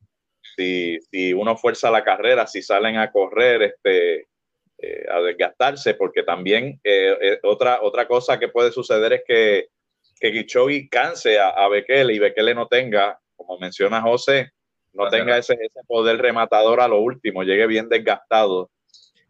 si, 0.57 0.99
si 1.11 1.33
uno 1.33 1.57
fuerza 1.57 1.91
la 1.91 2.03
carrera, 2.03 2.47
si 2.47 2.63
salen 2.63 2.97
a 2.97 3.13
correr, 3.13 3.63
este, 3.63 4.27
eh, 4.79 5.07
a 5.11 5.21
desgastarse, 5.21 5.95
porque 5.95 6.23
también 6.23 6.81
eh, 6.85 7.17
eh, 7.21 7.39
otra, 7.45 7.81
otra 7.83 8.07
cosa 8.07 8.39
que 8.39 8.49
puede 8.49 8.73
suceder 8.73 9.13
es 9.15 9.23
que, 9.27 9.69
que 10.21 10.33
Kichogi 10.33 10.89
canse 10.89 11.39
a, 11.39 11.49
a 11.49 11.69
Bekele 11.69 12.15
y 12.15 12.19
Bekele 12.19 12.55
no 12.55 12.69
tenga, 12.69 13.19
como 13.37 13.59
menciona 13.59 14.01
José, 14.01 14.51
no 14.93 15.09
tenga 15.09 15.37
ese, 15.37 15.55
ese, 15.55 15.81
poder 15.87 16.19
rematador 16.19 16.81
a 16.81 16.89
lo 16.89 17.01
último, 17.01 17.43
llegue 17.43 17.67
bien 17.67 17.89
desgastado. 17.89 18.71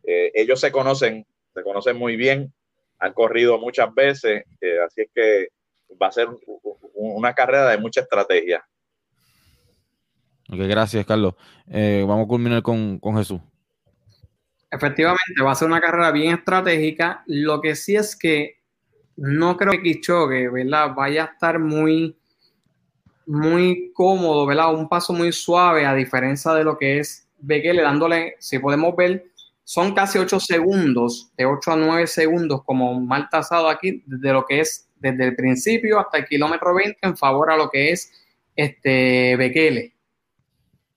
ellos 0.05 0.61
se 0.61 0.71
conocen, 0.71 1.27
se 1.53 1.63
conocen 1.63 1.97
muy 1.97 2.15
bien, 2.15 2.53
han 3.01 3.13
corrido 3.13 3.59
muchas 3.59 3.93
veces, 3.93 4.45
así 4.85 5.03
es 5.03 5.11
que 5.13 5.49
va 6.01 6.07
a 6.09 6.13
ser 6.13 6.29
una 6.95 7.35
carrera 7.35 7.71
de 7.71 7.79
mucha 7.79 8.03
estrategia. 8.03 8.65
Ok, 10.49 10.59
gracias, 10.59 11.05
Carlos. 11.05 11.35
Eh, 11.69 12.05
vamos 12.07 12.25
a 12.27 12.29
culminar 12.29 12.63
con, 12.63 13.01
Jesús. 13.17 13.41
Efectivamente, 14.71 15.43
va 15.43 15.53
a 15.53 15.55
ser 15.55 15.69
una 15.69 15.81
carrera 15.81 16.11
bien 16.11 16.35
estratégica. 16.35 17.23
Lo 17.27 17.61
que 17.61 17.75
sí 17.75 17.97
es 17.97 18.17
que 18.17 18.61
no 19.17 19.57
creo 19.57 19.73
que 19.73 19.83
Kichogue, 19.83 20.49
¿verdad? 20.51 20.95
Vaya 20.95 21.25
a 21.25 21.27
estar 21.27 21.59
muy 21.59 22.17
muy 23.27 23.91
cómodo, 23.93 24.47
¿verdad? 24.47 24.73
Un 24.73 24.89
paso 24.89 25.13
muy 25.13 25.33
suave, 25.33 25.85
a 25.85 25.95
diferencia 25.95 26.53
de 26.53 26.65
lo 26.65 26.79
que 26.79 27.01
es 27.01 27.29
Bekele, 27.39 27.83
dándole, 27.83 28.37
si 28.39 28.59
podemos 28.59 28.95
ver, 28.97 29.27
son 29.65 29.95
casi 29.95 30.19
8 30.19 30.39
segundos, 30.39 31.33
de 31.37 31.45
8 31.45 31.73
a 31.73 31.77
9 31.77 32.07
segundos, 32.07 32.63
como 32.65 33.01
mal 33.01 33.29
tasado 33.29 33.69
aquí, 33.69 34.05
de 34.07 34.33
lo 34.33 34.47
que 34.47 34.61
es 34.61 34.89
desde 34.95 35.25
el 35.25 35.37
principio 35.37 35.99
hasta 35.99 36.19
el 36.19 36.27
kilómetro 36.27 36.73
20 36.73 36.99
en 37.03 37.17
favor 37.17 37.51
a 37.51 37.57
lo 37.57 37.69
que 37.69 37.91
es 37.91 38.13
este 38.55 39.37
Bekele. 39.37 39.96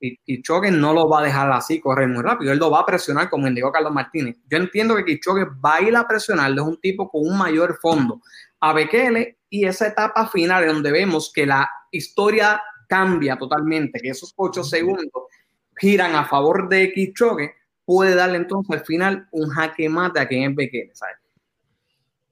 Y, 0.01 0.17
y 0.25 0.41
no 0.71 0.93
lo 0.93 1.09
va 1.09 1.19
a 1.19 1.23
dejar 1.23 1.51
así 1.51 1.81
correr 1.81 2.07
muy 2.07 2.23
rápido, 2.23 2.53
él 2.53 2.59
lo 2.59 2.71
va 2.71 2.79
a 2.79 2.85
presionar 2.85 3.29
como 3.29 3.47
indicó 3.47 3.71
Carlos 3.71 3.91
Martínez. 3.91 4.37
Yo 4.49 4.57
entiendo 4.57 4.95
que 4.95 5.03
Kichoque 5.03 5.45
va 5.63 5.75
a 5.75 5.81
ir 5.81 5.95
a 5.95 6.07
presionarle, 6.07 6.61
es 6.61 6.67
un 6.67 6.79
tipo 6.79 7.09
con 7.09 7.27
un 7.27 7.37
mayor 7.37 7.77
fondo 7.81 8.21
a 8.61 8.73
Bekele 8.73 9.39
y 9.49 9.65
esa 9.65 9.87
etapa 9.87 10.27
final 10.27 10.67
donde 10.67 10.91
vemos 10.91 11.31
que 11.33 11.45
la 11.45 11.69
historia 11.91 12.61
cambia 12.87 13.37
totalmente, 13.37 13.99
que 13.99 14.09
esos 14.09 14.33
8 14.35 14.63
segundos 14.63 15.23
giran 15.77 16.15
a 16.15 16.25
favor 16.25 16.67
de 16.69 16.91
Kichoque, 16.91 17.53
puede 17.85 18.15
darle 18.15 18.37
entonces 18.37 18.77
al 18.77 18.85
final 18.85 19.27
un 19.31 19.49
jaque 19.49 19.89
mate 19.89 20.19
a 20.19 20.27
quien 20.27 20.49
es 20.49 20.55
Bekele, 20.55 20.95
¿sabes? 20.95 21.15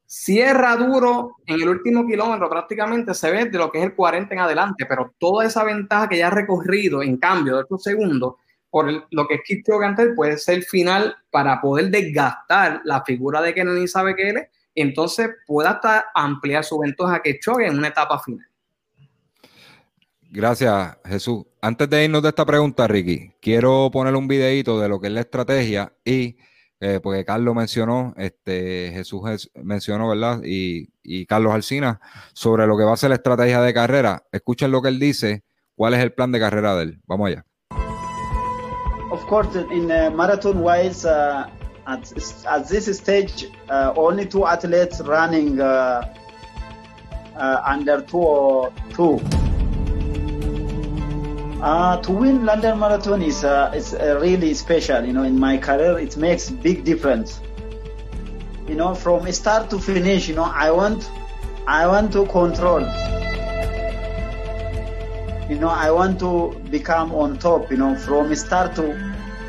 Cierra 0.09 0.77
duro 0.77 1.35
en 1.45 1.61
el 1.61 1.67
último 1.67 2.07
kilómetro, 2.07 2.49
prácticamente 2.49 3.13
se 3.13 3.29
ve 3.29 3.45
de 3.45 3.57
lo 3.57 3.69
que 3.69 3.79
es 3.79 3.83
el 3.83 3.93
40 3.93 4.33
en 4.33 4.39
adelante, 4.39 4.85
pero 4.85 5.13
toda 5.17 5.45
esa 5.45 5.65
ventaja 5.65 6.07
que 6.07 6.17
ya 6.17 6.27
ha 6.27 6.31
recorrido 6.31 7.03
en 7.03 7.17
cambio 7.17 7.57
de 7.57 7.63
estos 7.63 7.83
segundos, 7.83 8.35
por 8.69 8.89
lo 9.11 9.27
que 9.27 9.35
es 9.35 9.41
Kipchoge 9.43 9.85
antes, 9.85 10.09
puede 10.15 10.37
ser 10.37 10.63
final 10.63 11.13
para 11.29 11.59
poder 11.59 11.89
desgastar 11.89 12.79
la 12.85 13.03
figura 13.03 13.41
de 13.41 13.53
Kennedy 13.53 13.85
sabe 13.85 14.15
que 14.15 14.29
él 14.29 14.47
y 14.73 14.81
entonces 14.81 15.29
pueda 15.45 15.71
hasta 15.71 16.05
ampliar 16.15 16.63
su 16.63 16.79
ventaja 16.79 17.21
que 17.21 17.37
choque 17.37 17.67
en 17.67 17.77
una 17.77 17.89
etapa 17.89 18.17
final. 18.19 18.47
Gracias, 20.29 20.97
Jesús. 21.03 21.45
Antes 21.61 21.89
de 21.89 22.05
irnos 22.05 22.23
de 22.23 22.29
esta 22.29 22.45
pregunta, 22.45 22.87
Ricky, 22.87 23.33
quiero 23.41 23.89
poner 23.91 24.15
un 24.15 24.27
videito 24.29 24.79
de 24.79 24.87
lo 24.87 25.01
que 25.01 25.07
es 25.07 25.13
la 25.13 25.21
estrategia 25.21 25.91
y 26.05 26.37
eh, 26.79 26.99
porque 27.01 27.25
Carlos 27.25 27.55
mencionó, 27.55 28.13
este, 28.17 28.91
Jesús 28.93 29.49
mencionó, 29.55 30.09
¿verdad? 30.09 30.41
Y, 30.43 30.89
y, 31.03 31.25
Carlos 31.25 31.53
Alcina, 31.53 31.99
sobre 32.33 32.67
lo 32.67 32.77
que 32.77 32.83
va 32.83 32.93
a 32.93 32.97
ser 32.97 33.09
la 33.09 33.15
estrategia 33.15 33.61
de 33.61 33.73
carrera. 33.73 34.23
Escuchen 34.31 34.71
lo 34.71 34.81
que 34.81 34.89
él 34.89 34.99
dice, 34.99 35.43
cuál 35.75 35.93
es 35.93 36.01
el 36.01 36.13
plan 36.13 36.31
de 36.31 36.39
carrera 36.39 36.75
de 36.75 36.83
él. 36.83 37.01
Vamos 37.07 37.29
allá. 37.29 37.45
Of 39.11 39.25
course, 39.25 39.55
in 39.71 39.89
uh, 39.89 40.11
marathon 40.11 40.61
wise, 40.61 41.05
uh, 41.05 41.47
at, 41.87 42.11
at 42.45 42.67
this 42.67 42.87
stage, 42.87 43.47
uh, 43.69 43.93
only 43.95 44.25
two 44.25 44.45
athletes 44.45 45.01
running 45.01 45.59
uh, 45.61 46.01
uh, 47.37 47.61
under 47.65 48.01
two, 48.01 48.69
two. 48.93 49.19
Uh, 51.61 51.97
to 52.01 52.11
win 52.11 52.45
London 52.45 52.77
Marathon 52.77 53.23
is 53.23 53.43
uh, 53.43 53.71
is 53.73 53.95
uh, 53.95 54.19
really 54.21 54.53
special. 54.53 55.03
You 55.03 55.11
know, 55.11 55.23
in 55.23 55.39
my 55.39 55.57
career, 55.57 55.97
it 55.97 56.15
makes 56.15 56.51
big 56.51 56.83
difference. 56.83 57.41
You 58.67 58.75
know, 58.75 58.93
from 58.93 59.31
start 59.31 59.71
to 59.71 59.79
finish. 59.79 60.27
You 60.29 60.35
know, 60.35 60.43
I 60.43 60.69
want, 60.69 61.09
I 61.65 61.87
want 61.87 62.13
to 62.13 62.27
control. 62.27 62.81
You 65.49 65.57
know, 65.57 65.69
I 65.69 65.89
want 65.89 66.19
to 66.19 66.61
become 66.69 67.11
on 67.11 67.39
top. 67.39 67.71
You 67.71 67.77
know, 67.77 67.95
from 67.95 68.35
start 68.35 68.75
to 68.75 68.93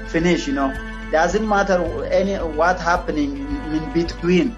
finish. 0.09 0.47
You 0.47 0.55
know, 0.55 0.72
doesn't 1.12 1.47
matter 1.47 2.05
any 2.06 2.36
what 2.36 2.80
happening 2.80 3.36
in 3.36 3.93
between. 3.93 4.56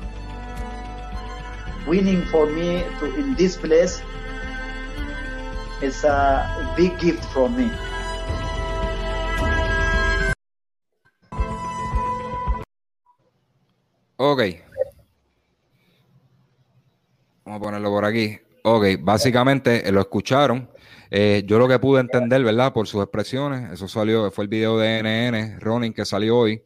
Winning 1.89 2.25
for 2.27 2.47
me 2.47 2.85
to 3.01 3.13
in 3.17 3.35
this 3.35 3.57
place 3.57 4.03
it's 5.83 6.05
a 6.05 6.75
big 6.77 6.99
gift 6.99 7.25
from 7.33 7.57
me. 7.57 7.71
Ok. 14.17 14.43
Vamos 17.45 17.59
a 17.59 17.63
ponerlo 17.63 17.91
por 17.91 18.05
aquí. 18.05 18.39
Ok, 18.63 18.85
básicamente 19.01 19.89
eh, 19.89 19.93
lo 19.93 20.01
escucharon. 20.01 20.69
Eh, 21.11 21.43
yo 21.47 21.59
lo 21.59 21.67
que 21.67 21.79
pude 21.79 22.01
entender, 22.01 22.45
¿verdad? 22.45 22.73
Por 22.73 22.87
sus 22.87 23.03
expresiones, 23.03 23.73
eso 23.73 23.89
salió, 23.89 24.31
fue 24.31 24.45
el 24.45 24.49
video 24.49 24.79
de 24.79 25.03
NN, 25.03 25.59
Ronin, 25.59 25.93
que 25.93 26.05
salió 26.05 26.39
hoy, 26.39 26.63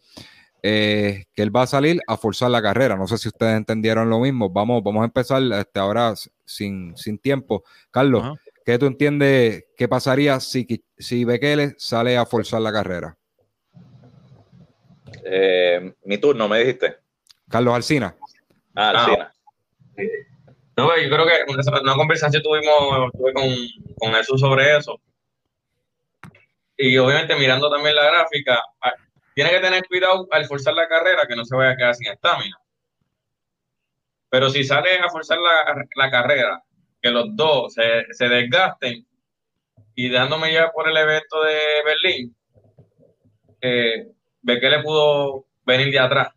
eh, 0.62 1.24
que 1.32 1.42
él 1.42 1.54
va 1.54 1.62
a 1.62 1.66
salir 1.66 2.00
a 2.06 2.16
forzar 2.16 2.50
la 2.50 2.60
carrera. 2.60 2.96
No 2.96 3.06
sé 3.06 3.16
si 3.18 3.28
ustedes 3.28 3.56
entendieron 3.56 4.10
lo 4.10 4.18
mismo. 4.18 4.50
Vamos, 4.50 4.82
vamos 4.82 5.02
a 5.02 5.04
empezar 5.04 5.40
este, 5.52 5.78
ahora 5.78 6.14
sin, 6.44 6.96
sin 6.96 7.18
tiempo. 7.18 7.62
Carlos, 7.90 8.36
¿Qué 8.64 8.78
tú 8.78 8.86
entiendes 8.86 9.66
que 9.76 9.88
pasaría 9.88 10.40
si, 10.40 10.66
si 10.96 11.24
Bekele 11.24 11.74
sale 11.76 12.16
a 12.16 12.24
forzar 12.24 12.62
la 12.62 12.72
carrera? 12.72 13.16
Eh, 15.22 15.94
mi 16.04 16.16
turno, 16.16 16.48
me 16.48 16.60
dijiste. 16.60 16.96
Carlos 17.48 17.74
Alcina. 17.74 18.16
Ah, 18.74 18.90
Alcina. 18.90 19.34
No, 20.76 20.96
yo 20.96 21.08
creo 21.08 21.26
que 21.26 21.80
una 21.82 21.94
conversación 21.94 22.42
tuvimos 22.42 23.12
tuve 23.12 23.32
con, 23.34 23.44
con 23.96 24.14
Jesús 24.14 24.40
sobre 24.40 24.76
eso. 24.76 24.98
Y 26.76 26.96
obviamente 26.96 27.36
mirando 27.36 27.70
también 27.70 27.94
la 27.94 28.04
gráfica, 28.06 28.60
ah, 28.80 28.94
tiene 29.34 29.50
que 29.50 29.60
tener 29.60 29.86
cuidado 29.86 30.26
al 30.30 30.46
forzar 30.46 30.74
la 30.74 30.88
carrera 30.88 31.26
que 31.28 31.36
no 31.36 31.44
se 31.44 31.54
vaya 31.54 31.72
a 31.72 31.76
quedar 31.76 31.94
sin 31.94 32.08
estamina. 32.08 32.56
Pero 34.30 34.48
si 34.48 34.64
sale 34.64 34.98
a 34.98 35.10
forzar 35.10 35.38
la, 35.38 35.84
la 35.94 36.10
carrera 36.10 36.64
que 37.04 37.10
los 37.10 37.36
dos 37.36 37.74
se, 37.74 38.06
se 38.12 38.28
desgasten 38.30 39.06
y 39.94 40.08
dándome 40.08 40.54
ya 40.54 40.72
por 40.72 40.88
el 40.88 40.96
evento 40.96 41.42
de 41.42 41.58
Berlín, 41.84 42.34
eh, 43.60 44.08
ve 44.40 44.58
que 44.58 44.70
le 44.70 44.82
pudo 44.82 45.44
venir 45.66 45.92
de 45.92 45.98
atrás 45.98 46.28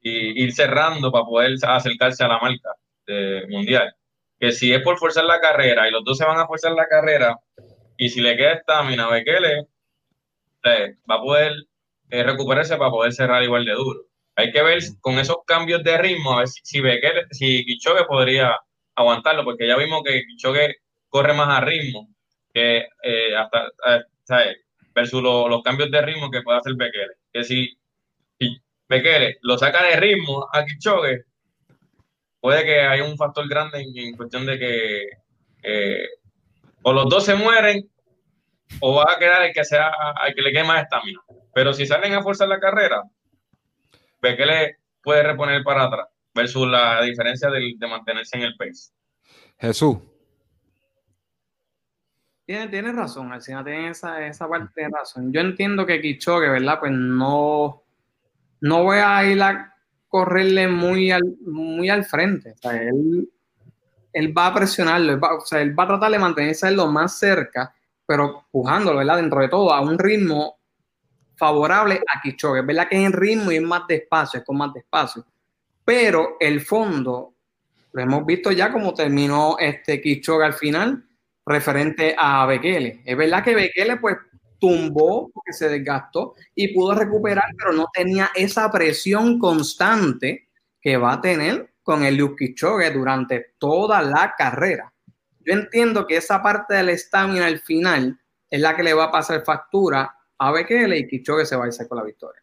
y 0.00 0.44
ir 0.44 0.52
cerrando 0.52 1.10
para 1.10 1.24
poder 1.24 1.56
acercarse 1.64 2.22
a 2.22 2.28
la 2.28 2.38
marca 2.38 2.70
mundial. 3.48 3.92
Que 4.38 4.52
si 4.52 4.72
es 4.72 4.80
por 4.82 4.96
forzar 4.96 5.24
la 5.24 5.40
carrera 5.40 5.88
y 5.88 5.90
los 5.90 6.04
dos 6.04 6.16
se 6.16 6.24
van 6.24 6.38
a 6.38 6.46
forzar 6.46 6.72
la 6.72 6.86
carrera 6.86 7.36
y 7.96 8.08
si 8.08 8.20
le 8.20 8.36
queda 8.36 8.52
estamina, 8.52 9.08
Bekele 9.08 9.66
eh, 10.62 10.96
va 11.10 11.16
a 11.16 11.20
poder 11.20 11.52
eh, 12.10 12.22
recuperarse 12.22 12.76
para 12.76 12.90
poder 12.90 13.12
cerrar 13.12 13.42
igual 13.42 13.64
de 13.64 13.72
duro. 13.72 14.02
Hay 14.36 14.52
que 14.52 14.62
ver 14.62 14.78
con 15.00 15.18
esos 15.18 15.38
cambios 15.46 15.82
de 15.82 15.98
ritmo, 15.98 16.34
a 16.34 16.38
ver 16.38 16.48
si, 16.48 16.60
si 16.62 16.80
Bekele, 16.80 17.24
si 17.32 17.66
podría 18.06 18.56
aguantarlo, 18.94 19.44
porque 19.44 19.66
ya 19.66 19.76
vimos 19.76 20.02
que 20.04 20.22
Choque 20.36 20.76
corre 21.08 21.34
más 21.34 21.48
a 21.48 21.60
ritmo 21.60 22.08
que 22.52 22.86
eh, 23.02 23.36
hasta, 23.36 23.66
eh, 24.44 24.56
versus 24.94 25.22
los 25.22 25.62
cambios 25.62 25.90
de 25.90 26.02
ritmo 26.02 26.30
que 26.30 26.42
puede 26.42 26.58
hacer 26.58 26.74
Bekele. 26.74 27.14
Que 27.32 27.44
si, 27.44 27.78
si 28.38 28.56
Bekele 28.88 29.38
lo 29.42 29.56
saca 29.58 29.84
de 29.84 29.96
ritmo 29.96 30.48
a 30.52 30.64
Kichogue, 30.64 31.24
puede 32.40 32.64
que 32.64 32.80
haya 32.80 33.04
un 33.04 33.16
factor 33.16 33.48
grande 33.48 33.80
en, 33.82 34.16
cuestión 34.16 34.46
de 34.46 34.58
que 34.58 35.08
eh, 35.62 36.08
o 36.82 36.92
los 36.92 37.08
dos 37.08 37.24
se 37.24 37.34
mueren 37.34 37.88
o 38.80 38.96
va 38.96 39.12
a 39.12 39.18
quedar 39.18 39.42
el 39.42 39.52
que 39.52 39.64
sea 39.64 39.92
al 40.16 40.34
que 40.34 40.42
le 40.42 40.52
quede 40.52 40.64
más 40.64 40.82
estamina. 40.82 41.20
Pero 41.54 41.72
si 41.72 41.86
salen 41.86 42.14
a 42.14 42.22
forzar 42.22 42.48
la 42.48 42.60
carrera, 42.60 43.02
Bekele 44.20 44.76
puede 45.02 45.22
reponer 45.22 45.62
para 45.62 45.84
atrás 45.84 46.11
versus 46.34 46.66
la 46.66 47.02
diferencia 47.02 47.50
de, 47.50 47.74
de 47.76 47.86
mantenerse 47.86 48.36
en 48.36 48.44
el 48.44 48.56
pace. 48.56 48.92
Jesús. 49.58 49.98
Tiene, 52.44 52.68
tiene 52.68 52.92
razón, 52.92 53.32
al 53.32 53.40
final 53.40 53.64
tiene 53.64 53.90
esa, 53.90 54.26
esa 54.26 54.48
parte 54.48 54.82
de 54.82 54.88
razón. 54.88 55.32
Yo 55.32 55.40
entiendo 55.40 55.86
que 55.86 56.00
Kichogue, 56.00 56.48
¿verdad? 56.48 56.80
Pues 56.80 56.92
no, 56.92 57.84
no 58.60 58.82
voy 58.82 58.98
a 58.98 59.24
ir 59.24 59.40
a 59.40 59.74
correrle 60.08 60.66
muy 60.66 61.12
al, 61.12 61.22
muy 61.46 61.88
al 61.88 62.04
frente. 62.04 62.52
O 62.52 62.56
sea, 62.56 62.82
él, 62.82 63.30
él 64.12 64.36
va 64.36 64.48
a 64.48 64.54
presionarlo, 64.54 65.18
va, 65.20 65.36
o 65.36 65.40
sea, 65.40 65.62
él 65.62 65.78
va 65.78 65.84
a 65.84 65.88
tratar 65.88 66.10
de 66.10 66.18
mantenerse 66.18 66.70
lo 66.72 66.88
más 66.88 67.16
cerca, 67.16 67.72
pero 68.04 68.46
pujándolo, 68.50 68.98
¿verdad? 68.98 69.16
Dentro 69.16 69.40
de 69.40 69.48
todo, 69.48 69.72
a 69.72 69.80
un 69.80 69.96
ritmo 69.98 70.58
favorable 71.36 72.00
a 72.12 72.20
Kichogue. 72.20 72.60
Es 72.60 72.66
verdad 72.66 72.88
que 72.88 72.96
es 72.96 73.06
en 73.06 73.12
ritmo 73.12 73.52
y 73.52 73.56
es 73.56 73.62
más 73.62 73.86
despacio, 73.86 74.40
es 74.40 74.44
con 74.44 74.56
más 74.56 74.74
despacio 74.74 75.24
pero 75.84 76.36
el 76.40 76.60
fondo, 76.60 77.34
lo 77.92 78.02
hemos 78.02 78.24
visto 78.24 78.52
ya 78.52 78.72
como 78.72 78.94
terminó 78.94 79.56
este 79.58 80.00
Kichoga 80.00 80.46
al 80.46 80.54
final, 80.54 81.04
referente 81.44 82.14
a 82.18 82.46
Bekele. 82.46 83.02
Es 83.04 83.16
verdad 83.16 83.42
que 83.42 83.54
Bekele 83.54 83.96
pues 83.96 84.16
tumbó 84.58 85.30
porque 85.32 85.52
se 85.52 85.68
desgastó 85.68 86.34
y 86.54 86.72
pudo 86.72 86.94
recuperar, 86.94 87.46
pero 87.58 87.72
no 87.72 87.86
tenía 87.92 88.30
esa 88.34 88.70
presión 88.70 89.38
constante 89.38 90.48
que 90.80 90.96
va 90.96 91.14
a 91.14 91.20
tener 91.20 91.72
con 91.82 92.04
el 92.04 92.16
Luke 92.16 92.46
Kichogue 92.46 92.90
durante 92.92 93.54
toda 93.58 94.02
la 94.02 94.34
carrera. 94.38 94.92
Yo 95.40 95.54
entiendo 95.54 96.06
que 96.06 96.16
esa 96.16 96.40
parte 96.40 96.74
de 96.74 96.84
la 96.84 96.92
estamina 96.92 97.46
al 97.46 97.58
final 97.58 98.20
es 98.48 98.60
la 98.60 98.76
que 98.76 98.84
le 98.84 98.94
va 98.94 99.04
a 99.04 99.10
pasar 99.10 99.44
factura 99.44 100.14
a 100.38 100.52
Bekele 100.52 100.98
y 100.98 101.08
Kichogue 101.08 101.44
se 101.44 101.56
va 101.56 101.64
a 101.64 101.68
ir 101.68 101.88
con 101.88 101.98
la 101.98 102.04
victoria. 102.04 102.41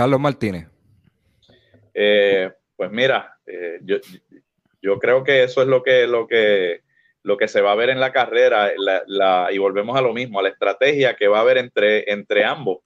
Carlos 0.00 0.18
Martínez. 0.18 0.66
Eh, 1.92 2.50
pues 2.74 2.90
mira, 2.90 3.38
eh, 3.44 3.80
yo, 4.80 4.98
creo 4.98 5.22
que 5.22 5.42
eso 5.42 5.60
es 5.60 5.68
lo 5.68 5.82
que, 5.82 6.06
lo 6.06 6.26
que 6.26 6.80
lo 7.22 7.36
que 7.36 7.48
se 7.48 7.60
va 7.60 7.72
a 7.72 7.74
ver 7.74 7.90
en 7.90 8.00
la 8.00 8.10
carrera, 8.10 8.72
y 9.52 9.58
volvemos 9.58 9.98
a 9.98 10.00
lo 10.00 10.14
mismo, 10.14 10.40
a 10.40 10.42
la 10.42 10.48
estrategia 10.48 11.16
que 11.16 11.28
va 11.28 11.36
a 11.36 11.40
haber 11.42 11.58
entre, 11.58 12.10
entre 12.10 12.46
ambos. 12.46 12.78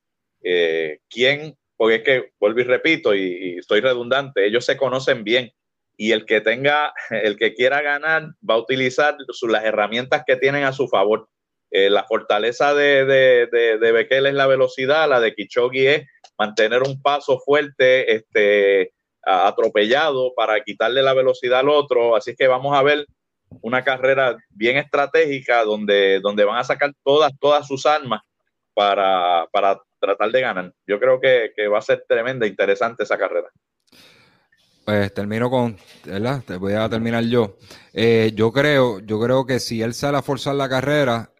Eh, 0.42 0.98
¿Quién? 1.08 1.56
Porque 1.76 1.94
es 1.94 2.02
que, 2.02 2.32
vuelvo 2.40 2.58
y 2.58 2.64
repito, 2.64 3.14
y, 3.14 3.58
estoy 3.60 3.80
redundante, 3.80 4.44
ellos 4.44 4.64
se 4.64 4.76
conocen 4.76 5.22
bien 5.22 5.52
y 5.96 6.10
el 6.10 6.26
que 6.26 6.40
tenga, 6.40 6.92
el 7.10 7.36
que 7.36 7.54
quiera 7.54 7.80
ganar 7.80 8.24
va 8.42 8.54
a 8.54 8.58
utilizar 8.58 9.16
las 9.42 9.64
herramientas 9.64 10.24
que 10.26 10.34
tienen 10.34 10.64
a 10.64 10.72
su 10.72 10.88
favor. 10.88 11.28
Eh, 11.76 11.90
la 11.90 12.04
fortaleza 12.04 12.72
de, 12.72 13.04
de, 13.04 13.78
de, 13.78 13.92
Bekele 13.92 14.28
es 14.28 14.34
la 14.36 14.46
velocidad, 14.46 15.08
la 15.08 15.18
de 15.18 15.34
Kichogi 15.34 15.88
es 15.88 16.06
mantener 16.38 16.82
un 16.82 17.02
paso 17.02 17.40
fuerte, 17.40 18.14
este, 18.14 18.92
atropellado 19.22 20.32
para 20.36 20.62
quitarle 20.62 21.02
la 21.02 21.14
velocidad 21.14 21.58
al 21.58 21.70
otro. 21.70 22.14
Así 22.14 22.36
que 22.36 22.46
vamos 22.46 22.76
a 22.76 22.82
ver 22.84 23.08
una 23.60 23.82
carrera 23.82 24.36
bien 24.50 24.76
estratégica 24.76 25.64
donde, 25.64 26.20
donde 26.20 26.44
van 26.44 26.58
a 26.58 26.64
sacar 26.64 26.92
todas, 27.02 27.32
todas 27.40 27.66
sus 27.66 27.86
armas 27.86 28.20
para, 28.72 29.48
para 29.50 29.80
tratar 29.98 30.30
de 30.30 30.40
ganar. 30.42 30.72
Yo 30.86 31.00
creo 31.00 31.20
que, 31.20 31.50
que 31.56 31.66
va 31.66 31.78
a 31.78 31.82
ser 31.82 32.04
tremenda, 32.08 32.46
interesante 32.46 33.02
esa 33.02 33.18
carrera. 33.18 33.48
Pues 34.84 35.12
termino 35.12 35.50
con. 35.50 35.76
Te 36.04 36.56
voy 36.56 36.74
a 36.74 36.88
terminar 36.88 37.24
yo. 37.24 37.56
Eh, 37.92 38.30
yo 38.36 38.52
creo, 38.52 39.00
yo 39.00 39.20
creo 39.20 39.44
que 39.44 39.58
si 39.58 39.82
él 39.82 39.92
sale 39.92 40.18
a 40.18 40.22
forzar 40.22 40.54
la 40.54 40.68
carrera, 40.68 41.30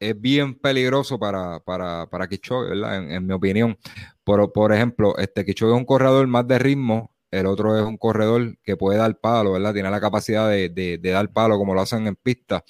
es 0.00 0.18
bien 0.18 0.54
peligroso 0.54 1.18
para, 1.18 1.60
para, 1.60 2.08
para 2.08 2.26
¿verdad? 2.26 3.12
En, 3.12 3.26
mi 3.26 3.34
opinión. 3.34 3.78
Por, 4.24 4.50
por 4.52 4.72
ejemplo, 4.72 5.16
este 5.18 5.44
Kichogue 5.44 5.72
es 5.74 5.78
un 5.78 5.84
corredor 5.84 6.26
más 6.26 6.48
de 6.48 6.58
ritmo, 6.58 7.14
el 7.30 7.46
otro 7.46 7.78
es 7.78 7.84
un 7.84 7.98
corredor 7.98 8.56
que 8.64 8.76
puede 8.76 8.98
dar 8.98 9.16
palo, 9.20 9.52
¿verdad? 9.52 9.74
Tiene 9.74 9.90
la 9.90 10.00
capacidad 10.00 10.48
de, 10.48 10.98
dar 11.02 11.30
palo 11.32 11.58
como 11.58 11.74
lo 11.74 11.82
hacen 11.82 12.06
en 12.06 12.16
pista. 12.16 12.64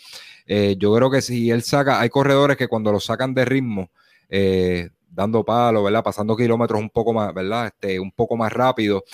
Eh, 0.45 0.77
yo 0.79 0.95
creo 0.95 1.11
que 1.11 1.23
si 1.23 1.51
él 1.51 1.63
saca, 1.63 2.01
hay 2.01 2.11
corredores 2.11 2.57
que 2.57 2.69
cuando 2.69 2.93
lo 2.93 3.01
sacan 3.01 3.33
de 3.33 3.45
ritmo, 3.45 3.91
eh, 4.29 4.91
dando 5.09 5.45
palo, 5.45 5.85
¿verdad? 5.85 6.03
Pasando 6.03 6.37
kilómetros 6.37 6.81
un 6.81 6.91
poco 6.91 7.13
más, 7.13 7.33
¿verdad? 7.33 7.67
Este, 7.67 8.01
un 8.01 8.13
poco 8.13 8.37
más 8.37 8.53
rápido, 8.53 9.05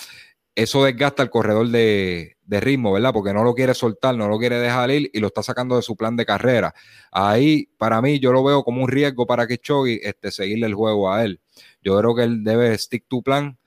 eso 0.55 0.83
desgasta 0.83 1.21
al 1.21 1.29
corredor 1.29 1.67
de, 1.69 2.36
ritmo, 2.49 2.93
¿verdad? 2.93 3.13
Porque 3.13 3.33
no 3.33 3.43
lo 3.43 3.53
quiere 3.53 3.73
soltar, 3.73 4.15
no 4.15 4.27
lo 4.27 4.39
quiere 4.39 4.59
dejar 4.59 4.89
ir 4.91 5.09
y 5.13 5.19
lo 5.19 5.27
está 5.27 5.43
sacando 5.43 5.75
de 5.75 5.81
su 5.81 5.95
plan 5.95 6.15
de 6.15 6.25
carrera. 6.25 6.73
Ahí, 7.11 7.69
para 7.77 8.01
mí, 8.01 8.19
yo 8.19 8.31
lo 8.31 8.43
veo 8.43 8.63
como 8.63 8.81
un 8.81 8.87
riesgo 8.87 9.27
para 9.27 9.47
que 9.47 9.57
Chogui 9.57 9.99
este, 10.01 10.31
seguirle 10.31 10.67
el 10.67 10.73
juego 10.73 11.11
a 11.11 11.23
él. 11.23 11.41
Yo 11.81 11.97
creo 11.99 12.15
que 12.15 12.23
él 12.23 12.43
debe 12.43 12.77
stick 12.77 13.05
to 13.07 13.21
plan. 13.21 13.57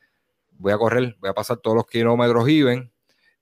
Voy 0.52 0.72
a 0.72 0.78
correr, 0.78 1.16
voy 1.20 1.30
a 1.30 1.34
pasar 1.34 1.58
todos 1.58 1.76
los 1.76 1.86
kilómetros 1.86 2.48
even 2.48 2.90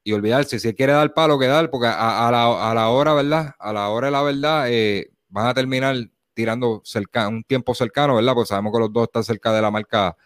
y 0.05 0.13
olvidarse. 0.13 0.59
Si 0.59 0.69
él 0.69 0.75
quiere 0.75 0.93
dar 0.93 1.15
palo, 1.15 1.39
que 1.39 1.47
dar, 1.47 1.71
porque 1.71 1.87
a, 1.87 2.31
la, 2.31 2.89
hora, 2.89 3.15
¿verdad? 3.15 3.55
A 3.59 3.73
la 3.73 3.89
hora 3.91 4.09
de 4.09 4.11
la 4.11 4.23
verdad, 4.23 4.67
eh, 4.69 5.11
van 5.29 5.47
a 5.47 5.55
terminar 5.55 5.97
tirando 6.35 6.83
un 7.29 7.43
tiempo 7.43 7.75
cercano, 7.75 8.15
¿verdad? 8.15 8.35
Porque 8.35 8.49
sabemos 8.49 8.73
que 8.73 8.79
los 8.79 8.93
dos 8.93 9.05
están 9.05 9.25
cerca 9.25 9.53
de 9.53 9.61
la 9.61 9.71
marca 9.71 10.17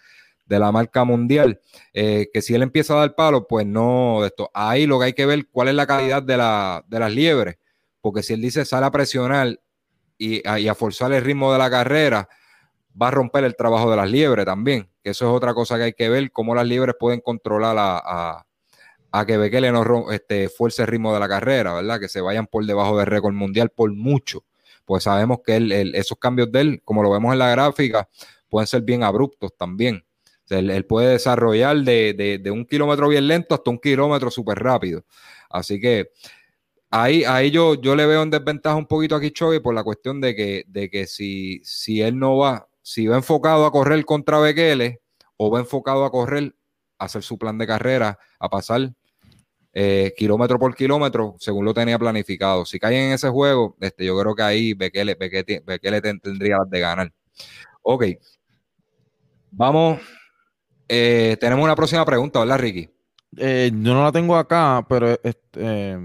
de 0.52 0.58
la 0.58 0.70
marca 0.70 1.02
mundial, 1.04 1.60
eh, 1.94 2.28
que 2.30 2.42
si 2.42 2.54
él 2.54 2.62
empieza 2.62 2.92
a 2.92 2.98
dar 2.98 3.14
palo, 3.14 3.48
pues 3.48 3.66
no 3.66 4.22
esto. 4.26 4.50
Ahí 4.52 4.86
lo 4.86 4.98
que 4.98 5.06
hay 5.06 5.12
que 5.14 5.24
ver 5.24 5.46
cuál 5.50 5.68
es 5.68 5.74
la 5.74 5.86
calidad 5.86 6.22
de, 6.22 6.36
la, 6.36 6.84
de 6.86 6.98
las 6.98 7.10
liebres, 7.10 7.56
porque 8.02 8.22
si 8.22 8.34
él 8.34 8.42
dice 8.42 8.66
sale 8.66 8.84
a 8.84 8.90
presionar 8.90 9.58
y 10.18 10.42
a, 10.46 10.74
forzar 10.74 11.10
el 11.12 11.24
ritmo 11.24 11.52
de 11.52 11.58
la 11.58 11.70
carrera, 11.70 12.28
va 13.00 13.08
a 13.08 13.10
romper 13.10 13.44
el 13.44 13.56
trabajo 13.56 13.90
de 13.90 13.96
las 13.96 14.10
liebres 14.10 14.44
también, 14.44 14.90
que 15.02 15.10
eso 15.10 15.24
es 15.26 15.34
otra 15.34 15.54
cosa 15.54 15.78
que 15.78 15.84
hay 15.84 15.92
que 15.94 16.10
ver, 16.10 16.30
cómo 16.30 16.54
las 16.54 16.66
liebres 16.66 16.96
pueden 17.00 17.20
controlar 17.20 17.76
a, 17.78 18.44
a, 19.10 19.26
que 19.26 19.38
Bekele 19.38 19.72
no 19.72 20.12
este, 20.12 20.50
fuerce 20.50 20.82
el 20.82 20.88
ritmo 20.88 21.14
de 21.14 21.20
la 21.20 21.28
carrera, 21.28 21.72
¿verdad? 21.72 21.98
Que 21.98 22.08
se 22.08 22.20
vayan 22.20 22.46
por 22.46 22.66
debajo 22.66 22.98
del 22.98 23.06
récord 23.06 23.32
mundial 23.32 23.70
por 23.70 23.90
mucho. 23.90 24.44
Pues 24.84 25.04
sabemos 25.04 25.38
que 25.44 25.92
esos 25.94 26.18
cambios 26.18 26.52
de 26.52 26.60
él, 26.60 26.82
como 26.84 27.02
lo 27.02 27.10
vemos 27.10 27.32
en 27.32 27.38
la 27.38 27.50
gráfica, 27.50 28.08
pueden 28.50 28.66
ser 28.66 28.82
bien 28.82 29.02
abruptos 29.02 29.56
también 29.56 30.04
él, 30.58 30.86
puede 30.86 31.12
desarrollar 31.12 31.76
de, 31.78 32.42
un 32.52 32.64
kilómetro 32.64 33.08
bien 33.08 33.28
lento 33.28 33.54
hasta 33.54 33.70
un 33.70 33.78
kilómetro 33.78 34.30
súper 34.30 34.58
rápido. 34.58 35.04
Así 35.50 35.80
que 35.80 36.10
ahí, 36.90 37.24
ahí 37.24 37.50
yo, 37.50 37.74
yo 37.74 37.96
le 37.96 38.06
veo 38.06 38.22
en 38.22 38.30
desventaja 38.30 38.76
un 38.76 38.86
poquito 38.86 39.16
a 39.16 39.20
Kichogi 39.20 39.60
por 39.60 39.74
la 39.74 39.84
cuestión 39.84 40.20
de 40.20 40.34
que, 40.34 40.64
de 40.66 40.90
que 40.90 41.06
si, 41.06 41.60
si 41.64 42.02
él 42.02 42.18
no 42.18 42.38
va, 42.38 42.68
si 42.82 43.06
va 43.06 43.16
enfocado 43.16 43.66
a 43.66 43.72
correr 43.72 44.04
contra 44.04 44.38
Bekele 44.40 45.00
o 45.36 45.50
va 45.50 45.60
enfocado 45.60 46.04
a 46.04 46.10
correr, 46.10 46.54
a 46.98 47.06
hacer 47.06 47.22
su 47.22 47.38
plan 47.38 47.58
de 47.58 47.66
carrera, 47.66 48.18
a 48.38 48.48
pasar 48.48 48.92
eh, 49.74 50.12
kilómetro 50.16 50.58
por 50.58 50.74
kilómetro, 50.74 51.36
según 51.38 51.64
lo 51.64 51.74
tenía 51.74 51.98
planificado. 51.98 52.64
Si 52.66 52.78
cae 52.78 53.06
en 53.06 53.12
ese 53.12 53.28
juego, 53.28 53.76
este, 53.80 54.04
yo 54.04 54.18
creo 54.18 54.34
que 54.34 54.42
ahí 54.42 54.74
Bekele, 54.74 55.14
Bekele 55.14 56.00
tendría 56.02 56.58
de 56.68 56.80
ganar. 56.80 57.12
Ok. 57.82 58.04
Vamos 59.50 60.00
eh, 60.94 61.38
tenemos 61.38 61.64
una 61.64 61.74
próxima 61.74 62.04
pregunta, 62.04 62.40
¿verdad, 62.40 62.58
Ricky? 62.58 62.86
Eh, 63.38 63.70
yo 63.72 63.94
no 63.94 64.02
la 64.02 64.12
tengo 64.12 64.36
acá, 64.36 64.84
pero 64.86 65.18
este, 65.22 65.98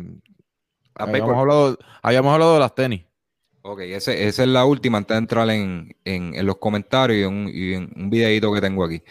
habíamos, 0.95 1.35
hablado, 1.35 1.77
habíamos 2.01 2.33
hablado 2.33 2.53
de 2.53 2.59
las 2.61 2.73
tenis. 2.73 3.03
Ok, 3.63 3.81
esa 3.81 4.13
es 4.13 4.37
la 4.47 4.63
última 4.63 4.97
antes 4.97 5.13
de 5.13 5.19
entrar 5.19 5.49
en, 5.49 5.93
los 6.45 6.55
comentarios 6.55 7.19
y 7.51 7.73
en, 7.73 7.91
un 7.97 8.09
videito 8.09 8.53
que 8.53 8.61
tengo 8.61 8.85
aquí. 8.85 9.03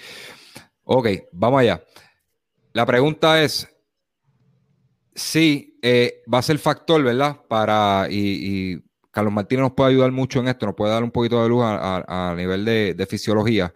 Ok, 0.84 1.08
vamos 1.32 1.60
allá. 1.60 1.84
La 2.72 2.86
pregunta 2.86 3.42
es 3.42 3.68
si 5.14 5.78
va 6.32 6.38
a 6.38 6.42
ser 6.42 6.58
factor, 6.58 7.02
¿verdad? 7.02 7.38
Para, 7.48 8.06
y, 8.08 8.82
Carlos 9.10 9.34
Martínez 9.34 9.64
nos 9.64 9.72
puede 9.72 9.90
ayudar 9.90 10.10
mucho 10.10 10.40
en 10.40 10.48
esto, 10.48 10.64
nos 10.64 10.74
puede 10.74 10.94
dar 10.94 11.04
un 11.04 11.10
poquito 11.10 11.42
de 11.42 11.50
luz 11.50 11.62
a, 11.66 12.32
nivel 12.34 12.64
de 12.64 13.06
fisiología. 13.06 13.74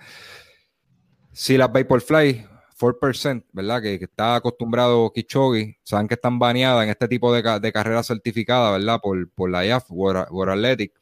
Si 1.32 1.56
las 1.56 1.72
Vaporfly 1.72 2.46
4%, 2.80 3.44
¿verdad? 3.52 3.82
Que, 3.82 3.94
está 3.94 4.36
acostumbrado 4.36 5.12
Kichogi, 5.12 5.76
saben 5.82 6.08
que 6.08 6.14
están 6.14 6.38
baneadas 6.38 6.84
en 6.84 6.90
este 6.90 7.08
tipo 7.08 7.32
de, 7.32 7.60
de 7.60 7.72
carrera 7.72 8.02
certificada, 8.02 8.72
¿verdad? 8.72 9.00
Por, 9.00 9.50
la 9.50 9.64
IAF, 9.64 9.90
World, 9.90 10.50
Athletic. 10.50 10.92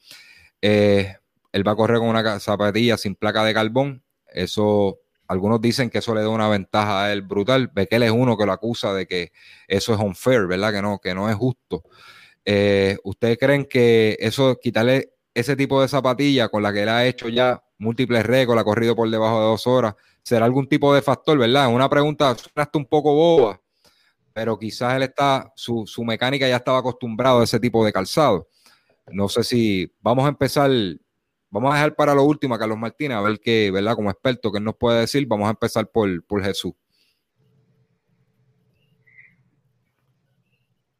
Eh, 0.61 1.15
él 1.51 1.67
va 1.67 1.71
a 1.71 1.75
correr 1.75 1.99
con 1.99 2.09
una 2.09 2.39
zapatilla 2.39 2.97
sin 2.97 3.15
placa 3.15 3.43
de 3.43 3.53
carbón. 3.53 4.03
Eso, 4.27 4.99
algunos 5.27 5.61
dicen 5.61 5.89
que 5.89 5.99
eso 5.99 6.13
le 6.13 6.21
da 6.21 6.29
una 6.29 6.49
ventaja 6.49 7.05
a 7.05 7.13
él 7.13 7.21
brutal. 7.21 7.71
Él 7.75 8.03
es 8.03 8.11
uno 8.11 8.37
que 8.37 8.45
lo 8.45 8.51
acusa 8.51 8.93
de 8.93 9.07
que 9.07 9.31
eso 9.67 9.93
es 9.93 9.99
unfair, 9.99 10.47
¿verdad? 10.47 10.73
Que 10.73 10.81
no, 10.81 10.99
que 10.99 11.13
no 11.15 11.29
es 11.29 11.35
justo. 11.35 11.83
Eh, 12.45 12.97
¿Ustedes 13.03 13.37
creen 13.37 13.65
que 13.65 14.17
eso, 14.19 14.59
quitarle 14.61 15.13
ese 15.33 15.55
tipo 15.55 15.81
de 15.81 15.87
zapatilla 15.87 16.49
con 16.49 16.61
la 16.61 16.73
que 16.73 16.83
él 16.83 16.89
ha 16.89 17.05
hecho 17.05 17.29
ya 17.29 17.63
múltiples 17.79 18.25
récords, 18.25 18.61
ha 18.61 18.63
corrido 18.63 18.95
por 18.95 19.09
debajo 19.09 19.39
de 19.39 19.45
dos 19.47 19.65
horas, 19.65 19.95
será 20.21 20.45
algún 20.45 20.67
tipo 20.67 20.93
de 20.93 21.01
factor, 21.01 21.37
¿verdad? 21.37 21.73
Una 21.73 21.89
pregunta 21.89 22.29
hasta 22.29 22.77
un 22.77 22.85
poco 22.85 23.13
boba, 23.15 23.59
pero 24.33 24.59
quizás 24.59 24.95
él 24.95 25.03
está, 25.03 25.51
su, 25.55 25.85
mecánica 26.05 26.47
ya 26.47 26.57
estaba 26.57 26.79
acostumbrado 26.79 27.41
a 27.41 27.43
ese 27.45 27.59
tipo 27.59 27.83
de 27.83 27.91
calzado. 27.91 28.47
No 29.11 29.27
sé 29.27 29.43
si 29.43 29.91
vamos 30.01 30.25
a 30.25 30.29
empezar, 30.29 30.69
vamos 31.49 31.71
a 31.71 31.75
dejar 31.75 31.95
para 31.95 32.13
lo 32.13 32.23
último 32.23 32.53
a 32.53 32.59
Carlos 32.59 32.77
Martínez, 32.77 33.17
a 33.17 33.21
ver 33.21 33.39
qué, 33.39 33.71
¿verdad? 33.71 33.95
Como 33.95 34.11
experto, 34.11 34.51
¿qué 34.51 34.59
nos 34.59 34.75
puede 34.75 34.99
decir? 35.01 35.25
Vamos 35.25 35.47
a 35.47 35.51
empezar 35.51 35.87
por, 35.87 36.23
por 36.25 36.43
Jesús. 36.43 36.73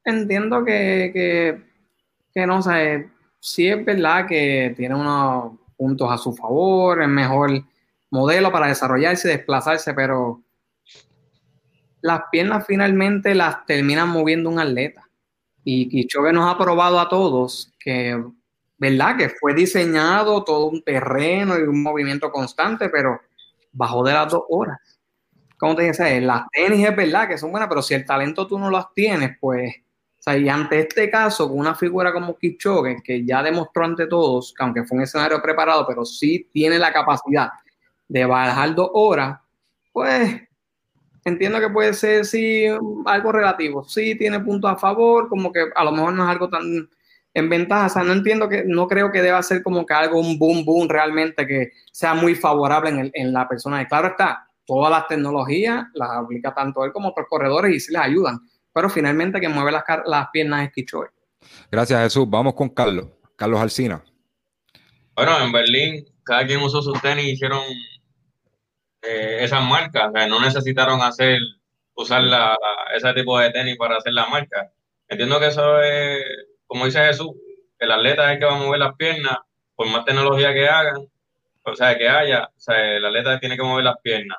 Entiendo 0.05 0.65
que, 0.65 1.61
que, 2.33 2.47
no 2.47 2.61
sé, 2.63 3.09
sí 3.39 3.67
es 3.67 3.85
verdad 3.85 4.25
que 4.27 4.73
tiene 4.75 4.95
unos 4.95 5.53
puntos 5.79 6.11
a 6.11 6.17
su 6.17 6.33
favor, 6.33 7.01
es 7.01 7.07
mejor 7.07 7.63
modelo 8.11 8.51
para 8.51 8.67
desarrollarse 8.67 9.29
y 9.29 9.31
desplazarse, 9.31 9.93
pero 9.93 10.43
las 12.01 12.23
piernas 12.29 12.65
finalmente 12.67 13.33
las 13.33 13.65
terminan 13.65 14.09
moviendo 14.09 14.49
un 14.49 14.59
atleta. 14.59 15.09
Y 15.63 15.87
Kichogue 15.87 16.33
nos 16.33 16.53
ha 16.53 16.57
probado 16.57 16.99
a 16.99 17.07
todos 17.07 17.71
que, 17.79 18.21
¿verdad? 18.77 19.15
Que 19.17 19.29
fue 19.29 19.53
diseñado 19.53 20.43
todo 20.43 20.65
un 20.65 20.83
terreno 20.83 21.57
y 21.57 21.61
un 21.61 21.81
movimiento 21.81 22.29
constante, 22.29 22.89
pero 22.89 23.21
bajó 23.71 24.03
de 24.03 24.13
las 24.13 24.29
dos 24.29 24.43
horas. 24.49 24.79
¿Cómo 25.57 25.75
te 25.75 25.83
dice? 25.83 26.19
Las 26.19 26.43
tenis 26.51 26.85
es 26.87 26.95
verdad 26.95 27.27
que 27.29 27.37
son 27.37 27.51
buenas, 27.51 27.69
pero 27.69 27.81
si 27.81 27.93
el 27.93 28.05
talento 28.05 28.47
tú 28.47 28.59
no 28.59 28.69
las 28.69 28.93
tienes, 28.93 29.37
pues, 29.39 29.75
y 30.27 30.49
ante 30.49 30.79
este 30.79 31.09
caso, 31.09 31.47
con 31.47 31.59
una 31.59 31.73
figura 31.73 32.11
como 32.11 32.37
Kichogue, 32.37 32.97
que 33.03 33.25
ya 33.25 33.41
demostró 33.41 33.85
ante 33.85 34.05
todos, 34.07 34.53
que 34.55 34.63
aunque 34.63 34.83
fue 34.83 34.97
un 34.97 35.03
escenario 35.03 35.41
preparado, 35.41 35.85
pero 35.87 36.05
sí 36.05 36.47
tiene 36.51 36.77
la 36.77 36.93
capacidad 36.93 37.49
de 38.07 38.25
bajar 38.25 38.75
dos 38.75 38.89
horas, 38.93 39.39
pues 39.91 40.41
entiendo 41.25 41.59
que 41.59 41.69
puede 41.69 41.93
ser 41.93 42.25
sí 42.25 42.65
algo 43.05 43.31
relativo. 43.31 43.83
Sí 43.83 44.15
tiene 44.15 44.39
puntos 44.39 44.71
a 44.71 44.77
favor, 44.77 45.29
como 45.29 45.51
que 45.51 45.65
a 45.73 45.83
lo 45.83 45.91
mejor 45.91 46.13
no 46.13 46.23
es 46.23 46.29
algo 46.29 46.49
tan 46.49 46.89
en 47.33 47.49
ventaja. 47.49 47.87
O 47.87 47.89
sea, 47.89 48.03
no 48.03 48.13
entiendo 48.13 48.49
que, 48.49 48.63
no 48.65 48.87
creo 48.87 49.11
que 49.11 49.21
deba 49.21 49.41
ser 49.41 49.63
como 49.63 49.85
que 49.85 49.93
algo, 49.93 50.19
un 50.19 50.37
boom, 50.37 50.65
boom 50.65 50.89
realmente 50.89 51.47
que 51.47 51.71
sea 51.91 52.13
muy 52.13 52.35
favorable 52.35 52.89
en, 52.89 52.99
el, 52.99 53.11
en 53.13 53.33
la 53.33 53.47
persona. 53.47 53.81
Y 53.81 53.85
claro 53.85 54.09
está, 54.09 54.47
todas 54.65 54.91
las 54.91 55.07
tecnologías 55.07 55.85
las 55.93 56.11
aplica 56.11 56.53
tanto 56.53 56.83
él 56.85 56.91
como 56.91 57.09
otros 57.09 57.27
corredores 57.29 57.75
y 57.75 57.79
sí 57.79 57.93
les 57.93 58.01
ayudan. 58.01 58.39
Pero 58.79 58.89
finalmente 58.89 59.41
que 59.41 59.49
mueve 59.49 59.73
las, 59.73 59.83
las 60.05 60.29
piernas 60.31 60.63
es 60.63 60.71
Kichoy. 60.71 61.07
Gracias, 61.69 62.01
Jesús. 62.01 62.29
Vamos 62.29 62.53
con 62.53 62.69
Carlos. 62.69 63.09
Carlos 63.35 63.59
Alcina. 63.59 64.01
Bueno, 65.13 65.37
en 65.43 65.51
Berlín, 65.51 66.05
cada 66.23 66.47
quien 66.47 66.61
usó 66.61 66.81
sus 66.81 67.01
tenis 67.01 67.25
y 67.25 67.31
hicieron 67.31 67.61
eh, 69.01 69.39
esas 69.41 69.61
marcas. 69.65 70.13
no 70.29 70.39
necesitaron 70.39 71.01
hacer, 71.01 71.41
usar 71.93 72.23
la, 72.23 72.57
ese 72.95 73.13
tipo 73.15 73.37
de 73.37 73.51
tenis 73.51 73.75
para 73.77 73.97
hacer 73.97 74.13
la 74.13 74.27
marca. 74.27 74.71
Entiendo 75.09 75.41
que 75.41 75.47
eso 75.47 75.81
es, 75.81 76.23
como 76.65 76.85
dice 76.85 77.05
Jesús, 77.05 77.31
el 77.79 77.91
atleta 77.91 78.27
es 78.27 78.35
el 78.35 78.39
que 78.39 78.45
va 78.45 78.55
a 78.55 78.59
mover 78.59 78.79
las 78.79 78.95
piernas, 78.95 79.39
por 79.75 79.89
más 79.89 80.05
tecnología 80.05 80.53
que 80.53 80.69
hagan, 80.69 81.05
o 81.63 81.75
sea, 81.75 81.97
que 81.97 82.07
haya, 82.07 82.45
o 82.45 82.59
sea, 82.61 82.95
el 82.95 83.05
atleta 83.05 83.41
tiene 83.41 83.57
que 83.57 83.63
mover 83.63 83.83
las 83.83 83.97
piernas. 84.01 84.37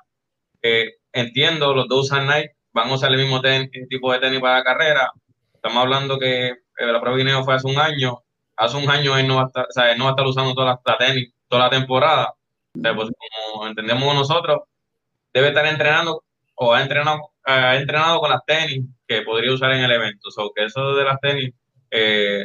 Eh, 0.63 0.95
entiendo, 1.13 1.75
los 1.75 1.89
dos 1.89 2.07
usan 2.07 2.27
Nike, 2.27 2.57
van 2.73 2.91
a 2.91 2.95
usar 2.95 3.11
el 3.11 3.19
mismo 3.19 3.41
tipo 3.89 4.13
de 4.13 4.19
tenis 4.19 4.41
para 4.41 4.59
la 4.59 4.65
carrera. 4.65 5.13
Estamos 5.55 5.79
hablando 5.79 6.19
que 6.19 6.49
eh, 6.49 6.57
la 6.79 7.01
prueba 7.01 7.17
de 7.17 7.45
fue 7.45 7.55
hace 7.55 7.67
un 7.67 7.79
año. 7.79 8.23
Hace 8.57 8.77
un 8.77 8.91
año 8.91 9.17
él 9.17 9.27
no 9.27 9.37
va 9.37 9.43
a 9.43 9.47
estar, 9.47 9.67
o 9.69 9.73
sea, 9.73 9.93
él 9.93 9.99
no 9.99 10.05
va 10.05 10.11
a 10.11 10.13
estar 10.13 10.27
usando 10.27 10.55
toda 10.55 10.81
la, 10.85 10.99
tenis, 10.99 11.33
toda 11.49 11.65
la 11.65 11.71
temporada. 11.71 12.35
pues, 12.73 13.11
como 13.53 13.67
entendemos 13.67 14.15
nosotros, 14.15 14.61
debe 15.33 15.49
estar 15.49 15.67
entrenando 15.67 16.23
o 16.55 16.75
ha 16.75 16.83
entrenado, 16.83 17.33
ha 17.45 17.77
entrenado 17.77 18.21
con 18.21 18.31
las 18.31 18.45
tenis 18.45 18.85
que 19.07 19.23
podría 19.23 19.53
usar 19.53 19.73
en 19.73 19.85
el 19.85 19.93
evento. 19.93 20.29
O 20.29 20.31
sea, 20.31 20.45
que 20.55 20.65
eso 20.65 20.95
de 20.95 21.05
las 21.05 21.21
tenis 21.21 21.55
eh, 21.91 22.45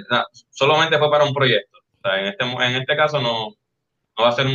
solamente 0.50 0.98
fue 0.98 1.12
para 1.12 1.26
un 1.26 1.34
proyecto. 1.34 1.78
O 1.78 2.02
sea, 2.02 2.20
en 2.20 2.28
este, 2.28 2.46
en 2.46 2.76
este 2.76 2.96
caso 2.96 3.22
no, 3.22 3.50
no 4.18 4.24
va 4.24 4.30
a 4.30 4.32
ser 4.32 4.48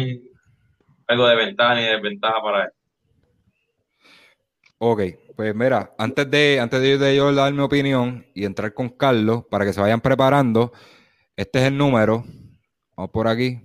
algo 1.07 1.27
de 1.27 1.37
ventaja 1.37 1.75
ni 1.75 1.83
de 1.83 1.93
desventaja 1.93 2.43
para 2.43 2.65
él. 2.65 2.71
Ok, 4.79 5.01
pues 5.41 5.55
mira, 5.55 5.95
antes 5.97 6.31
de, 6.31 6.61
antes 6.61 6.83
de 6.83 7.17
yo 7.17 7.33
dar 7.33 7.51
mi 7.55 7.61
opinión 7.61 8.27
y 8.35 8.45
entrar 8.45 8.75
con 8.75 8.91
Carlos 8.91 9.45
para 9.51 9.65
que 9.65 9.73
se 9.73 9.81
vayan 9.81 10.03
preparando, 10.03 10.71
este 11.35 11.61
es 11.61 11.65
el 11.69 11.79
número. 11.79 12.27
Vamos 12.95 13.11
por 13.11 13.27
aquí. 13.27 13.59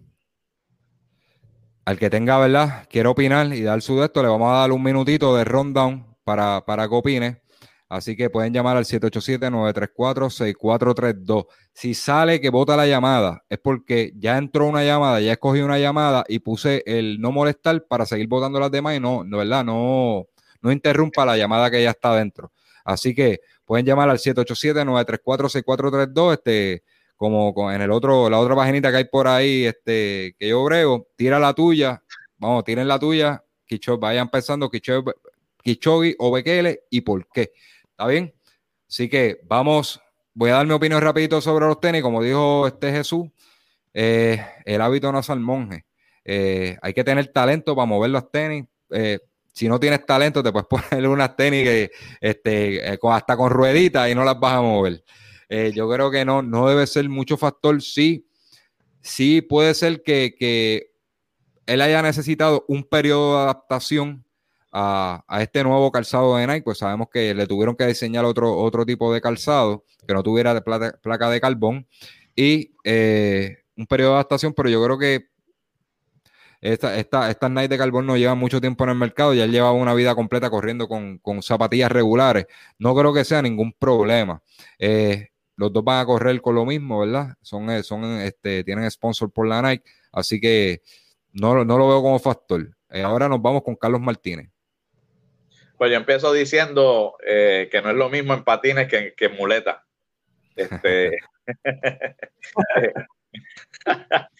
Al 1.84 2.00
que 2.00 2.10
tenga, 2.10 2.38
¿verdad? 2.38 2.88
Quiero 2.90 3.12
opinar 3.12 3.48
y 3.48 3.62
dar 3.62 3.82
su 3.82 4.00
de 4.00 4.06
esto, 4.06 4.24
le 4.24 4.30
vamos 4.30 4.54
a 4.54 4.60
dar 4.60 4.72
un 4.72 4.82
minutito 4.82 5.36
de 5.36 5.44
rundown 5.44 6.16
para, 6.24 6.64
para 6.66 6.88
que 6.88 6.96
opine. 6.96 7.42
Así 7.90 8.16
que 8.16 8.30
pueden 8.30 8.54
llamar 8.54 8.78
al 8.78 8.86
787-934-6432. 8.86 11.46
Si 11.74 11.94
sale 11.94 12.40
que 12.40 12.52
vota 12.52 12.78
la 12.78 12.88
llamada, 12.88 13.44
es 13.50 13.60
porque 13.60 14.14
ya 14.16 14.38
entró 14.38 14.68
una 14.68 14.86
llamada, 14.86 15.20
ya 15.20 15.34
escogí 15.34 15.60
una 15.60 15.78
llamada 15.78 16.24
y 16.30 16.40
puse 16.40 16.84
el 16.86 17.20
no 17.20 17.34
molestar 17.34 17.86
para 17.86 18.06
seguir 18.06 18.30
votando 18.30 18.62
las 18.62 18.72
demás 18.72 18.96
y 18.96 19.02
no, 19.02 19.26
no 19.26 19.40
¿verdad? 19.40 19.66
No, 19.66 20.30
no 20.66 20.72
interrumpa 20.72 21.26
la 21.26 21.38
llamada 21.38 21.70
que 21.70 21.84
ya 21.84 21.92
está 21.92 22.16
dentro. 22.16 22.52
Así 22.84 23.14
que 23.14 23.42
pueden 23.66 23.86
llamar 23.86 24.10
al 24.10 24.18
787-934-6432, 24.18 26.34
este, 26.34 26.84
como 27.16 27.72
en 27.72 27.84
el 27.84 27.92
otro, 27.92 28.32
la 28.32 28.40
otra 28.40 28.56
paginita 28.56 28.90
que 28.90 28.98
hay 28.98 29.06
por 29.06 29.28
ahí, 29.28 29.66
este, 29.66 30.36
que 30.40 30.50
yo 30.50 30.64
brego, 30.64 31.08
tira 31.16 31.38
la 31.38 31.54
tuya, 31.54 32.02
vamos, 32.38 32.64
tiren 32.64 32.88
la 32.88 32.98
tuya, 32.98 33.44
Kicho, 33.66 34.00
vayan 34.00 34.28
pensando 34.30 34.72
Kichogi 34.72 36.16
o 36.18 36.32
Bekele 36.32 36.86
y 36.90 37.02
por 37.02 37.28
qué. 37.28 37.52
¿Está 37.92 38.08
bien? 38.08 38.34
Así 38.88 39.08
que 39.08 39.42
vamos, 39.44 40.02
voy 40.34 40.50
a 40.50 40.56
dar 40.56 40.66
mi 40.66 40.74
opinión 40.74 41.00
rapidito 41.00 41.42
sobre 41.42 41.68
los 41.68 41.80
tenis, 41.80 42.02
como 42.02 42.24
dijo 42.24 42.66
este 42.66 42.92
Jesús, 42.92 43.28
eh, 43.94 44.44
el 44.66 44.82
hábito 44.82 45.12
no 45.12 45.20
es 45.20 45.30
al 45.30 45.40
monje. 45.40 45.86
Eh, 46.24 46.76
hay 46.82 46.94
que 46.94 47.04
tener 47.04 47.28
talento 47.28 47.76
para 47.76 47.86
mover 47.86 48.10
los 48.10 48.32
tenis. 48.32 48.66
Eh, 48.90 49.20
si 49.56 49.70
no 49.70 49.80
tienes 49.80 50.06
talento, 50.06 50.44
te 50.44 50.52
puedes 50.52 50.68
poner 50.90 51.08
unas 51.08 51.36
tenis 51.36 51.64
que, 51.64 51.92
este, 52.20 52.94
eh, 52.94 53.00
hasta 53.02 53.38
con 53.38 53.50
rueditas 53.50 54.10
y 54.10 54.14
no 54.14 54.24
las 54.24 54.40
vas 54.40 54.54
a 54.54 54.62
mover. 54.62 55.04
Eh, 55.48 55.72
yo 55.74 55.90
creo 55.90 56.12
que 56.12 56.26
no, 56.26 56.42
no 56.42 56.68
debe 56.68 56.86
ser 56.86 57.08
mucho 57.08 57.38
factor. 57.38 57.82
Sí, 57.82 58.28
sí 59.02 59.42
puede 59.42 59.74
ser 59.74 60.04
que, 60.04 60.92
él 61.68 61.82
haya 61.82 62.04
necesitado 62.04 62.64
un 62.68 62.84
periodo 62.84 63.38
de 63.38 63.44
adaptación 63.44 64.24
a, 64.72 65.24
este 65.40 65.64
nuevo 65.64 65.92
calzado 65.92 66.36
de 66.36 66.46
Nike, 66.46 66.62
pues 66.62 66.78
sabemos 66.78 67.08
que 67.12 67.34
le 67.34 67.48
tuvieron 67.48 67.76
que 67.76 67.88
diseñar 67.88 68.24
otro, 68.24 68.56
otro 68.56 68.86
tipo 68.86 69.12
de 69.12 69.20
calzado 69.20 69.84
que 70.06 70.14
no 70.14 70.22
tuviera 70.22 70.54
de 70.54 70.62
placa 70.62 71.30
de 71.30 71.42
carbón 71.42 71.88
y 72.36 72.76
eh, 72.84 73.64
un 73.76 73.88
periodo 73.88 74.12
de 74.12 74.16
adaptación, 74.18 74.54
pero 74.54 74.70
yo 74.70 74.84
creo 74.84 75.00
que 75.00 75.30
esta, 76.72 76.98
esta, 76.98 77.30
estas 77.30 77.52
Nike 77.52 77.68
de 77.68 77.78
carbón 77.78 78.08
no 78.08 78.18
llevan 78.18 78.40
mucho 78.40 78.60
tiempo 78.60 78.84
en 78.86 78.90
el 78.90 78.96
mercado 78.96 79.36
y 79.36 79.40
él 79.40 79.52
lleva 79.52 79.72
una 79.72 79.94
vida 79.94 80.16
completa 80.16 80.50
corriendo 80.50 80.88
con, 80.88 81.22
zapatillas 81.44 81.92
regulares. 81.92 82.48
No 82.80 82.96
creo 82.96 83.14
que 83.14 83.24
sea 83.24 83.42
ningún 83.44 83.72
problema. 83.74 84.42
Eh, 84.80 85.30
los 85.58 85.72
dos 85.72 85.84
van 85.84 86.00
a 86.00 86.06
correr 86.06 86.42
con 86.42 86.56
lo 86.56 86.66
mismo, 86.66 87.02
¿verdad? 87.02 87.36
Son, 87.42 87.70
eh, 87.70 87.84
son 87.84 88.04
este, 88.20 88.64
tienen 88.64 88.90
sponsor 88.90 89.32
por 89.32 89.48
la 89.48 89.62
Nike, 89.62 89.84
así 90.12 90.42
que 90.42 90.82
no, 91.34 91.64
no 91.64 91.78
lo 91.78 91.88
veo 91.88 92.02
como 92.02 92.18
factor. 92.18 92.76
Eh, 92.90 93.04
ahora 93.04 93.30
nos 93.30 93.42
vamos 93.42 93.62
con 93.62 93.76
Carlos 93.76 94.02
Martínez. 94.02 94.50
Pues 95.78 95.92
yo 95.92 95.98
empiezo 95.98 96.34
diciendo 96.34 97.16
que 97.24 97.82
no 97.84 97.92
es 97.92 97.96
lo 97.96 98.10
mismo 98.10 98.34
en 98.34 98.44
patines 98.44 98.88
que, 98.88 99.14
que 99.16 99.26
en 99.26 99.36
muleta. 99.36 99.86
Este, 100.56 101.20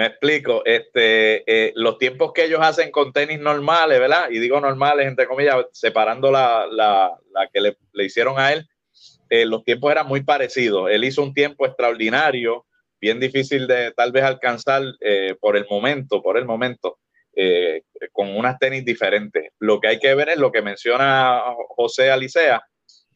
Me 0.00 0.06
explico, 0.06 0.62
este, 0.64 1.44
eh, 1.46 1.74
los 1.76 1.98
tiempos 1.98 2.32
que 2.32 2.44
ellos 2.44 2.60
hacen 2.62 2.90
con 2.90 3.12
tenis 3.12 3.38
normales, 3.38 4.00
¿verdad? 4.00 4.30
Y 4.30 4.38
digo 4.38 4.58
normales, 4.58 5.06
entre 5.06 5.26
comillas, 5.26 5.56
separando 5.72 6.32
la, 6.32 6.66
la, 6.70 7.18
que 7.52 7.60
le, 7.60 7.76
hicieron 8.02 8.38
a 8.38 8.54
él, 8.54 8.66
eh, 9.28 9.44
los 9.44 9.62
tiempos 9.62 9.92
eran 9.92 10.06
muy 10.06 10.22
parecidos. 10.22 10.88
Él 10.90 11.04
hizo 11.04 11.22
un 11.22 11.34
tiempo 11.34 11.66
extraordinario, 11.66 12.64
bien 12.98 13.20
difícil 13.20 13.66
de 13.66 13.92
tal 13.92 14.10
vez 14.10 14.24
alcanzar 14.24 14.84
eh, 15.00 15.34
por 15.38 15.58
el 15.58 15.66
momento, 15.68 16.22
por 16.22 16.38
el 16.38 16.46
momento, 16.46 16.96
con 18.12 18.34
unas 18.34 18.58
tenis 18.58 18.86
diferentes. 18.86 19.50
Lo 19.58 19.80
que 19.80 19.88
hay 19.88 19.98
que 19.98 20.14
ver 20.14 20.30
es 20.30 20.38
lo 20.38 20.50
que 20.50 20.62
menciona 20.62 21.42
José 21.76 22.10
Alicea, 22.10 22.62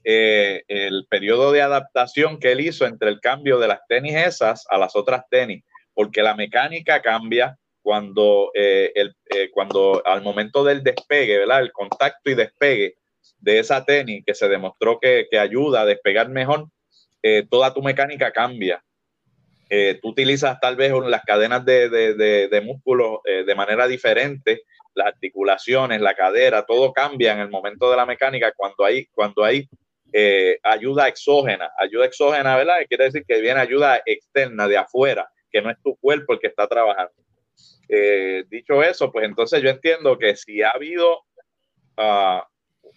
el 0.03 1.07
periodo 1.09 1.51
de 1.51 1.63
adaptación 1.63 2.39
que 2.39 2.53
él 2.53 2.61
hizo 2.61 2.85
entre 2.85 3.09
el 3.09 3.21
cambio 3.21 3.59
de 3.59 3.69
las 3.69 3.81
tenis 3.89 4.17
esas 4.17 4.67
a 4.69 4.77
las 4.77 4.95
otras 4.95 5.23
tenis 5.31 5.65
porque 5.95 6.23
la 6.23 6.35
mecánica 6.35 7.01
cambia 7.01 7.57
cuando, 7.85 8.51
eh, 8.55 8.93
el, 8.95 9.15
eh, 9.27 9.51
cuando 9.51 10.03
al 10.07 10.23
momento 10.23 10.65
del 10.65 10.83
despegue, 10.83 11.39
¿verdad? 11.39 11.61
El 11.61 11.71
contacto 11.71 12.31
y 12.31 12.35
despegue 12.35 12.97
de 13.39 13.59
esa 13.59 13.85
tenis 13.85 14.25
que 14.27 14.35
se 14.35 14.49
demostró 14.49 14.99
que, 14.99 15.29
ayuda 15.39 15.83
a 15.83 15.85
despegar 15.85 16.31
mejor, 16.31 16.69
eh, 17.23 17.47
toda 17.49 17.75
tu 17.75 17.83
mecánica 17.83 18.33
cambia. 18.33 18.83
tú 20.01 20.09
utilizas 20.09 20.59
tal 20.61 20.77
vez 20.77 20.93
las 21.09 21.23
cadenas 21.25 21.65
de, 21.65 21.89
de, 21.89 22.49
de, 22.49 22.61
músculos 22.61 23.19
de 23.25 23.55
manera 23.55 23.89
diferente, 23.89 24.63
las 24.95 25.09
articulaciones, 25.09 26.01
la 26.01 26.15
cadera, 26.15 26.65
todo 26.65 26.93
cambia 26.93 27.33
en 27.33 27.41
el 27.41 27.51
momento 27.51 27.91
de 27.91 27.97
la 27.97 28.07
mecánica 28.07 28.53
cuando 28.57 28.85
hay, 28.85 29.07
cuando 29.07 29.43
hay 29.43 29.69
ayuda 30.63 31.09
exógena. 31.09 31.71
Ayuda 31.77 32.07
exógena, 32.07 32.57
¿verdad? 32.57 32.77
Quiere 32.89 33.05
decir 33.05 33.25
que 33.27 33.41
viene 33.41 33.61
ayuda 33.61 34.01
externa 34.07 34.69
de 34.69 34.79
afuera 34.79 35.29
que 35.55 35.63
no 35.63 35.71
es 35.71 35.81
tu 35.81 35.95
cuerpo 35.97 36.33
el 36.33 36.41
que 36.41 36.49
está 36.49 36.67
trabajando. 36.67 37.15
Eh, 37.89 38.43
dicho 38.49 38.83
eso, 38.83 39.13
pues 39.13 39.25
entonces 39.25 39.63
yo 39.63 39.71
entiendo 39.71 40.19
que 40.19 40.35
si 40.35 40.63
ha 40.63 40.71
habido 40.71 41.21
ah, 41.97 42.45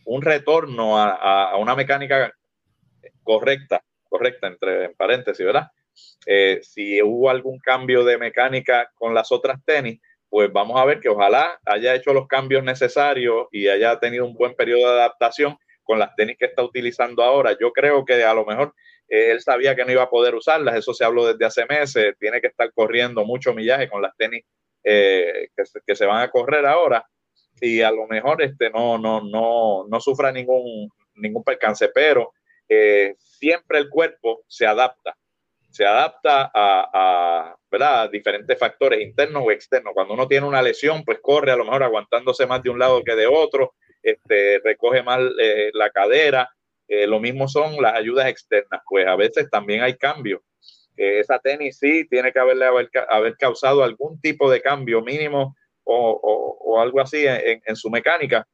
un 0.06 0.24
retorno 0.24 0.98
a, 0.98 1.56
una 1.58 1.76
mecánica 1.76 2.34
correcta, 3.22 3.84
correcta 4.10 4.48
entre 4.48 4.90
paréntesis, 4.96 5.46
¿verdad? 5.46 5.68
Eh, 6.26 6.60
si 6.64 7.00
hubo 7.04 7.30
algún 7.30 7.60
cambio 7.60 8.04
de 8.04 8.18
mecánica 8.18 8.90
con 8.96 9.14
las 9.14 9.32
otras 9.32 9.64
tenis, 9.64 10.02
pues 10.28 10.52
vamos 10.52 10.82
a 10.82 10.86
ver 10.86 11.00
que 11.00 11.10
ojalá 11.10 11.60
haya 11.64 11.94
hecho 11.94 12.12
los 12.12 12.28
cambios 12.28 12.64
necesarios 12.64 13.46
y 13.52 13.68
haya 13.68 14.00
tenido 14.00 14.26
un 14.26 14.34
buen 14.34 14.56
periodo 14.56 14.94
de 14.94 15.00
adaptación 15.00 15.56
con 15.84 16.00
las 16.00 16.16
tenis 16.16 16.38
que 16.40 16.46
está 16.46 16.64
utilizando 16.64 17.22
ahora. 17.22 17.56
Yo 17.62 17.72
creo 17.72 18.04
que 18.04 18.24
a 18.24 18.34
lo 18.34 18.46
mejor 18.46 18.74
él 19.08 19.42
sabía 19.42 19.76
que 19.76 19.86
no 19.86 19.92
iba 19.92 20.04
a 20.04 20.10
poder 20.10 20.36
usarlas, 20.36 20.76
eso 20.76 20.94
se 20.94 21.06
habló 21.06 21.26
desde 21.26 21.46
hace 21.46 21.66
meses, 21.66 22.16
tiene 22.20 22.42
que 22.42 22.48
estar 22.48 22.72
corriendo 22.74 23.26
mucho 23.26 23.54
millaje 23.54 23.90
con 23.90 24.02
las 24.02 24.16
tenis 24.18 24.44
eh, 24.84 25.50
que, 25.86 25.96
se, 25.96 26.06
van 26.06 26.22
a 26.22 26.30
correr 26.30 26.66
ahora 26.66 27.06
y 27.60 27.82
a 27.82 27.92
lo 27.92 28.08
mejor 28.08 28.42
este, 28.42 28.70
no, 28.70 28.98
no, 28.98 29.22
no, 29.22 29.86
no 29.88 30.00
sufra 30.00 30.32
ningún, 30.32 30.90
ningún 31.16 31.44
percance, 31.44 31.90
pero 31.90 32.34
eh, 32.70 33.16
siempre 33.18 33.80
el 33.80 33.90
cuerpo 33.90 34.44
se 34.48 34.66
adapta, 34.66 35.16
se 35.70 35.86
adapta 35.86 36.52
a, 36.54 37.54
a, 37.72 38.08
diferentes 38.12 38.58
factores 38.58 39.02
internos 39.02 39.44
o 39.46 39.52
externos. 39.52 39.94
Cuando 39.94 40.14
uno 40.14 40.28
tiene 40.28 40.48
una 40.48 40.62
lesión, 40.62 41.04
pues 41.04 41.20
corre 41.22 41.52
a 41.52 41.56
lo 41.56 41.66
mejor 41.66 41.84
aguantándose 41.84 42.48
más 42.48 42.64
de 42.64 42.70
un 42.70 42.80
lado 42.80 43.04
que 43.04 43.16
de 43.16 43.28
otro, 43.28 43.76
este, 44.02 44.60
recoge 44.64 45.04
más 45.04 45.20
eh, 45.40 45.70
la 45.74 45.90
cadera, 45.90 46.50
eh, 46.88 47.06
lo 47.06 47.20
mismo 47.20 47.48
son 47.48 47.82
las 47.82 47.96
ayudas 47.96 48.28
externas, 48.28 48.82
pues 48.90 49.06
a 49.08 49.16
veces 49.16 49.50
también 49.50 49.82
hay 49.82 49.96
cambios. 49.96 50.42
Eh, 50.96 51.20
esa 51.20 51.38
tenis 51.40 51.78
sí 51.78 52.08
tiene 52.10 52.32
que 52.32 52.40
haberle 52.40 52.66
haber, 52.66 53.38
causado 53.38 53.84
algún 53.84 54.20
tipo 54.22 54.50
de 54.50 54.62
cambio 54.62 55.02
mínimo 55.02 55.56
o, 55.84 56.80
algo 56.80 57.02
así 57.02 57.26
en, 57.26 57.76
su 57.76 57.90
mecánica 57.90 58.48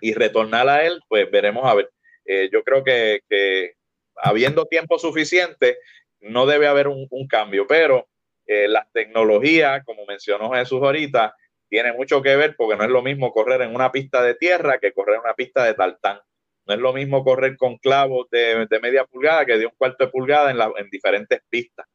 y 0.00 0.14
retornar 0.14 0.68
a 0.68 0.86
él, 0.86 1.00
pues 1.08 1.30
veremos 1.30 1.66
a 1.66 1.74
ver. 1.74 1.90
Eh, 2.24 2.48
yo 2.52 2.62
creo 2.62 2.82
que, 2.82 3.74
habiendo 4.16 4.64
tiempo 4.66 4.98
suficiente, 4.98 5.78
no 6.20 6.46
debe 6.46 6.66
haber 6.66 6.88
un, 6.88 7.08
cambio, 7.28 7.66
pero 7.66 8.08
las 8.46 8.90
tecnologías, 8.92 9.84
como 9.84 10.06
mencionó 10.06 10.50
Jesús 10.52 10.80
ahorita, 10.82 11.34
tiene 11.68 11.92
mucho 11.92 12.22
que 12.22 12.36
ver 12.36 12.56
porque 12.56 12.76
no 12.76 12.84
es 12.84 12.90
lo 12.90 13.02
mismo 13.02 13.32
correr 13.32 13.60
en 13.60 13.74
una 13.74 13.92
pista 13.92 14.22
de 14.22 14.34
tierra 14.34 14.78
que 14.78 14.92
correr 14.92 15.16
en 15.16 15.22
una 15.22 15.34
pista 15.34 15.64
de 15.64 15.74
tartán. 15.74 16.20
No 16.68 16.74
es 16.74 16.80
lo 16.80 16.92
mismo 16.92 17.24
correr 17.24 17.56
con 17.56 17.78
clavos 17.78 18.28
de, 18.30 18.68
media 18.80 19.04
pulgada 19.04 19.46
que 19.46 19.56
de 19.56 19.66
un 19.66 19.72
cuarto 19.76 20.04
de 20.04 20.10
pulgada 20.10 20.50
en, 20.50 20.58
en 20.76 20.90
diferentes 20.90 21.40
pistas. 21.48 21.86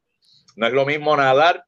No 0.55 0.67
es 0.67 0.73
lo 0.73 0.85
mismo 0.85 1.15
nadar 1.15 1.63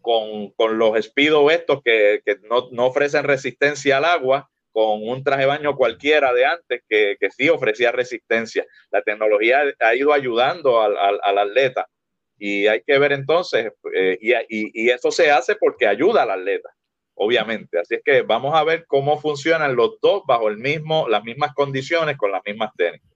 con, 0.00 0.78
los 0.78 0.96
espidos 0.96 1.52
estos 1.52 1.82
que, 1.82 2.22
no, 2.44 2.86
ofrecen 2.86 3.24
resistencia 3.24 3.96
al 3.96 4.04
agua, 4.04 4.48
con 4.70 5.02
un 5.02 5.24
traje 5.24 5.42
de 5.42 5.46
baño 5.48 5.76
cualquiera 5.76 6.32
de 6.32 6.46
antes 6.46 6.82
que, 6.88 7.16
sí 7.36 7.48
ofrecía 7.48 7.90
resistencia. 7.90 8.64
La 8.90 9.02
tecnología 9.02 9.62
ha 9.80 9.94
ido 9.96 10.12
ayudando 10.12 10.80
al, 10.80 10.96
al, 10.96 11.38
atleta 11.38 11.88
y 12.38 12.68
hay 12.68 12.82
que 12.86 12.98
ver 12.98 13.12
entonces, 13.12 13.72
eh, 13.94 14.18
y, 14.20 14.32
y, 14.48 14.90
eso 14.90 15.10
se 15.10 15.30
hace 15.30 15.56
porque 15.56 15.86
ayuda 15.86 16.22
al 16.22 16.30
atleta, 16.30 16.68
obviamente. 17.16 17.78
Así 17.78 17.96
es 17.96 18.02
que 18.04 18.22
vamos 18.22 18.54
a 18.54 18.64
ver 18.64 18.86
cómo 18.86 19.20
funcionan 19.20 19.74
los 19.74 20.00
dos 20.00 20.22
bajo 20.26 20.48
el 20.48 20.58
mismo, 20.58 21.08
las 21.08 21.24
mismas 21.24 21.52
condiciones, 21.54 22.16
con 22.16 22.30
las 22.30 22.42
mismas 22.46 22.70
técnicas. 22.76 23.10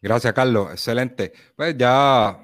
Gracias, 0.00 0.32
Carlos. 0.32 0.70
Excelente. 0.70 1.32
Pues 1.56 1.76
ya 1.76 2.38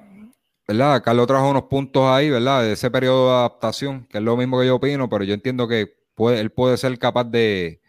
¿verdad? 0.71 1.03
Carlos 1.03 1.27
trajo 1.27 1.51
unos 1.51 1.65
puntos 1.65 2.05
ahí, 2.07 2.31
¿verdad? 2.31 2.63
De 2.63 2.73
ese 2.73 2.93
periodo 2.93 3.29
de 3.29 3.35
adaptación, 3.35 4.07
que 4.09 4.19
es 4.19 4.25
lo 4.25 4.37
mismo 4.37 4.61
que 4.61 4.67
yo 4.67 4.77
opino, 4.77 5.09
pero 5.09 5.25
yo 5.25 5.35
entiendo 5.35 5.67
que 5.67 5.93
puede, 6.15 6.39
él 6.41 6.51
puede 6.53 6.77
ser 6.77 6.97
capaz 6.97 7.25
de, 7.25 7.81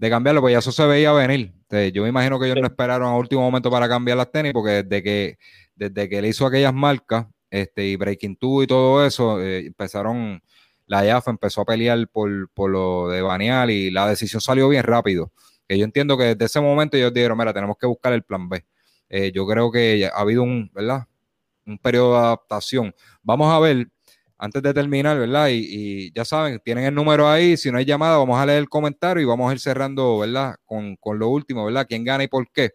cambiarlo, 0.00 0.40
pues 0.40 0.52
ya 0.52 0.58
eso 0.58 0.72
se 0.72 0.84
veía 0.84 1.12
venir. 1.12 1.54
yo 1.92 2.02
me 2.02 2.08
imagino 2.08 2.40
que 2.40 2.46
ellos 2.46 2.58
no 2.60 2.66
esperaron 2.66 3.06
a 3.08 3.16
último 3.16 3.40
momento 3.40 3.70
para 3.70 3.88
cambiar 3.88 4.16
las 4.16 4.32
tenis, 4.32 4.52
porque 4.52 4.82
desde 4.82 5.02
que, 5.02 5.38
desde 5.76 6.08
que 6.08 6.18
él 6.18 6.26
hizo 6.26 6.44
aquellas 6.44 6.74
marcas, 6.74 7.26
este, 7.50 7.86
y 7.86 7.96
Breaking 7.96 8.36
Two 8.36 8.64
y 8.64 8.66
todo 8.66 9.06
eso, 9.06 9.40
eh, 9.40 9.66
empezaron, 9.66 10.42
la 10.86 11.04
IAF 11.04 11.28
empezó 11.28 11.62
a 11.62 11.64
pelear 11.64 12.08
por, 12.08 12.68
lo 12.70 13.08
de 13.08 13.22
Banial 13.22 13.70
y 13.70 13.90
la 13.90 14.08
decisión 14.08 14.40
salió 14.40 14.68
bien 14.68 14.82
rápido. 14.82 15.32
Que 15.68 15.78
yo 15.78 15.84
entiendo 15.84 16.18
que 16.18 16.34
desde 16.34 16.44
ese 16.44 16.60
momento 16.60 16.96
ellos 16.96 17.12
dijeron, 17.12 17.38
mira, 17.38 17.52
tenemos 17.52 17.76
que 17.78 17.86
buscar 17.86 18.12
el 18.12 18.22
plan 18.22 18.48
B. 18.48 18.64
Eh, 19.08 19.32
yo 19.32 19.46
creo 19.46 19.70
que 19.70 20.10
ha 20.12 20.20
habido 20.20 20.42
un, 20.42 20.70
¿verdad? 20.74 21.06
un 21.66 21.78
periodo 21.78 22.12
de 22.14 22.18
adaptación. 22.18 22.94
Vamos 23.22 23.52
a 23.52 23.58
ver, 23.58 23.88
antes 24.38 24.62
de 24.62 24.74
terminar, 24.74 25.18
¿verdad? 25.18 25.48
Y, 25.50 26.12
ya 26.12 26.24
saben, 26.24 26.60
tienen 26.64 26.84
el 26.84 26.94
número 26.94 27.28
ahí, 27.28 27.56
si 27.56 27.70
no 27.70 27.78
hay 27.78 27.84
llamada, 27.84 28.18
vamos 28.18 28.38
a 28.38 28.46
leer 28.46 28.58
el 28.58 28.68
comentario 28.68 29.22
y 29.22 29.26
vamos 29.26 29.50
a 29.50 29.54
ir 29.54 29.60
cerrando, 29.60 30.18
¿verdad? 30.18 30.56
Con, 30.64 30.98
lo 31.18 31.28
último, 31.28 31.64
¿verdad? 31.64 31.86
¿Quién 31.88 32.04
gana 32.04 32.24
y 32.24 32.28
por 32.28 32.50
qué? 32.52 32.72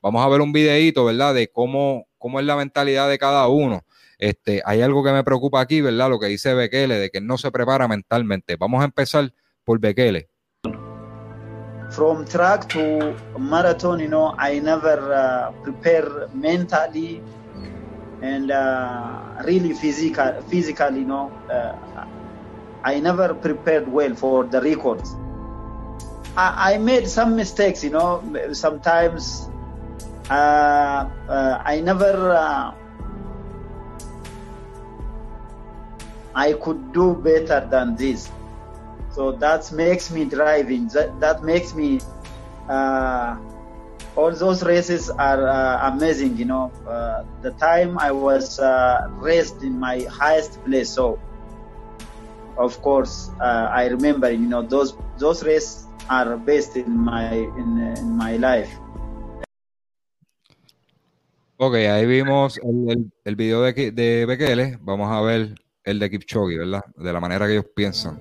Vamos 0.00 0.24
a 0.24 0.28
ver 0.28 0.40
un 0.40 0.52
videíto, 0.52 1.04
¿verdad? 1.04 1.34
De 1.34 1.48
cómo, 1.48 2.06
cómo 2.18 2.38
es 2.40 2.46
la 2.46 2.56
mentalidad 2.56 3.08
de 3.08 3.18
cada 3.18 3.48
uno. 3.48 3.84
Este, 4.18 4.62
hay 4.64 4.82
algo 4.82 5.04
que 5.04 5.12
me 5.12 5.22
preocupa 5.22 5.60
aquí, 5.60 5.80
¿verdad? 5.80 6.10
Lo 6.10 6.18
que 6.18 6.26
dice 6.26 6.52
Bekele, 6.52 6.98
de 6.98 7.10
que 7.10 7.20
no 7.20 7.38
se 7.38 7.52
prepara 7.52 7.86
mentalmente. 7.86 8.56
Vamos 8.56 8.82
a 8.82 8.86
empezar 8.86 9.32
por 9.64 9.78
Bekele. 9.78 10.28
From 11.90 12.24
track 12.26 12.68
to 12.68 13.14
marathon, 13.38 14.00
you 14.00 14.08
know, 14.08 14.34
I 14.38 14.60
never 14.60 14.98
uh, 14.98 15.52
prepare 15.62 16.28
mentally 16.34 17.22
and 18.20 18.50
uh, 18.50 19.42
really 19.44 19.72
physical, 19.72 20.42
physical, 20.50 20.92
you 20.92 21.06
know, 21.06 21.32
uh, 21.50 22.04
I 22.84 23.00
never 23.00 23.34
prepared 23.34 23.88
well 23.88 24.14
for 24.14 24.44
the 24.44 24.60
records. 24.60 25.14
I, 26.36 26.74
I 26.74 26.78
made 26.78 27.08
some 27.08 27.36
mistakes, 27.36 27.82
you 27.82 27.90
know, 27.90 28.22
sometimes 28.52 29.48
uh, 30.28 31.08
uh 31.28 31.62
I 31.64 31.80
never, 31.80 32.32
uh, 32.32 32.74
I 36.38 36.52
could 36.52 36.92
do 36.92 37.14
better 37.18 37.66
than 37.68 37.96
this. 37.96 38.30
So 39.10 39.32
that 39.42 39.72
makes 39.72 40.12
me 40.12 40.24
driving. 40.24 40.86
That, 40.94 41.18
that 41.18 41.42
makes 41.42 41.74
me 41.74 41.98
uh, 42.68 43.36
all 44.14 44.30
those 44.30 44.62
races 44.62 45.10
are 45.10 45.42
uh, 45.48 45.90
amazing. 45.90 46.36
You 46.36 46.44
know, 46.44 46.70
uh, 46.86 47.24
the 47.42 47.50
time 47.58 47.98
I 47.98 48.12
was 48.12 48.60
uh, 48.60 49.10
raced 49.18 49.64
in 49.64 49.80
my 49.80 50.06
highest 50.06 50.62
place. 50.64 50.90
So, 50.90 51.18
of 52.56 52.80
course, 52.82 53.30
uh, 53.40 53.66
I 53.74 53.86
remember. 53.86 54.30
You 54.30 54.46
know, 54.46 54.62
those 54.62 54.94
those 55.18 55.42
races 55.42 55.86
are 56.08 56.36
based 56.36 56.76
in 56.76 56.94
my 56.94 57.34
in, 57.34 57.94
in 57.98 58.16
my 58.16 58.36
life. 58.38 58.70
Ok, 61.60 61.74
ahí 61.74 62.06
vimos 62.06 62.60
el, 62.62 63.10
el 63.24 63.34
video 63.34 63.62
de, 63.62 63.90
de 63.90 64.26
Bekele. 64.26 64.78
Vamos 64.80 65.10
a 65.10 65.20
ver 65.20 65.56
el 65.88 65.98
de 65.98 66.10
Kipchoge, 66.10 66.58
¿verdad? 66.58 66.84
De 66.96 67.12
la 67.12 67.20
manera 67.20 67.46
que 67.46 67.52
ellos 67.52 67.66
piensan. 67.74 68.20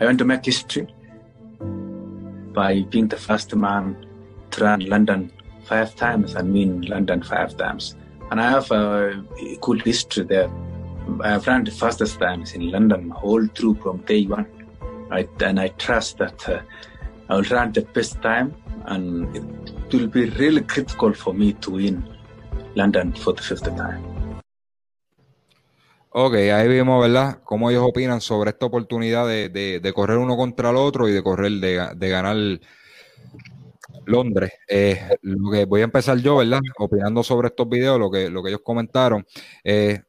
I 0.00 0.04
want 0.04 0.18
to 0.18 0.24
make 0.24 0.44
history 0.44 0.86
by 2.52 2.84
being 2.90 3.08
the 3.08 3.16
first 3.16 3.54
man 3.54 3.96
to 4.50 4.64
run 4.64 4.80
London 4.88 5.32
five 5.64 5.94
times 5.96 6.34
and 6.34 6.52
mean 6.52 6.82
London 6.82 7.22
five 7.22 7.56
times. 7.56 7.96
And 8.30 8.40
I 8.40 8.50
have 8.50 8.70
a 8.70 9.24
cool 9.60 9.78
history 9.78 10.24
there. 10.24 10.50
I've 11.22 11.46
run 11.46 11.64
the 11.64 11.70
fastest 11.70 12.20
times 12.20 12.52
in 12.52 12.70
London 12.70 13.12
all 13.22 13.46
through 13.54 13.76
from 13.76 13.98
day 13.98 14.26
one. 14.26 14.46
Right? 15.10 15.30
And 15.42 15.58
I 15.58 15.68
trust 15.68 16.18
that 16.18 16.48
uh, 16.48 16.60
I 17.30 17.36
will 17.36 17.44
run 17.44 17.72
the 17.72 17.82
best 17.82 18.20
time 18.20 18.54
and 18.84 19.34
it 19.34 19.94
will 19.94 20.08
be 20.08 20.26
really 20.30 20.60
critical 20.60 21.14
for 21.14 21.32
me 21.32 21.54
to 21.54 21.70
win 21.70 22.06
London 22.74 23.12
for 23.14 23.32
the 23.32 23.42
fifth 23.42 23.64
time. 23.64 24.17
Ok, 26.20 26.34
ahí 26.34 26.66
vimos, 26.66 27.00
¿verdad? 27.00 27.40
Cómo 27.44 27.70
ellos 27.70 27.84
opinan 27.86 28.20
sobre 28.20 28.50
esta 28.50 28.66
oportunidad 28.66 29.24
de, 29.28 29.50
de, 29.50 29.92
correr 29.92 30.18
uno 30.18 30.36
contra 30.36 30.70
el 30.70 30.76
otro 30.76 31.08
y 31.08 31.12
de 31.12 31.22
correr, 31.22 31.52
de, 31.52 31.90
de 31.94 32.08
ganar 32.08 32.36
Londres. 34.04 34.50
Eh, 34.66 35.00
lo 35.22 35.48
que 35.52 35.64
voy 35.64 35.80
a 35.82 35.84
empezar 35.84 36.18
yo, 36.18 36.38
¿verdad? 36.38 36.58
Opinando 36.78 37.22
sobre 37.22 37.48
estos 37.48 37.68
videos, 37.68 38.00
lo 38.00 38.10
que, 38.10 38.30
lo 38.30 38.42
que 38.42 38.48
ellos 38.48 38.62
comentaron. 38.64 39.24
Eh, 39.62 40.00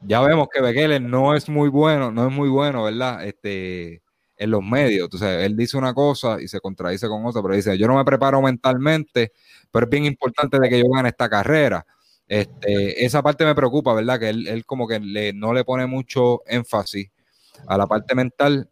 ya 0.00 0.20
vemos 0.20 0.48
que 0.52 0.60
Bekele 0.60 0.98
no 0.98 1.36
es 1.36 1.48
muy 1.48 1.68
bueno, 1.68 2.10
no 2.10 2.26
es 2.26 2.32
muy 2.34 2.48
bueno, 2.48 2.82
¿verdad? 2.82 3.24
Este, 3.24 4.02
en 4.36 4.50
los 4.50 4.64
medios. 4.64 5.04
Entonces, 5.04 5.44
él 5.46 5.56
dice 5.56 5.78
una 5.78 5.94
cosa 5.94 6.42
y 6.42 6.48
se 6.48 6.58
contradice 6.58 7.06
con 7.06 7.24
otra, 7.24 7.40
pero 7.40 7.54
dice, 7.54 7.78
yo 7.78 7.86
no 7.86 7.96
me 7.96 8.04
preparo 8.04 8.42
mentalmente, 8.42 9.32
pero 9.70 9.86
es 9.86 9.90
bien 9.90 10.06
importante 10.06 10.58
de 10.58 10.68
que 10.68 10.80
yo 10.80 10.88
gane 10.90 11.10
esta 11.10 11.28
carrera. 11.28 11.86
Este, 12.28 13.04
esa 13.04 13.22
parte 13.22 13.44
me 13.44 13.54
preocupa, 13.54 13.94
¿verdad? 13.94 14.18
Que 14.18 14.30
él, 14.30 14.48
él 14.48 14.64
como 14.64 14.88
que 14.88 15.00
no 15.34 15.52
le 15.52 15.64
pone 15.64 15.86
mucho 15.86 16.42
énfasis 16.46 17.10
a 17.66 17.76
la 17.76 17.86
parte 17.86 18.14
mental 18.14 18.70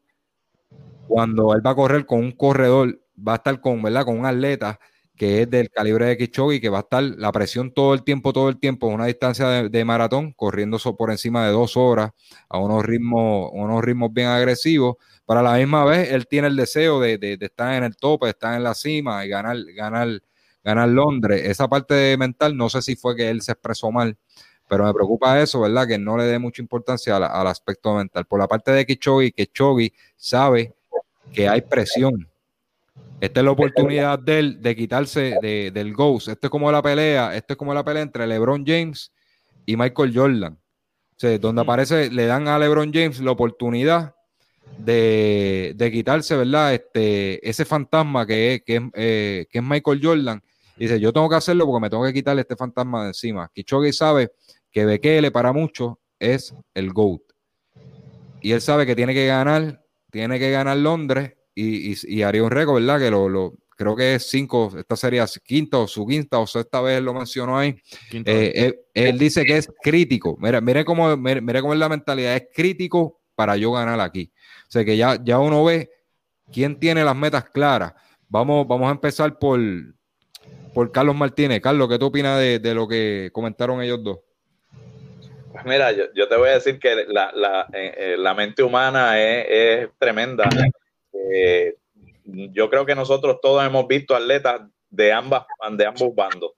cuando 1.07 1.55
él 1.55 1.67
va 1.67 1.73
a 1.73 1.75
correr 1.75 2.07
con 2.07 2.21
un 2.21 2.33
corredor 2.33 3.01
va 3.17 3.33
a 3.33 3.37
estar 3.37 3.61
con, 3.61 3.83
¿verdad? 3.83 4.05
Con 4.05 4.19
un 4.19 4.27
atleta 4.27 4.79
que 5.21 5.43
es 5.43 5.51
del 5.51 5.69
calibre 5.69 6.07
de 6.07 6.31
y 6.55 6.61
que 6.61 6.71
va 6.71 6.79
a 6.79 6.81
estar 6.81 7.03
la 7.03 7.31
presión 7.31 7.73
todo 7.73 7.93
el 7.93 8.05
tiempo, 8.05 8.33
todo 8.33 8.49
el 8.49 8.59
tiempo, 8.59 8.87
una 8.87 9.05
distancia 9.05 9.69
de, 9.69 9.85
maratón, 9.85 10.33
corriendo 10.33 10.79
por 10.97 11.11
encima 11.11 11.45
de 11.45 11.53
dos 11.53 11.77
horas, 11.77 12.13
a 12.49 12.59
unos 12.59 12.83
ritmos, 12.83 13.51
unos 13.53 13.85
ritmos 13.85 14.11
bien 14.15 14.29
agresivos. 14.29 14.97
Para 15.27 15.43
la 15.43 15.57
misma 15.57 15.85
vez, 15.85 16.11
él 16.11 16.27
tiene 16.27 16.49
el 16.49 16.57
deseo 16.57 17.01
de, 17.01 17.37
estar 17.39 17.75
en 17.75 17.85
el 17.85 17.97
tope, 17.97 18.27
de 18.27 18.31
estar 18.31 18.55
en 18.55 18.63
la 18.63 18.73
cima 18.73 19.23
y 19.27 19.29
ganar, 19.29 19.59
ganar, 19.75 20.23
ganar 20.65 20.89
Londres. 20.89 21.43
Esa 21.45 21.69
parte 21.69 22.17
mental, 22.17 22.57
no 22.57 22.69
sé 22.69 22.83
si 22.83 22.97
fue 22.97 23.17
que 23.17 23.31
él 23.31 23.43
se 23.43 23.53
expresó 23.53 23.91
mal, 23.91 24.17
pero 24.69 24.85
me 24.85 24.95
preocupa 24.95 25.41
eso, 25.41 25.61
¿verdad? 25.61 25.87
Que 25.87 25.99
no 25.99 26.17
le 26.17 26.25
dé 26.25 26.39
mucha 26.39 26.63
importancia 26.63 27.17
al, 27.17 27.47
aspecto 27.47 27.95
mental. 27.95 28.25
Por 28.27 28.39
la 28.39 28.49
parte 28.49 28.71
de 28.73 28.87
Kichogi, 28.87 29.33
Kichogi 29.33 29.93
sabe 30.17 30.75
que 31.33 31.49
hay 31.49 31.61
presión 31.63 32.31
esta 33.21 33.41
es 33.41 33.45
la 33.45 33.53
oportunidad 33.53 34.19
de 34.19 34.39
él 34.39 34.63
de 34.63 34.75
quitarse 34.75 35.37
del 35.43 35.93
Ghost. 35.93 36.29
Esto 36.29 36.47
es 36.47 36.51
como 36.51 36.73
la 36.73 36.83
pelea, 36.83 37.37
esto 37.37 37.53
es 37.53 37.57
como 37.59 37.75
la 37.75 37.85
pelea 37.85 38.03
entre 38.03 38.27
LeBron 38.27 38.65
James 38.67 39.13
y 39.67 39.77
Michael 39.77 40.13
Jordan. 40.15 40.55
O 40.55 41.21
sea, 41.21 41.39
donde 41.39 41.61
aparece, 41.61 42.11
le 42.11 42.25
dan 42.25 42.49
a 42.49 42.59
LeBron 42.59 42.91
James 42.93 43.21
la 43.21 43.33
oportunidad 43.33 44.15
de, 44.79 45.91
quitarse, 45.93 46.35
¿verdad? 46.35 46.73
Este, 46.73 47.47
ese 47.47 47.67
fantasma 47.67 48.27
que 48.27 48.55
es, 48.55 48.63
que, 48.63 48.91
eh, 48.95 49.47
que 49.51 49.59
es 49.59 49.65
Michael 49.65 50.01
Jordan. 50.03 50.43
Dice, 50.85 50.99
yo 50.99 51.13
tengo 51.13 51.29
que 51.29 51.37
hacerlo 51.37 51.67
porque 51.67 51.83
me 51.83 51.91
tengo 51.91 52.05
que 52.05 52.13
quitarle 52.13 52.43
este 52.43 52.57
fantasma 52.57 53.03
de 53.03 53.09
encima. 53.09 53.51
Kichogi 53.53 53.93
sabe 53.93 54.33
que 54.71 54.85
Bekele 54.85 55.31
para 55.31 55.53
muchos 55.53 55.95
es 56.19 56.55
el 56.75 56.93
GOAT. 56.93 57.23
Y 58.41 58.53
él 58.53 58.61
sabe 58.61 58.87
que 58.87 58.97
tiene 58.97 59.13
que 59.13 59.27
ganar, 59.27 59.85
tiene 60.11 60.39
que 60.39 60.51
ganar 60.51 60.79
Londres 60.79 61.35
y, 61.55 62.23
haría 62.23 62.43
un 62.43 62.51
récord, 62.51 62.81
¿verdad? 62.81 62.99
Que 62.99 63.11
lo, 63.11 63.55
creo 63.77 63.95
que 63.95 64.15
es 64.15 64.31
cinco, 64.31 64.73
esta 64.79 64.97
sería 64.97 65.27
quinta 65.45 65.79
o 65.79 65.87
su 65.87 66.07
quinta 66.07 66.39
o 66.39 66.47
sexta 66.47 66.81
vez 66.81 67.03
lo 67.03 67.13
mencionó 67.13 67.59
ahí. 67.59 67.77
Eh, 68.13 68.75
él, 68.95 69.19
dice 69.19 69.45
que 69.45 69.59
es 69.59 69.69
crítico. 69.83 70.39
Mira, 70.41 70.63
mire 70.63 70.85
cómo, 70.87 71.15
mire, 71.17 71.61
cómo 71.61 71.75
es 71.75 71.79
la 71.79 71.91
mentalidad, 71.91 72.37
es 72.37 72.45
crítico 72.55 73.21
para 73.35 73.59
yo 73.59 73.73
ganar 73.73 74.01
aquí. 74.01 74.33
O 74.69 74.71
sea 74.71 74.85
que 74.85 74.97
ya, 74.97 75.23
ya 75.23 75.39
uno 75.39 75.63
ve 75.65 75.91
quién 76.51 76.79
tiene 76.79 77.05
las 77.05 77.17
metas 77.17 77.45
claras. 77.51 77.93
Vamos, 78.29 78.67
vamos 78.67 78.89
a 78.89 78.93
empezar 78.93 79.39
por, 79.39 79.61
por 80.75 80.93
Carlos 80.93 81.15
Martínez. 81.15 81.61
Carlos, 81.61 81.89
¿qué 81.89 81.99
tú 81.99 82.07
opinas 82.07 82.39
de, 82.39 82.59
de 82.59 82.75
lo 82.75 82.87
que 82.89 83.31
comentaron 83.33 83.83
ellos 83.83 84.03
dos? 84.03 84.19
Pues 85.53 85.65
mira, 85.65 85.91
yo, 85.93 86.05
yo, 86.15 86.29
te 86.29 86.37
voy 86.37 86.49
a 86.51 86.55
decir 86.55 86.79
que 86.79 87.05
la, 87.09 87.33
la, 87.35 87.67
eh, 87.73 88.15
la 88.17 88.35
mente 88.35 88.63
humana 88.63 89.21
es, 89.21 89.47
es 89.49 89.89
tremenda. 89.99 90.49
Eh, 91.13 91.75
yo 92.25 92.71
creo 92.71 92.87
que 92.87 92.95
nosotros 92.95 93.39
todos 93.43 93.65
hemos 93.65 93.87
visto 93.89 94.15
atletas 94.15 94.63
de, 94.91 95.13
ambas, 95.13 95.47
de 95.73 95.87
ambos 95.87 96.15
bandos. 96.15 96.53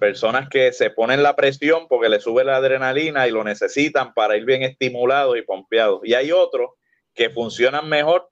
Personas 0.00 0.48
que 0.48 0.72
se 0.72 0.90
ponen 0.90 1.22
la 1.22 1.36
presión 1.36 1.86
porque 1.88 2.08
le 2.08 2.20
sube 2.20 2.44
la 2.44 2.56
adrenalina 2.56 3.28
y 3.28 3.30
lo 3.30 3.44
necesitan 3.44 4.12
para 4.12 4.36
ir 4.36 4.44
bien 4.44 4.62
estimulados 4.62 5.38
y 5.38 5.42
pompeados. 5.42 6.00
Y 6.02 6.14
hay 6.14 6.32
otros 6.32 6.70
que 7.14 7.30
funcionan 7.30 7.88
mejor 7.88 8.28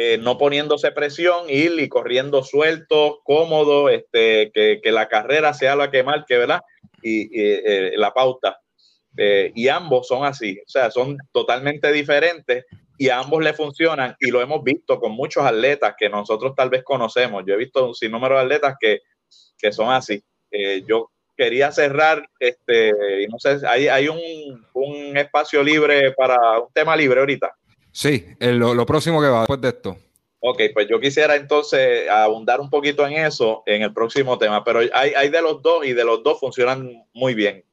eh, 0.00 0.16
no 0.16 0.38
poniéndose 0.38 0.92
presión, 0.92 1.50
ir 1.50 1.72
y 1.80 1.88
corriendo 1.88 2.44
sueltos, 2.44 3.16
cómodo, 3.24 3.88
este, 3.88 4.52
que, 4.54 4.78
que, 4.80 4.92
la 4.92 5.08
carrera 5.08 5.52
sea 5.52 5.74
la 5.74 5.90
que 5.90 6.04
marque, 6.04 6.38
¿verdad? 6.38 6.60
Y, 7.02 7.22
y 7.22 7.62
eh, 7.64 7.94
la 7.96 8.14
pauta. 8.14 8.60
Eh, 9.16 9.50
y 9.56 9.66
ambos 9.66 10.06
son 10.06 10.24
así, 10.24 10.56
o 10.64 10.68
sea, 10.68 10.92
son 10.92 11.18
totalmente 11.32 11.90
diferentes 11.90 12.64
y 12.96 13.08
a 13.08 13.18
ambos 13.18 13.42
le 13.42 13.54
funcionan 13.54 14.14
y 14.20 14.30
lo 14.30 14.40
hemos 14.40 14.62
visto 14.62 15.00
con 15.00 15.10
muchos 15.10 15.44
atletas 15.44 15.96
que 15.98 16.08
nosotros 16.08 16.54
tal 16.54 16.70
vez 16.70 16.84
conocemos. 16.84 17.42
Yo 17.44 17.54
he 17.54 17.58
visto 17.58 17.88
un 17.88 17.94
sinnúmero 17.96 18.36
de 18.36 18.42
atletas 18.42 18.76
que, 18.78 19.00
que 19.58 19.72
son 19.72 19.90
así. 19.90 20.22
Yo 20.86 21.10
quería 21.36 21.72
cerrar, 21.72 22.24
este, 22.38 22.92
no 23.28 23.40
sé, 23.40 23.66
hay, 23.66 23.88
hay 23.88 24.06
un, 24.06 24.64
un, 24.74 25.16
espacio 25.16 25.60
libre 25.60 26.12
para 26.12 26.60
un 26.60 26.72
tema 26.72 26.94
libre 26.94 27.18
ahorita. 27.18 27.52
Sí, 27.98 28.24
lo, 28.38 28.74
lo 28.74 28.86
próximo 28.86 29.20
que 29.20 29.26
va 29.26 29.40
después 29.40 29.60
de 29.60 29.70
esto. 29.70 29.96
Ok, 30.38 30.60
pues 30.72 30.86
yo 30.88 31.00
quisiera 31.00 31.34
entonces 31.34 32.08
abundar 32.08 32.60
un 32.60 32.70
poquito 32.70 33.04
en 33.04 33.14
eso 33.14 33.64
en 33.66 33.82
el 33.82 33.92
próximo 33.92 34.38
tema, 34.38 34.62
pero 34.62 34.78
hay, 34.78 35.10
hay 35.16 35.28
de 35.30 35.42
los 35.42 35.60
dos 35.62 35.84
y 35.84 35.94
de 35.94 36.04
los 36.04 36.22
dos 36.22 36.38
funcionan 36.38 37.04
muy 37.12 37.34
bien. 37.34 37.64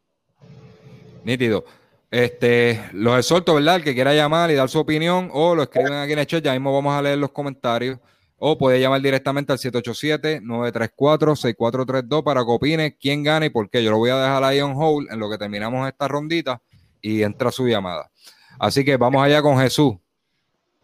Nítido. 1.24 1.64
Este, 2.10 2.90
los 2.94 3.20
exhorto, 3.20 3.54
¿verdad? 3.54 3.76
El 3.76 3.84
que 3.84 3.94
quiera 3.94 4.16
llamar 4.16 4.50
y 4.50 4.56
dar 4.56 4.68
su 4.68 4.80
opinión, 4.80 5.30
o 5.32 5.54
lo 5.54 5.62
escriben 5.62 5.94
aquí 5.94 6.14
en 6.14 6.20
el 6.20 6.26
chat, 6.26 6.44
ya 6.44 6.54
mismo 6.54 6.74
vamos 6.74 6.96
a 6.96 7.04
leer 7.04 7.20
los 7.20 7.32
comentarios, 7.32 8.00
o 8.38 8.58
puede 8.58 8.80
llamar 8.80 9.04
directamente 9.04 9.52
al 9.52 9.60
787-934-6432 9.60 12.24
para 12.24 12.44
que 12.44 12.50
opine 12.50 12.98
quién 12.98 13.22
gana 13.22 13.46
y 13.46 13.50
por 13.50 13.70
qué. 13.70 13.84
Yo 13.84 13.92
lo 13.92 13.98
voy 13.98 14.10
a 14.10 14.18
dejar 14.18 14.44
ahí 14.44 14.60
on 14.60 14.74
hold 14.76 15.12
en 15.12 15.20
lo 15.20 15.30
que 15.30 15.38
terminamos 15.38 15.88
esta 15.88 16.08
rondita 16.08 16.64
y 17.00 17.22
entra 17.22 17.52
su 17.52 17.68
llamada. 17.68 18.10
Así 18.58 18.84
que 18.84 18.98
vamos 18.98 19.24
allá 19.24 19.44
con 19.44 19.60
Jesús. 19.60 19.98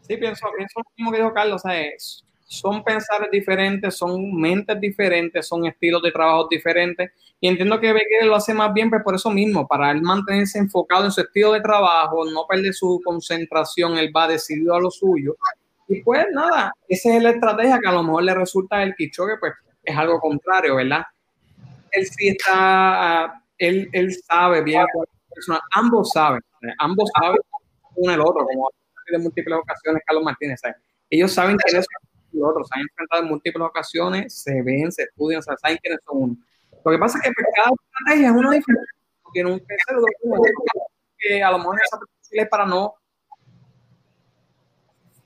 Sí, 0.02 0.16
pienso, 0.16 0.46
pienso 0.56 0.80
lo 0.80 0.84
mismo 0.96 1.12
que 1.12 1.18
dijo 1.18 1.32
Carlos, 1.32 1.62
o 1.64 1.68
sea, 1.68 1.80
son 2.44 2.84
pensares 2.84 3.30
diferentes, 3.30 3.96
son 3.96 4.34
mentes 4.34 4.78
diferentes, 4.78 5.46
son 5.46 5.64
estilos 5.64 6.02
de 6.02 6.12
trabajo 6.12 6.48
diferentes. 6.50 7.10
Y 7.40 7.48
entiendo 7.48 7.80
que 7.80 7.92
Becker 7.92 8.26
lo 8.26 8.36
hace 8.36 8.52
más 8.52 8.72
bien 8.74 8.90
pues 8.90 9.02
por 9.02 9.14
eso 9.14 9.30
mismo, 9.30 9.66
para 9.66 9.90
él 9.90 10.02
mantenerse 10.02 10.58
enfocado 10.58 11.06
en 11.06 11.12
su 11.12 11.22
estilo 11.22 11.52
de 11.52 11.60
trabajo, 11.60 12.24
no 12.26 12.46
perder 12.46 12.74
su 12.74 13.00
concentración, 13.04 13.96
él 13.96 14.12
va 14.14 14.28
decidido 14.28 14.74
a 14.74 14.80
lo 14.80 14.90
suyo. 14.90 15.36
Y 15.88 16.02
pues 16.02 16.26
nada, 16.32 16.72
esa 16.88 17.16
es 17.16 17.22
la 17.22 17.30
estrategia 17.30 17.78
que 17.80 17.88
a 17.88 17.92
lo 17.92 18.02
mejor 18.02 18.24
le 18.24 18.34
resulta 18.34 18.82
el 18.82 18.94
Kichoque, 18.94 19.34
pues 19.40 19.54
es 19.84 19.96
algo 19.96 20.20
contrario, 20.20 20.76
¿verdad? 20.76 21.02
Él 21.90 22.06
sí 22.06 22.28
está, 22.28 23.42
él, 23.58 23.88
él 23.92 24.12
sabe 24.26 24.62
bien 24.62 24.84
ambos 25.74 26.10
saben, 26.10 26.40
ambos 26.78 27.10
saben 27.18 27.40
uno 27.96 28.12
el 28.12 28.20
otro, 28.20 28.44
como 28.46 28.68
de 29.10 29.18
múltiples 29.18 29.58
ocasiones 29.58 30.02
Carlos 30.06 30.24
Martínez, 30.24 30.60
¿sabes? 30.60 30.76
ellos 31.12 31.30
saben 31.30 31.56
quiénes 31.58 31.84
son 31.84 32.40
los 32.40 32.50
otros, 32.50 32.68
se 32.68 32.74
han 32.74 32.86
enfrentado 32.88 33.22
en 33.22 33.28
múltiples 33.28 33.62
ocasiones, 33.62 34.34
se 34.34 34.62
ven, 34.62 34.90
se 34.90 35.02
estudian, 35.02 35.42
sea, 35.42 35.54
saben 35.58 35.76
quiénes 35.82 36.00
son 36.06 36.22
uno. 36.22 36.36
Lo 36.84 36.90
que 36.90 36.98
pasa 36.98 37.18
es 37.18 37.24
que 37.24 37.32
pues, 37.34 37.46
cada 37.54 37.70
estrategia 37.70 38.30
es 38.30 38.32
una 38.34 38.50
diferente, 38.50 38.92
porque 39.22 39.40
en 39.40 39.46
un 39.48 39.60
tercero 39.60 40.02
que 41.18 41.42
a 41.42 41.50
lo 41.50 41.58
mejor 41.58 41.78
esa 41.84 41.98
es 42.30 42.48
para 42.48 42.64
no 42.64 42.94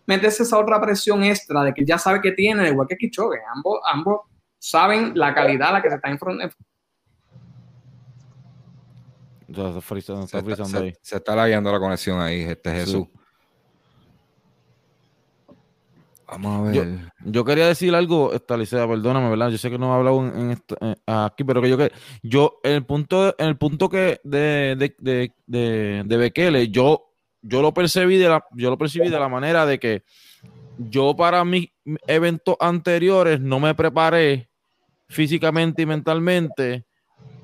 meterse 0.06 0.42
esa 0.42 0.58
otra 0.58 0.80
presión 0.80 1.22
extra 1.22 1.62
de 1.62 1.72
que 1.72 1.84
ya 1.84 1.98
sabe 1.98 2.20
que 2.20 2.32
tiene, 2.32 2.68
igual 2.68 2.88
que 2.88 2.96
Kichogue, 2.96 3.38
ambos, 3.54 3.80
ambos 3.86 4.22
saben 4.58 5.12
la 5.14 5.32
calidad 5.32 5.68
a 5.68 5.72
la 5.74 5.82
que 5.82 5.88
se 5.88 5.96
está 5.96 6.10
enfrentando. 6.10 6.52
Se, 10.26 10.38
está, 10.38 10.64
se, 10.64 10.98
se 11.00 11.16
está 11.16 11.36
lagueando 11.36 11.70
la 11.70 11.78
conexión 11.78 12.20
ahí, 12.20 12.42
este 12.42 12.72
Jesús. 12.72 13.06
Sí. 13.12 13.25
Vamos 16.28 16.58
a 16.58 16.62
ver. 16.62 16.74
Yo, 16.74 17.08
yo, 17.24 17.44
quería 17.44 17.66
decir 17.66 17.94
algo, 17.94 18.32
Estalicea, 18.32 18.86
perdóname, 18.88 19.30
¿verdad? 19.30 19.50
Yo 19.50 19.58
sé 19.58 19.70
que 19.70 19.78
no 19.78 19.92
he 19.92 19.96
hablado 19.96 20.26
en, 20.26 20.38
en 20.40 20.50
esto, 20.50 20.76
eh, 20.80 20.96
aquí, 21.06 21.44
pero 21.44 21.62
que 21.62 21.68
yo 21.68 21.78
que 21.78 21.92
yo, 22.22 22.58
el 22.64 22.84
punto, 22.84 23.36
el 23.38 23.56
punto 23.56 23.88
que 23.88 24.20
de, 24.24 24.74
de, 24.76 24.96
de, 24.98 25.32
de, 25.46 26.02
de 26.04 26.16
Bekele, 26.16 26.68
yo, 26.68 27.12
yo 27.42 27.62
lo 27.62 27.72
percibí 27.72 28.16
de 28.16 28.28
la, 28.28 28.44
yo 28.54 28.70
lo 28.70 28.78
percibí 28.78 29.08
de 29.08 29.20
la 29.20 29.28
manera 29.28 29.66
de 29.66 29.78
que 29.78 30.02
yo 30.78 31.14
para 31.14 31.44
mis 31.44 31.68
eventos 32.06 32.56
anteriores 32.60 33.40
no 33.40 33.60
me 33.60 33.74
preparé 33.74 34.50
físicamente 35.08 35.82
y 35.82 35.86
mentalmente, 35.86 36.84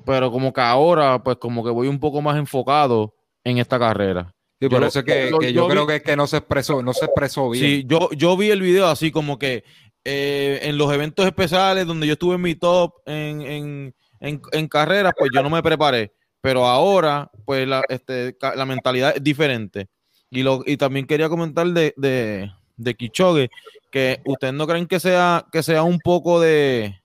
pero 0.05 0.29
como 0.29 0.51
que 0.51 0.61
ahora, 0.61 1.23
pues 1.23 1.37
como 1.37 1.63
que 1.63 1.71
voy 1.71 1.87
un 1.87 1.99
poco 1.99 2.21
más 2.21 2.37
enfocado 2.37 3.15
en 3.43 3.57
esta 3.57 3.79
carrera. 3.79 4.33
Sí, 4.59 4.69
por 4.69 4.81
yo, 4.81 4.87
eso 4.87 4.99
es 4.99 5.05
que, 5.05 5.29
yo, 5.29 5.39
que 5.39 5.53
yo, 5.53 5.63
yo 5.63 5.67
creo 5.67 5.81
vi, 5.85 5.87
que, 5.87 5.95
es 5.97 6.03
que 6.03 6.15
no 6.15 6.27
se 6.27 6.37
expresó, 6.37 6.81
no 6.81 6.93
se 6.93 7.05
expresó 7.05 7.49
bien. 7.49 7.65
Sí, 7.65 7.85
yo, 7.87 8.09
yo 8.11 8.37
vi 8.37 8.49
el 8.49 8.61
video 8.61 8.87
así 8.87 9.11
como 9.11 9.37
que 9.37 9.63
eh, 10.05 10.59
en 10.63 10.77
los 10.77 10.93
eventos 10.93 11.25
especiales 11.25 11.85
donde 11.85 12.07
yo 12.07 12.13
estuve 12.13 12.35
en 12.35 12.41
mi 12.41 12.55
top 12.55 12.93
en, 13.05 13.41
en, 13.41 13.95
en, 14.19 14.41
en 14.51 14.67
carreras, 14.67 15.13
pues 15.17 15.31
yo 15.33 15.43
no 15.43 15.49
me 15.49 15.63
preparé. 15.63 16.13
Pero 16.41 16.65
ahora, 16.65 17.31
pues 17.45 17.65
la, 17.67 17.83
este, 17.87 18.35
la 18.55 18.65
mentalidad 18.65 19.13
es 19.15 19.23
diferente. 19.23 19.87
Y, 20.29 20.43
lo, 20.43 20.61
y 20.65 20.75
también 20.77 21.05
quería 21.05 21.29
comentar 21.29 21.67
de, 21.67 21.93
de, 21.95 22.51
de 22.75 22.95
Kichogue, 22.95 23.49
que 23.91 24.19
ustedes 24.25 24.53
no 24.53 24.67
creen 24.67 24.87
que 24.87 24.99
sea, 24.99 25.45
que 25.51 25.63
sea 25.63 25.83
un 25.83 25.99
poco 25.99 26.41
de, 26.41 27.01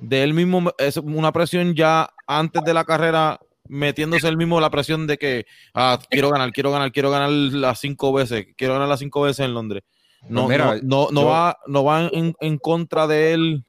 de 0.00 0.22
él 0.22 0.34
mismo, 0.34 0.72
es 0.78 0.96
una 0.96 1.30
presión 1.30 1.74
ya 1.74 2.08
antes 2.26 2.62
de 2.64 2.74
la 2.74 2.84
carrera 2.84 3.38
metiéndose 3.68 4.28
el 4.28 4.36
mismo 4.36 4.60
la 4.60 4.70
presión 4.70 5.06
de 5.06 5.18
que 5.18 5.46
ah, 5.74 5.98
quiero 6.10 6.30
ganar, 6.30 6.52
quiero 6.52 6.70
ganar, 6.70 6.92
quiero 6.92 7.10
ganar 7.10 7.30
las 7.30 7.80
cinco 7.80 8.12
veces, 8.12 8.46
quiero 8.56 8.74
ganar 8.74 8.88
las 8.88 9.00
cinco 9.00 9.22
veces 9.22 9.44
en 9.44 9.54
Londres. 9.54 9.82
No, 10.28 10.46
pues 10.46 10.58
mira, 10.58 10.76
no, 10.82 11.06
no, 11.06 11.08
no 11.10 11.20
yo, 11.22 11.26
va, 11.26 11.58
no 11.66 11.84
va 11.84 12.08
en, 12.12 12.34
en, 12.40 12.58
contra 12.58 13.06
de 13.06 13.32
él 13.32 13.64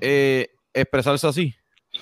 eh, 0.00 0.48
expresarse 0.74 1.26
así. 1.26 1.54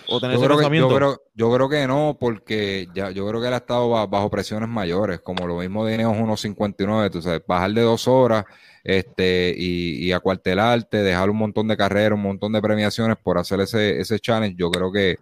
O 0.06 0.20
tener 0.20 0.36
yo, 0.36 0.40
ese 0.40 0.46
creo 0.46 0.56
pensamiento. 0.58 0.88
Que, 0.88 0.94
yo, 0.94 0.96
creo, 0.98 1.22
yo 1.34 1.52
creo 1.52 1.68
que 1.68 1.86
no, 1.86 2.16
porque 2.18 2.88
ya, 2.94 3.10
yo 3.10 3.26
creo 3.26 3.40
que 3.40 3.48
él 3.48 3.54
ha 3.54 3.58
estado 3.58 3.88
bajo 4.06 4.30
presiones 4.30 4.68
mayores, 4.68 5.20
como 5.20 5.46
lo 5.46 5.58
mismo 5.58 5.84
de 5.84 5.94
Ineos 5.94 6.16
1.59, 6.16 7.10
tú 7.10 7.22
sabes, 7.22 7.42
bajar 7.46 7.72
de 7.72 7.82
dos 7.82 8.06
horas 8.08 8.44
este, 8.84 9.54
y, 9.56 10.04
y 10.06 10.12
acuartelarte, 10.12 11.02
dejar 11.02 11.28
un 11.30 11.36
montón 11.36 11.68
de 11.68 11.76
carreras, 11.76 12.16
un 12.16 12.22
montón 12.22 12.52
de 12.52 12.62
premiaciones 12.62 13.16
por 13.22 13.36
hacer 13.38 13.60
ese, 13.60 14.00
ese 14.00 14.18
challenge, 14.18 14.56
yo 14.56 14.70
creo 14.70 14.90
que 14.90 15.18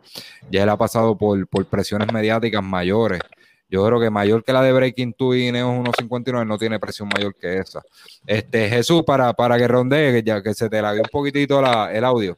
ya 0.50 0.62
él 0.62 0.68
ha 0.68 0.76
pasado 0.76 1.16
por, 1.16 1.46
por 1.48 1.64
presiones 1.66 2.12
mediáticas 2.12 2.62
mayores. 2.62 3.20
Yo 3.68 3.84
creo 3.84 3.98
que 3.98 4.10
mayor 4.10 4.44
que 4.44 4.52
la 4.52 4.62
de 4.62 4.72
Breaking 4.72 5.16
2 5.18 5.36
y 5.36 5.52
Neos 5.52 5.84
1.59 5.84 6.46
no 6.46 6.56
tiene 6.56 6.78
presión 6.78 7.08
mayor 7.12 7.34
que 7.34 7.58
esa. 7.58 7.82
Este, 8.24 8.68
Jesús, 8.68 9.02
para, 9.04 9.32
para 9.32 9.58
que 9.58 9.66
rondee, 9.66 10.12
que, 10.12 10.22
ya, 10.22 10.40
que 10.40 10.54
se 10.54 10.68
te 10.68 10.80
lague 10.80 11.00
un 11.00 11.08
poquitito 11.10 11.60
la, 11.60 11.92
el 11.92 12.04
audio. 12.04 12.36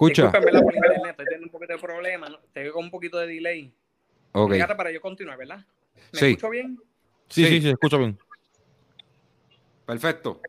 Escucha. 0.00 0.22
Discúlpame 0.22 0.52
la 0.52 0.62
por 0.62 0.74
internet, 0.74 1.10
estoy 1.10 1.24
teniendo 1.26 1.46
un 1.46 1.52
poquito 1.52 1.72
de 1.74 1.78
problema, 1.78 2.28
¿no? 2.30 2.38
te 2.54 2.60
veo 2.62 2.72
con 2.72 2.84
un 2.84 2.90
poquito 2.90 3.18
de 3.18 3.26
delay. 3.26 3.70
Ok. 4.32 4.52
Fíjate 4.54 4.74
para 4.74 4.90
yo 4.90 5.00
continuar, 5.02 5.36
¿verdad? 5.36 5.58
¿Me 6.12 6.18
Sí. 6.18 6.26
escucho 6.30 6.48
bien? 6.48 6.80
Sí, 7.28 7.44
sí, 7.44 7.50
sí, 7.50 7.62
se 7.62 7.70
escucha 7.72 7.98
bien. 7.98 8.18
Perfecto. 9.84 10.40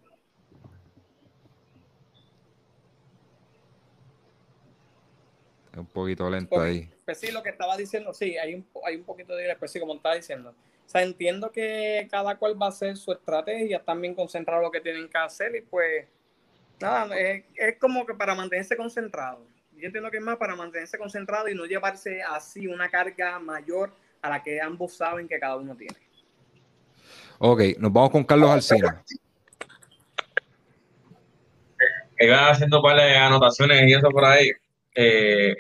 Es 5.73 5.77
un 5.77 5.85
poquito 5.85 6.29
lento 6.29 6.61
ahí. 6.61 6.89
Pues 7.03 7.19
sí, 7.19 7.29
lo 7.31 7.43
que 7.43 7.49
estaba 7.49 7.75
diciendo, 7.75 8.13
sí, 8.13 8.37
hay 8.37 8.55
un, 8.55 8.65
hay 8.85 8.95
un 8.95 9.03
poquito 9.03 9.35
de 9.35 9.41
delay, 9.41 9.57
pues 9.59 9.71
sí, 9.71 9.81
como 9.81 9.95
estaba 9.95 10.15
diciendo. 10.15 10.51
O 10.85 10.89
sea, 10.89 11.03
entiendo 11.03 11.51
que 11.51 12.07
cada 12.09 12.37
cual 12.37 12.61
va 12.61 12.67
a 12.67 12.69
hacer 12.69 12.95
su 12.95 13.11
estrategia, 13.11 13.77
están 13.77 13.99
bien 13.99 14.15
concentrados 14.15 14.63
lo 14.63 14.71
que 14.71 14.79
tienen 14.79 15.09
que 15.09 15.17
hacer 15.17 15.53
y 15.57 15.61
pues, 15.61 16.05
nada, 16.81 17.17
es, 17.17 17.45
es 17.55 17.77
como 17.79 18.05
que 18.05 18.13
para 18.13 18.35
mantenerse 18.35 18.75
concentrado. 18.75 19.45
Yo 19.73 19.87
entiendo 19.87 20.11
que 20.11 20.17
es 20.17 20.23
más 20.23 20.37
para 20.37 20.55
mantenerse 20.55 20.97
concentrado 20.97 21.47
y 21.47 21.55
no 21.55 21.65
llevarse 21.65 22.21
así 22.21 22.67
una 22.67 22.89
carga 22.89 23.39
mayor 23.39 23.91
a 24.21 24.29
la 24.29 24.43
que 24.43 24.61
ambos 24.61 24.95
saben 24.95 25.27
que 25.27 25.39
cada 25.39 25.55
uno 25.55 25.75
tiene. 25.75 25.95
Ok, 27.39 27.61
nos 27.79 27.91
vamos 27.91 28.11
con 28.11 28.23
Carlos 28.23 28.51
Alcina. 28.51 29.03
Iban 32.19 32.51
haciendo 32.51 32.81
varias 32.83 33.17
anotaciones 33.17 33.89
y 33.89 33.93
eso 33.93 34.09
por 34.11 34.25
ahí. 34.25 34.51
Eh, 34.93 35.55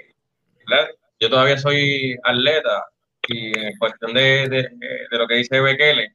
¿verdad? 0.67 0.89
Yo 1.19 1.29
todavía 1.29 1.57
soy 1.57 2.15
atleta 2.23 2.85
y 3.27 3.57
en 3.57 3.77
cuestión 3.77 4.13
de, 4.13 4.47
de, 4.47 4.69
de 5.09 5.17
lo 5.17 5.27
que 5.27 5.35
dice 5.35 5.59
Bekele, 5.59 6.13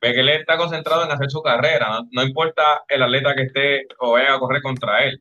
Bekele 0.00 0.36
está 0.36 0.56
concentrado 0.56 1.04
en 1.04 1.10
hacer 1.10 1.30
su 1.30 1.42
carrera, 1.42 1.88
no, 1.88 2.08
no, 2.12 2.22
importa 2.22 2.84
el 2.88 3.02
atleta 3.02 3.34
que 3.34 3.42
esté 3.42 3.86
o 3.98 4.12
vaya 4.12 4.34
a 4.34 4.38
correr 4.38 4.62
contra 4.62 5.04
él. 5.04 5.18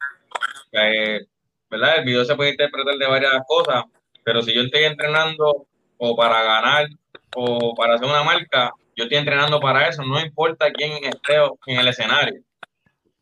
Eh, 0.72 1.22
¿verdad? 1.70 2.00
El 2.00 2.06
video 2.06 2.26
se 2.26 2.36
puede 2.36 2.52
interpretar 2.52 2.96
de 2.96 3.08
varias 3.08 3.42
cosas, 3.48 3.86
pero 4.24 4.42
si 4.42 4.54
yo 4.54 4.62
estoy 4.62 4.84
entrenando 4.84 5.68
o 5.98 6.16
para 6.16 6.44
ganar 6.44 6.88
o 7.36 7.74
para 7.76 7.96
hacer 7.96 8.08
una 8.08 8.24
marca, 8.24 8.72
yo 8.96 9.04
estoy 9.04 9.18
entrenando 9.18 9.60
para 9.60 9.88
eso, 9.88 10.04
no 10.04 10.20
importa 10.20 10.72
quién 10.72 11.04
esté 11.04 11.36
en 11.68 11.80
el 11.80 11.88
escenario. 11.88 12.42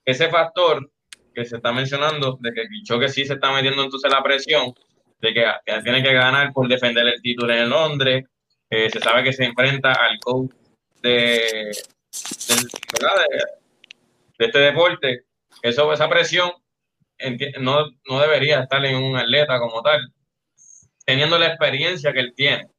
Ese 0.06 0.30
factor 0.30 0.90
que 1.34 1.46
se 1.46 1.58
está 1.58 1.72
mencionando, 1.72 2.38
de 2.40 2.54
que 2.54 2.64
que 3.00 3.10
sí 3.10 3.26
se 3.26 3.34
está 3.34 3.52
metiendo 3.52 3.84
entonces 3.84 4.12
la 4.12 4.24
presión, 4.24 4.74
de 5.20 5.34
que, 5.34 5.46
tiene 5.84 6.04
que 6.04 6.14
ganar 6.14 6.54
por 6.54 6.68
defender 6.68 7.06
el 7.08 7.22
título 7.22 7.54
en 7.54 7.70
Londres, 7.70 8.26
eh, 8.70 8.90
se 8.90 9.00
sabe 9.00 9.24
que 9.24 9.34
se 9.34 9.46
enfrenta 9.46 9.92
al 9.92 10.20
coach 10.20 10.52
de, 11.06 11.72
de, 14.38 14.46
este 14.48 14.60
deporte, 14.60 15.26
eso, 15.62 15.92
esa 15.94 16.10
presión 16.10 16.52
no, 17.60 17.86
no 18.10 18.20
debería 18.20 18.62
estar 18.62 18.84
en 18.86 18.96
un 18.96 19.16
atleta 19.16 19.60
como 19.60 19.82
tal, 19.82 20.12
teniendo 21.06 21.38
la 21.38 21.48
experiencia 21.48 22.12
que 22.12 22.20
él 22.20 22.34
tiene. 22.36 22.70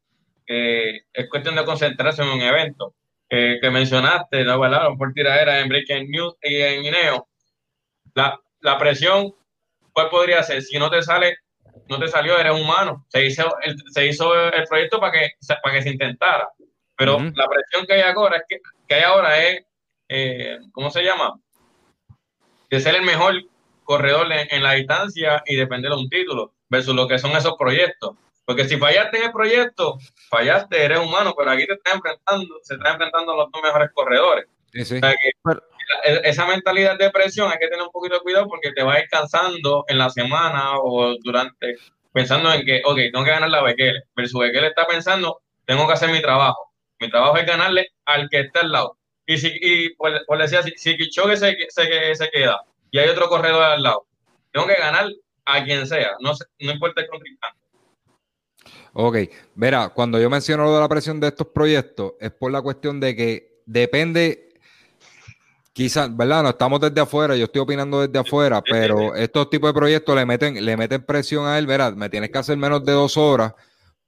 es 0.47 1.29
cuestión 1.31 1.57
de 1.57 1.65
concentrarse 1.65 2.23
en 2.23 2.29
un 2.29 2.41
evento. 2.43 2.95
que 3.29 3.71
mencionaste, 3.71 4.45
¿no? 4.45 4.61
Por 4.99 5.13
tiradera 5.13 5.61
en 5.61 5.69
Breaking 5.69 6.11
News 6.11 6.35
y 6.43 6.57
en 6.57 6.85
Ineo. 6.85 7.29
La, 8.15 8.41
la 8.61 8.79
presión, 8.79 9.35
¿cuál 9.93 10.09
podría 10.11 10.43
ser? 10.43 10.63
Si 10.63 10.79
no 10.79 10.91
te 10.91 11.03
sale, 11.03 11.39
no 11.89 11.99
te 11.99 12.09
salió, 12.09 12.39
eres 12.39 12.53
humano. 12.53 13.05
Se 13.09 13.25
hizo 13.25 13.45
el, 13.63 13.77
se 13.93 14.07
hizo 14.07 14.35
el 14.51 14.65
proyecto 14.65 15.01
para 15.01 15.13
que, 15.13 15.31
para 15.63 15.75
que 15.75 15.83
se 15.83 15.91
intentara. 15.91 16.49
Pero 16.97 17.19
la 17.19 17.49
presión 17.49 17.87
que 17.87 17.93
hay 17.93 18.03
ahora 18.03 18.37
es 18.37 18.43
que, 18.49 18.59
que 18.89 18.95
hay 18.95 19.03
ahora 19.03 19.45
es, 19.45 19.65
eh, 20.09 20.59
¿cómo 20.73 20.91
se 20.91 21.03
llama? 21.03 21.35
De 22.71 22.81
ser 22.81 22.95
el 22.95 23.03
mejor 23.03 23.35
corredor 23.85 24.27
en, 24.31 24.63
la 24.63 24.73
distancia 24.73 25.43
y 25.47 25.57
depender 25.57 25.91
de 25.91 25.97
un 25.97 26.09
título, 26.09 26.53
versus 26.69 26.95
lo 26.95 27.07
que 27.07 27.19
son 27.19 27.31
esos 27.33 27.55
proyectos. 27.59 28.17
Porque 28.45 28.65
si 28.65 28.77
fallaste 28.77 29.19
en 29.19 29.25
el 29.25 29.33
proyecto, 29.33 29.99
fallaste, 30.29 30.85
eres 30.85 30.99
humano, 30.99 31.35
pero 31.37 31.51
aquí 31.51 31.67
te 31.67 31.75
estás 31.75 31.95
enfrentando, 31.95 32.55
se 32.63 32.75
están 32.75 32.93
enfrentando 32.93 33.37
los 33.37 33.51
dos 33.51 33.63
mejores 33.63 33.91
corredores. 33.93 34.47
esa 36.25 36.47
mentalidad 36.47 36.99
de 36.99 37.11
presión 37.11 37.51
hay 37.51 37.59
que 37.59 37.69
tener 37.69 37.83
un 37.83 37.93
poquito 37.93 38.15
de 38.15 38.21
cuidado 38.21 38.47
porque 38.49 38.73
te 38.73 38.83
va 38.83 38.95
a 38.95 39.01
ir 39.01 39.09
cansando 39.09 39.85
en 39.89 39.99
la 39.99 40.11
semana 40.11 40.79
o 40.79 41.17
durante, 41.23 41.77
pensando 42.13 42.53
en 42.53 42.65
que, 42.65 42.83
ok, 42.85 42.97
tengo 43.13 43.25
que 43.25 43.31
ganar 43.31 43.51
la 43.51 43.63
Bekele, 43.63 44.03
versus 44.15 44.41
Bekele 44.41 44.69
está 44.69 44.87
pensando, 44.87 45.41
tengo 45.65 45.87
que 45.87 45.93
hacer 45.93 46.11
mi 46.11 46.21
trabajo. 46.21 46.66
Mi 47.01 47.11
trabajo 47.11 47.37
es 47.37 47.47
ganarle 47.47 47.89
al 48.05 48.29
que 48.29 48.41
está 48.41 48.61
al 48.61 48.73
lado. 48.73 48.99
Y, 49.27 49.39
si, 49.39 49.53
y 49.61 49.91
pues, 49.97 50.21
pues 50.27 50.41
decía, 50.41 50.63
si, 50.63 50.71
si 50.77 50.97
Kichogue 50.97 51.37
se, 51.37 51.57
se, 51.69 52.15
se 52.15 52.31
queda 52.31 52.63
y 52.91 52.99
hay 52.99 53.09
otro 53.09 53.29
corredor 53.29 53.63
al 53.63 53.83
lado. 53.83 54.07
Tengo 54.53 54.67
que 54.67 54.77
ganar 54.77 55.11
a 55.45 55.65
quien 55.65 55.87
sea, 55.87 56.13
no, 56.21 56.33
no 56.61 56.73
importa 56.73 57.01
el 57.01 57.09
contrincante. 57.09 57.59
Ok, 58.95 59.17
verá, 59.55 59.91
cuando 59.91 60.19
yo 60.19 60.31
menciono 60.31 60.65
lo 60.65 60.75
de 60.75 60.81
la 60.81 60.89
presión 60.89 61.21
de 61.21 61.29
estos 61.29 61.49
proyectos, 61.49 62.15
es 62.19 62.31
por 62.31 62.51
la 62.51 62.63
cuestión 62.63 62.99
de 62.99 63.15
que 63.15 63.61
depende, 63.67 64.55
quizás, 65.75 66.17
¿verdad? 66.17 66.43
No 66.43 66.49
estamos 66.49 66.81
desde 66.81 67.01
afuera, 67.03 67.37
yo 67.37 67.45
estoy 67.45 67.61
opinando 67.61 68.01
desde 68.01 68.19
afuera, 68.19 68.63
pero 68.63 69.15
estos 69.15 69.51
tipos 69.51 69.69
de 69.69 69.75
proyectos 69.75 70.17
le 70.17 70.25
meten, 70.25 70.65
le 70.65 70.77
meten 70.79 71.05
presión 71.05 71.47
a 71.47 71.59
él, 71.59 71.67
verá, 71.67 71.91
me 71.91 72.09
tienes 72.09 72.31
que 72.31 72.39
hacer 72.39 72.57
menos 72.57 72.83
de 72.85 72.93
dos 72.93 73.19
horas, 73.19 73.53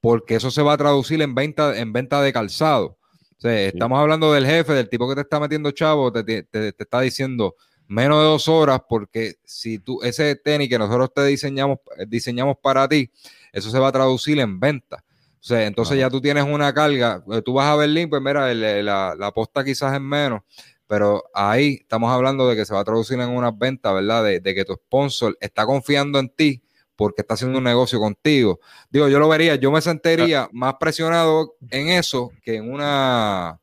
porque 0.00 0.36
eso 0.36 0.50
se 0.50 0.62
va 0.62 0.74
a 0.74 0.78
traducir 0.78 1.20
en 1.22 1.34
venta, 1.34 1.78
en 1.78 1.92
venta 1.92 2.20
de 2.22 2.32
calzado. 2.32 2.98
O 3.38 3.40
sea, 3.40 3.60
estamos 3.62 3.98
hablando 3.98 4.32
del 4.32 4.46
jefe, 4.46 4.72
del 4.72 4.88
tipo 4.88 5.08
que 5.08 5.14
te 5.14 5.20
está 5.20 5.38
metiendo 5.38 5.70
chavo, 5.70 6.12
te 6.12 6.46
está 6.52 7.00
diciendo, 7.00 7.54
menos 7.88 8.18
de 8.18 8.24
dos 8.24 8.48
horas, 8.48 8.80
porque 8.88 9.36
si 9.44 9.78
tú, 9.78 10.02
ese 10.02 10.36
tenis 10.36 10.68
que 10.68 10.78
nosotros 10.78 11.12
te 11.14 11.24
diseñamos, 11.24 11.78
diseñamos 12.06 12.56
para 12.62 12.86
ti, 12.86 13.10
eso 13.52 13.70
se 13.70 13.78
va 13.78 13.88
a 13.88 13.92
traducir 13.92 14.38
en 14.38 14.60
venta. 14.60 15.04
O 15.40 15.44
sea, 15.48 15.66
entonces 15.66 15.98
ya 15.98 16.10
tú 16.10 16.20
tienes 16.20 16.44
una 16.44 16.72
carga, 16.74 17.24
eh, 17.32 17.42
tú 17.42 17.54
vas 17.54 17.66
a 17.66 17.76
Berlín, 17.76 18.10
pues 18.10 18.20
mira, 18.20 18.52
la, 18.52 19.14
la 19.16 19.32
posta 19.32 19.64
quizás 19.64 19.94
es 19.94 20.00
menos, 20.00 20.42
pero 20.86 21.24
ahí 21.32 21.78
estamos 21.80 22.12
hablando 22.12 22.48
de 22.48 22.56
que 22.56 22.64
se 22.66 22.74
va 22.74 22.80
a 22.80 22.84
traducir 22.84 23.18
en 23.18 23.30
unas 23.30 23.56
ventas, 23.56 23.94
¿verdad? 23.94 24.24
De, 24.24 24.40
de, 24.40 24.54
que 24.54 24.64
tu 24.64 24.74
sponsor 24.74 25.36
está 25.40 25.64
confiando 25.64 26.18
en 26.18 26.28
ti 26.28 26.62
porque 26.98 27.22
está 27.22 27.34
haciendo 27.34 27.58
un 27.58 27.64
negocio 27.64 28.00
contigo. 28.00 28.58
Digo, 28.90 29.06
yo 29.06 29.20
lo 29.20 29.28
vería, 29.28 29.54
yo 29.54 29.70
me 29.70 29.80
sentiría 29.80 30.48
más 30.50 30.74
presionado 30.80 31.54
en 31.70 31.90
eso 31.90 32.32
que 32.42 32.56
en 32.56 32.72
una 32.72 33.60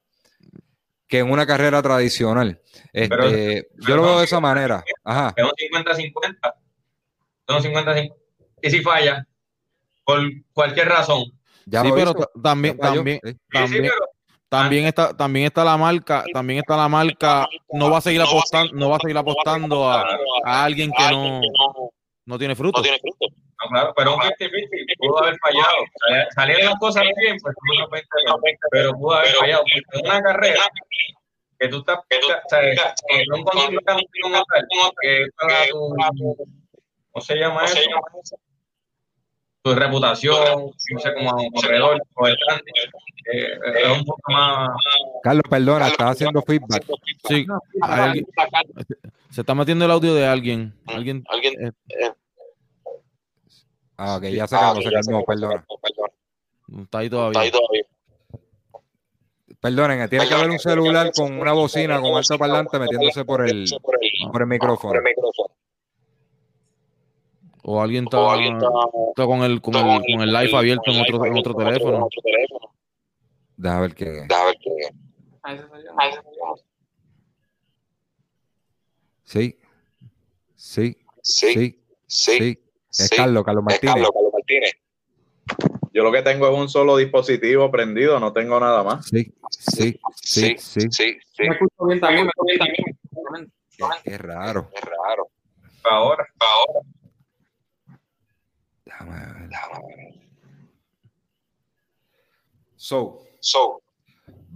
que 1.05 1.19
en 1.19 1.29
una 1.29 1.45
carrera 1.45 1.81
tradicional. 1.81 2.61
Este, 2.93 3.67
yo 3.85 3.97
lo 3.97 4.03
veo 4.03 4.19
de 4.19 4.23
esa 4.23 4.39
manera. 4.39 4.85
Ajá. 5.03 5.33
Es 5.35 5.43
un 5.43 5.51
50-50. 5.51 6.53
Son 7.45 7.61
50-50. 7.61 8.13
Y 8.61 8.69
si 8.69 8.81
falla, 8.81 9.27
por 10.05 10.21
cualquier 10.53 10.87
razón. 10.87 11.25
Ya 11.65 11.81
sí, 11.81 11.89
pero 11.93 12.13
también, 12.41 12.77
también, 12.77 13.19
también, 13.51 13.91
también 14.47 14.85
está, 14.85 15.15
también 15.15 15.47
está 15.47 15.65
la 15.65 15.75
marca, 15.75 16.23
también 16.31 16.59
está 16.59 16.77
la 16.77 16.87
marca, 16.87 17.49
no 17.69 17.91
va 17.91 17.97
a 17.97 18.01
seguir 18.01 18.21
apostando, 18.21 18.71
no 18.73 18.89
va 18.89 18.95
a 18.95 18.99
seguir 18.99 19.17
apostando 19.17 19.89
a, 19.89 20.05
a 20.45 20.63
alguien 20.63 20.91
que 20.95 21.11
no, 21.11 21.41
no 22.25 22.37
tiene 22.39 22.55
fruto. 22.55 22.79
No 22.79 22.83
tiene 22.83 22.99
fruto. 22.99 23.27
No, 23.63 23.69
claro, 23.69 23.93
pero 23.95 24.15
un 24.15 24.21
50 24.21 24.49
pudo 24.97 25.23
haber 25.23 25.37
fallado. 25.39 26.29
Salieron 26.33 26.65
las 26.65 26.79
cosas 26.79 27.03
bien, 27.17 27.37
pues 27.41 27.55
pero 28.71 28.93
pudo 28.93 29.15
haber 29.15 29.33
fallado. 29.33 29.63
Una 30.03 30.21
carrera 30.21 30.63
que 31.59 31.67
tú 31.69 31.79
estás, 31.79 31.99
que 32.09 32.19
tú, 32.19 32.27
sabes, 32.49 32.79
en 33.09 33.33
un 33.33 33.43
conjunto 33.43 33.79
que 35.01 35.27
para 35.37 35.67
tu, 35.67 35.95
¿cómo 37.11 37.21
se 37.21 37.35
llama 37.35 37.63
eso? 37.65 37.79
Tu 39.63 39.73
reputación, 39.73 40.71
no 40.91 40.99
sé, 40.99 41.13
como 41.15 41.49
corredor 41.51 41.99
o 42.13 42.27
el 42.27 42.37
eh, 43.33 43.59
es 43.77 43.97
un 43.97 44.05
poco 44.05 44.31
más. 44.31 44.69
Carlos, 45.25 45.43
perdona, 45.49 45.87
estás 45.87 46.11
haciendo 46.11 46.39
feedback. 46.43 46.85
Sí, 47.27 47.47
alguien, 47.81 48.27
se 49.31 49.41
está 49.41 49.55
metiendo 49.55 49.85
el 49.85 49.89
audio 49.89 50.13
de 50.13 50.27
alguien. 50.27 50.71
Alguien. 50.85 51.23
¿Alguien? 51.27 51.65
Eh, 51.65 51.71
Ah, 53.97 54.17
ok, 54.17 54.25
ya 54.25 54.45
se 54.45 54.55
acabó, 54.55 54.81
se 54.81 54.95
acabó, 54.95 55.25
perdón. 55.25 55.65
Está 56.79 56.99
ahí 56.99 57.09
todavía. 57.09 57.41
Está 57.41 57.41
ahí 57.41 57.51
todavía. 57.51 57.83
Perdonen, 59.59 60.09
tiene 60.09 60.27
que 60.27 60.33
haber 60.35 60.51
un 60.51 60.59
celular 60.59 61.11
con 61.11 61.39
una 61.39 61.53
bocina, 61.53 61.99
con 61.99 62.15
alto 62.15 62.37
parlante 62.37 62.77
metiéndose 62.77 63.25
por 63.25 63.49
el, 63.49 63.65
por 64.31 64.41
el 64.43 64.47
micrófono. 64.47 64.99
O 67.63 67.81
alguien 67.81 68.03
está, 68.03 68.19
está 68.35 69.25
con, 69.25 69.41
el, 69.41 69.59
con, 69.59 69.73
el, 69.73 70.01
con 70.01 70.21
el 70.21 70.31
live 70.31 70.55
abierto 70.55 70.91
en 70.91 71.01
otro, 71.01 71.25
en 71.25 71.35
otro 71.35 71.55
teléfono. 71.55 72.09
Deja 73.57 73.79
ver 73.79 73.95
qué. 73.95 74.05
Deja 74.05 74.45
qué. 75.45 75.61
Sí. 79.23 79.57
Sí. 80.55 80.97
Sí. 81.21 81.83
Sí. 82.07 82.59
Es 82.97 83.09
Carlos, 83.09 83.43
Carlos 83.43 83.63
Martínez. 83.63 83.93
Carlos, 83.93 84.11
Carlos 84.13 84.33
Martínez. 84.33 84.71
Yo 85.93 86.03
lo 86.03 86.11
que 86.11 86.21
tengo 86.21 86.47
es 86.49 86.57
un 86.57 86.69
solo 86.69 86.97
dispositivo 86.97 87.71
prendido, 87.71 88.19
no 88.19 88.33
tengo 88.33 88.59
nada 88.59 88.83
más. 88.83 89.05
Sí, 89.07 89.33
sí, 89.49 89.99
sí, 90.21 90.57
sí. 90.57 90.89
sí, 90.91 91.17
Me 91.39 91.47
escucho 91.47 91.85
bien 91.85 91.99
también, 92.01 92.25
me 92.25 92.29
escucho 92.29 92.45
bien 92.45 92.59
también. 92.59 92.95
Qué, 94.03 94.17
raro. 94.17 94.69
Qué 94.73 94.81
raro. 94.81 95.29
Ahora, 95.83 96.27
ahora. 96.39 96.79
Déjame 98.85 99.19
ver. 99.19 99.49
Déjame 99.49 99.95
ver. 99.95 100.13
So, 102.75 103.25
so. 103.39 103.81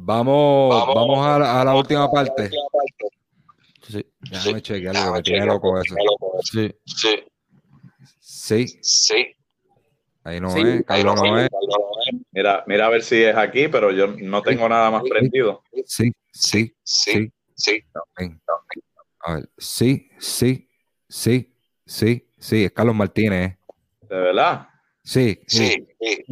Vamos, 0.02 0.70
vamos, 0.70 0.96
vamos 0.96 1.28
a, 1.28 1.40
la, 1.40 1.62
a, 1.62 1.66
la, 1.66 1.76
última 1.76 2.10
parte. 2.10 2.50
Sí. 3.82 4.06
Déjame 4.22 4.60
sí. 4.60 4.62
chequear, 4.62 4.96
que 4.96 5.12
me 5.12 5.22
tiene 5.22 5.46
loco 5.46 5.78
eso. 5.78 5.94
Sí. 6.42 6.74
Sí. 6.86 7.24
Sí. 8.20 8.80
Sí. 8.82 9.36
Ahí 10.24 10.40
no 10.40 10.52
sí, 10.52 10.62
es, 10.62 10.86
Carlos 10.86 11.16
no, 11.16 11.24
no 11.24 11.40
es. 11.40 11.50
Mira, 12.32 12.64
mira 12.66 12.86
a 12.86 12.90
ver 12.90 13.04
si 13.04 13.22
es 13.24 13.36
aquí, 13.36 13.68
pero 13.68 13.92
yo 13.92 14.08
no 14.08 14.42
tengo 14.42 14.70
nada 14.70 14.90
más 14.90 15.04
prendido. 15.04 15.64
Sí, 15.86 16.14
sí, 16.32 16.74
sí, 16.82 17.30
sí. 17.56 17.84
A 19.20 19.34
ver, 19.34 19.50
sí, 19.58 20.10
sí, 20.18 20.70
sí, 21.10 21.54
sí, 21.86 22.30
sí, 22.38 22.64
es 22.64 22.72
Carlos 22.72 22.96
Martínez. 22.96 23.58
¿De 24.10 24.16
verdad? 24.16 24.70
Sí, 25.04 25.42
sí. 25.46 25.88
sí. 26.00 26.26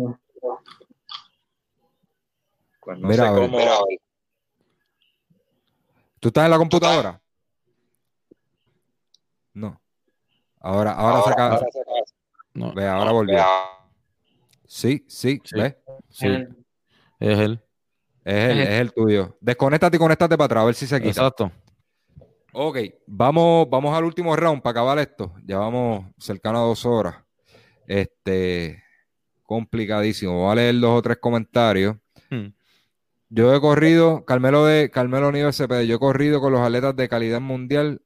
Pues 2.87 2.99
no 2.99 3.09
mira, 3.09 3.27
sé 3.27 3.35
cómo... 3.35 3.57
Mira, 3.57 3.77
¿Tú 6.21 6.29
estás 6.29 6.45
en 6.45 6.51
la 6.51 6.57
computadora? 6.57 7.21
No. 9.53 9.81
Ahora, 10.61 10.93
ahora, 10.93 11.17
ahora 11.17 11.29
saca. 11.29 11.45
Ahora 11.47 11.67
saca. 11.69 11.91
No, 12.53 12.73
Ve, 12.73 12.87
ahora 12.87 13.11
volvió. 13.11 13.43
Sí, 14.65 15.03
sí, 15.09 15.41
sí. 15.43 15.59
¿ves? 15.59 15.75
Sí. 16.09 16.27
Es 17.19 17.39
él. 17.39 17.61
Es 18.23 18.51
él, 18.51 18.59
es 18.61 18.69
el 18.69 18.93
tuyo. 18.93 19.37
Desconéctate 19.41 19.97
y 19.97 19.99
conéctate 19.99 20.37
para 20.37 20.45
atrás, 20.45 20.61
a 20.61 20.65
ver 20.67 20.75
si 20.75 20.87
se 20.87 20.97
quita. 21.01 21.09
Exacto. 21.09 21.51
Ok, 22.53 22.77
vamos, 23.05 23.69
vamos 23.69 23.93
al 23.93 24.05
último 24.05 24.33
round 24.33 24.61
para 24.61 24.71
acabar 24.71 24.97
esto. 24.99 25.35
Ya 25.43 25.57
vamos 25.57 26.05
cercano 26.17 26.59
a 26.59 26.61
dos 26.61 26.85
horas. 26.85 27.17
Este, 27.85 28.81
complicadísimo. 29.43 30.43
Voy 30.43 30.51
a 30.53 30.55
leer 30.55 30.79
dos 30.79 30.99
o 30.99 31.01
tres 31.01 31.17
comentarios. 31.17 31.97
Hmm. 32.29 32.47
Yo 33.29 33.53
he 33.53 33.59
corrido, 33.59 34.23
Carmelo 34.23 34.65
de 34.65 34.89
Carmelo 34.89 35.31
Nivel 35.31 35.51
CPD, 35.51 35.85
yo 35.85 35.97
he 35.97 35.99
corrido 35.99 36.39
con 36.39 36.53
los 36.53 36.61
atletas 36.61 36.95
de 36.95 37.09
calidad 37.09 37.41
mundial 37.41 38.01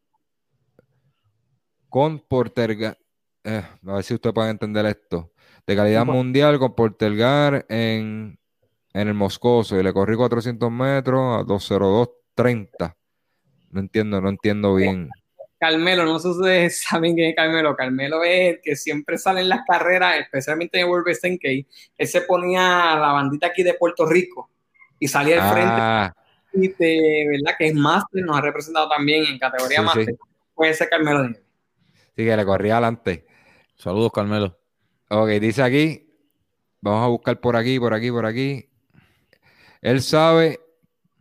con 1.90 2.20
Portergar. 2.20 2.98
eh, 3.44 3.64
a 3.86 3.94
ver 3.94 4.04
si 4.04 4.16
usted 4.16 4.34
puede 4.34 4.50
entender 4.50 4.86
esto. 4.88 5.32
De 5.68 5.76
calidad 5.76 6.06
mundial 6.06 6.58
con 6.58 6.74
Portergar 6.74 7.68
en, 7.70 8.40
en 8.94 9.08
el 9.08 9.14
Moscoso 9.14 9.80
y 9.80 9.84
le 9.84 9.94
corrí 9.94 10.16
400 10.16 10.72
metros 10.72 11.38
a 11.38 11.46
202.30. 11.46 12.96
No 13.70 13.80
entiendo, 13.80 14.22
no 14.22 14.30
entiendo 14.30 14.74
bien. 14.74 15.10
Carmelo, 15.60 16.06
no 16.06 16.18
sé 16.18 16.30
si 16.30 16.40
ustedes 16.40 16.84
saben 16.90 17.14
quién 17.14 17.30
es 17.30 17.36
Carmelo. 17.36 17.76
Carmelo 17.76 18.24
es 18.24 18.56
el 18.56 18.62
que 18.64 18.76
siempre 18.76 19.20
sale 19.20 19.42
en 19.42 19.50
las 19.50 19.62
carreras, 19.68 20.20
especialmente 20.20 20.80
en 20.80 20.90
World 20.90 21.06
Best 21.06 21.24
10K. 21.24 21.68
Él 21.98 22.08
se 22.08 22.22
ponía 22.22 22.96
la 22.96 23.12
bandita 23.14 23.48
aquí 23.48 23.62
de 23.62 23.76
Puerto 23.76 24.08
Rico 24.08 24.51
y 25.02 25.08
salía 25.10 25.44
al 25.44 25.52
frente. 25.54 25.74
Ah, 25.76 26.14
Y 26.54 26.68
de 26.70 27.28
verdad 27.32 27.56
que 27.58 27.68
es 27.68 27.74
máster, 27.76 28.24
nos 28.24 28.38
ha 28.38 28.42
representado 28.42 28.88
también 28.88 29.26
en 29.26 29.38
categoría 29.40 29.80
Sí, 29.80 29.84
máster. 29.86 30.06
sí. 30.06 30.16
Puede 30.54 30.74
ser 30.74 30.90
Carmelo 30.90 31.24
Nieves. 31.24 31.42
sí 32.16 32.24
que 32.26 32.38
le 32.38 32.46
corría 32.46 32.74
adelante. 32.74 33.26
Saludos, 33.76 34.12
Carmelo. 34.14 34.58
Ok, 35.10 35.28
dice 35.42 35.64
aquí, 35.64 36.08
vamos 36.80 37.04
a 37.04 37.08
buscar 37.08 37.40
por 37.40 37.56
aquí, 37.56 37.80
por 37.80 37.94
aquí, 37.94 38.12
por 38.12 38.26
aquí. 38.26 38.70
Él 39.82 40.02
sabe 40.02 40.60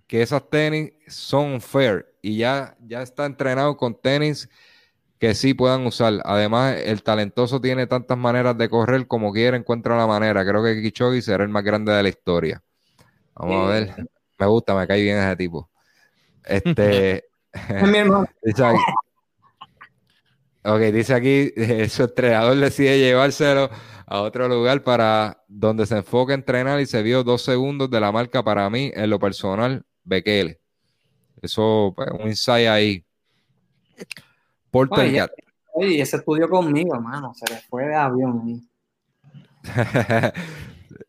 que 0.07 0.21
esas 0.23 0.49
tenis 0.51 0.93
son 1.09 1.61
fair 1.61 2.13
y 2.21 2.37
ya, 2.37 2.77
ya 2.87 3.01
está 3.03 3.25
entrenado 3.25 3.77
con 3.77 3.99
tenis 3.99 4.49
que 5.19 5.35
sí 5.35 5.55
puedan 5.55 5.87
usar. 5.87 6.15
Además, 6.25 6.77
el 6.85 7.03
talentoso 7.03 7.61
tiene 7.61 7.87
tantas 7.87 8.19
maneras 8.19 8.59
de 8.59 8.69
correr 8.69 9.07
como 9.07 9.33
quiera, 9.33 9.57
encuentra 9.57 9.97
la 9.97 10.07
manera. 10.07 10.45
Creo 10.45 10.63
que 10.63 10.83
Kichogi 10.83 11.23
será 11.23 11.45
el 11.45 11.51
más 11.51 11.63
grande 11.65 11.93
de 11.93 12.03
la 12.03 12.09
historia. 12.09 12.63
Vamos 13.41 13.69
a 13.69 13.73
ver. 13.73 13.95
Me 14.39 14.47
gusta, 14.47 14.75
me 14.75 14.87
cae 14.87 15.03
bien 15.03 15.19
ese 15.19 15.37
tipo. 15.37 15.71
Este. 16.45 17.25
Es 17.53 17.89
mi 17.89 17.99
hermano. 17.99 18.29
Dice 18.43 18.65
aquí, 18.65 18.79
ok, 20.63 20.81
dice 20.93 21.15
aquí, 21.15 21.53
eh, 21.57 21.89
su 21.89 22.05
entrenador 22.05 22.57
decide 22.57 22.99
llevárselo 22.99 23.71
a 24.07 24.21
otro 24.21 24.47
lugar 24.49 24.83
para 24.83 25.43
donde 25.49 25.87
se 25.87 25.97
enfoca 25.97 26.33
a 26.33 26.37
entrenar 26.37 26.81
y 26.81 26.87
se 26.87 27.03
vio 27.03 27.25
dos 27.25 27.43
segundos 27.43 27.91
de 27.91 28.01
la 28.01 28.13
marca 28.13 28.43
para 28.43 28.69
mí, 28.69 28.91
en 28.95 29.09
lo 29.09 29.19
personal, 29.19 29.85
Bekele. 30.05 30.61
Eso, 31.41 31.95
pues, 31.97 32.09
un 32.11 32.29
insight 32.29 32.69
ahí. 32.69 33.05
Porter 34.71 35.31
Oye, 35.73 36.03
ese 36.03 36.17
estudio 36.17 36.49
conmigo, 36.49 36.95
hermano. 36.95 37.33
Se 37.35 37.53
le 37.53 37.61
fue 37.61 37.87
de 37.87 37.95
avión 37.95 38.43
ahí. 38.45 38.69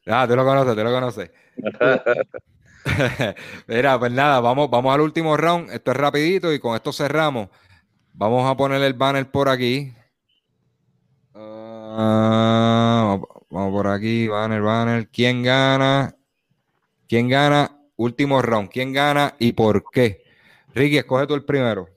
ah, 0.08 0.26
tú 0.28 0.36
lo 0.36 0.46
conoces, 0.46 0.76
tú 0.76 0.84
lo 0.84 0.92
conoces. 0.92 1.32
Mira, 3.68 4.00
pues 4.00 4.12
nada, 4.12 4.40
vamos, 4.40 4.70
vamos 4.70 4.94
al 4.94 5.02
último 5.02 5.38
round. 5.38 5.70
Esto 5.72 5.92
es 5.92 5.98
rapidito 5.98 6.54
y 6.54 6.60
con 6.60 6.76
esto 6.76 6.92
cerramos. 6.92 7.50
Vamos 8.14 8.50
a 8.50 8.56
poner 8.56 8.82
el 8.82 8.94
banner 8.94 9.30
por 9.30 9.50
aquí. 9.50 9.94
Ah, 11.34 13.20
vamos 13.50 13.72
por 13.72 13.88
aquí, 13.88 14.28
banner, 14.28 14.62
banner. 14.62 15.10
¿Quién 15.10 15.44
gana? 15.44 16.16
¿Quién 17.08 17.30
gana? 17.30 17.78
Último 17.96 18.42
round. 18.42 18.70
¿Quién 18.70 18.94
gana 18.94 19.36
y 19.40 19.54
por 19.54 19.84
qué? 19.92 20.24
Ricky, 20.74 20.98
escoge 20.98 21.28
tú 21.28 21.36
el 21.36 21.44
primero. 21.44 21.90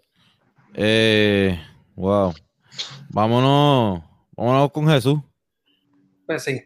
Eh, 0.74 1.58
wow. 1.94 2.34
Vámonos, 3.10 4.02
vámonos 4.36 4.72
con 4.72 4.88
Jesús. 4.88 5.20
Pues 6.26 6.42
sí. 6.42 6.60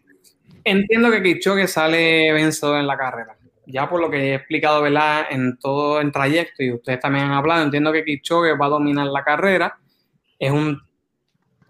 Entiendo 0.70 1.10
que 1.10 1.22
Kipchoge 1.22 1.66
sale 1.66 2.30
vencedor 2.30 2.78
en 2.78 2.86
la 2.86 2.98
carrera. 2.98 3.38
Ya 3.64 3.88
por 3.88 4.00
lo 4.00 4.10
que 4.10 4.18
he 4.18 4.34
explicado, 4.34 4.82
¿verdad? 4.82 5.24
En 5.30 5.58
todo 5.58 5.98
el 5.98 6.12
trayecto 6.12 6.62
y 6.62 6.72
ustedes 6.72 7.00
también 7.00 7.24
han 7.24 7.32
hablado, 7.32 7.64
entiendo 7.64 7.90
que 7.90 8.04
Kipchoge 8.04 8.54
va 8.54 8.66
a 8.66 8.70
dominar 8.70 9.06
la 9.06 9.24
carrera. 9.24 9.78
Es 10.38 10.50
un 10.50 10.78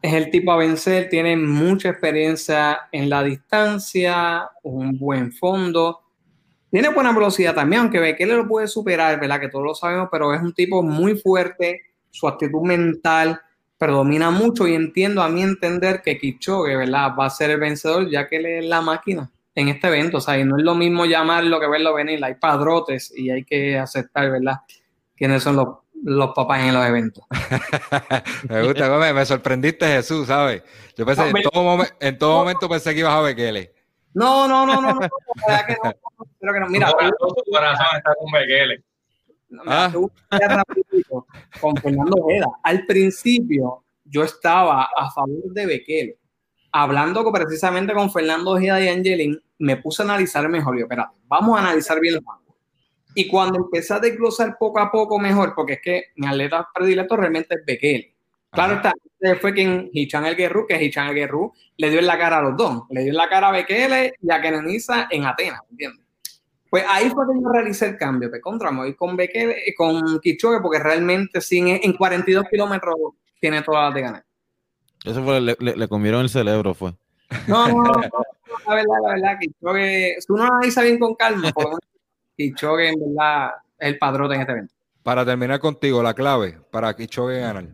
es 0.02 0.12
el 0.14 0.30
tipo 0.30 0.50
a 0.50 0.56
vencer, 0.56 1.08
tiene 1.08 1.36
mucha 1.36 1.90
experiencia 1.90 2.88
en 2.90 3.08
la 3.08 3.22
distancia, 3.22 4.50
un 4.64 4.98
buen 4.98 5.32
fondo. 5.32 6.00
Tiene 6.70 6.88
buena 6.88 7.12
velocidad 7.12 7.54
también, 7.54 7.82
aunque 7.82 8.00
Bekele 8.00 8.34
lo 8.34 8.48
puede 8.48 8.66
superar, 8.66 9.20
¿verdad? 9.20 9.38
Que 9.38 9.48
todos 9.48 9.64
lo 9.64 9.74
sabemos, 9.76 10.08
pero 10.10 10.34
es 10.34 10.42
un 10.42 10.54
tipo 10.54 10.82
muy 10.82 11.16
fuerte, 11.16 11.82
su 12.10 12.26
actitud 12.26 12.62
mental 12.62 13.40
predomina 13.78 14.30
mucho 14.30 14.66
y 14.66 14.74
entiendo 14.74 15.22
a 15.22 15.28
mi 15.28 15.42
entender 15.42 16.02
que 16.02 16.18
Kipchoge, 16.18 16.76
¿verdad? 16.76 17.12
Va 17.18 17.26
a 17.26 17.30
ser 17.30 17.50
el 17.50 17.60
vencedor 17.60 18.09
ya 18.10 18.26
que 18.26 18.36
él 18.36 18.46
es 18.46 18.64
la 18.66 18.80
máquina 18.80 19.30
en 19.55 19.68
este 19.68 19.88
evento, 19.88 20.18
o 20.18 20.20
sea, 20.20 20.38
y 20.38 20.44
no 20.44 20.56
es 20.56 20.62
lo 20.64 20.74
mismo 20.74 21.05
llamarlo 21.06 21.59
que 21.59 21.66
verlo 21.68 21.94
venir, 21.94 22.22
hay 22.24 22.34
padrotes 22.34 23.12
y 23.16 23.30
hay 23.30 23.44
que 23.44 23.78
aceptar, 23.78 24.30
¿verdad? 24.30 24.56
Quiénes 25.16 25.42
son 25.42 25.56
los, 25.56 25.68
los 26.05 26.30
papás 26.34 26.60
en 26.62 26.74
los 26.74 26.86
eventos. 26.86 27.24
me 28.48 28.62
gusta, 28.62 28.98
me, 28.98 29.12
me 29.12 29.24
sorprendiste, 29.26 29.86
Jesús, 29.86 30.26
¿sabes? 30.28 30.62
Yo 30.96 31.05
pensé, 31.06 31.22
No, 31.32 31.36
en 31.38 31.42
todo, 31.44 31.62
momen- 31.64 31.94
en 32.00 32.18
todo 32.18 32.38
momento 32.38 32.68
pensé 32.68 32.94
que 32.94 33.00
ibas 33.00 33.14
a 33.14 33.20
Bekele. 33.22 33.72
No, 34.14 34.48
no, 34.48 34.64
no, 34.66 34.80
no, 34.80 34.92
no, 34.94 35.00
la 35.00 35.09
verdad 35.46 35.66
que 35.66 35.76
no, 35.84 35.92
creo 36.40 36.55
que 36.55 36.60
no. 36.60 36.68
Mira, 36.68 36.88
su 36.88 37.52
corazón 37.52 37.86
está 37.96 38.14
con 38.18 38.32
Bekele. 38.32 38.82
No, 39.50 39.62
Ah. 39.66 39.90
rapidito 40.30 41.26
con 41.60 41.76
Fernando 41.76 42.16
Ojeda. 42.22 42.46
Al 42.62 42.84
principio 42.86 43.84
yo 44.04 44.22
estaba 44.24 44.88
a 44.96 45.10
favor 45.10 45.52
de 45.52 45.66
Bekele. 45.66 46.18
Hablando 46.72 47.24
con- 47.24 47.32
precisamente 47.32 47.94
con 47.94 48.10
Fernando 48.12 48.52
Ojeda 48.52 48.80
y 48.82 48.88
Angelín, 48.88 49.40
me 49.58 49.76
puse 49.78 50.02
a 50.02 50.04
analizar 50.04 50.46
mejor. 50.48 50.76
Yo, 50.78 50.84
espérate, 50.84 51.16
vamos 51.26 51.58
a 51.58 51.62
analizar 51.62 51.98
bien 52.00 52.14
los 52.16 52.22
ángulos. 52.30 52.56
Y 53.14 53.26
cuando 53.26 53.58
empecé 53.58 53.94
a 53.94 53.98
desglosar 53.98 54.56
poco 54.58 54.78
a 54.78 54.90
poco 54.92 55.18
mejor, 55.18 55.54
porque 55.56 55.74
es 55.74 55.80
que 55.82 56.02
mi 56.16 56.26
atleta 56.26 56.68
predilecto 56.74 57.16
realmente 57.16 57.54
es 57.54 57.64
Bekele. 57.64 58.14
Claro 58.50 58.74
Ajá. 58.76 58.92
está, 59.20 59.36
fue 59.40 59.52
quien 59.52 59.90
Hichan 59.92 60.24
el 60.26 60.36
Guerrero, 60.36 60.66
que 60.66 60.82
Hichan 60.82 61.08
el 61.08 61.14
Guerrero 61.14 61.52
le 61.76 61.90
dio 61.90 61.98
en 61.98 62.06
la 62.06 62.18
cara 62.18 62.38
a 62.38 62.42
los 62.42 62.56
dos. 62.56 62.82
Le 62.90 63.02
dio 63.02 63.10
en 63.10 63.16
la 63.16 63.28
cara 63.28 63.48
a 63.48 63.52
Bekele 63.52 64.14
y 64.22 64.30
a 64.30 64.40
Kenenisa 64.40 65.08
en 65.10 65.24
Atenas, 65.24 65.60
¿entiendes? 65.70 66.04
Pues 66.70 66.85
ahí 66.89 67.09
fue 67.11 67.27
que 67.27 67.40
yo 67.40 67.49
realicé 67.49 67.86
el 67.86 67.97
cambio, 67.97 68.31
que 68.31 68.40
contra 68.40 68.70
me 68.70 68.78
voy 68.78 68.95
con 68.95 69.16
Bekele, 69.16 69.57
con 69.77 70.20
Kichogue, 70.20 70.61
porque 70.61 70.78
realmente 70.78 71.40
sin, 71.40 71.69
en 71.69 71.93
42 71.95 72.45
kilómetros 72.51 72.95
tiene 73.40 73.62
todas 73.62 73.86
las 73.86 73.95
de 73.95 74.01
ganar. 74.03 74.24
Eso 75.05 75.24
fue, 75.24 75.40
le, 75.40 75.57
le, 75.59 75.77
le 75.77 75.89
comieron 75.89 76.20
el 76.23 76.28
cerebro, 76.28 76.74
fue. 76.74 76.93
No, 77.47 77.69
no, 77.69 77.82
no, 77.82 77.93
no, 77.93 78.03
la 78.69 78.74
verdad, 78.74 78.97
la 79.03 79.15
verdad, 79.15 79.39
Kichogue, 79.40 80.16
si 80.19 80.32
uno 80.32 80.45
analiza 80.45 80.82
bien 80.82 80.99
con 80.99 81.15
calma, 81.15 81.53
lo 81.57 81.78
Kichogue 82.36 82.90
en 82.90 83.01
verdad 83.01 83.53
es 83.78 83.89
el 83.89 83.99
padrote 83.99 84.35
en 84.35 84.40
este 84.43 84.53
evento. 84.53 84.74
Para 85.03 85.24
terminar 85.24 85.59
contigo, 85.61 86.03
la 86.03 86.15
clave 86.15 86.59
para 86.70 86.95
Kichoge 86.95 87.40
ganar. 87.40 87.66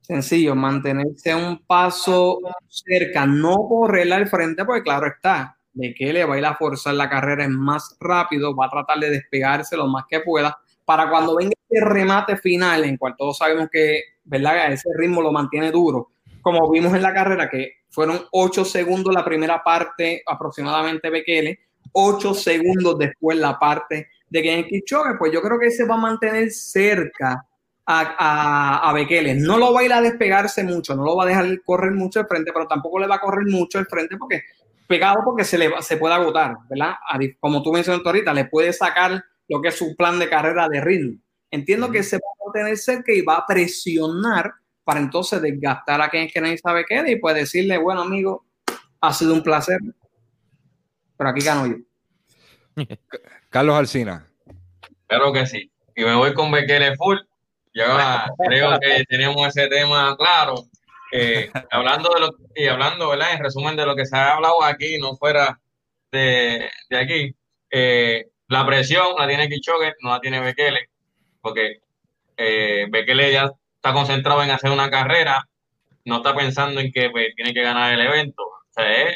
Sencillo, 0.00 0.54
mantenerse 0.54 1.34
un 1.34 1.64
paso 1.66 2.38
cerca, 2.68 3.26
no 3.26 3.56
correrle 3.68 4.14
al 4.14 4.28
frente, 4.28 4.64
porque 4.64 4.82
claro 4.82 5.06
está, 5.06 5.53
de 5.74 5.92
que 5.92 6.12
le 6.12 6.24
va 6.24 6.36
a 6.36 6.38
ir 6.38 6.46
a 6.46 6.54
forzar 6.54 6.94
la 6.94 7.10
carrera 7.10 7.44
es 7.44 7.50
más 7.50 7.96
rápido, 8.00 8.54
va 8.54 8.66
a 8.66 8.70
tratar 8.70 8.98
de 9.00 9.10
despegarse 9.10 9.76
lo 9.76 9.86
más 9.88 10.04
que 10.08 10.20
pueda, 10.20 10.56
para 10.84 11.10
cuando 11.10 11.36
venga 11.36 11.52
ese 11.68 11.84
remate 11.84 12.36
final, 12.36 12.84
en 12.84 12.96
cual 12.96 13.14
todos 13.18 13.38
sabemos 13.38 13.68
que, 13.70 14.00
¿verdad? 14.24 14.72
Ese 14.72 14.88
ritmo 14.96 15.20
lo 15.20 15.32
mantiene 15.32 15.70
duro, 15.70 16.12
como 16.40 16.70
vimos 16.70 16.94
en 16.94 17.02
la 17.02 17.12
carrera, 17.12 17.48
que 17.48 17.84
fueron 17.90 18.20
8 18.32 18.64
segundos 18.64 19.12
la 19.12 19.24
primera 19.24 19.62
parte, 19.62 20.22
aproximadamente 20.26 21.10
Bekele, 21.10 21.58
8 21.92 22.34
segundos 22.34 22.98
después 22.98 23.38
la 23.38 23.58
parte 23.58 24.08
de 24.28 24.42
Ken 24.42 24.64
Kichogue, 24.64 25.16
pues 25.18 25.32
yo 25.32 25.40
creo 25.40 25.58
que 25.58 25.70
se 25.70 25.84
va 25.84 25.94
a 25.94 25.98
mantener 25.98 26.50
cerca 26.50 27.46
a, 27.86 28.16
a, 28.18 28.90
a 28.90 28.92
Bekele. 28.92 29.34
No 29.34 29.58
lo 29.58 29.72
va 29.72 29.80
a 29.80 29.84
ir 29.84 29.92
a 29.92 30.00
despegarse 30.00 30.64
mucho, 30.64 30.94
no 30.94 31.04
lo 31.04 31.16
va 31.16 31.24
a 31.24 31.28
dejar 31.28 31.46
correr 31.62 31.92
mucho 31.92 32.20
al 32.20 32.26
frente, 32.26 32.52
pero 32.52 32.66
tampoco 32.66 32.98
le 32.98 33.06
va 33.06 33.16
a 33.16 33.20
correr 33.20 33.46
mucho 33.46 33.78
al 33.78 33.86
frente 33.86 34.16
porque 34.16 34.42
pegado 34.86 35.20
porque 35.24 35.44
se 35.44 35.58
le 35.58 35.68
va- 35.68 35.82
se 35.82 35.96
puede 35.96 36.14
agotar, 36.14 36.54
¿verdad? 36.68 36.94
Como 37.40 37.62
tú 37.62 37.72
mencionaste 37.72 38.08
ahorita, 38.08 38.32
le 38.32 38.44
puede 38.46 38.72
sacar 38.72 39.24
lo 39.48 39.60
que 39.60 39.68
es 39.68 39.76
su 39.78 39.94
plan 39.96 40.18
de 40.18 40.28
carrera 40.28 40.68
de 40.68 40.80
ritmo. 40.80 41.18
Entiendo 41.50 41.90
que 41.90 42.02
se 42.02 42.16
va 42.16 42.22
a 42.40 42.44
mantener 42.46 42.76
cerca 42.76 43.12
y 43.12 43.22
va 43.22 43.36
a 43.36 43.46
presionar 43.46 44.52
para 44.84 45.00
entonces 45.00 45.40
desgastar 45.40 46.00
a 46.00 46.08
quien 46.08 46.24
es 46.24 46.32
que 46.32 46.40
nadie 46.40 46.58
sabe 46.58 46.84
qué 46.86 47.02
y 47.06 47.16
pues 47.16 47.34
decirle, 47.34 47.78
bueno 47.78 48.02
amigo, 48.02 48.44
ha 49.00 49.12
sido 49.12 49.32
un 49.34 49.42
placer, 49.42 49.78
pero 51.16 51.30
aquí 51.30 51.44
gano 51.44 51.66
yo. 51.66 51.76
Carlos 53.50 53.76
Alcina. 53.76 54.26
Claro 55.06 55.32
que 55.32 55.46
sí. 55.46 55.70
Y 55.94 56.04
me 56.04 56.14
voy 56.14 56.34
con 56.34 56.50
Bekele 56.50 56.96
full. 56.96 57.18
Yo 57.72 57.84
creo 58.46 58.78
que 58.80 59.04
tenemos 59.08 59.46
ese 59.48 59.68
tema 59.68 60.16
claro. 60.16 60.54
Eh, 61.16 61.48
hablando 61.70 62.10
de 62.12 62.20
lo 62.20 62.30
y 62.56 62.66
hablando, 62.66 63.08
¿verdad? 63.10 63.34
En 63.34 63.38
resumen 63.44 63.76
de 63.76 63.86
lo 63.86 63.94
que 63.94 64.04
se 64.04 64.16
ha 64.16 64.34
hablado 64.34 64.64
aquí, 64.64 64.98
no 64.98 65.14
fuera 65.16 65.60
de, 66.10 66.68
de 66.90 66.98
aquí. 66.98 67.36
eh, 67.70 68.26
la 68.48 68.66
presión 68.66 69.14
la 69.16 69.28
tiene 69.28 69.48
Kichogue, 69.48 69.94
no 70.02 70.10
la 70.10 70.20
tiene 70.20 70.40
Bekele, 70.40 70.88
porque 71.40 71.78
eh, 72.36 72.86
Bekele 72.90 73.32
ya 73.32 73.50
está 73.76 73.92
concentrado 73.92 74.42
en 74.42 74.50
hacer 74.50 74.70
una 74.72 74.90
carrera, 74.90 75.48
no 76.04 76.16
está 76.16 76.34
pensando 76.34 76.80
en 76.80 76.90
que 76.92 77.10
pues, 77.10 77.28
tiene 77.36 77.54
que 77.54 77.62
ganar 77.62 77.92
el 77.94 78.00
evento. 78.00 78.42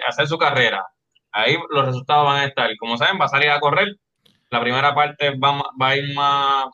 hacer 0.09 0.29
su 0.29 0.39
carrera. 0.39 0.85
Ahí 1.33 1.57
los 1.71 1.87
resultados 1.87 2.25
van 2.27 2.43
a 2.43 2.47
estar. 2.47 2.71
Como 2.79 2.97
saben, 2.97 3.21
va 3.21 3.27
a 3.27 3.29
salir 3.29 3.51
a 3.51 3.61
correr. 3.61 3.89
La 4.51 4.61
primera 4.61 4.95
parte 4.95 5.31
va, 5.37 5.63
va 5.81 5.89
a 5.89 5.97
ir 5.97 6.15
más, 6.15 6.67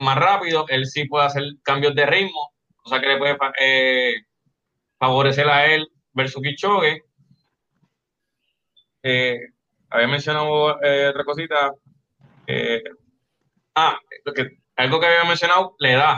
más 0.00 0.16
rápido. 0.18 0.66
Él 0.68 0.86
sí 0.86 1.06
puede 1.06 1.26
hacer 1.26 1.44
cambios 1.64 1.94
de 1.94 2.06
ritmo, 2.06 2.52
cosa 2.76 3.00
que 3.00 3.08
le 3.08 3.18
puede 3.18 3.36
eh, 3.60 4.14
favorecer 4.98 5.48
a 5.48 5.66
él 5.66 5.88
versus 6.12 6.42
Kichogue. 6.42 7.02
Eh, 9.02 9.38
había 9.90 10.08
mencionado 10.08 10.82
eh, 10.82 11.08
otra 11.08 11.24
cosita. 11.24 11.72
Eh, 12.46 12.82
ah, 13.74 13.98
que, 14.34 14.58
algo 14.76 15.00
que 15.00 15.06
había 15.06 15.24
mencionado, 15.24 15.74
la 15.78 15.92
edad. 15.92 16.16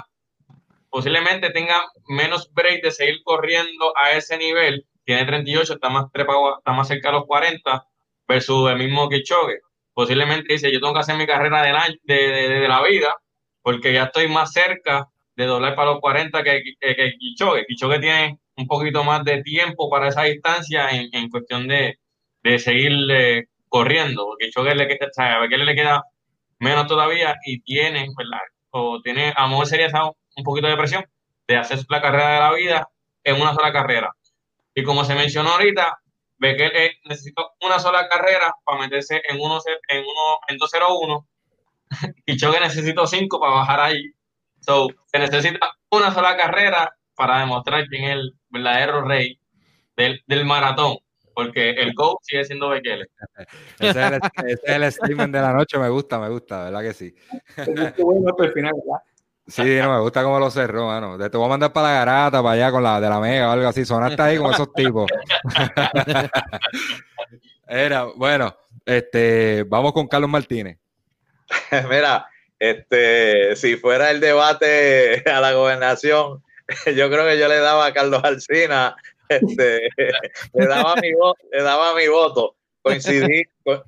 Posiblemente 0.89 1.51
tenga 1.51 1.85
menos 2.09 2.53
break 2.53 2.83
de 2.83 2.91
seguir 2.91 3.23
corriendo 3.23 3.93
a 3.97 4.13
ese 4.13 4.37
nivel. 4.39 4.87
Tiene 5.05 5.25
38, 5.25 5.75
está 5.75 5.89
más 5.89 6.11
trepado, 6.13 6.59
está 6.59 6.73
más 6.73 6.89
cerca 6.89 7.09
de 7.09 7.15
los 7.15 7.27
40 7.27 7.85
versus 8.27 8.71
el 8.71 8.79
mismo 8.79 9.09
Kichogue. 9.09 9.61
Posiblemente 9.93 10.53
dice, 10.53 10.73
yo 10.73 10.81
tengo 10.81 10.95
que 10.95 11.01
hacer 11.01 11.17
mi 11.17 11.27
carrera 11.27 11.63
de 11.63 11.99
de, 12.05 12.49
de, 12.49 12.69
la 12.69 12.83
vida 12.83 13.15
porque 13.63 13.93
ya 13.93 14.05
estoy 14.05 14.29
más 14.29 14.53
cerca 14.53 15.09
de 15.37 15.47
doblar 15.47 15.75
para 15.75 15.93
los 15.93 16.01
40 16.01 16.43
que, 16.43 16.63
que, 16.81 16.97
que. 16.97 17.15
Kichogue 17.67 17.99
tiene 17.99 18.39
un 18.61 18.67
poquito 18.67 19.05
más 19.05 19.25
de 19.25 19.43
tiempo 19.43 19.91
para 19.91 20.09
esa 20.09 20.25
distancia 20.25 20.91
en, 20.91 21.09
en 21.13 21.31
cuestión 21.31 21.67
de, 21.69 21.99
de 22.43 22.59
seguir 22.59 22.93
corriendo, 23.69 24.27
porque 24.27 24.47
Kichogue 24.47 24.75
le, 24.75 24.85
a 24.85 25.47
le 25.47 25.75
queda 25.75 26.03
menos 26.59 26.87
todavía 26.87 27.37
y 27.47 27.63
tiene, 27.63 28.09
¿verdad? 28.17 28.41
O 28.71 29.01
tiene, 29.03 29.33
a 29.37 29.43
lo 29.43 29.49
mejor 29.49 29.67
sería 29.67 29.89
un 30.37 30.45
poquito 30.45 30.69
de 30.69 30.77
presión 30.77 31.05
de 31.49 31.57
hacer 31.57 31.81
la 31.89 32.03
carrera 32.03 32.35
de 32.35 32.41
la 32.41 32.53
vida 32.53 32.89
en 33.25 33.41
una 33.41 33.55
sola 33.55 33.73
carrera. 33.73 34.11
Y 34.75 34.85
como 34.85 35.05
se 35.05 35.15
mencionó 35.15 35.51
ahorita, 35.51 35.99
ve 36.39 36.57
que 36.57 36.93
necesita 37.05 37.43
una 37.61 37.79
sola 37.79 38.09
carrera 38.09 38.55
para 38.65 38.81
meterse 38.81 39.21
en 39.29 39.41
uno 39.41 39.59
en 39.89 40.01
uno 40.01 40.39
en 40.49 40.59
201 40.59 41.29
y 42.27 42.37
Choque 42.37 42.61
necesito 42.61 43.07
cinco 43.07 43.41
para 43.41 43.53
bajar 43.53 43.81
ahí. 43.81 44.03
So, 44.61 44.89
se 45.07 45.19
necesita 45.19 45.73
una 45.91 46.13
sola 46.13 46.37
carrera 46.37 46.95
para 47.15 47.41
demostrar 47.41 47.87
quién 47.89 48.05
es 48.05 48.11
el 48.13 48.40
verdadero 48.51 49.03
rey 49.03 49.39
del, 49.97 50.23
del 50.27 50.45
maratón 50.45 50.99
porque 51.35 51.71
el 51.71 51.95
coach 51.95 52.19
sigue 52.23 52.45
siendo 52.45 52.69
Bekele. 52.69 53.07
ese, 53.79 53.89
es 53.89 53.97
el, 53.97 54.21
ese 54.47 54.61
es 54.65 54.75
el 54.75 54.93
statement 54.93 55.35
de 55.35 55.41
la 55.41 55.53
noche, 55.53 55.79
me 55.79 55.89
gusta, 55.89 56.19
me 56.19 56.29
gusta, 56.29 56.65
¿verdad 56.65 56.83
que 56.83 56.93
sí? 56.93 57.15
Sí, 59.47 59.79
no, 59.81 59.95
me 59.95 60.01
gusta 60.01 60.23
cómo 60.23 60.39
lo 60.39 60.51
cerró, 60.51 60.87
mano. 60.87 61.19
Te 61.19 61.37
voy 61.37 61.47
a 61.47 61.49
mandar 61.49 61.73
para 61.73 61.89
la 61.89 61.95
garata, 61.95 62.43
para 62.43 62.55
allá 62.55 62.71
con 62.71 62.83
la 62.83 63.01
de 63.01 63.09
la 63.09 63.19
mega 63.19 63.49
o 63.49 63.53
algo 63.53 63.69
así. 63.69 63.85
Sonaste 63.85 64.23
ahí 64.23 64.39
con 64.39 64.53
esos 64.53 64.73
tipos. 64.73 65.11
Era, 67.67 68.05
bueno, 68.05 68.57
este, 68.85 69.65
vamos 69.67 69.93
con 69.93 70.07
Carlos 70.07 70.31
Martínez. 70.31 70.79
Mira, 71.91 72.29
este, 72.59 73.57
si 73.57 73.77
fuera 73.77 74.11
el 74.11 74.21
debate 74.21 75.25
a 75.29 75.41
la 75.41 75.53
gobernación, 75.53 76.45
yo 76.97 77.11
creo 77.11 77.27
que 77.27 77.39
yo 77.39 77.49
le 77.49 77.59
daba 77.59 77.87
a 77.87 77.93
Carlos 77.93 78.23
Alcina 78.25 78.97
este, 79.29 79.89
le, 80.55 80.67
daba 80.67 80.97
mi 80.97 81.13
voto, 81.13 81.43
voto. 82.09 82.57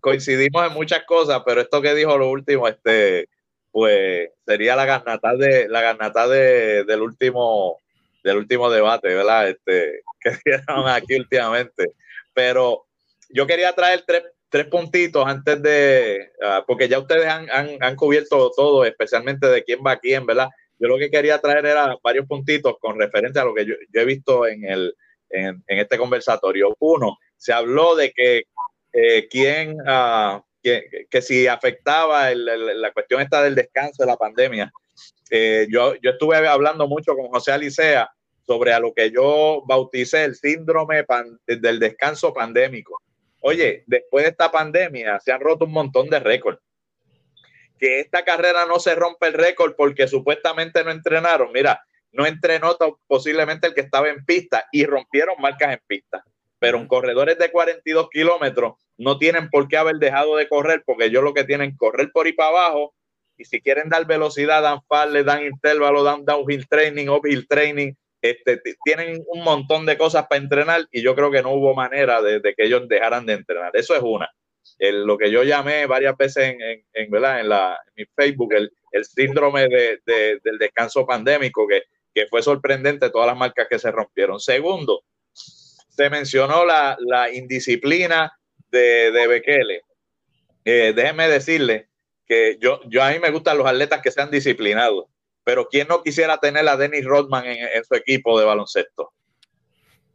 coincidimos 0.00 0.66
en 0.66 0.72
muchas 0.72 1.04
cosas, 1.04 1.42
pero 1.44 1.60
esto 1.60 1.80
que 1.82 1.94
dijo 1.94 2.16
lo 2.16 2.30
último, 2.30 2.68
este, 2.68 3.28
pues 3.70 4.30
sería 4.46 4.76
la 4.76 4.84
garnata 4.84 5.34
de 5.34 5.68
la 5.68 5.80
garnata 5.80 6.28
de, 6.28 6.84
del 6.84 7.02
último 7.02 7.78
del 8.22 8.36
último 8.36 8.70
debate, 8.70 9.08
¿verdad? 9.14 9.48
Este, 9.48 10.02
que 10.20 10.36
dieron 10.44 10.88
aquí 10.88 11.16
últimamente. 11.16 11.92
Pero 12.32 12.84
yo 13.30 13.48
quería 13.48 13.72
traer 13.72 14.04
tres, 14.06 14.22
tres 14.48 14.66
puntitos 14.66 15.26
antes 15.26 15.60
de, 15.60 16.30
ah, 16.40 16.62
porque 16.64 16.88
ya 16.88 17.00
ustedes 17.00 17.26
han, 17.26 17.50
han, 17.50 17.78
han, 17.80 17.96
cubierto 17.96 18.52
todo, 18.54 18.84
especialmente 18.84 19.48
de 19.48 19.64
quién 19.64 19.80
va 19.84 19.92
a 19.92 19.98
quién, 19.98 20.24
¿verdad? 20.24 20.50
Yo 20.82 20.88
lo 20.88 20.98
que 20.98 21.12
quería 21.12 21.38
traer 21.38 21.64
era 21.64 21.96
varios 22.02 22.26
puntitos 22.26 22.74
con 22.80 22.98
referencia 22.98 23.42
a 23.42 23.44
lo 23.44 23.54
que 23.54 23.64
yo, 23.64 23.74
he 23.92 24.04
visto 24.04 24.48
en 24.48 24.64
el, 24.64 24.96
en, 25.30 25.62
este 25.68 25.96
conversatorio. 25.96 26.74
Uno, 26.80 27.18
se 27.36 27.52
habló 27.52 27.94
de 27.94 28.10
que 28.10 28.46
eh, 28.92 29.28
quién, 29.30 29.76
uh, 29.80 30.42
que, 30.60 31.06
que, 31.08 31.22
si 31.22 31.46
afectaba 31.46 32.34
la 32.34 32.92
cuestión 32.92 33.20
esta 33.20 33.44
del 33.44 33.54
descanso 33.54 34.02
de 34.02 34.08
la 34.08 34.16
pandemia. 34.16 34.72
Eh, 35.30 35.68
yo, 35.70 35.94
yo 36.02 36.10
estuve 36.10 36.36
hablando 36.48 36.88
mucho 36.88 37.14
con 37.14 37.28
José 37.28 37.52
Alicea 37.52 38.10
sobre 38.44 38.72
a 38.72 38.80
lo 38.80 38.92
que 38.92 39.12
yo 39.12 39.62
bauticé 39.64 40.24
el 40.24 40.34
síndrome 40.34 41.04
del 41.46 41.78
descanso 41.78 42.34
pandémico. 42.34 43.00
Oye, 43.38 43.84
después 43.86 44.24
de 44.24 44.30
esta 44.30 44.50
pandemia 44.50 45.20
se 45.20 45.30
han 45.30 45.40
roto 45.40 45.64
un 45.64 45.72
montón 45.72 46.10
de 46.10 46.18
récords. 46.18 46.58
Que 47.82 47.98
esta 47.98 48.24
carrera 48.24 48.64
no 48.64 48.78
se 48.78 48.94
rompe 48.94 49.26
el 49.26 49.32
récord 49.32 49.74
porque 49.76 50.06
supuestamente 50.06 50.84
no 50.84 50.92
entrenaron. 50.92 51.50
Mira, 51.50 51.84
no 52.12 52.26
entrenó 52.26 52.76
posiblemente 53.08 53.66
el 53.66 53.74
que 53.74 53.80
estaba 53.80 54.08
en 54.08 54.24
pista 54.24 54.66
y 54.70 54.86
rompieron 54.86 55.34
marcas 55.40 55.72
en 55.72 55.80
pista. 55.88 56.22
Pero 56.60 56.78
en 56.78 56.86
corredores 56.86 57.38
de 57.38 57.50
42 57.50 58.08
kilómetros 58.10 58.74
no 58.98 59.18
tienen 59.18 59.50
por 59.50 59.66
qué 59.66 59.78
haber 59.78 59.96
dejado 59.96 60.36
de 60.36 60.48
correr 60.48 60.84
porque 60.86 61.06
ellos 61.06 61.24
lo 61.24 61.34
que 61.34 61.42
tienen 61.42 61.76
correr 61.76 62.12
por 62.12 62.26
ahí 62.26 62.34
para 62.34 62.50
abajo 62.50 62.94
y 63.36 63.46
si 63.46 63.60
quieren 63.60 63.88
dar 63.88 64.06
velocidad, 64.06 64.62
dan 64.62 64.82
fall, 64.86 65.24
dan 65.24 65.44
intervalo, 65.44 66.04
dan 66.04 66.24
downhill 66.24 66.68
training, 66.68 67.08
uphill 67.08 67.48
training, 67.48 67.94
este, 68.20 68.62
tienen 68.84 69.24
un 69.26 69.42
montón 69.42 69.84
de 69.86 69.98
cosas 69.98 70.28
para 70.28 70.40
entrenar 70.40 70.86
y 70.92 71.02
yo 71.02 71.16
creo 71.16 71.32
que 71.32 71.42
no 71.42 71.50
hubo 71.50 71.74
manera 71.74 72.22
de, 72.22 72.40
que 72.40 72.64
ellos 72.64 72.86
dejaran 72.86 73.26
de 73.26 73.32
entrenar. 73.32 73.72
Eso 73.74 73.96
es 73.96 74.02
una. 74.02 74.30
Lo 74.78 75.16
que 75.18 75.30
yo 75.30 75.42
llamé 75.42 75.86
varias 75.86 76.16
veces 76.16 76.44
en, 76.48 76.60
en, 76.60 76.84
en, 76.92 77.10
¿verdad? 77.10 77.40
en, 77.40 77.48
la, 77.48 77.78
mi 77.96 78.04
Facebook, 78.16 78.52
el, 78.54 78.72
el 78.92 79.04
síndrome 79.04 79.68
de, 79.68 80.00
del 80.42 80.58
descanso 80.58 81.06
pandémico, 81.06 81.66
que 81.68 81.82
que 82.14 82.26
fue 82.26 82.42
sorprendente 82.42 83.10
todas 83.10 83.26
las 83.26 83.36
marcas 83.36 83.66
que 83.68 83.78
se 83.78 83.90
rompieron. 83.90 84.40
Segundo, 84.40 85.04
se 85.32 86.10
mencionó 86.10 86.64
la, 86.64 86.96
indisciplina 87.32 88.32
de, 88.70 89.10
de 89.10 89.26
Bekele. 89.26 89.82
Eh, 90.64 90.92
déjeme 90.94 91.28
decirle 91.28 91.88
que 92.26 92.58
yo, 92.60 92.80
yo 92.88 93.02
a 93.02 93.10
mí 93.10 93.18
me 93.18 93.30
gustan 93.30 93.58
los 93.58 93.66
atletas 93.66 94.00
que 94.00 94.10
sean 94.10 94.30
disciplinados, 94.30 95.06
pero 95.44 95.68
¿quién 95.68 95.88
no 95.88 96.02
quisiera 96.02 96.38
tener 96.38 96.68
a 96.68 96.76
Dennis 96.76 97.04
Rodman 97.04 97.44
en, 97.46 97.84
su 97.84 97.94
equipo 97.94 98.38
de 98.38 98.46
baloncesto? 98.46 99.12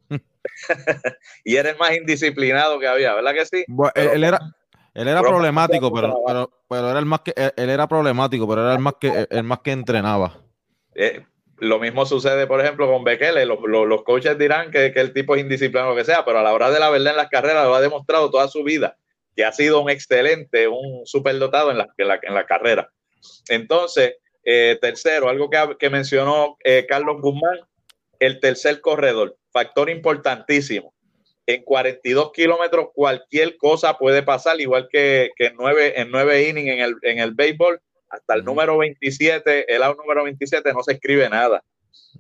y 1.43 1.55
era 1.55 1.71
el 1.71 1.77
más 1.77 1.95
indisciplinado 1.95 2.79
que 2.79 2.87
había, 2.87 3.13
¿verdad 3.13 3.33
que 3.33 3.45
sí? 3.45 3.65
él, 3.95 4.23
era, 4.23 4.39
él 4.93 5.07
era 5.07 5.21
problemático, 5.21 5.93
pero, 5.93 6.51
pero, 6.69 6.89
era 6.89 6.99
el 6.99 7.05
más 7.05 7.21
que 7.21 7.33
él 7.35 7.69
era 7.69 7.87
problemático, 7.87 8.47
pero 8.47 8.63
era 8.63 8.73
el 8.73 8.79
más 8.79 8.95
que 8.99 9.27
el 9.29 9.43
más 9.43 9.59
que 9.59 9.71
entrenaba. 9.71 10.41
Eh, 10.95 11.23
lo 11.57 11.79
mismo 11.79 12.05
sucede, 12.05 12.47
por 12.47 12.61
ejemplo, 12.61 12.91
con 12.91 13.03
Bekele. 13.03 13.45
Los, 13.45 13.59
los, 13.61 14.03
coaches 14.03 14.37
dirán 14.37 14.71
que, 14.71 14.87
el 14.95 15.13
tipo 15.13 15.35
es 15.35 15.41
indisciplinado 15.41 15.91
lo 15.91 15.95
que 15.95 16.05
sea, 16.05 16.23
pero 16.23 16.39
a 16.39 16.43
la 16.43 16.53
hora 16.53 16.69
de 16.71 16.79
la 16.79 16.89
verdad 16.89 17.11
en 17.11 17.17
las 17.17 17.29
carreras 17.29 17.65
lo 17.65 17.75
ha 17.75 17.81
demostrado 17.81 18.29
toda 18.29 18.47
su 18.47 18.63
vida 18.63 18.97
que 19.37 19.45
ha 19.45 19.51
sido 19.51 19.81
un 19.81 19.89
excelente, 19.89 20.67
un 20.67 21.05
superdotado 21.05 21.69
en 21.69 21.77
la, 21.77 21.87
en 21.95 22.07
la, 22.07 22.19
en 22.23 22.33
la 22.33 22.47
carrera. 22.47 22.91
Entonces, 23.47 24.15
eh, 24.43 24.79
tercero, 24.81 25.29
algo 25.29 25.47
que, 25.49 25.77
que 25.77 25.91
mencionó 25.91 26.57
eh, 26.63 26.87
Carlos 26.89 27.21
Guzmán, 27.21 27.59
el 28.19 28.39
tercer 28.39 28.81
corredor, 28.81 29.37
factor 29.57 29.89
importantísimo. 29.89 30.93
En 31.47 31.63
42 31.63 32.31
kilómetros 32.31 32.89
cualquier 32.93 33.57
cosa 33.57 33.97
puede 33.97 34.21
pasar, 34.21 34.61
igual 34.61 34.87
que, 34.91 35.31
que 35.35 35.47
en, 35.47 35.55
nueve, 35.57 35.99
en 35.99 36.11
nueve 36.11 36.47
innings 36.47 36.69
en 36.69 36.79
el, 36.79 36.95
en 37.01 37.19
el 37.19 37.33
béisbol 37.33 37.79
hasta 38.09 38.35
el 38.35 38.43
número 38.43 38.77
27, 38.77 39.73
el 39.73 39.81
out 39.81 39.97
número 39.97 40.25
27 40.25 40.73
no 40.73 40.83
se 40.83 40.93
escribe 40.93 41.27
nada. 41.27 41.63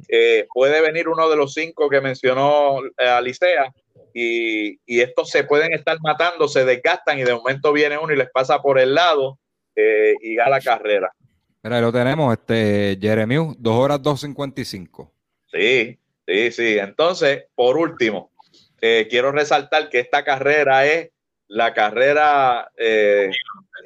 Eh, 0.09 0.47
puede 0.51 0.81
venir 0.81 1.07
uno 1.09 1.29
de 1.29 1.35
los 1.35 1.53
cinco 1.53 1.89
que 1.89 2.01
mencionó 2.01 2.83
eh, 2.97 3.07
Alicea 3.07 3.71
y, 4.13 4.79
y, 4.85 5.01
estos 5.01 5.29
se 5.29 5.43
pueden 5.43 5.73
estar 5.73 5.97
matando, 6.01 6.47
se 6.47 6.65
desgastan 6.65 7.19
y 7.19 7.23
de 7.23 7.35
momento 7.35 7.71
viene 7.71 7.99
uno 7.99 8.13
y 8.13 8.17
les 8.17 8.31
pasa 8.31 8.61
por 8.61 8.79
el 8.79 8.95
lado 8.95 9.37
eh, 9.75 10.15
y 10.21 10.35
gana 10.35 10.51
la 10.51 10.61
carrera. 10.61 11.13
Mira, 11.61 11.81
lo 11.81 11.91
tenemos, 11.91 12.33
este 12.33 12.97
Jeremiah, 12.99 13.53
2 13.57 13.75
horas 13.75 14.01
2.55. 14.01 15.11
Sí, 15.51 15.99
sí, 16.27 16.51
sí. 16.51 16.77
Entonces, 16.77 17.45
por 17.55 17.77
último, 17.77 18.31
quiero 18.79 19.31
resaltar 19.31 19.89
que 19.89 19.99
esta 19.99 20.23
carrera 20.23 20.85
es 20.85 21.09
la 21.47 21.73
carrera 21.73 22.71
eh, 22.77 23.31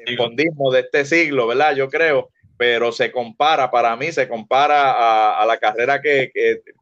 el 0.05 0.17
fondismo 0.17 0.71
de 0.71 0.81
este 0.81 1.05
siglo, 1.05 1.47
¿verdad? 1.47 1.75
Yo 1.75 1.89
creo, 1.89 2.29
pero 2.57 2.91
se 2.91 3.11
compara, 3.11 3.69
para 3.69 3.95
mí, 3.95 4.11
se 4.11 4.27
compara 4.27 5.39
a, 5.39 5.45
la 5.45 5.57
carrera 5.57 6.01
que, 6.01 6.31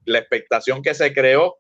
la 0.06 0.19
expectación 0.19 0.81
que 0.81 0.94
se 0.94 1.14
creó 1.14 1.57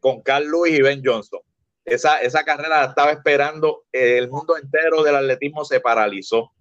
con 0.00 0.22
Carl 0.22 0.46
Lewis 0.46 0.78
y 0.78 0.82
Ben 0.82 1.02
Johnson. 1.04 1.40
Esa, 1.84 2.20
esa 2.20 2.44
carrera 2.44 2.80
la 2.80 2.86
estaba 2.86 3.12
esperando, 3.12 3.84
el 3.92 4.28
mundo 4.28 4.56
entero 4.56 5.02
del 5.02 5.16
atletismo 5.16 5.64
se 5.64 5.80
paralizó. 5.80 6.52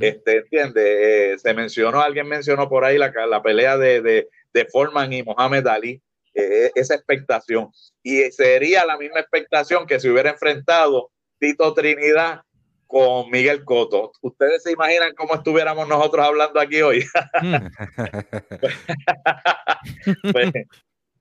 este, 0.00 0.38
¿entiende? 0.38 1.32
Eh, 1.32 1.38
se 1.38 1.54
mencionó, 1.54 2.00
alguien 2.00 2.26
mencionó 2.26 2.68
por 2.68 2.84
ahí 2.84 2.98
la, 2.98 3.12
la 3.28 3.42
pelea 3.42 3.78
de, 3.78 4.02
de, 4.02 4.28
de 4.56 4.64
Foreman 4.64 5.12
y 5.12 5.22
Mohamed 5.22 5.66
Ali. 5.66 6.02
eh, 6.34 6.70
esa 6.74 6.94
expectación. 6.94 7.70
Y 8.02 8.30
sería 8.30 8.84
la 8.84 8.98
misma 8.98 9.20
expectación 9.20 9.86
que 9.86 9.98
si 9.98 10.10
hubiera 10.10 10.30
enfrentado 10.30 11.10
Tito 11.38 11.72
Trinidad 11.72 12.42
con 12.86 13.30
Miguel 13.30 13.64
Coto. 13.64 14.12
¿Ustedes 14.20 14.62
se 14.62 14.72
imaginan 14.72 15.14
cómo 15.14 15.34
estuviéramos 15.34 15.88
nosotros 15.88 16.26
hablando 16.26 16.60
aquí 16.60 16.82
hoy? 16.82 17.04
pues, 20.32 20.52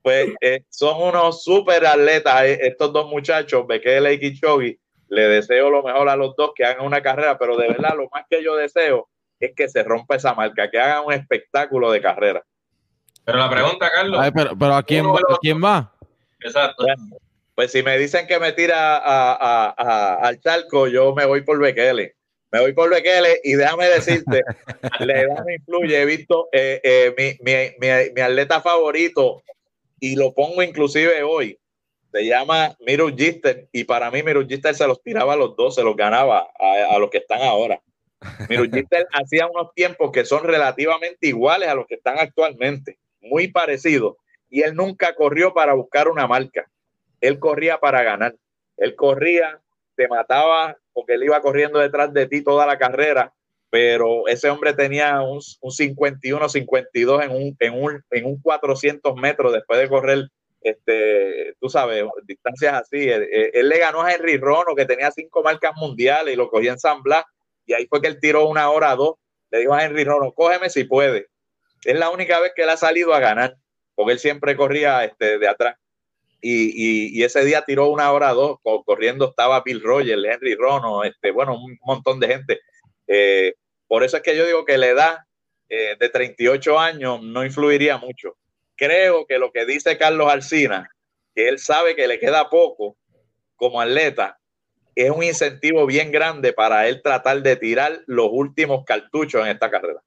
pues 0.01 0.29
eh, 0.41 0.63
son 0.69 1.01
unos 1.01 1.43
super 1.43 1.85
atletas 1.85 2.43
eh, 2.43 2.59
estos 2.61 2.93
dos 2.93 3.09
muchachos, 3.09 3.65
Bekele 3.67 4.13
y 4.13 4.19
Kichogi. 4.19 4.79
Le 5.07 5.27
deseo 5.29 5.69
lo 5.69 5.81
mejor 5.81 6.09
a 6.09 6.15
los 6.15 6.35
dos, 6.35 6.51
que 6.55 6.65
hagan 6.65 6.85
una 6.85 7.01
carrera, 7.01 7.37
pero 7.37 7.57
de 7.57 7.67
verdad 7.67 7.95
lo 7.95 8.09
más 8.11 8.25
que 8.29 8.43
yo 8.43 8.55
deseo 8.55 9.09
es 9.39 9.53
que 9.55 9.67
se 9.67 9.83
rompa 9.83 10.15
esa 10.15 10.33
marca, 10.33 10.69
que 10.69 10.79
hagan 10.79 11.05
un 11.05 11.13
espectáculo 11.13 11.91
de 11.91 12.01
carrera. 12.01 12.43
Pero 13.25 13.39
la 13.39 13.49
pregunta, 13.49 13.89
Carlos. 13.91 14.21
pero, 14.33 14.75
¿a, 14.75 14.83
quién 14.83 15.05
va, 15.07 15.19
quién 15.41 15.63
va? 15.63 15.91
Exacto. 16.41 16.85
pues 17.55 17.71
si 17.71 17.81
me 17.81 17.97
dicen 17.97 18.27
que 18.27 18.39
me 18.39 18.51
tira 18.53 18.97
al 18.97 20.39
charco, 20.41 20.87
yo 20.87 21.13
me 21.15 21.25
voy 21.25 21.41
por 21.41 21.59
Bekele. 21.59 22.15
Me 22.51 22.59
voy 22.61 22.73
por 22.73 22.89
Bekele 22.89 23.41
y 23.43 23.53
déjame 23.53 23.87
decirte, 23.87 24.41
la 24.99 25.21
edad 25.21 25.43
me 25.43 25.55
influye. 25.55 25.99
He 25.99 26.05
visto 26.05 26.49
eh, 26.51 26.79
eh, 26.83 27.13
mi, 27.17 27.51
mi, 27.51 28.11
mi, 28.13 28.21
atleta 28.21 28.61
favorito 28.61 29.41
y 29.99 30.15
lo 30.15 30.33
pongo 30.33 30.61
inclusive 30.61 31.23
hoy. 31.23 31.57
Se 32.11 32.25
llama 32.25 32.77
Miru 32.85 33.13
Gister 33.13 33.67
y 33.71 33.83
para 33.85 34.11
mí 34.11 34.21
Miru 34.21 34.47
Gister 34.47 34.75
se 34.75 34.87
los 34.87 35.01
tiraba 35.01 35.33
a 35.33 35.35
los 35.35 35.55
dos, 35.57 35.75
se 35.75 35.83
los 35.83 35.97
ganaba 35.97 36.47
a, 36.59 36.95
a 36.95 36.99
los 36.99 37.09
que 37.09 37.17
están 37.17 37.41
ahora. 37.41 37.81
Miru 38.47 38.65
Gister 38.71 39.07
hacía 39.11 39.47
unos 39.47 39.73
tiempos 39.73 40.11
que 40.11 40.23
son 40.23 40.43
relativamente 40.43 41.27
iguales 41.27 41.67
a 41.67 41.75
los 41.75 41.87
que 41.87 41.95
están 41.95 42.19
actualmente 42.19 42.99
muy 43.25 43.47
parecido. 43.49 44.17
Y 44.49 44.61
él 44.61 44.75
nunca 44.75 45.15
corrió 45.15 45.53
para 45.53 45.73
buscar 45.73 46.07
una 46.07 46.27
marca. 46.27 46.69
Él 47.21 47.39
corría 47.39 47.79
para 47.79 48.03
ganar. 48.03 48.35
Él 48.77 48.95
corría, 48.95 49.59
te 49.95 50.07
mataba 50.07 50.77
porque 50.93 51.15
él 51.15 51.23
iba 51.23 51.41
corriendo 51.41 51.79
detrás 51.79 52.13
de 52.13 52.25
ti 52.25 52.41
toda 52.41 52.65
la 52.65 52.77
carrera, 52.77 53.33
pero 53.69 54.27
ese 54.29 54.49
hombre 54.49 54.73
tenía 54.73 55.21
un, 55.21 55.41
un 55.59 55.71
51, 55.71 56.49
52 56.49 57.23
en 57.23 57.31
un, 57.31 57.55
en, 57.59 57.73
un, 57.73 58.03
en 58.11 58.25
un 58.25 58.41
400 58.41 59.15
metros 59.17 59.51
después 59.51 59.77
de 59.79 59.89
correr, 59.89 60.29
este, 60.61 61.53
tú 61.59 61.67
sabes, 61.67 62.05
distancias 62.23 62.73
así. 62.73 63.09
Él, 63.09 63.67
le 63.67 63.77
ganó 63.77 64.01
a 64.01 64.13
Henry 64.13 64.37
Rono, 64.37 64.73
que 64.73 64.85
tenía 64.85 65.11
cinco 65.11 65.43
marcas 65.43 65.73
mundiales 65.75 66.33
y 66.33 66.37
lo 66.37 66.49
cogía 66.49 66.71
en 66.71 66.79
San 66.79 67.03
Blas, 67.03 67.25
y 67.65 67.73
ahí 67.73 67.85
fue 67.87 68.01
que 68.01 68.07
él 68.07 68.19
tiró 68.21 68.47
una 68.47 68.69
hora 68.69 68.95
dos. 68.95 69.15
Le 69.51 69.59
dijo 69.59 69.73
a 69.73 69.83
Henry 69.83 70.05
Rono, 70.05 70.31
cógeme 70.31 70.69
si 70.69 70.85
puede. 70.85 71.27
Es 71.85 71.97
la 71.97 72.09
única 72.09 72.39
vez 72.39 72.53
que 72.55 72.63
él 72.63 72.69
ha 72.69 72.77
salido 72.77 73.13
a 73.13 73.19
ganar, 73.19 73.55
porque 73.93 74.13
él 74.13 74.19
siempre 74.19 74.55
corría 74.55 75.03
este, 75.05 75.37
de 75.37 75.47
atrás. 75.47 75.77
Y, 76.41 77.23
ese 77.23 77.43
día 77.43 77.63
tiró 77.63 77.87
una 77.87 78.11
hora 78.11 78.31
dos, 78.33 78.59
corriendo 78.85 79.29
estaba 79.29 79.61
Bill 79.61 79.81
Rogers, 79.81 80.21
Henry 80.23 80.55
Rono, 80.55 81.03
este, 81.03 81.31
bueno, 81.31 81.55
un 81.55 81.77
montón 81.83 82.19
de 82.19 82.27
gente. 82.27 82.59
Eh, 83.07 83.55
por 83.87 84.03
eso 84.03 84.17
es 84.17 84.23
que 84.23 84.37
yo 84.37 84.45
digo 84.45 84.63
que 84.63 84.77
la 84.77 84.87
edad 84.87 85.17
eh, 85.69 85.95
de 85.99 86.09
38 86.09 86.79
años 86.79 87.23
no 87.23 87.43
influiría 87.43 87.97
mucho. 87.97 88.37
Creo 88.75 89.25
que 89.25 89.39
lo 89.39 89.51
que 89.51 89.65
dice 89.65 89.97
Carlos 89.97 90.31
Alcina, 90.31 90.89
que 91.33 91.47
él 91.49 91.57
sabe 91.57 91.95
que 91.95 92.07
le 92.07 92.19
queda 92.19 92.49
poco 92.49 92.97
como 93.55 93.81
atleta, 93.81 94.37
es 94.95 95.09
un 95.09 95.23
incentivo 95.23 95.85
bien 95.85 96.11
grande 96.11 96.53
para 96.53 96.87
él 96.87 97.01
tratar 97.01 97.41
de 97.41 97.55
tirar 97.55 98.01
los 98.05 98.29
últimos 98.31 98.85
cartuchos 98.85 99.41
en 99.41 99.47
esta 99.47 99.69
carrera. 99.69 100.01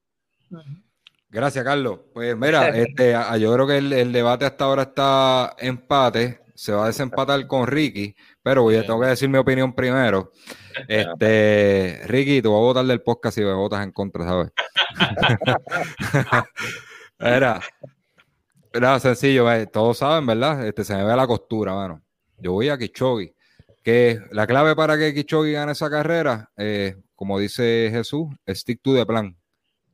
Gracias, 1.31 1.63
Carlos. 1.63 2.01
Pues 2.15 2.37
mira, 2.37 2.69
este, 2.71 3.15
yo 3.39 3.53
creo 3.53 3.67
que 3.67 3.77
el, 3.77 4.13
debate 4.13 4.47
hasta 4.47 4.65
ahora 4.65 4.83
está 4.83 5.55
empate. 5.59 6.41
Se 6.55 6.73
va 6.73 6.85
a 6.85 6.87
desempatar 6.89 7.47
con 7.47 7.67
Ricky, 7.67 8.17
pero 8.43 8.63
voy 8.63 8.77
a, 8.77 8.83
tengo 8.83 9.01
que 9.01 9.09
decir 9.09 9.29
mi 9.29 9.39
opinión 9.39 9.75
primero. 9.75 10.33
Este, 10.89 12.01
Ricky, 12.07 12.43
tú 12.43 12.53
vas 12.53 12.59
a 12.59 12.63
votar 12.63 12.85
del 12.87 13.03
podcast 13.03 13.37
si 13.37 13.45
me 13.45 13.53
votas 13.53 13.85
en 13.85 13.93
contra, 13.93 14.25
¿sabes? 14.25 14.51
era, 17.21 17.61
era 18.73 18.99
sencillo, 18.99 19.47
todos 19.69 19.99
saben, 19.99 20.27
¿verdad? 20.27 20.67
Este, 20.67 20.83
se 20.83 20.97
me 20.97 21.05
ve 21.05 21.15
la 21.15 21.27
costura, 21.27 21.75
mano. 21.75 22.03
Yo 22.39 22.53
voy 22.53 22.71
a 22.71 22.79
Kichogi. 22.79 23.33
Que 23.85 24.19
la 24.33 24.47
clave 24.47 24.75
para 24.75 24.99
que 24.99 25.15
Kichogi 25.15 25.53
gane 25.53 25.73
esa 25.73 25.89
carrera, 25.89 26.51
eh, 26.57 26.97
como 27.15 27.39
dice 27.39 27.91
Jesús, 27.93 28.29
stick 28.49 28.81
to 28.83 28.95
the 28.95 29.07
plan 29.07 29.38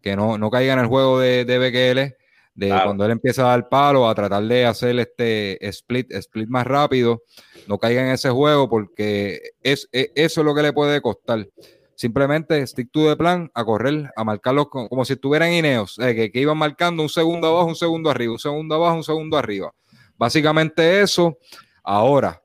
que 0.04 0.16
no, 0.16 0.36
no 0.36 0.50
caiga 0.50 0.74
en 0.74 0.80
el 0.80 0.86
juego 0.86 1.18
de, 1.18 1.46
de 1.46 1.58
BQL, 1.58 2.14
de 2.56 2.68
cuando 2.68 3.06
él 3.06 3.12
empieza 3.12 3.42
a 3.46 3.56
dar 3.56 3.70
palo, 3.70 4.06
a 4.06 4.14
tratar 4.14 4.44
de 4.44 4.66
hacer 4.66 4.98
este 4.98 5.66
split, 5.66 6.12
split 6.12 6.46
más 6.46 6.66
rápido, 6.66 7.22
no 7.66 7.78
caiga 7.78 8.02
en 8.02 8.10
ese 8.10 8.28
juego 8.28 8.68
porque 8.68 9.40
es, 9.62 9.88
e, 9.92 10.12
eso 10.14 10.42
es 10.42 10.44
lo 10.44 10.54
que 10.54 10.60
le 10.60 10.74
puede 10.74 11.00
costar. 11.00 11.48
Simplemente 11.94 12.66
stick 12.66 12.90
to 12.92 13.08
the 13.08 13.16
plan, 13.16 13.50
a 13.54 13.64
correr, 13.64 14.10
a 14.14 14.24
marcarlos 14.24 14.68
como, 14.68 15.04
si 15.06 15.14
estuvieran 15.14 15.54
Ineos, 15.54 15.98
eh, 15.98 16.14
que, 16.14 16.30
que 16.30 16.40
iban 16.40 16.58
marcando 16.58 17.02
un 17.02 17.08
segundo 17.08 17.48
abajo, 17.48 17.68
un 17.68 17.76
segundo 17.76 18.10
arriba, 18.10 18.34
un 18.34 18.38
segundo 18.38 18.74
abajo, 18.74 18.96
un 18.96 19.04
segundo 19.04 19.38
arriba. 19.38 19.72
Básicamente 20.18 21.00
eso. 21.00 21.38
Ahora, 21.82 22.42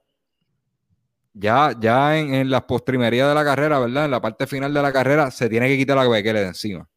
ya, 1.34 1.76
ya 1.78 2.18
en, 2.18 2.34
en 2.34 2.50
las 2.50 2.64
postrimerías 2.64 3.28
de 3.28 3.36
la 3.36 3.44
carrera, 3.44 3.80
¿verdad? 3.80 4.06
En 4.06 4.12
la 4.12 4.22
parte 4.22 4.48
final 4.48 4.74
de 4.74 4.82
la 4.82 4.94
carrera, 4.94 5.30
se 5.30 5.50
tiene 5.50 5.68
que 5.68 5.78
quitar 5.78 5.98
la 5.98 6.08
BQL 6.08 6.34
de 6.36 6.48
encima. 6.48 6.88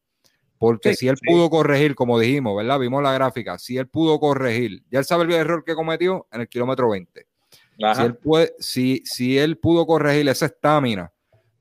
Porque 0.63 0.95
si 0.95 1.09
él 1.09 1.17
pudo 1.21 1.49
corregir, 1.49 1.93
como 1.93 2.17
dijimos, 2.17 2.55
¿verdad? 2.55 2.79
Vimos 2.79 3.03
la 3.03 3.11
gráfica, 3.11 3.59
si 3.59 3.77
él 3.77 3.89
pudo 3.89 4.17
corregir, 4.17 4.81
ya 4.89 4.99
él 4.99 5.03
sabe 5.03 5.25
el 5.25 5.33
error 5.33 5.65
que 5.65 5.75
cometió 5.75 6.25
en 6.31 6.39
el 6.39 6.47
kilómetro 6.47 6.89
20. 6.89 7.27
Si 7.77 8.01
él, 8.01 8.15
puede, 8.15 8.53
si, 8.59 9.01
si 9.03 9.37
él 9.37 9.57
pudo 9.57 9.85
corregir 9.85 10.29
esa 10.29 10.45
estamina 10.45 11.11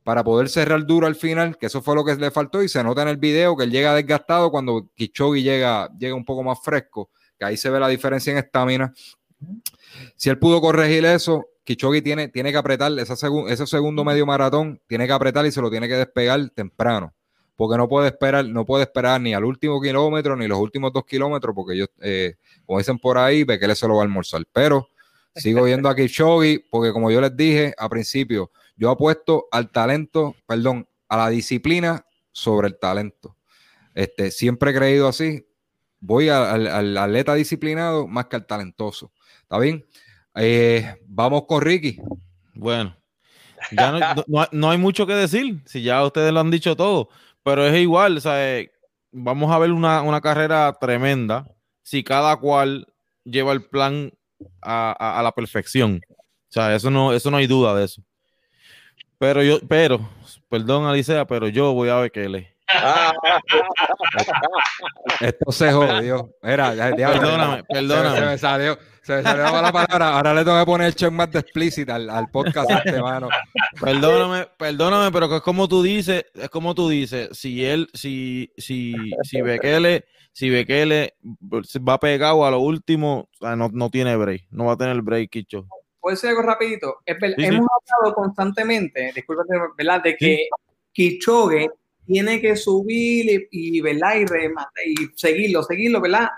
para 0.04 0.22
poder 0.22 0.48
cerrar 0.48 0.86
duro 0.86 1.08
al 1.08 1.16
final, 1.16 1.58
que 1.58 1.66
eso 1.66 1.82
fue 1.82 1.96
lo 1.96 2.04
que 2.04 2.14
le 2.14 2.30
faltó 2.30 2.62
y 2.62 2.68
se 2.68 2.84
nota 2.84 3.02
en 3.02 3.08
el 3.08 3.16
video 3.16 3.56
que 3.56 3.64
él 3.64 3.72
llega 3.72 3.92
desgastado 3.92 4.52
cuando 4.52 4.88
Kichogi 4.94 5.42
llega, 5.42 5.90
llega 5.98 6.14
un 6.14 6.24
poco 6.24 6.44
más 6.44 6.62
fresco, 6.62 7.10
que 7.36 7.44
ahí 7.44 7.56
se 7.56 7.70
ve 7.70 7.80
la 7.80 7.88
diferencia 7.88 8.30
en 8.30 8.38
estamina. 8.38 8.94
Si 10.14 10.30
él 10.30 10.38
pudo 10.38 10.60
corregir 10.60 11.04
eso, 11.06 11.44
Kichogi 11.64 12.02
tiene, 12.02 12.28
tiene 12.28 12.52
que 12.52 12.58
apretar 12.58 12.96
esa 13.00 13.14
ese 13.48 13.66
segundo 13.66 14.04
medio 14.04 14.26
maratón, 14.26 14.80
tiene 14.86 15.08
que 15.08 15.12
apretar 15.12 15.44
y 15.44 15.50
se 15.50 15.60
lo 15.60 15.72
tiene 15.72 15.88
que 15.88 15.96
despegar 15.96 16.50
temprano 16.50 17.12
porque 17.62 17.78
no 17.78 17.88
puede 17.88 18.08
esperar, 18.08 18.44
no 18.44 18.66
puede 18.66 18.82
esperar 18.82 19.20
ni 19.20 19.34
al 19.34 19.44
último 19.44 19.80
kilómetro 19.80 20.34
ni 20.34 20.48
los 20.48 20.58
últimos 20.58 20.92
dos 20.92 21.04
kilómetros, 21.04 21.54
porque 21.54 21.74
ellos, 21.74 21.90
eh, 22.00 22.34
como 22.66 22.80
dicen 22.80 22.98
por 22.98 23.18
ahí, 23.18 23.44
ve 23.44 23.56
que 23.56 23.66
él 23.66 23.76
se 23.76 23.86
lo 23.86 23.94
va 23.94 24.00
a 24.00 24.02
almorzar. 24.02 24.42
Pero 24.52 24.88
sigo 25.36 25.62
viendo 25.62 25.88
a 25.88 25.94
Kipchoge, 25.94 26.64
porque 26.68 26.92
como 26.92 27.12
yo 27.12 27.20
les 27.20 27.36
dije 27.36 27.72
al 27.78 27.88
principio, 27.88 28.50
yo 28.74 28.90
apuesto 28.90 29.46
al 29.52 29.70
talento, 29.70 30.34
perdón, 30.44 30.88
a 31.08 31.16
la 31.16 31.28
disciplina 31.28 32.04
sobre 32.32 32.66
el 32.66 32.80
talento. 32.80 33.36
Este, 33.94 34.32
siempre 34.32 34.72
he 34.72 34.74
creído 34.74 35.06
así. 35.06 35.46
Voy 36.00 36.30
al, 36.30 36.96
atleta 36.98 37.34
disciplinado 37.34 38.08
más 38.08 38.26
que 38.26 38.34
al 38.34 38.44
talentoso. 38.44 39.12
¿Está 39.42 39.60
bien? 39.60 39.86
Eh, 40.34 40.96
vamos 41.06 41.44
con 41.46 41.62
Ricky. 41.62 42.00
Bueno, 42.54 42.96
ya 43.70 44.16
no, 44.50 44.70
hay 44.70 44.78
mucho 44.78 45.06
que 45.06 45.14
decir, 45.14 45.62
si 45.64 45.82
ya 45.82 46.04
ustedes 46.04 46.32
lo 46.32 46.40
han 46.40 46.50
dicho 46.50 46.74
todo. 46.74 47.08
Pero 47.42 47.66
es 47.66 47.76
igual, 47.80 48.16
o 48.16 48.20
sea, 48.20 48.58
eh, 48.58 48.72
vamos 49.10 49.50
a 49.52 49.58
ver 49.58 49.72
una, 49.72 50.20
carrera 50.20 50.72
tremenda 50.80 51.46
si 51.82 52.04
cada 52.04 52.36
cual 52.36 52.86
lleva 53.24 53.52
el 53.52 53.64
plan 53.64 54.12
a, 54.60 55.20
la 55.22 55.32
perfección. 55.32 56.00
O 56.08 56.52
sea, 56.52 56.74
eso 56.74 56.90
no, 56.90 57.12
eso 57.12 57.30
no 57.30 57.36
hay 57.38 57.46
duda 57.46 57.74
de 57.74 57.84
eso. 57.84 58.02
Pero 59.18 59.42
yo, 59.42 59.60
pero, 59.68 60.00
perdón, 60.48 60.86
Alicia, 60.86 61.24
pero 61.26 61.48
yo 61.48 61.72
voy 61.72 61.88
a 61.88 61.96
ver 61.96 62.12
qué 62.12 62.28
le. 62.28 62.51
Esto 65.20 65.52
se 65.52 65.72
jodió. 65.72 66.34
Era, 66.42 66.72
perdóname, 66.72 67.64
perdóname. 67.64 68.18
Se, 68.18 68.26
me 68.26 68.38
salió, 68.38 68.78
se 69.02 69.16
me 69.16 69.22
salió 69.22 69.62
la 69.62 69.72
palabra. 69.72 70.16
Ahora 70.16 70.34
le 70.34 70.44
tengo 70.44 70.58
que 70.58 70.66
poner 70.66 70.86
el 70.88 70.94
check 70.94 71.10
más 71.10 71.30
de 71.30 71.40
explícita 71.40 71.96
al, 71.96 72.10
al 72.10 72.28
podcast 72.30 72.70
este, 72.70 73.00
mano. 73.00 73.28
Perdóname, 73.80 74.46
perdóname, 74.56 75.10
pero 75.12 75.28
que 75.28 75.36
es 75.36 75.42
como 75.42 75.68
tú 75.68 75.82
dices, 75.82 76.24
es 76.34 76.48
como 76.48 76.74
tú 76.74 76.88
dices, 76.88 77.30
si 77.32 77.64
él, 77.64 77.88
si, 77.94 78.52
si, 78.56 78.94
si 79.22 79.40
Bekele, 79.40 80.04
si 80.32 80.50
Bekele 80.50 81.14
va 81.88 81.98
pegado 81.98 82.44
a 82.46 82.50
lo 82.50 82.60
último, 82.60 83.28
no, 83.40 83.68
no 83.72 83.90
tiene 83.90 84.16
break, 84.16 84.46
no 84.50 84.66
va 84.66 84.72
a 84.74 84.78
tener 84.78 85.00
break, 85.02 85.30
Kicho. 85.30 85.66
Puede 86.00 86.16
ser 86.16 86.30
algo 86.30 86.42
rapidito. 86.42 86.96
Hemos 87.06 87.68
hablado 87.96 88.14
constantemente, 88.14 89.12
disculpa, 89.14 89.44
¿verdad? 89.76 90.02
De 90.02 90.16
que 90.16 90.48
Kichoge 90.92 91.70
tiene 92.12 92.40
que 92.42 92.56
subir 92.56 93.48
y, 93.50 93.80
¿verdad? 93.80 94.16
Y, 94.16 94.24
y 94.90 95.08
seguirlo, 95.16 95.62
seguirlo, 95.62 96.00
¿verdad? 96.02 96.28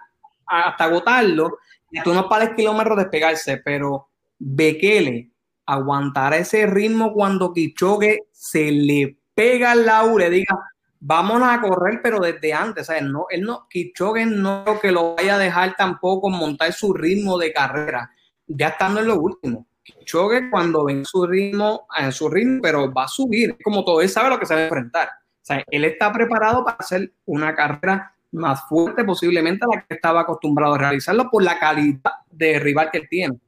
Hasta 0.47 0.85
agotarlo. 0.85 1.59
Y 1.91 2.01
tú 2.03 2.15
no 2.15 2.29
pares 2.29 2.51
kilómetros 2.57 2.97
despegarse, 2.97 3.57
pero 3.59 4.09
Bekele 4.39 5.33
aguantará 5.67 6.37
ese 6.37 6.67
ritmo 6.67 7.13
cuando 7.13 7.53
Kichogue 7.53 8.21
se 8.31 8.71
le 8.71 9.19
pega 9.35 9.73
al 9.73 9.85
lado 9.87 10.17
y 10.17 10.23
le 10.23 10.31
diga, 10.31 10.59
vámonos 11.01 11.49
a 11.49 11.61
correr, 11.61 12.01
pero 12.03 12.21
desde 12.21 12.53
antes, 12.53 12.87
¿sabes? 12.87 13.03
No, 13.03 13.27
él 13.31 13.43
no, 13.43 13.67
Kichogue 13.69 14.27
no 14.27 14.65
que 14.81 14.93
lo 14.93 15.17
vaya 15.17 15.35
a 15.35 15.39
dejar 15.39 15.75
tampoco 15.77 16.31
montar 16.31 16.73
su 16.73 16.93
ritmo 16.93 17.37
de 17.37 17.53
carrera, 17.53 18.11
ya 18.47 18.69
estando 18.69 19.01
en 19.01 19.09
lo 19.09 19.21
último. 19.21 19.67
Kichogue 19.83 20.51
cuando 20.51 20.85
ven 20.85 21.05
su 21.05 21.27
ritmo, 21.27 21.87
en 21.99 22.13
su 22.13 22.29
ritmo, 22.29 22.61
pero 22.63 22.93
va 22.93 23.05
a 23.05 23.09
subir, 23.09 23.57
como 23.63 23.85
todo, 23.85 24.01
él 24.01 24.09
sabe 24.09 24.31
lo 24.31 24.39
que 24.39 24.47
se 24.47 24.55
va 24.55 24.61
a 24.61 24.65
enfrentar. 24.65 25.11
O 25.45 25.47
sea, 25.47 25.63
él 25.71 25.85
está 25.85 26.11
preparado 26.11 26.65
para 26.65 26.79
hacer 26.79 27.13
una 27.27 27.55
carrera 27.55 28.15
más 28.33 28.67
fuerte 28.67 29.05
posiblemente 29.05 29.67
a 29.67 29.77
la 29.77 29.83
que 29.83 29.93
estaba 29.93 30.23
acostumbrado 30.23 30.73
a 30.73 30.79
realizarlo 30.79 31.31
por 31.31 31.43
la 31.43 31.59
calidad 31.59 32.13
de 32.31 32.59
rival 32.59 32.89
que 32.91 32.99
él 32.99 33.09
tiene. 33.11 33.39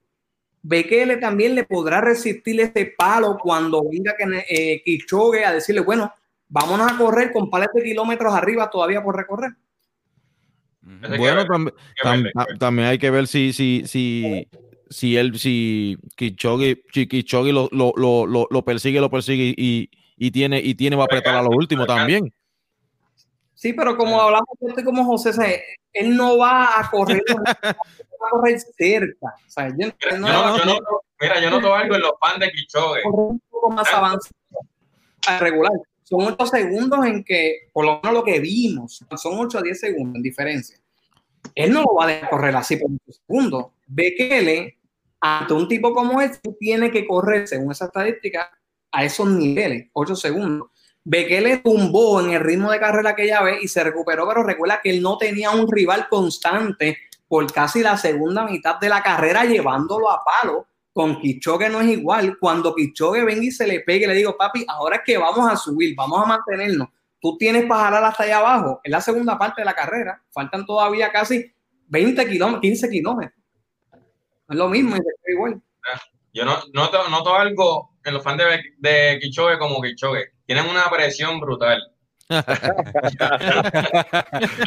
Bekele 0.60 1.16
también 1.16 1.55
le 1.55 1.64
podrá 1.64 2.02
resistir 2.02 2.60
este 2.60 2.85
palo 2.98 3.39
cuando 3.43 3.82
venga 3.90 4.14
eh, 4.47 4.82
Kichogue 4.85 5.43
a 5.47 5.55
decirle, 5.55 5.81
bueno, 5.81 6.12
vámonos 6.51 6.93
a 6.93 6.98
correr 6.98 7.32
con 7.32 7.48
pares 7.48 7.70
de 7.73 7.82
kilómetros 7.82 8.35
arriba 8.35 8.68
todavía 8.68 9.02
por 9.02 9.16
recorrer. 9.16 9.52
Bueno, 10.82 11.47
también 12.59 12.89
hay 12.89 12.98
que 12.98 13.10
ver 13.10 13.27
si, 13.27 13.55
si, 13.55 13.85
si, 13.86 14.47
si 14.90 15.16
él, 15.16 15.39
si 15.39 15.97
Kichogi, 16.14 16.82
si 16.93 17.06
lo, 17.52 17.70
lo, 17.73 17.94
lo, 17.97 18.47
lo, 18.51 18.64
persigue, 18.66 19.01
lo 19.01 19.10
persigue 19.10 19.55
y, 19.56 19.89
y 20.16 20.30
tiene, 20.30 20.60
y 20.60 20.74
tiene 20.74 20.97
va 20.97 21.02
a 21.02 21.06
apretar 21.06 21.34
a 21.34 21.43
lo 21.43 21.51
último 21.51 21.86
también. 21.86 22.32
Sí, 23.55 23.72
pero 23.72 23.97
como 23.97 24.20
hablamos 24.20 24.48
de 24.76 24.84
como 24.84 25.05
José, 25.05 25.62
él 25.93 26.16
no 26.16 26.38
va 26.38 26.78
a 26.78 26.90
correr, 26.90 27.22
va 27.64 27.70
a 27.70 28.30
correr 28.30 28.60
cerca. 28.60 29.34
O 29.47 29.51
sea, 29.51 29.68
yo, 29.68 29.88
no, 30.18 30.59
yo 30.59 30.64
no, 30.64 30.78
mira, 31.20 31.40
yo 31.40 31.51
noto 31.51 31.74
algo 31.74 31.94
en 31.94 32.02
los 32.02 32.12
fans 32.20 32.40
de 32.40 32.51
Kichogue. 32.51 33.01
Un 33.05 33.40
poco 33.51 33.70
más 33.70 33.93
avanzado 33.93 34.36
regular 35.40 35.72
son 36.09 36.22
8 36.22 36.47
segundos 36.47 37.05
en 37.05 37.24
que, 37.24 37.68
por 37.72 37.84
lo 37.84 38.01
menos 38.01 38.14
lo 38.14 38.24
que 38.24 38.38
vimos, 38.38 39.05
son 39.16 39.38
8 39.38 39.59
a 39.59 39.62
10 39.62 39.80
segundos 39.80 40.16
en 40.16 40.22
diferencia. 40.22 40.78
Él 41.55 41.72
no 41.72 41.82
lo 41.82 41.94
va 41.94 42.05
a 42.05 42.06
dejar 42.06 42.30
correr 42.30 42.56
así 42.56 42.76
por 42.76 42.90
8 43.09 43.20
segundos. 43.26 43.66
Bekele, 43.88 44.78
ante 45.20 45.52
un 45.52 45.66
tipo 45.66 45.93
como 45.93 46.20
este, 46.20 46.52
tiene 46.60 46.93
que 46.93 47.06
correr, 47.06 47.48
según 47.48 47.72
esa 47.72 47.86
estadística, 47.86 48.55
a 48.97 49.05
esos 49.05 49.28
niveles, 49.28 49.90
8 49.93 50.16
segundos. 50.16 50.70
Bekele 51.05 51.59
tumbó 51.59 52.20
en 52.20 52.31
el 52.31 52.40
ritmo 52.40 52.70
de 52.70 52.81
carrera 52.81 53.10
aquella 53.10 53.43
vez 53.43 53.62
y 53.62 53.68
se 53.68 53.85
recuperó, 53.85 54.27
pero 54.27 54.43
recuerda 54.43 54.81
que 54.82 54.89
él 54.89 55.02
no 55.02 55.18
tenía 55.18 55.51
un 55.51 55.70
rival 55.70 56.09
constante 56.09 56.97
por 57.28 57.52
casi 57.52 57.82
la 57.82 57.98
segunda 57.98 58.47
mitad 58.47 58.81
de 58.81 58.89
la 58.89 59.02
carrera 59.02 59.44
llevándolo 59.44 60.10
a 60.10 60.23
palo 60.24 60.66
con 60.94 61.20
Kichogue 61.20 61.68
no 61.68 61.82
es 61.82 61.89
igual. 61.89 62.39
Cuando 62.40 62.74
Kichogue 62.74 63.23
venga 63.23 63.44
y 63.44 63.51
se 63.51 63.66
le 63.66 63.81
pegue, 63.81 64.06
le 64.06 64.14
digo, 64.14 64.35
papi, 64.35 64.64
ahora 64.66 64.97
es 64.97 65.02
que 65.05 65.18
vamos 65.18 65.47
a 65.52 65.55
subir, 65.55 65.94
vamos 65.94 66.23
a 66.23 66.27
mantenernos. 66.27 66.89
Tú 67.20 67.36
tienes 67.36 67.66
para 67.66 67.85
jalar 67.85 68.05
hasta 68.05 68.23
allá 68.23 68.39
abajo. 68.39 68.81
Es 68.82 68.90
la 68.90 69.02
segunda 69.02 69.36
parte 69.36 69.60
de 69.60 69.66
la 69.66 69.74
carrera. 69.74 70.23
Faltan 70.31 70.64
todavía 70.64 71.12
casi 71.12 71.52
20 71.89 72.27
kilómetros, 72.27 72.62
15 72.62 72.89
kilómetros. 72.89 73.43
Es 74.48 74.56
lo 74.56 74.70
mismo, 74.70 74.97
es 74.97 75.02
igual. 75.27 75.60
Yo 76.32 76.47
no, 76.47 76.56
noto, 76.73 77.06
noto 77.10 77.35
algo 77.35 77.95
en 78.08 78.14
los 78.14 78.22
fans 78.22 78.38
de, 78.38 78.62
de 78.78 79.18
Kichogue 79.20 79.58
como 79.58 79.82
Kichogue. 79.82 80.32
Tienen 80.46 80.66
una 80.66 80.88
presión 80.90 81.40
brutal. 81.40 81.82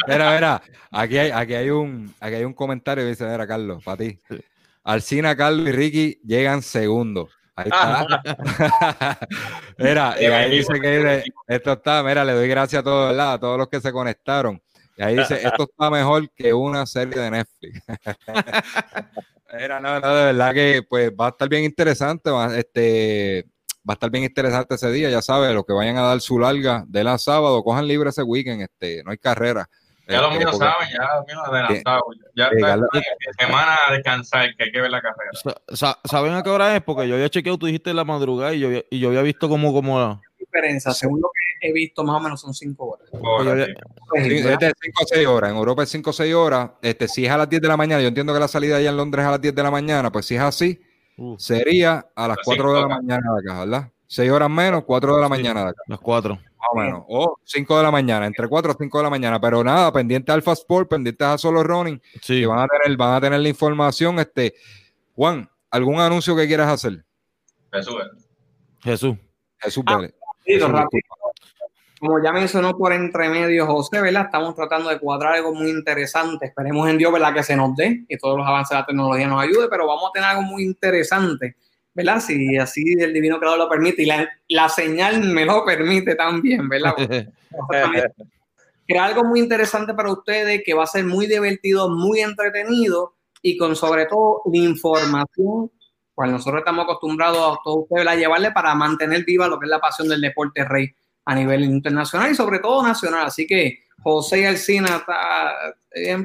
mira, 0.08 0.34
mira, 0.34 0.62
aquí 0.90 1.18
hay, 1.18 1.30
aquí 1.30 1.54
hay 1.54 1.68
un, 1.70 2.14
aquí 2.20 2.36
hay 2.36 2.44
un 2.44 2.54
comentario 2.54 3.04
que 3.04 3.10
dice, 3.10 3.26
mira, 3.26 3.46
Carlos, 3.46 3.84
para 3.84 3.98
ti. 3.98 4.18
Alcina, 4.84 5.36
Carlos 5.36 5.68
y 5.68 5.72
Ricky 5.72 6.20
llegan 6.24 6.62
segundos. 6.62 7.30
Ahí 7.54 7.66
está. 7.70 8.06
mira, 9.78 10.16
y 10.20 10.24
ahí 10.24 10.50
dice 10.50 10.80
que 10.80 11.24
esto 11.48 11.72
está, 11.72 12.02
mira, 12.02 12.24
le 12.24 12.32
doy 12.32 12.48
gracias 12.48 12.80
a 12.80 12.82
todos, 12.82 13.18
A 13.18 13.38
todos 13.38 13.58
los 13.58 13.68
que 13.68 13.80
se 13.80 13.92
conectaron. 13.92 14.60
Y 14.96 15.02
ahí 15.02 15.16
dice, 15.16 15.36
esto 15.42 15.64
está 15.64 15.90
mejor 15.90 16.30
que 16.30 16.52
una 16.52 16.86
serie 16.86 17.20
de 17.20 17.30
Netflix. 17.30 17.82
Era, 19.52 19.80
no, 19.80 19.98
no, 20.00 20.14
de 20.14 20.24
verdad 20.26 20.54
que 20.54 20.82
pues 20.88 21.10
va 21.10 21.26
a 21.26 21.30
estar 21.30 21.48
bien 21.48 21.64
interesante, 21.64 22.30
va, 22.30 22.56
este, 22.56 23.46
va 23.78 23.92
a 23.92 23.94
estar 23.94 24.10
bien 24.10 24.24
interesante 24.24 24.74
ese 24.74 24.90
día, 24.90 25.10
ya 25.10 25.22
sabes, 25.22 25.52
los 25.54 25.64
que 25.64 25.72
vayan 25.72 25.96
a 25.96 26.02
dar 26.02 26.20
su 26.20 26.38
larga 26.38 26.84
de 26.86 27.02
la 27.02 27.18
sábado, 27.18 27.62
cojan 27.64 27.88
libre 27.88 28.10
ese 28.10 28.22
weekend, 28.22 28.62
este, 28.62 29.02
no 29.02 29.10
hay 29.10 29.18
carrera. 29.18 29.68
Ya 30.08 30.20
los 30.22 30.36
míos 30.36 30.58
saben, 30.58 30.88
ya 30.92 31.16
los 31.16 31.26
míos 31.26 31.40
adelantados. 31.46 32.02
Ya 32.34 32.46
está 32.46 32.88
semana 33.38 33.78
a 33.86 33.92
descansar, 33.92 34.56
que 34.56 34.64
hay 34.64 34.72
que 34.72 34.80
ver 34.80 34.90
la 34.90 35.00
carrera. 35.00 35.96
¿Saben 36.04 36.34
a 36.34 36.42
qué 36.42 36.50
hora 36.50 36.74
es? 36.74 36.82
Porque 36.82 37.06
yo 37.06 37.14
había 37.14 37.28
chequeado, 37.28 37.58
tú 37.58 37.66
dijiste 37.66 37.94
la 37.94 38.04
madrugada 38.04 38.52
y 38.52 38.58
yo, 38.58 38.70
y 38.90 38.98
yo 38.98 39.08
había 39.08 39.22
visto 39.22 39.48
como... 39.48 39.72
como... 39.72 40.20
diferencia, 40.40 40.92
según 40.92 41.20
lo 41.20 41.30
que 41.60 41.68
he 41.68 41.72
visto, 41.72 42.02
más 42.02 42.16
o 42.16 42.20
menos 42.20 42.40
son 42.40 42.54
5 42.54 42.84
horas. 42.84 43.08
es 44.14 44.58
de 44.58 44.72
5 44.80 45.02
o 45.02 45.06
6 45.06 45.26
horas. 45.26 45.50
En 45.50 45.56
Europa 45.56 45.82
es 45.82 45.88
5 45.90 46.10
o 46.10 46.12
6 46.12 46.34
horas. 46.34 46.70
Este, 46.82 47.06
si 47.06 47.26
es 47.26 47.30
a 47.30 47.38
las 47.38 47.48
10 47.48 47.62
de 47.62 47.68
la 47.68 47.76
mañana, 47.76 48.02
yo 48.02 48.08
entiendo 48.08 48.32
que 48.32 48.40
la 48.40 48.48
salida 48.48 48.76
allá 48.76 48.90
en 48.90 48.96
Londres 48.96 49.22
es 49.22 49.28
a 49.28 49.30
las 49.32 49.40
10 49.40 49.54
de 49.54 49.62
la 49.62 49.70
mañana, 49.70 50.10
pues 50.10 50.26
si 50.26 50.34
es 50.34 50.40
así, 50.40 50.80
sería 51.38 52.06
a 52.14 52.28
las 52.28 52.38
4 52.44 52.74
de 52.74 52.80
la 52.80 52.88
mañana 52.88 53.32
de 53.34 53.50
acá, 53.50 53.60
¿verdad? 53.60 53.92
6 54.06 54.30
horas 54.30 54.50
menos, 54.50 54.84
4 54.84 55.16
de 55.16 55.22
la 55.22 55.28
mañana 55.28 55.64
de 55.64 55.70
acá. 55.70 55.82
Las 55.86 56.00
4 56.00 56.34
más 56.34 56.68
o 56.72 56.78
menos, 56.78 57.04
o 57.08 57.38
5 57.44 57.76
de 57.78 57.82
la 57.82 57.90
mañana, 57.90 58.26
entre 58.26 58.46
4 58.46 58.72
o 58.72 58.76
5 58.78 58.98
de 58.98 59.04
la 59.04 59.10
mañana, 59.10 59.40
pero 59.40 59.64
nada, 59.64 59.90
pendiente 59.92 60.30
Alpha 60.30 60.52
Sport, 60.52 60.90
pendientes 60.90 61.26
a 61.26 61.38
Solo 61.38 61.62
Running, 61.62 62.00
sí. 62.20 62.44
van 62.44 62.60
a 62.60 62.66
tener, 62.66 62.98
van 62.98 63.14
a 63.14 63.20
tener 63.20 63.40
la 63.40 63.48
información. 63.48 64.18
Este, 64.18 64.54
Juan, 65.14 65.48
¿algún 65.70 66.00
anuncio 66.00 66.36
que 66.36 66.46
quieras 66.46 66.68
hacer? 66.68 67.04
Jesús. 67.72 67.94
Jesús. 68.80 69.16
Jesús, 69.58 69.84
ah, 69.86 70.00
Como 71.98 72.22
ya 72.22 72.32
mencionó 72.32 72.76
por 72.76 72.92
entre 72.92 73.28
medio 73.28 73.66
José, 73.66 74.00
¿verdad? 74.00 74.24
Estamos 74.24 74.54
tratando 74.54 74.88
de 74.88 74.98
cuadrar 74.98 75.34
algo 75.34 75.54
muy 75.54 75.70
interesante. 75.70 76.46
Esperemos 76.46 76.88
en 76.88 76.96
Dios, 76.96 77.12
¿verdad? 77.12 77.34
Que 77.34 77.42
se 77.42 77.56
nos 77.56 77.76
dé 77.76 78.04
y 78.08 78.16
todos 78.16 78.38
los 78.38 78.46
avances 78.46 78.70
de 78.70 78.80
la 78.80 78.86
tecnología 78.86 79.26
nos 79.26 79.42
ayude, 79.42 79.68
pero 79.68 79.86
vamos 79.86 80.08
a 80.08 80.12
tener 80.12 80.28
algo 80.30 80.42
muy 80.42 80.62
interesante 80.62 81.56
¿verdad? 81.94 82.20
Si 82.20 82.56
así 82.56 82.94
el 82.98 83.12
divino 83.12 83.38
creador 83.38 83.58
lo 83.58 83.68
permite 83.68 84.02
y 84.02 84.06
la, 84.06 84.28
la 84.48 84.68
señal 84.68 85.20
me 85.22 85.44
lo 85.44 85.64
permite 85.64 86.14
también, 86.14 86.68
¿verdad? 86.68 86.94
Crea 88.86 89.04
algo 89.04 89.24
muy 89.24 89.40
interesante 89.40 89.94
para 89.94 90.10
ustedes 90.10 90.62
que 90.64 90.74
va 90.74 90.84
a 90.84 90.88
ser 90.88 91.04
muy 91.04 91.26
divertido, 91.26 91.88
muy 91.88 92.20
entretenido 92.20 93.14
y 93.42 93.56
con 93.56 93.76
sobre 93.76 94.06
todo 94.06 94.42
la 94.52 94.58
información, 94.58 95.70
cual 96.20 96.32
nosotros 96.32 96.60
estamos 96.60 96.84
acostumbrados 96.84 97.38
a 97.38 97.60
todos 97.64 97.84
ustedes 97.88 98.06
a 98.06 98.14
llevarle 98.14 98.50
para 98.52 98.74
mantener 98.74 99.24
viva 99.24 99.48
lo 99.48 99.58
que 99.58 99.64
es 99.64 99.70
la 99.70 99.80
pasión 99.80 100.08
del 100.08 100.20
deporte 100.20 100.64
rey 100.64 100.94
a 101.24 101.34
nivel 101.34 101.64
internacional 101.64 102.30
y 102.30 102.34
sobre 102.34 102.58
todo 102.58 102.82
nacional. 102.82 103.26
Así 103.26 103.46
que 103.46 103.84
José 104.02 104.40
y 104.40 104.44
Alcina 104.44 104.96
está 104.96 105.54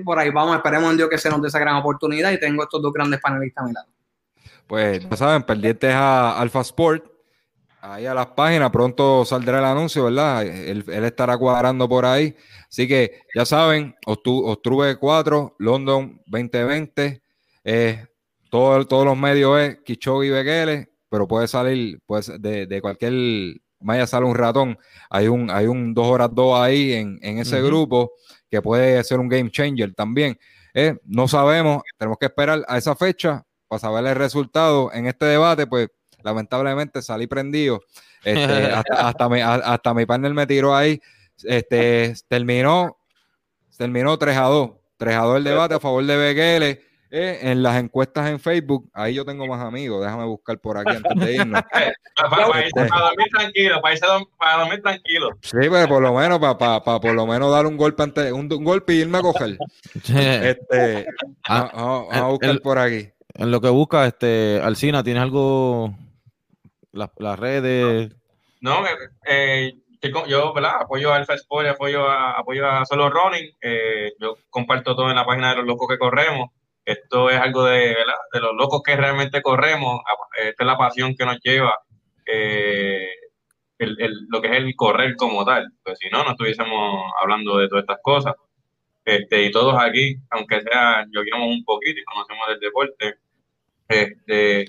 por 0.04 0.20
ahí. 0.20 0.32
Vamos, 0.32 0.58
esperemos 0.58 0.92
en 0.92 0.98
Dios 0.98 1.10
que 1.10 1.18
se 1.18 1.30
nos 1.30 1.42
dé 1.42 1.48
esa 1.48 1.60
gran 1.60 1.78
oportunidad 1.78 2.32
y 2.32 2.40
tengo 2.40 2.64
estos 2.64 2.82
dos 2.82 2.92
grandes 2.92 3.22
panelistas 3.22 3.64
a 3.64 3.68
mi 3.68 3.74
lado 3.74 3.88
pues 4.68 5.08
ya 5.08 5.16
saben, 5.16 5.44
pendientes 5.44 5.94
a 5.94 6.40
Alpha 6.40 6.62
Sport, 6.62 7.06
ahí 7.82 8.06
a 8.06 8.14
las 8.14 8.28
páginas, 8.28 8.72
pronto 8.72 9.26
saldrá 9.26 9.60
el 9.60 9.66
anuncio, 9.66 10.06
¿verdad? 10.06 10.44
Él, 10.44 10.84
estará 10.88 11.38
cuadrando 11.38 11.88
por 11.88 12.06
ahí. 12.06 12.36
Así 12.68 12.88
que 12.88 13.22
ya 13.34 13.46
saben, 13.46 13.96
Ostruve 14.06 14.98
4, 14.98 15.56
London 15.60 16.22
2020, 16.26 17.22
eh, 17.64 18.08
todo, 18.50 18.86
todos 18.86 19.06
los 19.06 19.18
medios 19.18 19.60
es 19.60 19.78
Kichogi 19.82 20.30
Bekele, 20.30 20.90
pero 21.10 21.28
puede 21.28 21.48
salir 21.48 22.00
pues, 22.06 22.32
de, 22.42 22.66
de 22.66 22.82
cualquier 22.82 23.14
vaya 23.86 24.08
sale 24.08 24.26
un 24.26 24.36
ratón. 24.36 24.78
Hay 25.10 25.28
un, 25.28 25.50
hay 25.52 25.68
un 25.68 25.94
2 25.94 26.08
horas 26.08 26.30
2 26.34 26.60
ahí 26.60 26.94
en, 26.94 27.40
ese 27.40 27.62
grupo 27.62 28.14
que 28.50 28.62
puede 28.62 29.04
ser 29.04 29.20
un 29.20 29.30
game 29.30 29.52
changer 29.52 29.94
también. 29.94 30.38
Eh, 30.74 30.98
no 31.06 31.28
sabemos, 31.28 31.84
tenemos 31.98 32.18
que 32.20 32.26
esperar 32.26 32.66
a 32.68 32.78
esa 32.78 32.96
fecha 32.96 33.44
para 33.68 33.80
saber 33.80 34.06
el 34.06 34.16
resultado 34.16 34.92
en 34.92 35.08
este 35.08 35.26
debate, 35.26 35.68
pues 35.68 35.90
lamentablemente 36.24 37.02
salí 37.02 37.28
prendido. 37.28 37.82
Este, 38.24 38.44
hasta, 38.92 39.30
mi, 39.30 39.40
hasta 39.42 39.94
mi 39.94 40.06
partner 40.06 40.34
me 40.34 40.48
tiró 40.48 40.76
ahí. 40.76 41.00
Este, 41.44 42.14
terminó, 42.28 42.98
terminó 43.78 44.18
3 44.18 44.38
a 44.38 44.44
2. 44.44 44.72
3 44.98 45.16
a 45.16 45.22
2 45.22 45.38
el 45.38 45.44
debate 45.44 45.76
a 45.76 45.80
favor 45.80 46.04
de 46.04 46.18
Beguele. 46.18 46.82
Eh, 47.18 47.50
en 47.50 47.64
las 47.64 47.78
encuestas 47.78 48.30
en 48.30 48.42
Facebook, 48.42 48.90
ahí 48.94 49.14
yo 49.14 49.24
tengo 49.24 49.48
más 49.48 49.62
amigos, 49.62 50.04
déjame 50.04 50.26
buscar 50.26 50.60
por 50.60 50.78
aquí 50.78 50.98
antes 50.98 51.16
de 51.16 51.36
irnos. 51.36 51.62
para, 52.14 52.46
dormir 52.46 53.30
tranquilo, 53.32 53.82
para, 54.38 54.58
dormir 54.58 54.82
tranquilo. 54.82 55.30
Sí, 55.40 55.70
pues 55.70 55.88
por 55.88 56.02
lo 56.02 56.14
menos, 56.14 56.40
para, 56.40 56.58
para, 56.58 57.00
por 57.00 57.14
lo 57.14 57.26
menos 57.26 57.50
dar 57.54 57.68
un 57.68 57.78
golpe 57.78 58.04
antes, 58.04 58.34
un, 58.34 58.50
golpe 58.50 58.96
y 58.96 58.98
irme 58.98 59.20
a 59.20 59.22
coger. 59.22 59.58
este, 59.94 61.06
ah, 61.48 61.72
vamos, 61.74 62.14
a 62.14 62.28
buscar 62.28 62.60
por 62.60 62.80
aquí. 62.80 63.08
En 63.34 63.50
lo 63.50 63.62
que 63.62 63.70
busca, 63.70 64.06
este, 64.08 64.60
Alcina, 64.62 65.02
¿tienes 65.02 65.24
algo? 65.24 65.96
Las, 66.92 67.40
redes. 67.40 68.14
No, 68.60 68.86
eh, 68.86 68.92
eh 69.26 69.74
yo, 70.28 70.54
¿verdad? 70.54 70.82
Apoyo 70.82 71.14
a 71.14 71.16
Alfa 71.16 71.36
Sport, 71.36 71.70
apoyo 71.70 72.10
a, 72.10 72.32
apoyo 72.32 72.68
a 72.70 72.86
Solo 72.86 73.10
Running. 73.10 73.54
Eh, 73.62 74.12
yo 74.20 74.36
comparto 74.50 74.98
todo 74.98 75.10
en 75.10 75.16
la 75.16 75.26
página 75.26 75.52
de 75.52 75.58
los 75.58 75.66
locos 75.66 75.88
que 75.88 75.98
corremos. 75.98 76.50
Esto 76.86 77.30
es 77.30 77.40
algo 77.40 77.66
de, 77.66 77.96
de 78.34 78.40
los 78.40 78.54
locos 78.54 78.82
que 78.84 78.96
realmente 78.96 79.42
corremos. 79.42 80.02
Esta 80.38 80.64
es 80.64 80.68
la 80.68 80.78
pasión 80.78 81.16
que 81.16 81.26
nos 81.26 81.40
lleva. 81.42 81.80
Eh, 82.26 83.10
el, 83.80 84.00
el, 84.00 84.14
lo 84.30 84.42
que 84.42 84.48
es 84.50 84.54
el 84.54 84.76
correr 84.76 85.16
como 85.16 85.44
tal, 85.44 85.68
pues 85.84 86.00
si 86.00 86.10
no, 86.10 86.24
no 86.24 86.32
estuviésemos 86.32 87.12
hablando 87.22 87.58
de 87.58 87.68
todas 87.68 87.84
estas 87.84 88.00
cosas. 88.02 88.36
Este, 89.04 89.44
y 89.44 89.52
todos 89.52 89.76
aquí, 89.80 90.16
aunque 90.32 90.62
sea, 90.62 91.06
yogueamos 91.12 91.48
un 91.50 91.64
poquito 91.64 92.00
y 92.00 92.04
conocemos 92.06 92.48
del 92.48 92.60
deporte, 92.60 93.16
este, 93.88 94.66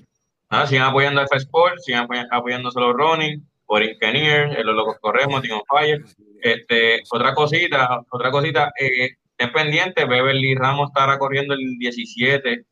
nada, 0.49 0.67
sigan 0.67 0.87
apoyando 0.89 1.21
a 1.21 1.23
F-Sport, 1.23 1.79
sigan 1.79 2.07
apoyando 2.31 2.69
solo 2.69 2.93
running, 2.93 3.43
por 3.65 3.83
Engineer, 3.83 4.63
los 4.63 4.75
locos 4.75 4.97
corremos, 5.01 5.41
Team 5.41 5.61
Fire. 5.67 6.03
Este, 6.41 7.01
otra 7.11 7.33
cosita, 7.33 8.01
otra 8.09 8.31
cosita, 8.31 8.71
eh, 8.79 9.15
es 9.37 9.51
pendiente, 9.51 10.05
Beverly 10.05 10.55
Ramos 10.55 10.89
estará 10.89 11.17
corriendo 11.19 11.53
el 11.53 11.77
17 11.77 12.65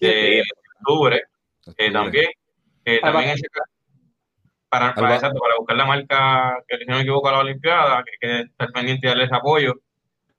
de 0.00 0.42
octubre, 0.78 1.22
eh, 1.76 1.90
también. 1.90 2.26
Eh, 2.84 3.00
también 3.00 3.30
ese, 3.30 3.46
para, 4.68 4.94
para, 4.94 5.14
exacto, 5.14 5.38
para 5.40 5.56
buscar 5.58 5.76
la 5.76 5.84
marca, 5.84 6.64
que 6.66 6.78
si 6.78 6.84
no 6.86 6.96
me 6.96 7.02
equivoco, 7.02 7.28
a 7.28 7.32
la 7.32 7.38
Olimpiada, 7.40 8.02
que 8.04 8.12
que 8.20 8.40
estar 8.40 8.72
pendiente 8.72 9.06
y 9.06 9.10
darles 9.10 9.32
apoyo. 9.32 9.74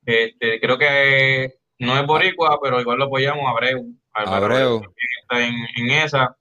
Este, 0.05 0.59
creo 0.59 0.77
que 0.77 1.53
no 1.79 1.97
es 1.97 2.05
boricua, 2.05 2.59
pero 2.61 2.81
igual 2.81 2.97
lo 2.97 3.05
apoyamos, 3.05 3.45
Abreu. 3.47 3.93
Abreu. 4.11 4.81
Está 5.21 5.45
en, 5.45 5.53
en, 5.77 5.91
esa. 5.91 6.35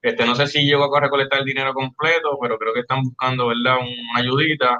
Este, 0.00 0.24
no 0.24 0.34
sé 0.34 0.46
si 0.46 0.64
llegó 0.64 0.94
a 0.94 1.00
recolectar 1.00 1.40
el 1.40 1.44
dinero 1.44 1.74
completo, 1.74 2.38
pero 2.40 2.58
creo 2.58 2.72
que 2.72 2.80
están 2.80 3.02
buscando, 3.02 3.48
¿verdad?, 3.48 3.78
una 3.78 4.20
ayudita 4.20 4.78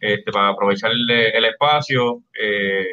este, 0.00 0.30
para 0.32 0.48
aprovechar 0.48 0.90
el, 0.90 1.10
el 1.10 1.44
espacio. 1.44 2.22
Eh, 2.38 2.86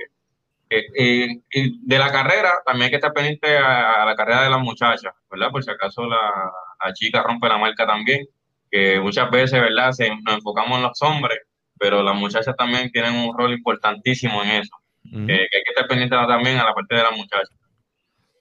eh, 0.69 1.41
y 1.51 1.87
de 1.87 1.99
la 1.99 2.11
carrera, 2.11 2.51
también 2.65 2.85
hay 2.85 2.89
que 2.89 2.95
estar 2.97 3.13
pendiente 3.13 3.57
a, 3.57 4.03
a, 4.03 4.05
la 4.05 4.15
carrera 4.15 4.43
de 4.43 4.49
las 4.49 4.59
muchachas, 4.59 5.13
¿verdad? 5.29 5.51
Por 5.51 5.63
si 5.63 5.71
acaso 5.71 6.05
la, 6.05 6.51
la 6.83 6.93
chica 6.93 7.23
rompe 7.23 7.47
la 7.47 7.57
marca 7.57 7.85
también 7.85 8.27
que 8.69 8.99
muchas 8.99 9.29
veces, 9.31 9.61
¿verdad? 9.61 9.91
Se, 9.91 10.09
nos 10.09 10.35
enfocamos 10.35 10.77
en 10.77 10.83
los 10.83 11.01
hombres, 11.01 11.39
pero 11.79 12.03
las 12.03 12.15
muchachas 12.15 12.55
también 12.57 12.91
tienen 12.91 13.15
un 13.15 13.37
rol 13.37 13.53
importantísimo 13.53 14.43
en 14.43 14.49
eso. 14.49 14.75
Uh 15.05 15.19
-huh. 15.19 15.23
eh, 15.23 15.47
que 15.49 15.57
hay 15.57 15.63
que 15.63 15.71
estar 15.71 15.87
pendiente 15.87 16.15
también 16.15 16.57
a 16.57 16.65
la 16.65 16.73
parte 16.73 16.95
de 16.95 17.03
las 17.03 17.15
muchachas. 17.15 17.49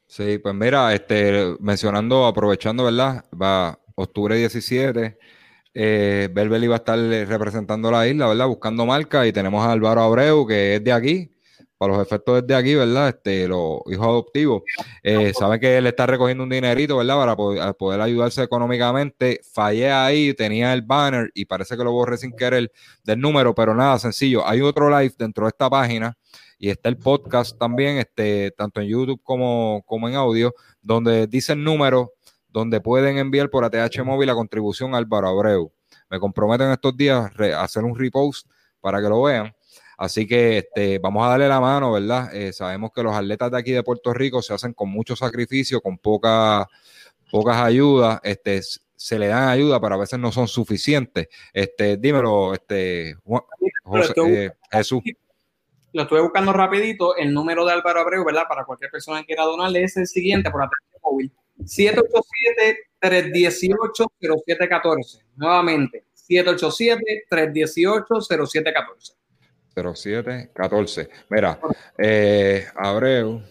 Sí, 0.09 0.39
pues 0.39 0.55
mira, 0.55 0.95
este, 0.95 1.57
mencionando, 1.61 2.27
aprovechando, 2.27 2.85
¿verdad? 2.85 3.25
Va 3.41 3.79
octubre 3.95 4.37
17, 4.37 5.19
eh, 5.75 6.29
Belbeli 6.33 6.67
va 6.69 6.77
a 6.77 6.79
estar 6.79 6.99
representando 6.99 7.91
la 7.91 8.07
isla, 8.07 8.29
¿verdad? 8.29 8.47
Buscando 8.47 8.87
marca 8.87 9.27
y 9.27 9.33
tenemos 9.33 9.65
a 9.65 9.73
Álvaro 9.73 10.03
Abreu, 10.03 10.47
que 10.47 10.77
es 10.77 10.85
de 10.85 10.93
aquí, 10.93 11.36
para 11.79 11.95
los 11.95 12.03
efectos 12.07 12.43
desde 12.43 12.55
aquí, 12.55 12.75
¿verdad? 12.75 13.09
Este, 13.09 13.49
los 13.49 13.81
hijos 13.91 14.07
adoptivos, 14.07 14.63
eh, 15.03 15.33
saben 15.35 15.61
que 15.61 15.77
él 15.77 15.87
está 15.87 16.07
recogiendo 16.07 16.45
un 16.45 16.51
dinerito, 16.51 16.97
¿verdad? 16.97 17.17
Para 17.37 17.73
poder, 17.75 18.01
ayudarse 18.01 18.43
económicamente. 18.43 19.41
Fallé 19.53 19.91
ahí, 19.91 20.35
tenía 20.35 20.73
el 20.73 20.83
banner 20.83 21.31
y 21.35 21.45
parece 21.45 21.77
que 21.77 21.85
lo 21.85 21.93
borré 21.93 22.17
sin 22.17 22.33
querer 22.33 22.71
del 23.05 23.21
número, 23.21 23.55
pero 23.55 23.75
nada, 23.75 23.99
sencillo. 23.99 24.47
Hay 24.47 24.61
otro 24.61 24.89
live 24.89 25.15
dentro 25.19 25.45
de 25.47 25.49
esta 25.51 25.69
página 25.69 26.17
y 26.59 26.71
está 26.71 26.89
el 26.89 26.97
podcast 26.97 27.59
también, 27.59 27.99
este, 27.99 28.51
tanto 28.57 28.81
en 28.81 28.89
YouTube 28.89 29.21
como, 29.23 29.83
como 29.87 30.09
en 30.09 30.15
audio, 30.15 30.55
donde 30.81 31.27
dice 31.27 31.53
el 31.53 31.63
número 31.63 32.13
donde 32.49 32.81
pueden 32.81 33.19
enviar 33.19 33.51
por 33.51 33.65
ATH 33.65 34.03
móvil 34.03 34.29
la 34.29 34.35
contribución 34.35 34.95
a 34.95 34.97
Álvaro 34.97 35.29
Abreu. 35.29 35.71
Me 36.09 36.19
comprometo 36.19 36.65
en 36.65 36.71
estos 36.71 36.97
días 36.97 37.31
a 37.39 37.63
hacer 37.63 37.85
un 37.85 37.95
repost 37.99 38.49
para 38.81 39.03
que 39.03 39.09
lo 39.11 39.23
vean. 39.23 39.53
Así 39.97 40.27
que 40.27 40.59
este, 40.59 40.99
vamos 40.99 41.27
a 41.27 41.31
darle 41.31 41.49
la 41.49 41.61
mano, 41.61 41.93
¿verdad? 41.93 42.35
Eh, 42.35 42.53
sabemos 42.53 42.91
que 42.95 43.03
los 43.03 43.15
atletas 43.15 43.51
de 43.51 43.59
aquí 43.59 43.73
de 43.73 43.83
Puerto 43.83 44.13
Rico 44.13 44.43
se 44.43 44.53
hacen 44.53 44.75
con 44.75 44.91
mucho 44.91 45.17
sacrificio, 45.17 45.81
con 45.81 45.99
poca, 45.99 46.69
pocas 47.31 47.57
ayudas, 47.57 48.21
este, 48.23 48.61
se 48.97 49.19
le 49.19 49.29
dan 49.29 49.49
ayuda, 49.49 49.81
pero 49.81 49.95
a 49.95 49.99
veces 49.99 50.19
no 50.19 50.33
son 50.33 50.49
suficientes. 50.49 51.29
Este, 51.53 51.97
dímelo, 51.97 52.55
este, 52.55 53.17
José, 53.85 54.13
eh, 54.27 54.51
Jesús. 54.71 55.03
Lo 55.93 56.03
estuve 56.03 56.21
buscando 56.21 56.53
rapidito, 56.53 57.17
el 57.17 57.33
número 57.33 57.65
de 57.65 57.73
Álvaro 57.73 58.01
Abreu, 58.01 58.25
¿verdad? 58.25 58.45
Para 58.49 58.65
cualquier 58.65 58.91
persona 58.91 59.21
que 59.21 59.27
quiera 59.27 59.45
donarle 59.45 59.83
es 59.83 59.97
el 59.97 60.07
siguiente 60.07 60.51
por 60.51 60.63
atención 60.63 61.01
móvil. 61.03 61.33
787-318-0714. 63.01 65.23
Nuevamente, 65.37 66.05
787-318-0714. 66.29 69.16
0714. 69.77 71.09
Mira, 71.29 71.59
eh, 71.99 72.67
Abreu, 72.77 73.43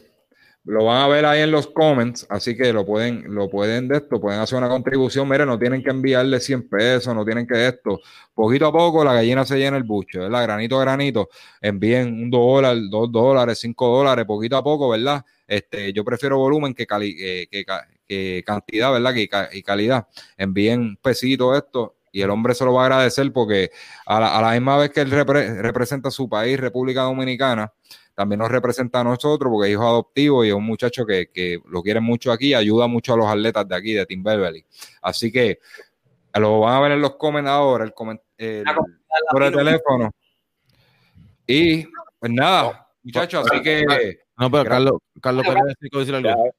lo 0.65 0.85
van 0.85 1.03
a 1.03 1.07
ver 1.07 1.26
ahí 1.26 1.41
en 1.41 1.52
los 1.52 1.68
comments, 1.68 2.26
así 2.27 2.57
que 2.57 2.73
lo 2.73 2.85
pueden, 2.85 3.35
lo 3.35 3.49
pueden 3.49 3.88
de 3.88 3.97
esto, 3.97 4.19
pueden 4.19 4.39
hacer 4.39 4.57
una 4.57 4.68
contribución. 4.68 5.30
Mire, 5.30 5.45
no 5.45 5.60
tienen 5.60 5.84
que 5.84 5.91
enviarle 5.91 6.39
100 6.39 6.68
pesos, 6.68 7.14
no 7.14 7.23
tienen 7.23 7.45
que 7.45 7.68
esto. 7.68 7.99
Poquito 8.34 8.65
a 8.65 8.72
poco 8.72 9.03
la 9.03 9.14
gallina 9.14 9.45
se 9.45 9.57
llena 9.57 9.77
el 9.77 9.84
buche, 9.84 10.18
¿verdad? 10.19 10.41
Granito 10.41 10.80
a 10.80 10.81
granito, 10.81 11.30
envíen 11.61 12.07
un 12.14 12.31
dólar, 12.31 12.77
dos 12.89 13.11
dólares, 13.11 13.60
cinco 13.60 13.95
dólares, 13.95 14.26
poquito 14.26 14.57
a 14.57 14.64
poco, 14.64 14.89
¿verdad? 14.89 15.23
Este, 15.47 15.93
yo 15.93 16.03
prefiero 16.03 16.39
volumen 16.39 16.73
que, 16.73 16.88
cali, 16.88 17.15
eh, 17.19 17.47
que, 17.52 17.64
que, 18.07 18.43
cantidad, 18.43 18.91
¿verdad? 18.91 19.14
Que, 19.14 19.30
y 19.53 19.61
calidad. 19.61 20.07
Envíen 20.35 20.80
un 20.81 20.97
pesito 20.97 21.56
esto 21.56 21.94
y 22.15 22.21
el 22.21 22.29
hombre 22.29 22.55
se 22.55 22.63
lo 22.63 22.71
va 22.71 22.83
a 22.83 22.85
agradecer 22.85 23.29
porque 23.33 23.71
a 24.05 24.21
la, 24.21 24.37
a 24.37 24.41
la 24.41 24.51
misma 24.51 24.77
vez 24.77 24.89
que 24.89 25.01
él 25.01 25.11
repre, 25.11 25.61
representa 25.61 26.07
a 26.07 26.11
su 26.11 26.29
país, 26.29 26.57
República 26.57 27.01
Dominicana, 27.01 27.73
también 28.13 28.39
nos 28.39 28.49
representa 28.49 29.01
a 29.01 29.03
nosotros 29.03 29.51
porque 29.51 29.67
es 29.67 29.73
hijo 29.73 29.85
adoptivo 29.85 30.45
y 30.45 30.47
es 30.47 30.53
un 30.53 30.63
muchacho 30.63 31.05
que, 31.05 31.29
que 31.29 31.59
lo 31.67 31.83
quiere 31.83 31.99
mucho 31.99 32.31
aquí, 32.31 32.53
ayuda 32.53 32.87
mucho 32.87 33.15
a 33.15 33.17
los 33.17 33.27
atletas 33.27 33.67
de 33.67 33.75
aquí, 33.75 33.91
de 33.91 34.05
Team 34.05 34.23
Beverly. 34.23 34.63
Así 35.01 35.29
que 35.29 35.59
lo 36.35 36.61
van 36.61 36.75
a 36.75 36.79
ver 36.79 36.91
en 36.93 37.01
los 37.01 37.17
comentarios 37.17 37.59
ahora, 37.59 37.83
el, 37.83 37.93
coment 37.93 38.21
el, 38.37 38.63
por 39.29 39.43
el 39.43 39.53
teléfono. 39.53 40.11
Y 41.45 41.83
pues 42.17 42.31
nada, 42.31 42.87
muchachos, 43.03 43.45
así 43.51 43.61
que... 43.61 43.83
No, 44.37 44.49
pero 44.49 44.63
Carlos, 44.63 44.93
Carlos 45.21 45.45
decir 45.91 46.15
algo. 46.15 46.55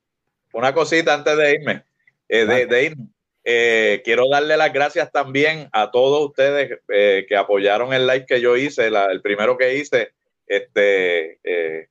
Una 0.52 0.74
cosita 0.74 1.14
antes 1.14 1.34
de 1.34 1.54
irme, 1.54 1.84
eh, 2.28 2.44
de, 2.44 2.66
de 2.66 2.84
irme. 2.84 3.15
Eh, 3.48 4.02
quiero 4.04 4.28
darle 4.28 4.56
las 4.56 4.72
gracias 4.72 5.12
también 5.12 5.68
a 5.70 5.92
todos 5.92 6.30
ustedes 6.30 6.80
eh, 6.88 7.26
que 7.28 7.36
apoyaron 7.36 7.92
el 7.92 8.04
live 8.04 8.26
que 8.26 8.40
yo 8.40 8.56
hice, 8.56 8.88
el 8.88 9.22
primero 9.22 9.56
que 9.56 9.76
hice, 9.76 10.14
este, 10.48 11.38
eh, 11.44 11.88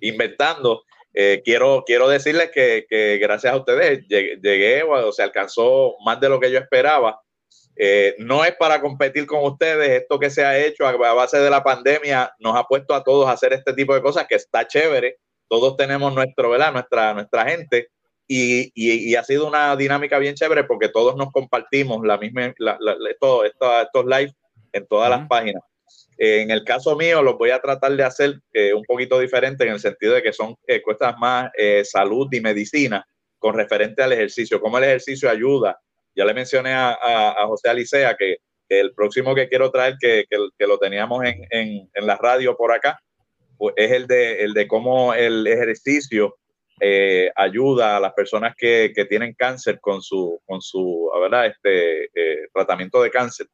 inventando. 0.00 0.82
quiero, 1.44 1.84
quiero 1.86 2.08
decirles 2.08 2.50
que, 2.52 2.86
que, 2.90 3.18
gracias 3.18 3.52
a 3.52 3.56
ustedes 3.56 4.04
llegué, 4.08 4.40
llegué, 4.42 4.82
o 4.82 5.12
se 5.12 5.22
alcanzó 5.22 5.94
más 6.04 6.18
de 6.18 6.28
lo 6.28 6.40
que 6.40 6.50
yo 6.50 6.58
esperaba. 6.58 7.20
no 8.18 8.44
es 8.44 8.56
para 8.56 8.80
competir 8.80 9.26
con 9.26 9.44
ustedes, 9.44 10.02
esto 10.02 10.18
que 10.18 10.28
se 10.28 10.44
ha 10.44 10.58
hecho 10.58 10.88
a 10.88 11.14
base 11.14 11.38
de 11.38 11.50
la 11.50 11.62
pandemia 11.62 12.34
nos 12.40 12.56
ha 12.56 12.64
puesto 12.64 12.94
a 12.94 13.04
todos 13.04 13.28
a 13.28 13.32
hacer 13.32 13.52
este 13.52 13.74
tipo 13.74 13.94
de 13.94 14.02
cosas 14.02 14.26
que 14.26 14.34
está 14.34 14.66
chévere. 14.66 15.18
Todos 15.48 15.76
tenemos 15.76 16.12
nuestro, 16.12 16.50
¿verdad? 16.50 16.72
Nuestra, 16.72 17.14
nuestra 17.14 17.48
gente 17.48 17.90
y, 18.28 18.72
y, 18.74 19.10
y, 19.10 19.14
ha 19.14 19.22
sido 19.22 19.46
una 19.46 19.76
dinámica 19.76 20.18
bien 20.18 20.34
chévere 20.34 20.64
porque 20.64 20.88
todos 20.88 21.16
nos 21.16 21.30
compartimos 21.30 22.04
la 22.04 22.18
misma, 22.18 22.52
la, 22.58 22.76
la, 22.80 22.94
todo, 23.20 23.44
esto, 23.44 23.80
estos 23.80 24.04
live 24.04 24.32
en 24.72 24.86
todas 24.86 25.08
uh 25.08 25.12
-huh. 25.14 25.18
las 25.18 25.28
páginas. 25.28 25.62
Eh, 26.18 26.40
en 26.42 26.50
el 26.50 26.64
caso 26.64 26.96
mío, 26.96 27.22
los 27.22 27.36
voy 27.36 27.50
a 27.50 27.60
tratar 27.60 27.94
de 27.94 28.02
hacer 28.02 28.40
eh, 28.52 28.72
un 28.72 28.82
poquito 28.84 29.20
diferente 29.20 29.64
en 29.64 29.72
el 29.72 29.80
sentido 29.80 30.14
de 30.14 30.22
que 30.22 30.32
son 30.32 30.56
eh, 30.66 30.80
cuestas 30.82 31.16
más 31.18 31.50
eh, 31.56 31.84
salud 31.84 32.26
y 32.32 32.40
medicina 32.40 33.06
con 33.38 33.54
referente 33.54 34.02
al 34.02 34.12
ejercicio, 34.12 34.60
cómo 34.60 34.78
el 34.78 34.84
ejercicio 34.84 35.28
ayuda. 35.30 35.78
Ya 36.14 36.24
le 36.24 36.32
mencioné 36.34 36.72
a, 36.72 36.92
a, 36.92 37.42
a 37.42 37.46
José 37.46 37.68
Alicea 37.68 38.16
que, 38.16 38.38
que, 38.68 38.80
el 38.80 38.92
próximo 38.94 39.34
que 39.34 39.48
quiero 39.48 39.70
traer, 39.70 39.96
que, 40.00 40.24
que, 40.28 40.36
que 40.58 40.66
lo 40.66 40.78
teníamos 40.78 41.22
en, 41.24 41.46
en, 41.50 41.90
en, 41.92 42.06
la 42.06 42.16
radio 42.16 42.56
por 42.56 42.72
acá, 42.72 42.98
pues 43.58 43.74
es 43.76 43.92
el 43.92 44.06
de, 44.06 44.42
el 44.42 44.54
de 44.54 44.66
cómo 44.66 45.12
el 45.12 45.46
ejercicio 45.46 46.36
eh, 46.80 47.30
ayuda 47.34 47.96
a 47.96 48.00
las 48.00 48.12
personas 48.12 48.54
que, 48.56 48.92
que, 48.94 49.06
tienen 49.06 49.34
cáncer 49.34 49.80
con 49.80 50.02
su, 50.02 50.40
con 50.44 50.60
su 50.60 51.10
¿verdad? 51.20 51.46
Este, 51.46 52.04
eh, 52.14 52.48
tratamiento 52.52 53.02
de 53.02 53.10
cáncer. 53.10 53.46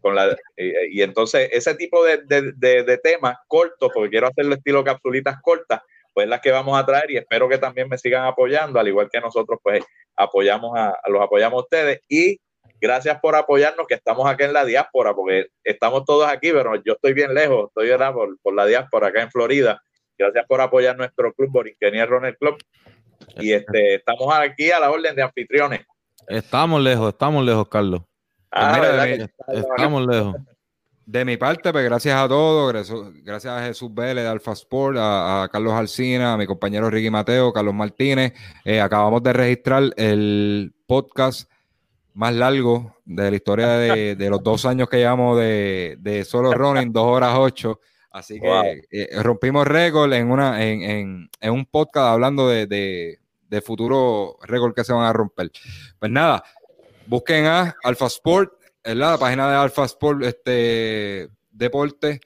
Con 0.00 0.14
la, 0.14 0.36
eh, 0.56 0.88
y 0.90 1.00
entonces 1.00 1.48
ese 1.52 1.74
tipo 1.76 2.04
de, 2.04 2.18
de, 2.26 2.52
de, 2.56 2.82
de, 2.82 2.98
temas 2.98 3.36
cortos, 3.46 3.90
porque 3.94 4.10
quiero 4.10 4.26
hacerlo 4.26 4.54
estilo 4.54 4.84
capsulitas 4.84 5.40
cortas, 5.40 5.80
pues 6.12 6.28
las 6.28 6.40
que 6.40 6.50
vamos 6.50 6.78
a 6.78 6.84
traer 6.84 7.10
y 7.10 7.16
espero 7.16 7.48
que 7.48 7.58
también 7.58 7.88
me 7.88 7.96
sigan 7.96 8.26
apoyando, 8.26 8.78
al 8.78 8.88
igual 8.88 9.08
que 9.10 9.20
nosotros 9.20 9.60
pues 9.62 9.82
apoyamos 10.14 10.76
a, 10.76 10.94
los 11.08 11.22
apoyamos 11.22 11.58
a 11.58 11.62
ustedes 11.62 12.00
y 12.08 12.38
gracias 12.80 13.18
por 13.20 13.34
apoyarnos 13.34 13.86
que 13.86 13.94
estamos 13.94 14.28
aquí 14.28 14.44
en 14.44 14.52
la 14.52 14.64
diáspora, 14.64 15.14
porque 15.14 15.46
estamos 15.62 16.04
todos 16.04 16.28
aquí, 16.28 16.52
pero 16.52 16.74
yo 16.84 16.94
estoy 16.94 17.14
bien 17.14 17.32
lejos, 17.32 17.68
estoy. 17.68 17.90
Por, 18.12 18.38
por 18.40 18.54
la 18.54 18.66
diáspora 18.66 19.08
acá 19.08 19.22
en 19.22 19.30
Florida 19.30 19.80
Gracias 20.18 20.44
por 20.46 20.60
apoyar 20.60 20.96
nuestro 20.96 21.32
club, 21.32 21.50
Borinquenia 21.50 22.06
Runner 22.06 22.36
Club. 22.36 22.56
Y 23.38 23.52
este, 23.52 23.96
estamos 23.96 24.32
aquí 24.34 24.70
a 24.70 24.80
la 24.80 24.90
orden 24.90 25.14
de 25.14 25.22
anfitriones. 25.22 25.80
Estamos 26.28 26.80
lejos, 26.80 27.12
estamos 27.12 27.44
lejos, 27.44 27.68
Carlos. 27.68 28.02
Ah, 28.50 28.76
pues 28.78 29.10
mira, 29.10 29.30
estamos 29.48 30.06
lejos. 30.06 30.36
De 31.06 31.24
mi 31.24 31.36
parte, 31.36 31.70
pues 31.70 31.84
gracias 31.84 32.16
a 32.16 32.26
todos, 32.26 32.72
gracias 33.22 33.52
a 33.52 33.66
Jesús 33.66 33.92
Vélez 33.92 34.24
de 34.24 34.30
Alfa 34.30 34.52
Sport, 34.52 34.96
a, 34.96 35.42
a, 35.42 35.48
Carlos 35.48 35.74
Alcina, 35.74 36.32
a 36.32 36.36
mi 36.38 36.46
compañero 36.46 36.88
Ricky 36.88 37.10
Mateo, 37.10 37.52
Carlos 37.52 37.74
Martínez. 37.74 38.32
Eh, 38.64 38.80
acabamos 38.80 39.22
de 39.22 39.32
registrar 39.34 39.82
el 39.96 40.72
podcast 40.86 41.50
más 42.14 42.34
largos 42.34 42.86
de 43.04 43.30
la 43.30 43.36
historia 43.36 43.68
de, 43.68 44.16
de 44.16 44.30
los 44.30 44.42
dos 44.42 44.64
años 44.64 44.88
que 44.88 44.98
llevamos 44.98 45.38
de, 45.38 45.96
de 45.98 46.24
solo 46.24 46.54
running, 46.54 46.90
dos 46.90 47.04
horas 47.04 47.34
ocho. 47.36 47.80
Así 48.14 48.40
que 48.40 48.82
eh, 48.92 49.08
rompimos 49.24 49.66
récord 49.66 50.12
en, 50.12 50.30
una, 50.30 50.64
en, 50.64 50.82
en, 50.82 51.30
en 51.40 51.52
un 51.52 51.66
podcast 51.66 52.12
hablando 52.12 52.48
de, 52.48 52.68
de, 52.68 53.18
de 53.48 53.60
futuros 53.60 54.36
récords 54.42 54.72
que 54.72 54.84
se 54.84 54.92
van 54.92 55.04
a 55.04 55.12
romper. 55.12 55.50
Pues 55.98 56.12
nada, 56.12 56.44
busquen 57.08 57.46
a 57.46 57.74
Alpha 57.82 58.06
Sport, 58.06 58.52
¿verdad? 58.84 59.10
la 59.10 59.18
página 59.18 59.50
de 59.50 59.56
Alpha 59.56 59.84
Sport 59.86 60.22
este, 60.22 61.28
Deporte, 61.50 62.20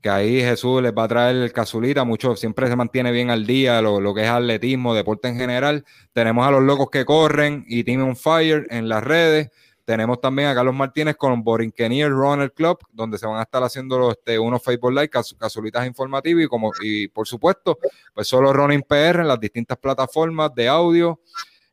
que 0.00 0.08
ahí 0.10 0.40
Jesús 0.42 0.80
les 0.80 0.92
va 0.92 1.02
a 1.02 1.08
traer 1.08 1.34
el 1.34 1.52
casulita, 1.52 2.04
mucho, 2.04 2.36
siempre 2.36 2.68
se 2.68 2.76
mantiene 2.76 3.10
bien 3.10 3.28
al 3.30 3.46
día 3.46 3.82
lo, 3.82 4.00
lo 4.00 4.14
que 4.14 4.22
es 4.22 4.28
atletismo, 4.28 4.94
deporte 4.94 5.26
en 5.26 5.38
general. 5.38 5.84
Tenemos 6.12 6.46
a 6.46 6.52
los 6.52 6.62
locos 6.62 6.88
que 6.88 7.04
corren 7.04 7.64
y 7.66 7.82
Team 7.82 8.04
on 8.04 8.14
Fire 8.14 8.68
en 8.70 8.88
las 8.88 9.02
redes. 9.02 9.50
Tenemos 9.86 10.20
también 10.20 10.48
a 10.48 10.54
Carlos 10.54 10.74
Martínez 10.74 11.14
con 11.14 11.44
Borinquenier 11.44 12.10
Runner 12.10 12.52
Club, 12.52 12.78
donde 12.92 13.18
se 13.18 13.26
van 13.26 13.38
a 13.38 13.42
estar 13.42 13.62
haciendo 13.62 13.96
los, 13.96 14.16
este, 14.18 14.36
unos 14.36 14.60
Facebook 14.60 14.90
Live, 14.90 15.08
cas- 15.08 15.36
casulitas 15.38 15.86
informativas 15.86 16.44
y, 16.44 16.48
como, 16.48 16.72
y 16.82 17.06
por 17.06 17.28
supuesto, 17.28 17.78
pues 18.12 18.26
solo 18.26 18.52
Running 18.52 18.82
PR 18.82 19.20
en 19.20 19.28
las 19.28 19.38
distintas 19.38 19.78
plataformas 19.78 20.52
de 20.56 20.66
audio, 20.66 21.20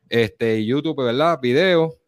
este, 0.08 0.64
YouTube, 0.64 1.04
¿verdad? 1.04 1.40
Video. 1.42 1.98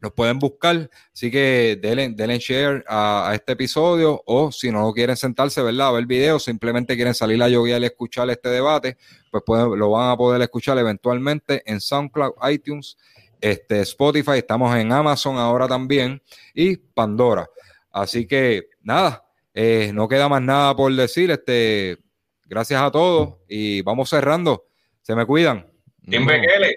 Los 0.00 0.12
pueden 0.12 0.38
buscar, 0.38 0.88
así 1.12 1.28
que 1.30 1.76
denle, 1.80 2.10
denle 2.10 2.38
share 2.38 2.84
a, 2.88 3.32
este 3.34 3.52
episodio 3.52 4.22
o 4.26 4.52
si 4.52 4.70
no 4.70 4.92
quieren 4.92 5.16
sentarse, 5.16 5.60
¿verdad? 5.60 5.88
A 5.88 5.92
ver 5.92 6.06
videos, 6.06 6.44
simplemente 6.44 6.94
quieren 6.94 7.14
salir 7.14 7.42
a 7.42 7.48
yoguear 7.48 7.82
y 7.82 7.86
escuchar 7.86 8.30
este 8.30 8.48
debate, 8.48 8.96
pues 9.30 9.42
pueden, 9.44 9.76
lo 9.76 9.90
van 9.90 10.10
a 10.10 10.16
poder 10.16 10.40
escuchar 10.42 10.78
eventualmente 10.78 11.62
en 11.66 11.80
SoundCloud, 11.80 12.32
iTunes, 12.48 12.96
este, 13.42 13.80
Spotify, 13.80 14.38
estamos 14.38 14.74
en 14.76 14.92
Amazon 14.92 15.36
ahora 15.36 15.68
también 15.68 16.22
y 16.54 16.76
Pandora. 16.76 17.46
Así 17.90 18.26
que 18.26 18.68
nada, 18.82 19.24
eh, 19.52 19.90
no 19.92 20.08
queda 20.08 20.28
más 20.28 20.40
nada 20.40 20.74
por 20.74 20.92
decir. 20.94 21.30
Este, 21.30 21.98
gracias 22.46 22.80
a 22.80 22.90
todos 22.90 23.34
y 23.48 23.82
vamos 23.82 24.08
cerrando. 24.08 24.64
Se 25.02 25.14
me 25.14 25.26
cuidan. 25.26 25.66
No. 26.02 26.26
Bekele. 26.26 26.76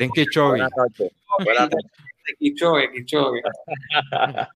You, 0.00 0.24
Chovy. 0.30 0.58
Buenas 0.58 0.70
noches. 0.76 1.12
Buenas 1.44 1.70
noches. 1.70 1.90